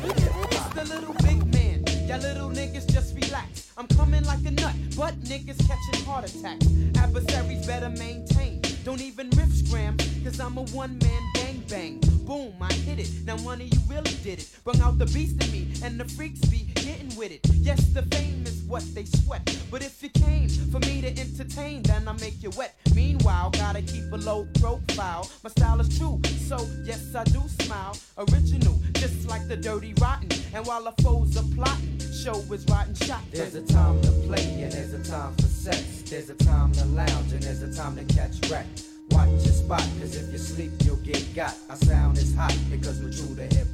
It's 0.00 0.68
the 0.74 0.84
little 0.84 1.14
big 1.22 1.44
man. 1.52 1.84
Y'all 2.08 2.18
little 2.20 2.50
niggas 2.50 2.90
just 2.92 3.14
relax. 3.14 3.70
I'm 3.76 3.86
coming 3.88 4.24
like 4.24 4.44
a 4.46 4.50
nut, 4.50 4.74
but 4.96 5.18
niggas 5.20 5.58
catching 5.66 6.04
heart 6.04 6.24
attacks. 6.24 6.66
Adversaries 6.96 7.66
better 7.66 7.90
maintain. 7.90 8.60
Don't 8.84 9.00
even 9.00 9.30
riff 9.30 9.52
scram, 9.52 9.96
cause 10.24 10.40
I'm 10.40 10.58
a 10.58 10.62
one 10.72 10.98
man 10.98 11.22
gang 11.34 11.62
bang. 11.68 12.00
Boom, 12.24 12.54
I 12.60 12.72
hit 12.72 12.98
it. 12.98 13.10
Now 13.24 13.36
one 13.38 13.60
of 13.60 13.66
you 13.66 13.80
really 13.88 14.14
did 14.22 14.40
it. 14.40 14.48
Brung 14.64 14.80
out 14.80 14.98
the 14.98 15.06
beast 15.06 15.42
in 15.44 15.52
me, 15.52 15.68
and 15.84 16.00
the 16.00 16.04
freaks 16.04 16.40
be 16.46 16.58
getting 16.74 17.14
with 17.16 17.30
it. 17.30 17.40
Yes, 17.52 17.84
the 17.88 18.02
fame 18.02 18.44
is 18.46 18.61
what 18.72 18.94
they 18.94 19.04
sweat. 19.04 19.42
But 19.70 19.82
if 19.82 20.02
you 20.02 20.08
came 20.08 20.48
for 20.48 20.78
me 20.78 21.02
to 21.02 21.08
entertain, 21.08 21.82
then 21.82 22.08
I 22.08 22.12
make 22.12 22.42
you 22.42 22.50
wet. 22.56 22.74
Meanwhile, 22.94 23.50
gotta 23.50 23.82
keep 23.82 24.10
a 24.10 24.16
low 24.16 24.48
profile. 24.60 25.30
My 25.44 25.50
style 25.50 25.78
is 25.82 25.98
true, 25.98 26.18
so 26.48 26.56
yes, 26.82 27.14
I 27.14 27.24
do 27.24 27.42
smile. 27.60 27.94
Original, 28.16 28.80
just 28.94 29.28
like 29.28 29.46
the 29.46 29.58
dirty 29.58 29.92
rotten. 30.00 30.30
And 30.54 30.66
while 30.66 30.84
the 30.84 31.02
foes 31.02 31.36
are 31.36 31.44
plotting, 31.54 31.98
show 32.24 32.36
is 32.50 32.64
rotten 32.64 32.94
shot. 32.94 33.20
There's 33.30 33.54
a 33.54 33.60
time 33.60 34.00
to 34.00 34.10
play 34.26 34.62
and 34.62 34.72
there's 34.72 34.94
a 34.94 35.04
time 35.04 35.34
for 35.34 35.48
sex. 35.48 36.02
There's 36.08 36.30
a 36.30 36.34
time 36.34 36.72
to 36.72 36.86
lounge 36.86 37.32
and 37.32 37.42
there's 37.42 37.60
a 37.60 37.74
time 37.74 37.94
to 37.96 38.04
catch 38.14 38.50
wreck. 38.50 38.66
Watch 39.10 39.28
your 39.44 39.52
spot, 39.52 39.86
cause 40.00 40.16
if 40.16 40.32
you 40.32 40.38
sleep, 40.38 40.70
you'll 40.84 40.96
get 40.96 41.22
got. 41.34 41.54
Our 41.68 41.76
sound 41.76 42.16
is 42.16 42.34
hot 42.34 42.56
because 42.70 43.02
we're 43.02 43.12
true 43.12 43.36
to 43.36 43.54
hip. 43.54 43.68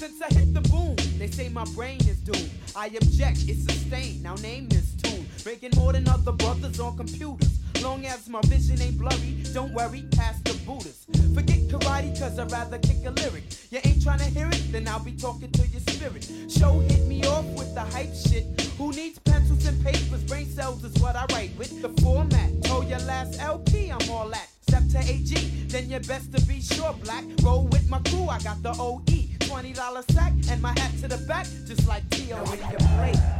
Since 0.00 0.22
I 0.22 0.32
hit 0.32 0.54
the 0.54 0.62
boom, 0.62 0.96
they 1.18 1.26
say 1.26 1.50
my 1.50 1.66
brain 1.76 1.98
is 2.08 2.16
doomed. 2.20 2.50
I 2.74 2.86
object, 2.86 3.40
it's 3.46 3.64
sustained. 3.64 4.22
Now 4.22 4.34
name 4.36 4.66
this 4.70 4.94
tune. 4.94 5.26
Breaking 5.44 5.72
more 5.76 5.92
than 5.92 6.08
other 6.08 6.32
brothers 6.32 6.80
on 6.80 6.96
computers. 6.96 7.58
Long 7.82 8.06
as 8.06 8.26
my 8.26 8.40
vision 8.46 8.80
ain't 8.80 8.96
blurry, 8.96 9.36
don't 9.52 9.74
worry, 9.74 10.06
pass 10.12 10.40
the 10.40 10.54
Buddhas. 10.64 11.04
Forget 11.34 11.68
karate, 11.68 12.18
cause 12.18 12.38
I'd 12.38 12.50
rather 12.50 12.78
kick 12.78 13.04
a 13.04 13.10
lyric. 13.10 13.44
You 13.70 13.80
ain't 13.84 14.02
trying 14.02 14.20
to 14.20 14.24
hear 14.24 14.48
it, 14.48 14.72
then 14.72 14.88
I'll 14.88 15.04
be 15.04 15.12
talking 15.12 15.52
to 15.52 15.66
your 15.66 15.82
spirit. 15.82 16.26
Show 16.50 16.78
hit 16.78 17.06
me 17.06 17.22
off 17.26 17.44
with 17.58 17.74
the 17.74 17.82
hype 17.82 18.14
shit. 18.14 18.46
Who 18.78 18.92
needs 18.92 19.18
pencils 19.18 19.66
and 19.66 19.84
papers? 19.84 20.24
Brain 20.24 20.46
cells 20.46 20.82
is 20.82 20.98
what 21.02 21.14
I 21.14 21.26
write 21.34 21.50
with. 21.58 21.82
The 21.82 21.90
format, 22.00 22.64
told 22.64 22.88
your 22.88 23.00
last 23.00 23.38
LP, 23.38 23.90
I'm 23.90 24.08
all 24.08 24.30
that. 24.30 24.48
Step 24.62 24.82
to 24.92 24.98
AG, 24.98 25.34
then 25.68 25.90
you 25.90 26.00
best 26.00 26.32
to 26.34 26.40
be 26.46 26.62
sure 26.62 26.94
black. 27.04 27.24
Roll 27.42 27.66
with 27.66 27.86
my 27.90 27.98
crew, 28.08 28.28
I 28.28 28.38
got 28.40 28.62
the 28.62 28.74
OE. 28.78 29.39
$20 29.50 30.12
sack 30.12 30.32
and 30.48 30.62
my 30.62 30.70
hat 30.78 30.92
to 31.00 31.08
the 31.08 31.18
back, 31.26 31.44
just 31.66 31.88
like 31.88 32.08
T.O. 32.10 32.36
Now 32.36 32.44
when 32.44 32.58
you 32.60 32.78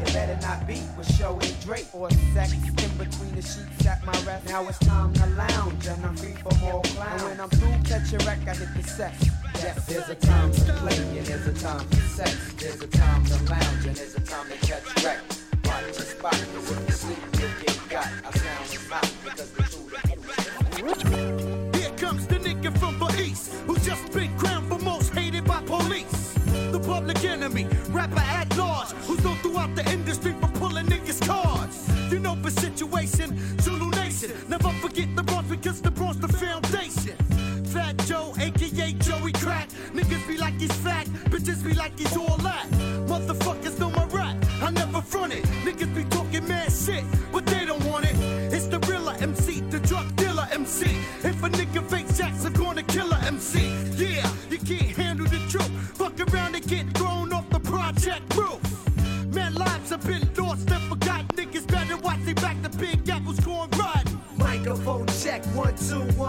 it 0.03 0.13
better 0.13 0.37
not 0.43 0.67
be 0.67 0.83
with 0.99 1.07
show 1.17 1.39
and 1.41 1.61
Drake 1.61 1.87
or 1.93 2.11
sex 2.35 2.53
in 2.53 2.99
between 2.99 3.33
the 3.37 3.43
sheets 3.43 3.87
at 3.87 4.05
my 4.05 4.19
rest. 4.27 4.49
Now 4.49 4.67
it's 4.67 4.79
time 4.81 5.13
to 5.15 5.27
lounge 5.27 5.87
and 5.87 6.05
I'm 6.05 6.17
free 6.17 6.35
for 6.43 6.53
more 6.59 6.83
clowns. 6.83 7.23
And 7.23 7.31
when 7.31 7.41
I'm 7.41 7.49
through, 7.51 7.79
catch 7.85 8.13
a 8.13 8.19
wreck, 8.27 8.41
I 8.49 8.55
hit 8.57 8.75
the 8.75 8.83
set. 8.83 9.15
Yes, 9.55 9.87
There's 9.87 10.09
a 10.09 10.17
time 10.17 10.51
to 10.51 10.73
play 10.83 10.97
and 10.97 11.27
there's 11.27 11.47
a 11.47 11.55
time 11.55 11.87
for 11.87 12.03
sex. 12.09 12.55
There's 12.55 12.83
a 12.83 12.89
time 12.89 13.25
to 13.27 13.45
lounge 13.45 13.87
and 13.87 13.95
there's 13.95 14.17
a 14.17 14.21
time 14.21 14.49
to 14.49 14.57
catch 14.67 15.05
wreck. 15.05 15.21
Watch 15.65 15.83
your 15.85 16.07
spot, 16.11 16.35
if 16.35 16.89
you 16.89 16.93
sleep, 16.93 17.19
you'll 17.39 17.51
get 17.63 17.89
got. 17.89 18.09
Our 18.25 18.33
sound 18.33 18.65
is 18.67 18.83
because 19.23 19.53
to 19.53 19.63
hip 20.09 20.19
Here 21.77 21.91
comes 21.97 22.27
the 22.27 22.37
nigga 22.37 22.77
from 22.79 22.99
the 22.99 23.23
east 23.23 23.53
who 23.67 23.79
just 23.79 24.11
been 24.13 24.37
crowned 24.37 24.70
public 27.13 27.31
enemy, 27.31 27.67
rapper 27.89 28.21
at 28.21 28.57
large, 28.57 28.91
who's 29.07 29.23
known 29.25 29.37
throughout 29.39 29.75
the 29.75 29.85
industry 29.91 30.33
for 30.41 30.49
pulling 30.59 30.87
niggas' 30.87 31.27
cards. 31.27 31.89
You 32.11 32.21
know 32.21 32.37
the 32.37 32.51
situation, 32.51 33.37
Zulu 33.61 33.91
Nation. 33.91 34.31
Never 34.49 34.71
forget 34.81 35.09
the 35.17 35.23
Bronx 35.23 35.49
because 35.49 35.81
the 35.81 35.91
Bronx 35.91 36.19
the 36.19 36.29
foundation. 36.29 37.17
Fat 37.65 37.97
Joe, 38.07 38.33
aka 38.39 38.93
Joey 38.93 39.33
Crack. 39.33 39.69
Niggas 39.93 40.27
be 40.29 40.37
like 40.37 40.55
he's 40.61 40.73
fat, 40.85 41.07
bitches 41.31 41.65
be 41.65 41.75
like 41.75 41.99
he's 41.99 42.17
all 42.17 42.37
that. 42.39 42.67
Motherfuckers 43.09 43.79
know 43.79 43.91
my 43.91 44.05
rap, 44.07 44.37
I 44.63 44.71
never 44.71 45.01
front 45.01 45.33
it. 45.33 45.45
Niggas 45.65 45.93
be 45.95 46.05
talking 46.05 46.47
mad 46.47 46.71
shit, 46.71 47.05
but 47.33 47.45
they 47.47 47.60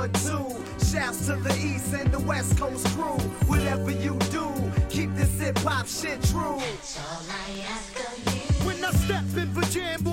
one, 0.01 0.11
two. 0.13 0.45
Shouts 0.85 1.27
to 1.27 1.35
the 1.35 1.53
east 1.55 1.93
and 1.93 2.11
the 2.11 2.19
west 2.19 2.57
coast 2.57 2.87
crew. 2.95 3.19
Whatever 3.47 3.91
you 3.91 4.17
do, 4.31 4.49
keep 4.89 5.13
this 5.15 5.39
hip 5.39 5.57
hop 5.59 5.87
shit 5.87 6.21
true. 6.23 6.41
All 6.41 7.23
I 7.29 7.61
ask 7.69 7.93
of 7.99 8.33
you. 8.33 8.65
When 8.65 8.83
I 8.83 8.91
step 8.91 9.25
in 9.37 9.53
for 9.53 9.61
jam, 9.69 10.03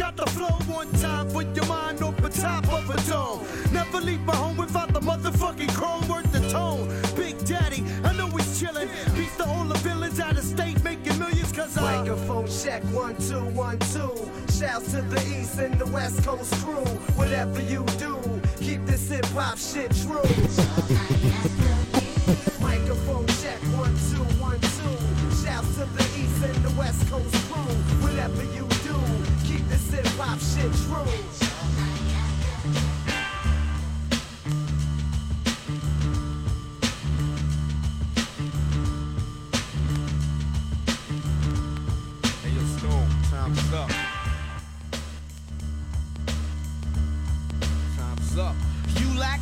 got 0.00 0.16
the 0.16 0.24
flow 0.30 0.56
one 0.74 0.90
time 0.92 1.28
for 1.28 1.42
your 1.42 1.66
mind 1.66 2.02
off 2.02 2.16
the 2.22 2.30
top 2.30 2.66
of 2.72 2.88
a 2.88 2.96
dome. 3.10 3.44
Never 3.70 4.00
leave 4.00 4.22
my 4.22 4.34
home 4.34 4.56
without 4.56 4.94
the 4.94 5.00
motherfucking 5.00 5.74
chrome 5.74 6.08
worth 6.08 6.32
the 6.32 6.40
tone. 6.48 6.88
Big 7.14 7.36
Daddy, 7.44 7.84
I 8.02 8.14
know 8.14 8.28
he's 8.28 8.58
chillin'. 8.58 8.88
Beats 9.14 9.36
to 9.36 9.44
all 9.44 9.66
the 9.66 9.76
villains 9.80 10.18
out 10.18 10.38
of 10.38 10.44
state 10.44 10.82
making 10.82 11.18
millions 11.18 11.52
cause 11.52 11.76
I. 11.76 11.98
Microphone 11.98 12.48
check, 12.48 12.82
one, 12.84 13.14
two, 13.28 13.44
one, 13.52 13.78
two. 13.92 14.14
Shouts 14.58 14.90
to 14.92 15.02
the 15.02 15.20
east 15.36 15.58
and 15.58 15.78
the 15.78 15.86
west 15.88 16.24
coast 16.24 16.54
crew. 16.64 16.86
Whatever 17.20 17.60
you 17.60 17.84
do, 17.98 18.16
keep 18.58 18.86
this 18.86 19.10
hip 19.10 19.26
hop 19.36 19.58
shit 19.58 19.90
true. 20.02 20.32
Microphone 22.64 23.26
check, 23.42 23.60
one, 23.76 23.94
two, 24.08 24.24
one, 24.40 24.60
two. 24.78 24.96
Shouts 25.44 25.74
to 25.76 25.84
the 25.84 26.04
east 26.18 26.42
and 26.42 26.58
the 26.64 26.72
west 26.78 27.06
coast 27.10 27.34
crew. 27.52 27.74
Whatever 28.00 28.44
you 28.56 28.69
hip 29.92 30.06
hop 30.18 30.38
shit 30.38 30.72
true. 30.86 31.39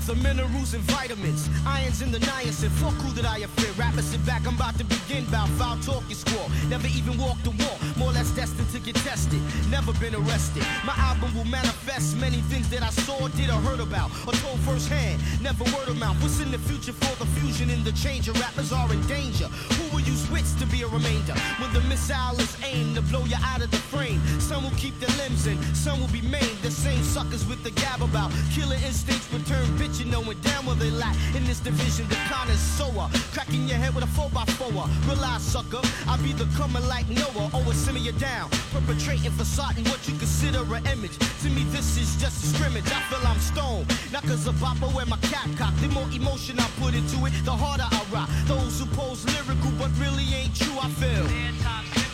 The 0.08 0.16
minerals 0.16 0.72
and 0.72 0.82
vitamins, 0.84 1.50
irons 1.66 2.00
in 2.00 2.10
the 2.10 2.18
niacin. 2.20 2.70
Fuck 2.80 2.94
who 3.04 3.12
that 3.12 3.26
I 3.26 3.44
fear. 3.44 3.72
Rappers 3.72 4.06
sit 4.06 4.24
back, 4.24 4.46
I'm 4.46 4.54
about 4.56 4.78
to 4.78 4.84
begin. 4.84 5.26
Bout 5.26 5.48
foul 5.60 5.76
talk 5.84 6.02
you 6.08 6.14
squall. 6.14 6.48
Never 6.70 6.88
even 6.88 7.18
walked 7.18 7.44
the 7.44 7.50
wall, 7.50 7.76
more 7.98 8.08
or 8.08 8.12
less 8.12 8.30
destined 8.30 8.70
to 8.70 8.80
get 8.80 8.96
tested. 8.96 9.40
Never 9.68 9.92
been 10.00 10.14
arrested. 10.14 10.64
My 10.86 10.94
album 10.96 11.36
will 11.36 11.44
manifest 11.44 12.16
many 12.16 12.40
things 12.48 12.70
that 12.70 12.82
I 12.82 12.88
saw, 12.88 13.28
did, 13.36 13.50
or 13.50 13.60
heard 13.68 13.80
about, 13.80 14.08
or 14.26 14.32
told 14.40 14.58
firsthand. 14.60 15.20
Never 15.42 15.64
word 15.76 15.88
of 15.88 15.98
mouth. 15.98 16.16
What's 16.22 16.40
in 16.40 16.50
the 16.50 16.58
future 16.58 16.94
for 16.94 17.14
the 17.22 17.28
fusion 17.36 17.68
and 17.68 17.84
the 17.84 17.92
change? 17.92 18.28
Rappers 18.30 18.72
are 18.72 18.90
in 18.90 19.02
danger. 19.06 19.48
Who 19.76 19.96
will 19.96 20.04
use 20.04 20.24
wits 20.30 20.54
to 20.54 20.64
be 20.66 20.82
a 20.82 20.88
remainder? 20.88 21.36
When 21.60 21.70
the 21.74 21.82
missile 21.82 22.40
is 22.40 22.56
aimed 22.64 22.96
to 22.96 23.02
blow 23.02 23.24
you 23.26 23.36
out 23.44 23.60
of 23.60 23.70
the 23.70 23.82
frame. 23.92 24.20
Some 24.40 24.64
will 24.64 24.78
keep 24.78 24.98
their 25.00 25.14
limbs 25.20 25.46
in, 25.46 25.62
some 25.74 26.00
will 26.00 26.08
be 26.08 26.22
maimed. 26.22 26.58
The 26.62 26.70
same 26.70 27.02
suckers 27.02 27.44
with 27.44 27.62
the 27.62 27.72
gab 27.72 28.00
about 28.00 28.32
killer 28.54 28.80
instincts 28.86 29.28
return 29.32 29.68
bitchin' 29.98 30.10
knowing 30.10 30.38
damn 30.42 30.66
well 30.66 30.74
they 30.76 30.90
lack 30.90 31.16
in 31.34 31.44
this 31.44 31.60
division. 31.60 32.06
The 32.08 32.16
connoisseur, 32.28 33.08
cracking 33.32 33.66
your 33.68 33.78
head 33.78 33.94
with 33.94 34.04
a 34.04 34.06
4 34.08 34.30
by 34.30 34.44
4 34.44 34.68
Realize, 35.06 35.42
sucker, 35.42 35.80
I 36.08 36.16
be 36.18 36.32
the 36.32 36.46
coming 36.56 36.86
like 36.88 37.08
Noah, 37.08 37.50
always 37.52 37.76
simmer 37.76 37.98
you 37.98 38.12
down. 38.12 38.50
Perpetrating 38.72 39.30
facade 39.32 39.78
in 39.78 39.84
what 39.84 40.06
you 40.08 40.16
consider 40.18 40.62
an 40.74 40.86
image. 40.86 41.16
To 41.42 41.50
me, 41.50 41.64
this 41.70 41.96
is 41.96 42.16
just 42.16 42.44
a 42.44 42.46
scrimmage. 42.56 42.86
I 42.86 43.00
feel 43.10 43.26
I'm 43.26 43.38
stoned. 43.38 43.86
Not 44.12 44.22
cause 44.24 44.46
a 44.46 44.52
bopper 44.52 44.92
wear 44.94 45.06
my 45.06 45.18
cap 45.18 45.48
cock. 45.56 45.74
The 45.80 45.88
more 45.88 46.08
emotion 46.12 46.58
I 46.58 46.68
put 46.80 46.94
into 46.94 47.24
it, 47.26 47.32
the 47.44 47.52
harder 47.52 47.88
I 47.90 48.02
rock. 48.12 48.28
Those 48.46 48.80
who 48.80 48.86
pose 48.86 49.24
lyrical 49.26 49.70
but 49.78 49.90
really 49.98 50.26
ain't 50.34 50.54
true, 50.54 50.78
I 50.80 50.88
feel. 50.90 52.07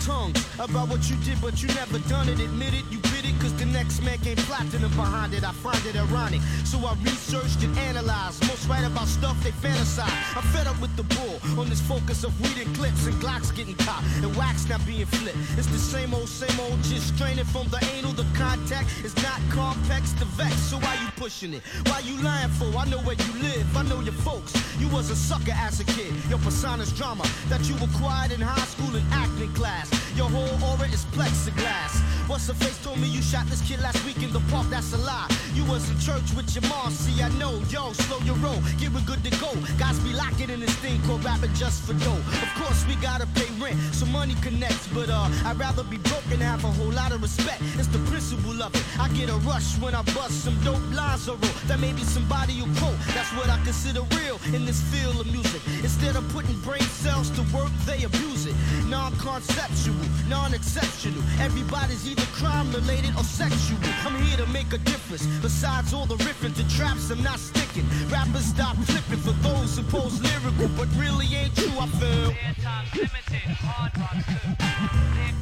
Tongues 0.00 0.46
about 0.58 0.88
what 0.88 1.10
you 1.10 1.16
did, 1.16 1.40
but 1.42 1.62
you 1.62 1.68
never 1.68 1.98
done 2.08 2.28
it. 2.28 2.40
Admit 2.40 2.74
it, 2.74 2.84
you 2.90 2.98
bit 3.20 3.30
it, 3.30 3.40
cause 3.40 3.52
the 3.54 3.66
next 3.66 4.02
man 4.02 4.18
came 4.18 4.36
platinum 4.36 4.90
behind 4.96 5.34
it. 5.34 5.44
I 5.44 5.52
find 5.52 5.84
it 5.86 5.96
ironic. 5.96 6.40
So 6.64 6.78
I 6.86 6.94
researched 7.02 7.62
and 7.62 7.76
analyzed. 7.78 8.46
Most 8.46 8.68
write 8.68 8.84
about 8.84 9.08
stuff 9.08 9.42
they 9.42 9.50
fantasize. 9.50 10.36
I'm 10.36 10.42
fed 10.54 10.66
up 10.66 10.80
with 10.80 10.94
the 10.96 11.02
bull 11.14 11.40
on 11.58 11.68
this 11.68 11.80
focus 11.80 12.24
of 12.24 12.32
weed 12.40 12.58
and 12.64 12.74
clips 12.76 13.06
and 13.06 13.14
Glocks 13.22 13.54
getting 13.54 13.74
caught 13.76 14.02
and 14.22 14.34
wax 14.36 14.68
not 14.68 14.84
being 14.86 15.06
flipped. 15.06 15.38
It's 15.56 15.66
the 15.66 15.78
same 15.78 16.14
old, 16.14 16.28
same 16.28 16.58
old, 16.60 16.82
just 16.84 17.14
straining 17.14 17.44
from 17.44 17.68
the 17.68 17.80
anal. 17.96 18.12
The 18.12 18.26
contact 18.34 18.88
is 19.04 19.14
not 19.22 19.40
complex, 19.50 20.12
the 20.12 20.26
vex. 20.36 20.54
So 20.70 20.78
why 20.78 20.94
you 21.02 21.10
pushing 21.16 21.54
it? 21.54 21.62
Why 21.86 22.00
you 22.00 22.16
lying 22.22 22.50
for? 22.50 22.66
I 22.76 22.84
know 22.86 23.00
where 23.00 23.16
you 23.16 23.32
live, 23.42 23.76
I 23.76 23.82
know 23.82 24.00
your 24.00 24.18
folks. 24.24 24.52
You 24.78 24.88
was 24.88 25.10
a 25.10 25.16
sucker 25.16 25.54
as 25.54 25.80
a 25.80 25.84
kid. 25.84 26.12
Your 26.28 26.38
persona's 26.38 26.92
drama 26.92 27.24
that 27.48 27.68
you 27.68 27.74
acquired 27.76 28.32
in 28.32 28.40
high 28.40 28.66
school 28.66 28.94
and 28.96 29.06
acting 29.12 29.52
class. 29.54 29.90
Your 30.16 30.28
whole 30.28 30.70
aura 30.70 30.88
is 30.88 31.04
plexiglass. 31.16 32.09
What's 32.30 32.46
the 32.46 32.54
face 32.54 32.78
told 32.84 33.00
me 33.00 33.08
you 33.08 33.20
shot 33.22 33.44
this 33.46 33.60
kid 33.66 33.80
last 33.80 34.06
week 34.06 34.22
in 34.22 34.32
the 34.32 34.38
park? 34.54 34.64
That's 34.70 34.92
a 34.92 34.98
lie. 34.98 35.26
You 35.52 35.64
was 35.64 35.90
in 35.90 35.98
church 35.98 36.22
with 36.36 36.54
your 36.54 36.62
mom. 36.70 36.92
See, 36.92 37.20
I 37.20 37.28
know. 37.40 37.58
Yo, 37.70 37.92
slow 37.92 38.18
your 38.20 38.36
roll. 38.36 38.62
Get 38.78 38.92
we 38.92 39.02
good 39.02 39.18
to 39.24 39.30
go. 39.42 39.50
Guys 39.78 39.98
be 39.98 40.12
locking 40.12 40.48
in 40.48 40.60
this 40.60 40.72
thing 40.76 41.02
called 41.02 41.24
rapping 41.24 41.52
just 41.54 41.82
for 41.82 41.92
dough. 41.94 42.22
Of 42.46 42.50
course, 42.54 42.86
we 42.86 42.94
gotta 43.02 43.26
pay 43.34 43.50
rent, 43.58 43.76
so 43.92 44.06
money 44.06 44.36
connects. 44.42 44.86
But 44.94 45.10
uh, 45.10 45.26
I'd 45.44 45.58
rather 45.58 45.82
be 45.82 45.98
broke 45.98 46.22
and 46.30 46.40
have 46.40 46.62
a 46.62 46.70
whole 46.70 46.92
lot 46.92 47.10
of 47.10 47.20
respect. 47.20 47.62
It's 47.74 47.88
the 47.88 47.98
principle 48.06 48.62
of 48.62 48.72
it. 48.76 48.84
I 49.00 49.08
get 49.08 49.28
a 49.28 49.36
rush 49.42 49.76
when 49.82 49.96
I 49.96 50.02
bust 50.14 50.44
some 50.44 50.54
dope 50.62 50.78
lines 50.94 51.28
or 51.28 51.34
roll. 51.34 51.58
That 51.66 51.80
maybe 51.80 52.04
somebody 52.04 52.52
you 52.52 52.66
quote. 52.78 52.94
That's 53.10 53.32
what 53.34 53.50
I 53.50 53.58
consider 53.64 54.02
real 54.14 54.38
in 54.54 54.64
this 54.66 54.80
field 54.94 55.18
of 55.18 55.26
music. 55.26 55.62
Instead 55.82 56.14
of 56.14 56.22
putting 56.28 56.58
brain 56.60 56.86
cells 57.02 57.28
to 57.30 57.42
work, 57.50 57.72
they 57.86 58.04
abuse 58.04 58.46
it. 58.46 58.54
Non-conceptual, 58.86 59.98
non-exceptional. 60.28 61.22
Everybody's 61.40 62.06
either 62.06 62.19
crime 62.32 62.70
related 62.72 63.14
or 63.16 63.24
sexual. 63.24 63.78
I'm 64.04 64.20
here 64.22 64.36
to 64.38 64.46
make 64.52 64.72
a 64.72 64.78
difference. 64.78 65.26
Besides 65.42 65.92
all 65.92 66.06
the 66.06 66.16
riffing 66.16 66.54
to 66.56 66.76
traps, 66.76 67.10
I'm 67.10 67.22
not 67.22 67.38
sticking. 67.38 67.86
Rappers 68.08 68.44
stop 68.44 68.76
flipping 68.76 69.22
for 69.24 69.32
those 69.42 69.76
who 69.76 69.82
pose 69.84 70.20
lyrical, 70.20 70.68
but 70.76 70.88
really 70.96 71.26
ain't 71.34 71.54
true. 71.56 71.72
I 71.78 71.86
feel. 72.00 72.34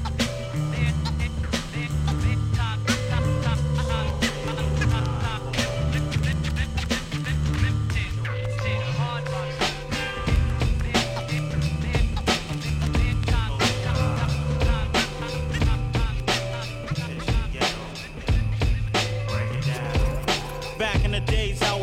Back 0.08 0.27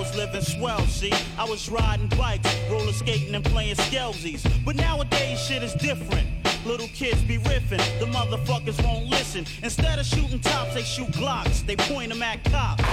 was 0.06 0.16
living 0.16 0.42
swell, 0.42 0.80
see? 0.88 1.12
I 1.38 1.46
was 1.46 1.70
riding 1.70 2.08
bikes, 2.10 2.50
roller 2.70 2.92
skating, 2.92 3.34
and 3.36 3.44
playing 3.44 3.76
skelsies. 3.76 4.44
But 4.66 4.76
nowadays, 4.76 5.40
shit 5.40 5.64
is 5.64 5.74
different. 5.76 6.28
Little 6.66 6.88
kids 6.88 7.22
be 7.24 7.38
riffing, 7.38 7.82
the 8.00 8.06
motherfuckers 8.06 8.84
won't 8.84 9.06
listen. 9.06 9.46
Instead 9.62 10.00
of 10.00 10.06
shooting 10.06 10.40
tops, 10.40 10.74
they 10.74 10.84
shoot 10.84 11.08
glocks. 11.10 11.66
They 11.66 11.76
point 11.76 12.12
them 12.12 12.24
at 12.24 12.44
cops. 12.46 12.84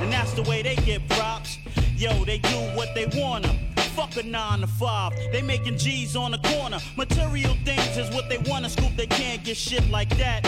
And 0.00 0.12
that's 0.12 0.32
the 0.32 0.42
way 0.42 0.62
they 0.62 0.76
get 0.76 1.06
props. 1.10 1.58
Yo, 1.96 2.24
they 2.24 2.38
do 2.38 2.58
what 2.74 2.94
they 2.94 3.06
wanna. 3.20 3.56
Fuck 3.96 4.16
a 4.16 4.22
nine 4.22 4.60
to 4.60 4.66
five. 4.66 5.12
They 5.32 5.42
making 5.42 5.78
G's 5.78 6.16
on 6.16 6.30
the 6.30 6.38
corner. 6.38 6.78
Material 6.96 7.54
things 7.64 7.96
is 7.96 8.08
what 8.14 8.28
they 8.28 8.38
wanna 8.50 8.70
scoop. 8.70 8.94
They 8.96 9.06
can't 9.06 9.42
get 9.44 9.56
shit 9.56 9.88
like 9.90 10.16
that. 10.18 10.46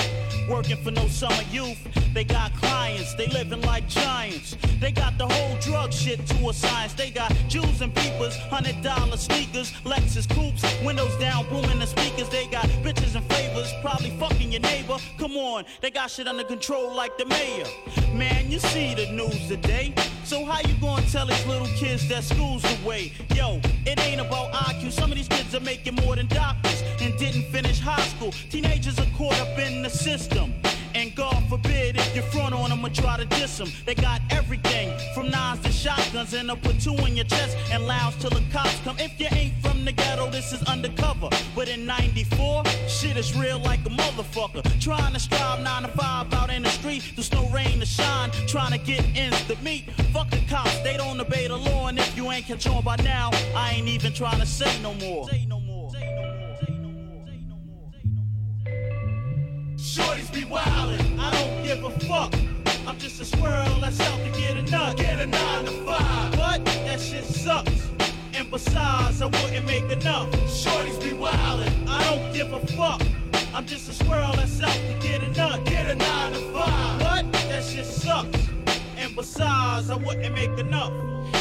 Working 0.49 0.77
for 0.83 0.91
no 0.91 1.07
summer 1.09 1.43
youth. 1.51 1.79
They 2.15 2.25
got 2.25 2.55
clients. 2.55 3.15
They 3.15 3.27
living 3.29 3.63
like 3.63 3.89
giants. 3.89 4.57
They 4.81 4.93
got 4.93 5.17
the 5.17 5.27
whole 5.27 5.57
drug 5.61 5.93
shit 5.93 6.27
to 6.27 6.49
a 6.49 6.53
science. 6.53 6.93
They 6.95 7.11
got 7.11 7.33
Jews 7.49 7.81
and 7.81 7.95
peepers, 7.95 8.37
hundred 8.37 8.83
dollar 8.83 9.17
sneakers, 9.17 9.73
Lexus 9.85 10.29
coupes, 10.29 10.63
windows 10.85 11.17
down, 11.19 11.49
booming 11.49 11.79
the 11.79 11.87
speakers. 11.87 12.29
They 12.29 12.47
got 12.47 12.67
bitches 12.83 13.15
and 13.15 13.25
favors, 13.33 13.73
probably 13.81 14.11
fucking 14.19 14.53
your 14.53 14.61
neighbor. 14.61 14.99
Come 15.19 15.37
on, 15.37 15.65
they 15.81 15.91
got 15.91 16.11
shit 16.11 16.27
under 16.27 16.45
control 16.45 16.95
like 16.95 17.17
the 17.17 17.27
mayor. 17.27 17.67
Man, 18.13 18.51
you 18.51 18.59
see 18.59 18.95
the 18.95 19.07
news 19.13 19.49
today. 19.49 19.95
So 20.25 20.45
how 20.45 20.61
you 20.61 20.75
gonna 20.81 21.07
tell 21.07 21.27
these 21.27 21.47
little 21.47 21.67
kids 21.69 22.09
that 22.09 22.25
school's 22.25 22.63
the 22.63 22.79
way? 22.87 23.13
Yo, 23.35 23.61
it 23.87 23.99
ain't 24.01 24.21
about 24.21 24.53
IQ. 24.53 24.93
Some 24.93 25.11
of 25.11 25.17
these 25.17 25.29
kids 25.29 25.55
are 25.55 25.61
making 25.61 25.95
more 25.97 26.17
than 26.17 26.27
doctors 26.27 26.83
and 27.01 27.17
didn't 27.19 27.45
finish 27.45 27.81
high 27.81 28.07
school. 28.09 28.33
Teenagers 28.51 28.99
are 28.99 29.07
caught 29.17 29.39
up 29.41 29.59
in 29.59 29.83
the 29.83 29.91
system. 29.91 30.53
And 30.95 31.15
God 31.15 31.43
forbid 31.49 31.97
if 31.97 32.15
you 32.17 32.23
front 32.23 32.55
on 32.55 32.71
them 32.71 32.85
or 32.85 32.91
try 32.91 33.17
to 33.17 33.25
diss 33.25 33.59
them. 33.59 33.69
They 33.87 33.95
got 33.95 34.21
everything 34.31 34.93
from 35.15 35.31
nines 35.31 35.61
to 35.61 35.73
shotguns 35.73 36.35
and 36.35 36.51
a 36.51 36.57
put 36.57 36.81
two 36.81 36.95
in 37.07 37.17
your 37.17 37.25
chest 37.25 37.57
and 37.71 37.87
lounge 37.87 38.19
till 38.19 38.31
the 38.31 38.43
cops 38.53 38.79
come. 38.81 38.97
If 38.99 39.19
you 39.19 39.29
ain't 39.33 39.55
from 39.63 39.85
the 39.85 39.93
ghetto, 39.93 40.31
this 40.31 40.53
is 40.53 40.63
undercover. 40.65 41.29
But 41.55 41.69
in 41.69 41.87
94, 41.87 42.65
shit 42.89 43.17
is 43.17 43.37
real 43.37 43.59
like 43.61 43.81
a 43.87 43.91
motherfucker. 43.91 44.63
Trying 44.81 45.15
to 45.15 45.21
strive 45.21 45.61
9 45.61 45.83
to 45.83 45.89
5 45.89 46.35
out 46.35 46.51
in 46.51 46.63
the 46.63 46.71
street, 46.71 47.13
there's 47.17 47.33
no 47.33 47.49
rain 47.49 47.81
to 47.81 47.87
shine. 47.87 48.31
Trying 48.47 48.73
to 48.73 48.79
get 48.79 49.05
ends 49.17 49.43
to 49.49 49.57
meet. 49.63 49.91
Fuck 50.13 50.31
the 50.31 50.43
cops, 50.49 50.79
they 50.81 50.97
don't 50.97 51.21
obey 51.21 51.49
the 51.49 51.57
law. 51.57 51.89
And 51.89 51.99
if 51.99 52.17
you 52.17 52.31
ain't 52.31 52.47
catch 52.47 52.67
on 52.67 52.83
by 52.85 52.97
now, 52.97 53.31
I 53.55 53.73
ain't 53.73 53.89
even 53.89 54.13
trying 54.13 54.41
to 54.41 54.47
say 54.47 54.81
no 54.83 54.95
more. 54.95 55.29
Shorties 59.83 60.33
be 60.33 60.43
wildin', 60.43 61.19
I 61.19 61.33
don't 61.33 61.65
give 61.65 61.85
a 61.85 61.91
fuck. 62.07 62.33
I'm 62.87 62.97
just 62.99 63.21
a 63.21 63.25
squirrel 63.25 63.81
that's 63.81 63.99
out 64.01 64.17
to 64.25 64.41
get 64.41 64.57
a 64.57 64.63
nut. 64.71 64.97
Get 64.97 65.19
a 65.19 65.27
nine 65.27 65.65
to 65.65 65.73
five. 65.85 66.39
What? 66.39 66.65
That 66.65 67.01
shit 67.01 67.25
sucks. 67.25 67.91
And 68.33 68.49
besides, 68.49 69.21
I 69.21 69.27
wouldn't 69.27 69.67
make 69.67 69.91
enough. 69.91 70.31
Shorties 70.47 71.03
be 71.03 71.11
wildin', 71.11 71.89
I 71.89 72.05
don't 72.05 72.33
give 72.33 72.53
a 72.53 72.65
fuck. 72.77 73.03
I'm 73.53 73.67
just 73.67 73.89
a 73.89 73.93
squirrel 73.93 74.33
that's 74.37 74.63
out 74.63 74.73
to 74.73 75.07
get 75.07 75.25
a 75.25 75.31
nut. 75.33 75.65
Get 75.65 75.91
a 75.91 75.97
nine 75.97 76.33
to 76.33 76.39
five. 76.53 77.03
What? 77.03 77.33
That 77.33 77.65
shit 77.65 77.85
sucks. 77.85 78.52
Besides, 79.15 79.91
I 79.91 79.97
wouldn't 79.97 80.35
make 80.35 80.59
enough. 80.59 80.93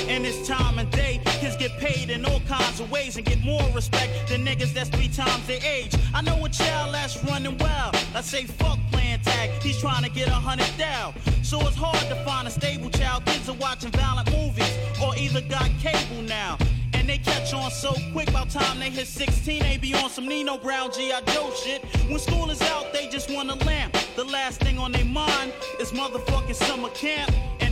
And 0.07 0.26
it's 0.26 0.48
time 0.48 0.77
and 0.77 0.91
day, 0.91 1.22
kids 1.23 1.56
get 1.56 1.72
paid 1.80 2.10
in 2.10 2.26
all 2.26 2.41
kinds 2.41 2.80
of 2.80 2.91
ways 2.91 3.15
and 3.18 3.26
get 3.26 3.43
more 3.43 3.64
respect 3.73 4.30
than 4.30 4.45
niggas 4.45 4.73
that's 4.73 4.89
three 4.89 5.07
times 5.07 5.48
their 5.48 5.61
age. 5.64 5.95
I 6.14 6.22
know 6.22 6.43
a 6.43 6.49
child 6.49 6.93
that's 6.93 7.23
running 7.23 7.57
wild. 7.57 7.95
I 8.14 8.22
say 8.22 8.45
fuck 8.45 8.77
playing 8.91 9.22
tag, 9.22 9.49
he's 9.61 9.80
trying 9.80 10.03
to 10.03 10.10
get 10.10 10.27
a 10.27 10.31
hundred 10.34 10.72
down. 10.77 11.14
So 11.43 11.60
it's 11.61 11.76
hard 11.76 12.07
to 12.10 12.15
find 12.26 12.48
a 12.48 12.52
stable 12.52 12.89
child. 12.89 13.26
Kids 13.26 13.48
are 13.48 13.56
watching 13.56 13.91
violent 13.91 14.30
movies 14.31 14.77
or 15.02 15.15
either 15.15 15.41
got 15.41 15.69
cable 15.80 16.23
now. 16.23 16.57
And 16.93 17.07
they 17.07 17.18
catch 17.18 17.53
on 17.53 17.72
so 17.72 17.93
quick, 18.11 18.31
by 18.31 18.45
time 18.45 18.80
they 18.80 18.89
hit 18.89 19.07
16, 19.07 19.64
they 19.64 19.77
be 19.77 19.93
on 19.95 20.10
some 20.10 20.27
Nino 20.27 20.57
Brown 20.57 20.91
G.I. 20.91 21.22
Joe 21.34 21.52
shit. 21.52 21.84
When 22.10 22.19
school 22.19 22.52
is 22.52 22.61
out, 22.61 22.93
they 22.93 23.07
just 23.07 23.31
want 23.31 23.49
a 23.49 23.56
lamp. 23.65 23.98
The 24.15 24.26
last 24.26 24.60
thing 24.60 24.77
on 24.77 24.91
their 24.91 25.06
mind 25.06 25.53
is 25.80 25.91
motherfucking 25.93 26.56
summer 26.56 26.89
camp. 26.89 27.31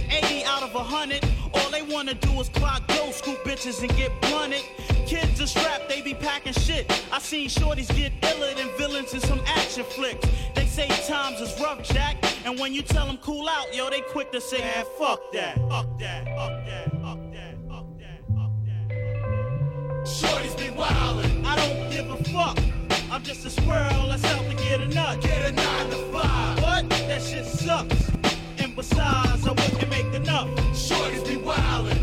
And 0.09 0.25
80 0.25 0.43
out 0.45 0.63
of 0.63 0.73
100, 0.73 1.23
all 1.53 1.69
they 1.69 1.81
wanna 1.81 2.13
do 2.13 2.39
is 2.39 2.49
clock 2.49 2.85
dough, 2.87 3.11
scoop 3.11 3.43
bitches 3.43 3.81
and 3.81 3.95
get 3.95 4.11
blunted. 4.21 4.63
Kids 5.05 5.41
are 5.41 5.47
strapped, 5.47 5.89
they 5.89 6.01
be 6.01 6.13
packing 6.13 6.53
shit. 6.53 6.91
I 7.11 7.19
seen 7.19 7.47
shorties 7.49 7.93
get 7.95 8.11
iller 8.23 8.53
than 8.53 8.69
villains 8.77 9.13
in 9.13 9.19
some 9.21 9.41
action 9.45 9.83
flicks. 9.83 10.27
They 10.55 10.65
say 10.65 10.87
times 11.07 11.41
is 11.41 11.59
rough, 11.59 11.83
Jack. 11.83 12.17
And 12.45 12.59
when 12.59 12.73
you 12.73 12.81
tell 12.81 13.05
them 13.05 13.17
cool 13.17 13.47
out, 13.47 13.73
yo, 13.75 13.89
they 13.89 14.01
quick 14.01 14.31
to 14.31 14.41
say, 14.41 14.59
man, 14.59 14.85
fuck 14.97 15.31
that, 15.33 15.57
fuck 15.69 15.99
that, 15.99 16.25
fuck 16.25 16.65
that, 16.65 16.91
fuck 17.01 17.31
that, 17.31 17.55
fuck. 17.67 17.79
Shorties 20.05 20.57
be 20.57 20.65
wildin', 20.75 21.45
I 21.45 21.55
don't 21.55 21.91
give 21.91 22.09
a 22.09 22.23
fuck. 22.31 22.57
I'm 23.11 23.23
just 23.23 23.45
a 23.45 23.49
squirrel 23.49 24.07
that's 24.07 24.23
out 24.25 24.43
to 24.49 24.55
get 24.55 24.81
a 24.81 24.87
nut. 24.87 25.21
Get 25.21 25.49
a 25.49 25.51
nine 25.51 25.89
to 25.89 25.97
five. 26.11 26.61
What? 26.61 26.89
That 26.89 27.21
shit 27.21 27.45
sucks. 27.45 28.18
Besides, 28.79 29.45
I 29.45 29.51
wouldn't 29.51 29.89
make 29.89 30.13
enough. 30.13 30.47
Shorties 30.71 31.27
be 31.27 31.35
wildin', 31.35 31.98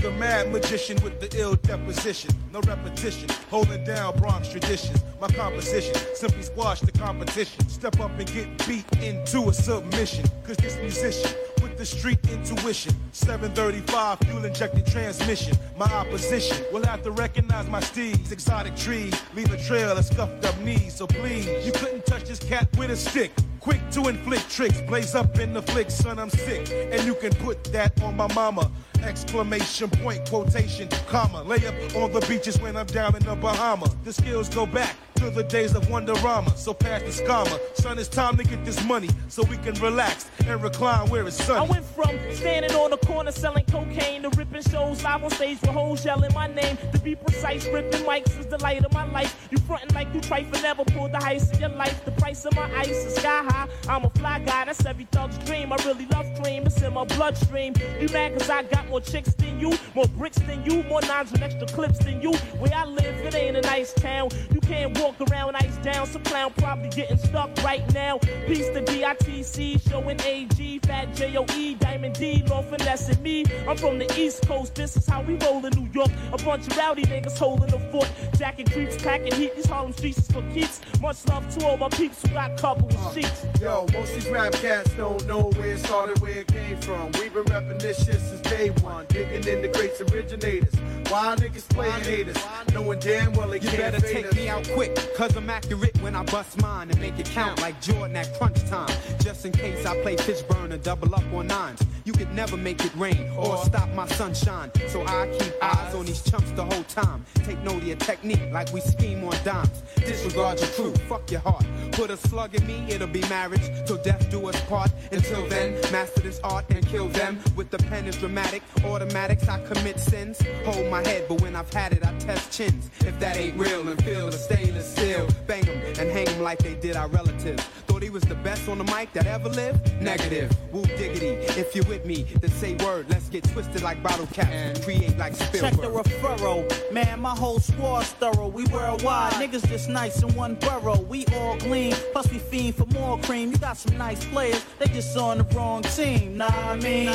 the 0.00 0.10
mad 0.12 0.50
magician 0.50 0.96
with 1.02 1.20
the 1.20 1.28
ill 1.38 1.54
deposition. 1.56 2.30
No 2.52 2.60
repetition, 2.60 3.28
holding 3.50 3.84
down 3.84 4.16
Bronx 4.16 4.48
traditions. 4.48 5.02
My 5.20 5.28
composition 5.28 5.94
simply 6.14 6.42
squash 6.42 6.80
the 6.80 6.92
competition. 6.92 7.68
Step 7.68 8.00
up 8.00 8.10
and 8.18 8.32
get 8.32 8.66
beat 8.66 8.86
into 9.02 9.48
a 9.48 9.52
submission. 9.52 10.24
Cause 10.46 10.56
this 10.56 10.76
musician 10.76 11.30
with 11.62 11.76
the 11.76 11.84
street 11.84 12.18
intuition. 12.30 12.94
735 13.12 14.18
fuel 14.20 14.44
injected 14.44 14.86
transmission. 14.86 15.56
My 15.76 15.92
opposition 15.92 16.64
will 16.72 16.84
have 16.84 17.02
to 17.02 17.10
recognize 17.10 17.68
my 17.68 17.80
steeds. 17.80 18.32
Exotic 18.32 18.76
trees 18.76 19.14
leave 19.34 19.52
a 19.52 19.62
trail 19.64 19.90
of 19.90 20.04
scuffed 20.04 20.44
up 20.46 20.58
knees. 20.60 20.96
So 20.96 21.06
please, 21.06 21.46
you 21.66 21.72
couldn't 21.72 22.06
touch 22.06 22.24
this 22.24 22.38
cat 22.38 22.68
with 22.78 22.90
a 22.90 22.96
stick. 22.96 23.32
Quick 23.60 23.90
to 23.90 24.08
inflict 24.08 24.50
tricks, 24.50 24.80
blaze 24.88 25.14
up 25.14 25.38
in 25.38 25.52
the 25.52 25.60
flick, 25.60 25.90
son, 25.90 26.18
I'm 26.18 26.30
sick. 26.30 26.70
And 26.72 27.04
you 27.04 27.14
can 27.14 27.32
put 27.34 27.62
that 27.64 28.00
on 28.02 28.16
my 28.16 28.32
mama. 28.34 28.70
Exclamation 29.02 29.90
point, 29.90 30.26
quotation, 30.28 30.88
comma. 31.06 31.42
Lay 31.42 31.66
up 31.66 31.74
on 31.96 32.10
the 32.12 32.24
beaches 32.26 32.58
when 32.58 32.74
I'm 32.74 32.86
down 32.86 33.14
in 33.16 33.22
the 33.22 33.34
Bahama. 33.34 33.86
The 34.04 34.14
skills 34.14 34.48
go 34.48 34.64
back 34.64 34.96
to 35.20 35.28
the 35.28 35.42
days 35.42 35.74
of 35.74 35.82
Wonderama. 35.88 36.56
So 36.56 36.72
pass 36.72 37.02
the 37.02 37.22
scammer. 37.22 37.60
Son, 37.76 37.98
it's 37.98 38.08
time 38.08 38.38
to 38.38 38.42
get 38.42 38.64
this 38.64 38.82
money 38.84 39.10
so 39.28 39.42
we 39.44 39.58
can 39.58 39.74
relax 39.74 40.30
and 40.46 40.62
recline 40.62 41.10
where 41.10 41.26
it's 41.26 41.36
sunny. 41.44 41.60
I 41.60 41.70
went 41.70 41.84
from 41.84 42.18
standing 42.32 42.72
on 42.72 42.90
the 42.90 42.96
corner 42.96 43.30
selling 43.30 43.66
cocaine 43.66 44.22
to 44.22 44.30
ripping 44.30 44.62
shows 44.62 45.04
live 45.04 45.22
on 45.22 45.30
stage 45.30 45.60
with 45.60 45.70
hoes 45.70 46.06
yelling 46.06 46.32
my 46.32 46.46
name. 46.46 46.78
To 46.92 46.98
be 47.00 47.14
precise, 47.14 47.66
ripping 47.66 48.00
mics 48.04 48.38
is 48.40 48.46
the 48.46 48.56
light 48.62 48.82
of 48.82 48.94
my 48.94 49.04
life. 49.12 49.48
You 49.50 49.58
frontin' 49.58 49.94
like 49.94 50.12
you 50.14 50.22
trifle, 50.22 50.60
never 50.62 50.84
pulled 50.86 51.12
the 51.12 51.18
heist 51.18 51.52
in 51.52 51.60
your 51.60 51.68
life. 51.68 52.02
The 52.06 52.12
price 52.12 52.46
of 52.46 52.56
my 52.56 52.74
ice 52.78 52.88
is 52.88 53.16
sky 53.16 53.44
high. 53.44 53.68
I'm 53.88 54.04
a 54.04 54.10
fly 54.10 54.38
guy, 54.38 54.64
that's 54.64 54.84
every 54.86 55.06
thug's 55.12 55.36
dream. 55.38 55.70
I 55.70 55.76
really 55.84 56.06
love 56.06 56.26
cream, 56.42 56.62
it's 56.64 56.80
in 56.80 56.94
my 56.94 57.04
bloodstream. 57.04 57.74
You 58.00 58.08
mad 58.08 58.38
cause 58.38 58.48
I 58.48 58.62
got 58.62 58.88
more 58.88 59.02
chicks 59.02 59.34
than 59.34 59.60
you, 59.60 59.74
more 59.94 60.08
bricks 60.16 60.38
than 60.38 60.64
you, 60.64 60.82
more 60.84 61.02
nines 61.02 61.32
and 61.32 61.42
extra 61.42 61.66
clips 61.66 61.98
than 61.98 62.22
you. 62.22 62.32
Where 62.58 62.72
I 62.74 62.86
live, 62.86 63.14
it 63.26 63.34
ain't 63.34 63.58
a 63.58 63.60
nice 63.60 63.92
town. 63.92 64.30
You 64.52 64.60
can't 64.60 64.98
walk 64.98 65.09
around 65.30 65.56
ice 65.56 65.76
down. 65.78 66.06
Some 66.06 66.22
clown 66.22 66.52
probably 66.58 66.90
getting 66.90 67.16
stuck 67.18 67.50
right 67.62 67.82
now. 67.94 68.18
Peace 68.46 68.68
to 68.68 68.82
DITC, 68.82 69.88
showing 69.88 70.20
AG, 70.22 70.78
Fat 70.80 71.14
J-O-E, 71.14 71.74
Diamond 71.76 72.14
D, 72.14 72.42
Lord 72.48 72.66
finessing 72.66 73.22
me. 73.22 73.44
I'm 73.66 73.76
from 73.76 73.98
the 73.98 74.12
East 74.20 74.46
Coast, 74.46 74.74
this 74.74 74.96
is 74.96 75.06
how 75.06 75.22
we 75.22 75.34
roll 75.36 75.64
in 75.64 75.72
New 75.78 75.88
York. 75.92 76.10
A 76.32 76.38
bunch 76.38 76.66
of 76.66 76.76
rowdy 76.76 77.04
niggas 77.04 77.38
holding 77.38 77.68
the 77.68 77.78
fort. 77.90 78.10
Jacking 78.38 78.66
creeps, 78.66 78.96
packing 79.02 79.34
heat, 79.34 79.54
these 79.56 79.66
Harlem 79.66 79.92
streets 79.92 80.18
is 80.18 80.28
for 80.30 80.42
keeps. 80.52 80.80
Much 81.00 81.26
love 81.28 81.48
to 81.56 81.66
all 81.66 81.76
my 81.76 81.88
peeps 81.88 82.22
who 82.22 82.28
got 82.28 82.56
couple 82.56 82.86
with 82.86 83.14
sheets. 83.14 83.44
Uh, 83.44 83.48
yo, 83.60 83.86
most 83.92 84.14
these 84.14 84.28
rap 84.28 84.52
cats 84.54 84.90
don't 84.94 85.26
know 85.26 85.50
where 85.56 85.72
it 85.72 85.78
started, 85.78 86.18
where 86.20 86.38
it 86.38 86.46
came 86.48 86.76
from. 86.80 87.10
We've 87.12 87.32
been 87.32 87.44
repping 87.44 87.80
this 87.80 88.04
shit 88.04 88.20
since 88.20 88.40
day 88.42 88.70
one, 88.82 89.06
digging 89.08 89.46
in 89.46 89.62
the 89.62 89.68
greats 89.68 90.00
originators. 90.00 90.74
Why 91.10 91.34
niggas 91.36 91.68
playing 91.70 92.04
haters, 92.04 92.36
knowing 92.72 92.98
damn 93.00 93.32
well 93.32 93.48
they 93.48 93.56
You 93.58 93.68
can't 93.68 93.78
better 93.92 94.00
fade 94.00 94.14
take 94.14 94.26
us. 94.26 94.34
me 94.36 94.48
out 94.48 94.68
quick, 94.68 94.94
cause 95.16 95.36
I'm 95.36 95.50
accurate 95.50 96.00
when 96.02 96.14
I 96.14 96.22
bust 96.24 96.60
mine 96.60 96.90
and 96.90 97.00
make 97.00 97.18
it 97.18 97.26
count 97.26 97.60
like 97.60 97.80
Jordan 97.80 98.16
at 98.16 98.32
crunch 98.38 98.64
time. 98.68 98.94
Just 99.20 99.44
in 99.44 99.52
case 99.52 99.84
I 99.86 100.00
play 100.02 100.16
Fishburne 100.16 100.72
and 100.72 100.82
double 100.82 101.14
up 101.14 101.24
on 101.32 101.46
nines. 101.46 101.82
You 102.04 102.12
could 102.12 102.32
never 102.34 102.56
make 102.56 102.84
it 102.84 102.94
rain 102.96 103.30
or 103.36 103.56
stop 103.58 103.88
my 103.90 104.06
sunshine. 104.08 104.70
So 104.88 105.04
I 105.06 105.28
keep 105.38 105.52
eyes 105.62 105.94
on 105.94 106.06
these 106.06 106.22
chumps 106.22 106.50
the 106.52 106.64
whole 106.64 106.84
time. 106.84 107.24
Take 107.44 107.62
note 107.62 107.76
of 107.76 107.84
your 107.84 107.96
technique 107.96 108.50
like 108.52 108.72
we 108.72 108.80
scheme 108.80 109.22
on 109.24 109.36
dimes. 109.44 109.82
Disregard 109.96 110.58
your 110.60 110.70
crew, 110.70 110.94
fuck 111.08 111.30
your 111.30 111.40
heart. 111.40 111.64
Put 111.92 112.10
a 112.10 112.16
slug 112.16 112.54
in 112.54 112.66
me, 112.66 112.84
it'll 112.88 113.06
be 113.06 113.20
marriage. 113.28 113.62
Till 113.86 114.02
death 114.02 114.30
do 114.30 114.48
us 114.48 114.60
part. 114.62 114.90
Until 115.12 115.46
then, 115.48 115.74
master 115.92 116.20
this 116.20 116.40
art 116.42 116.64
and 116.70 116.86
kill 116.86 117.08
them. 117.08 117.38
With 117.56 117.70
the 117.70 117.78
pen 117.78 118.06
is 118.06 118.16
dramatic. 118.16 118.62
Automatics, 118.84 119.48
I 119.48 119.62
commit 119.66 120.00
sins. 120.00 120.40
Hold 120.64 120.90
my 120.90 121.06
head, 121.06 121.26
but 121.28 121.40
when 121.42 121.54
I've 121.54 121.72
had 121.72 121.92
it, 121.92 122.04
I 122.04 122.12
test 122.18 122.50
chins. 122.50 122.90
If 123.00 123.18
that 123.20 123.36
ain't 123.36 123.56
real, 123.58 123.84
then 123.84 123.96
feel 123.98 124.26
the 124.30 124.38
stainless 124.38 124.89
steel. 124.90 125.26
Bang 125.46 125.68
'em 125.68 125.80
and 125.98 126.10
hang 126.10 126.28
'em 126.28 126.42
like 126.42 126.58
they 126.58 126.74
did 126.74 126.96
our 126.96 127.08
relatives. 127.08 127.62
Thought 127.86 128.02
he 128.02 128.10
was 128.10 128.22
the 128.24 128.34
best 128.36 128.68
on 128.68 128.78
the 128.78 128.84
mic 128.84 129.12
that 129.14 129.26
ever 129.26 129.48
lived? 129.48 129.80
Negative. 130.00 130.50
Woo 130.72 130.84
diggity. 130.84 131.32
If 131.62 131.74
you're 131.74 131.84
with 131.86 132.04
me, 132.04 132.26
then 132.40 132.50
say 132.52 132.74
word. 132.84 133.06
Let's 133.08 133.28
get 133.28 133.44
twisted 133.44 133.82
like 133.82 134.02
bottle 134.02 134.26
caps 134.26 134.50
and 134.50 134.82
create 134.82 135.16
like 135.18 135.34
Spielberg. 135.34 135.72
Check 135.72 135.80
the 135.80 135.88
referral. 135.88 136.92
Man, 136.92 137.20
my 137.20 137.34
whole 137.42 137.60
squad's 137.60 138.08
thorough. 138.20 138.48
We 138.48 138.64
worldwide. 138.66 139.32
Niggas 139.34 139.68
just 139.68 139.88
nice 139.88 140.22
in 140.22 140.34
one 140.34 140.54
borough. 140.56 141.00
We 141.00 141.26
all 141.36 141.56
gleam. 141.56 141.94
Plus 142.12 142.30
we 142.30 142.38
fiend 142.38 142.76
for 142.76 142.86
more 142.86 143.18
cream. 143.18 143.52
You 143.52 143.58
got 143.58 143.76
some 143.76 143.96
nice 143.96 144.24
players. 144.26 144.64
They 144.78 144.86
just 144.86 145.16
on 145.16 145.38
the 145.38 145.44
wrong 145.54 145.82
team. 145.82 146.36
Nah, 146.36 146.48
I 146.48 146.76
mean. 146.76 147.14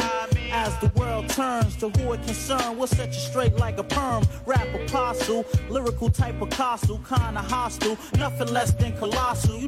As 0.52 0.78
the 0.80 0.88
world 0.96 1.28
turns 1.30 1.76
to 1.78 1.90
who 1.90 2.14
it 2.14 2.24
concern, 2.26 2.78
we'll 2.78 2.88
set 2.88 3.08
you 3.08 3.20
straight 3.20 3.56
like 3.58 3.78
a 3.78 3.84
perm. 3.84 4.24
Rap 4.46 4.68
apostle, 4.74 5.46
lyrical 5.70 6.10
type 6.10 6.42
of 6.42 6.50
Picasso, 6.56 6.98
kinda 7.10 7.42
hostile. 7.66 7.98
Nothing 8.20 8.54
less 8.54 8.72
than 8.74 8.92
colossal. 8.98 9.58
You 9.58 9.68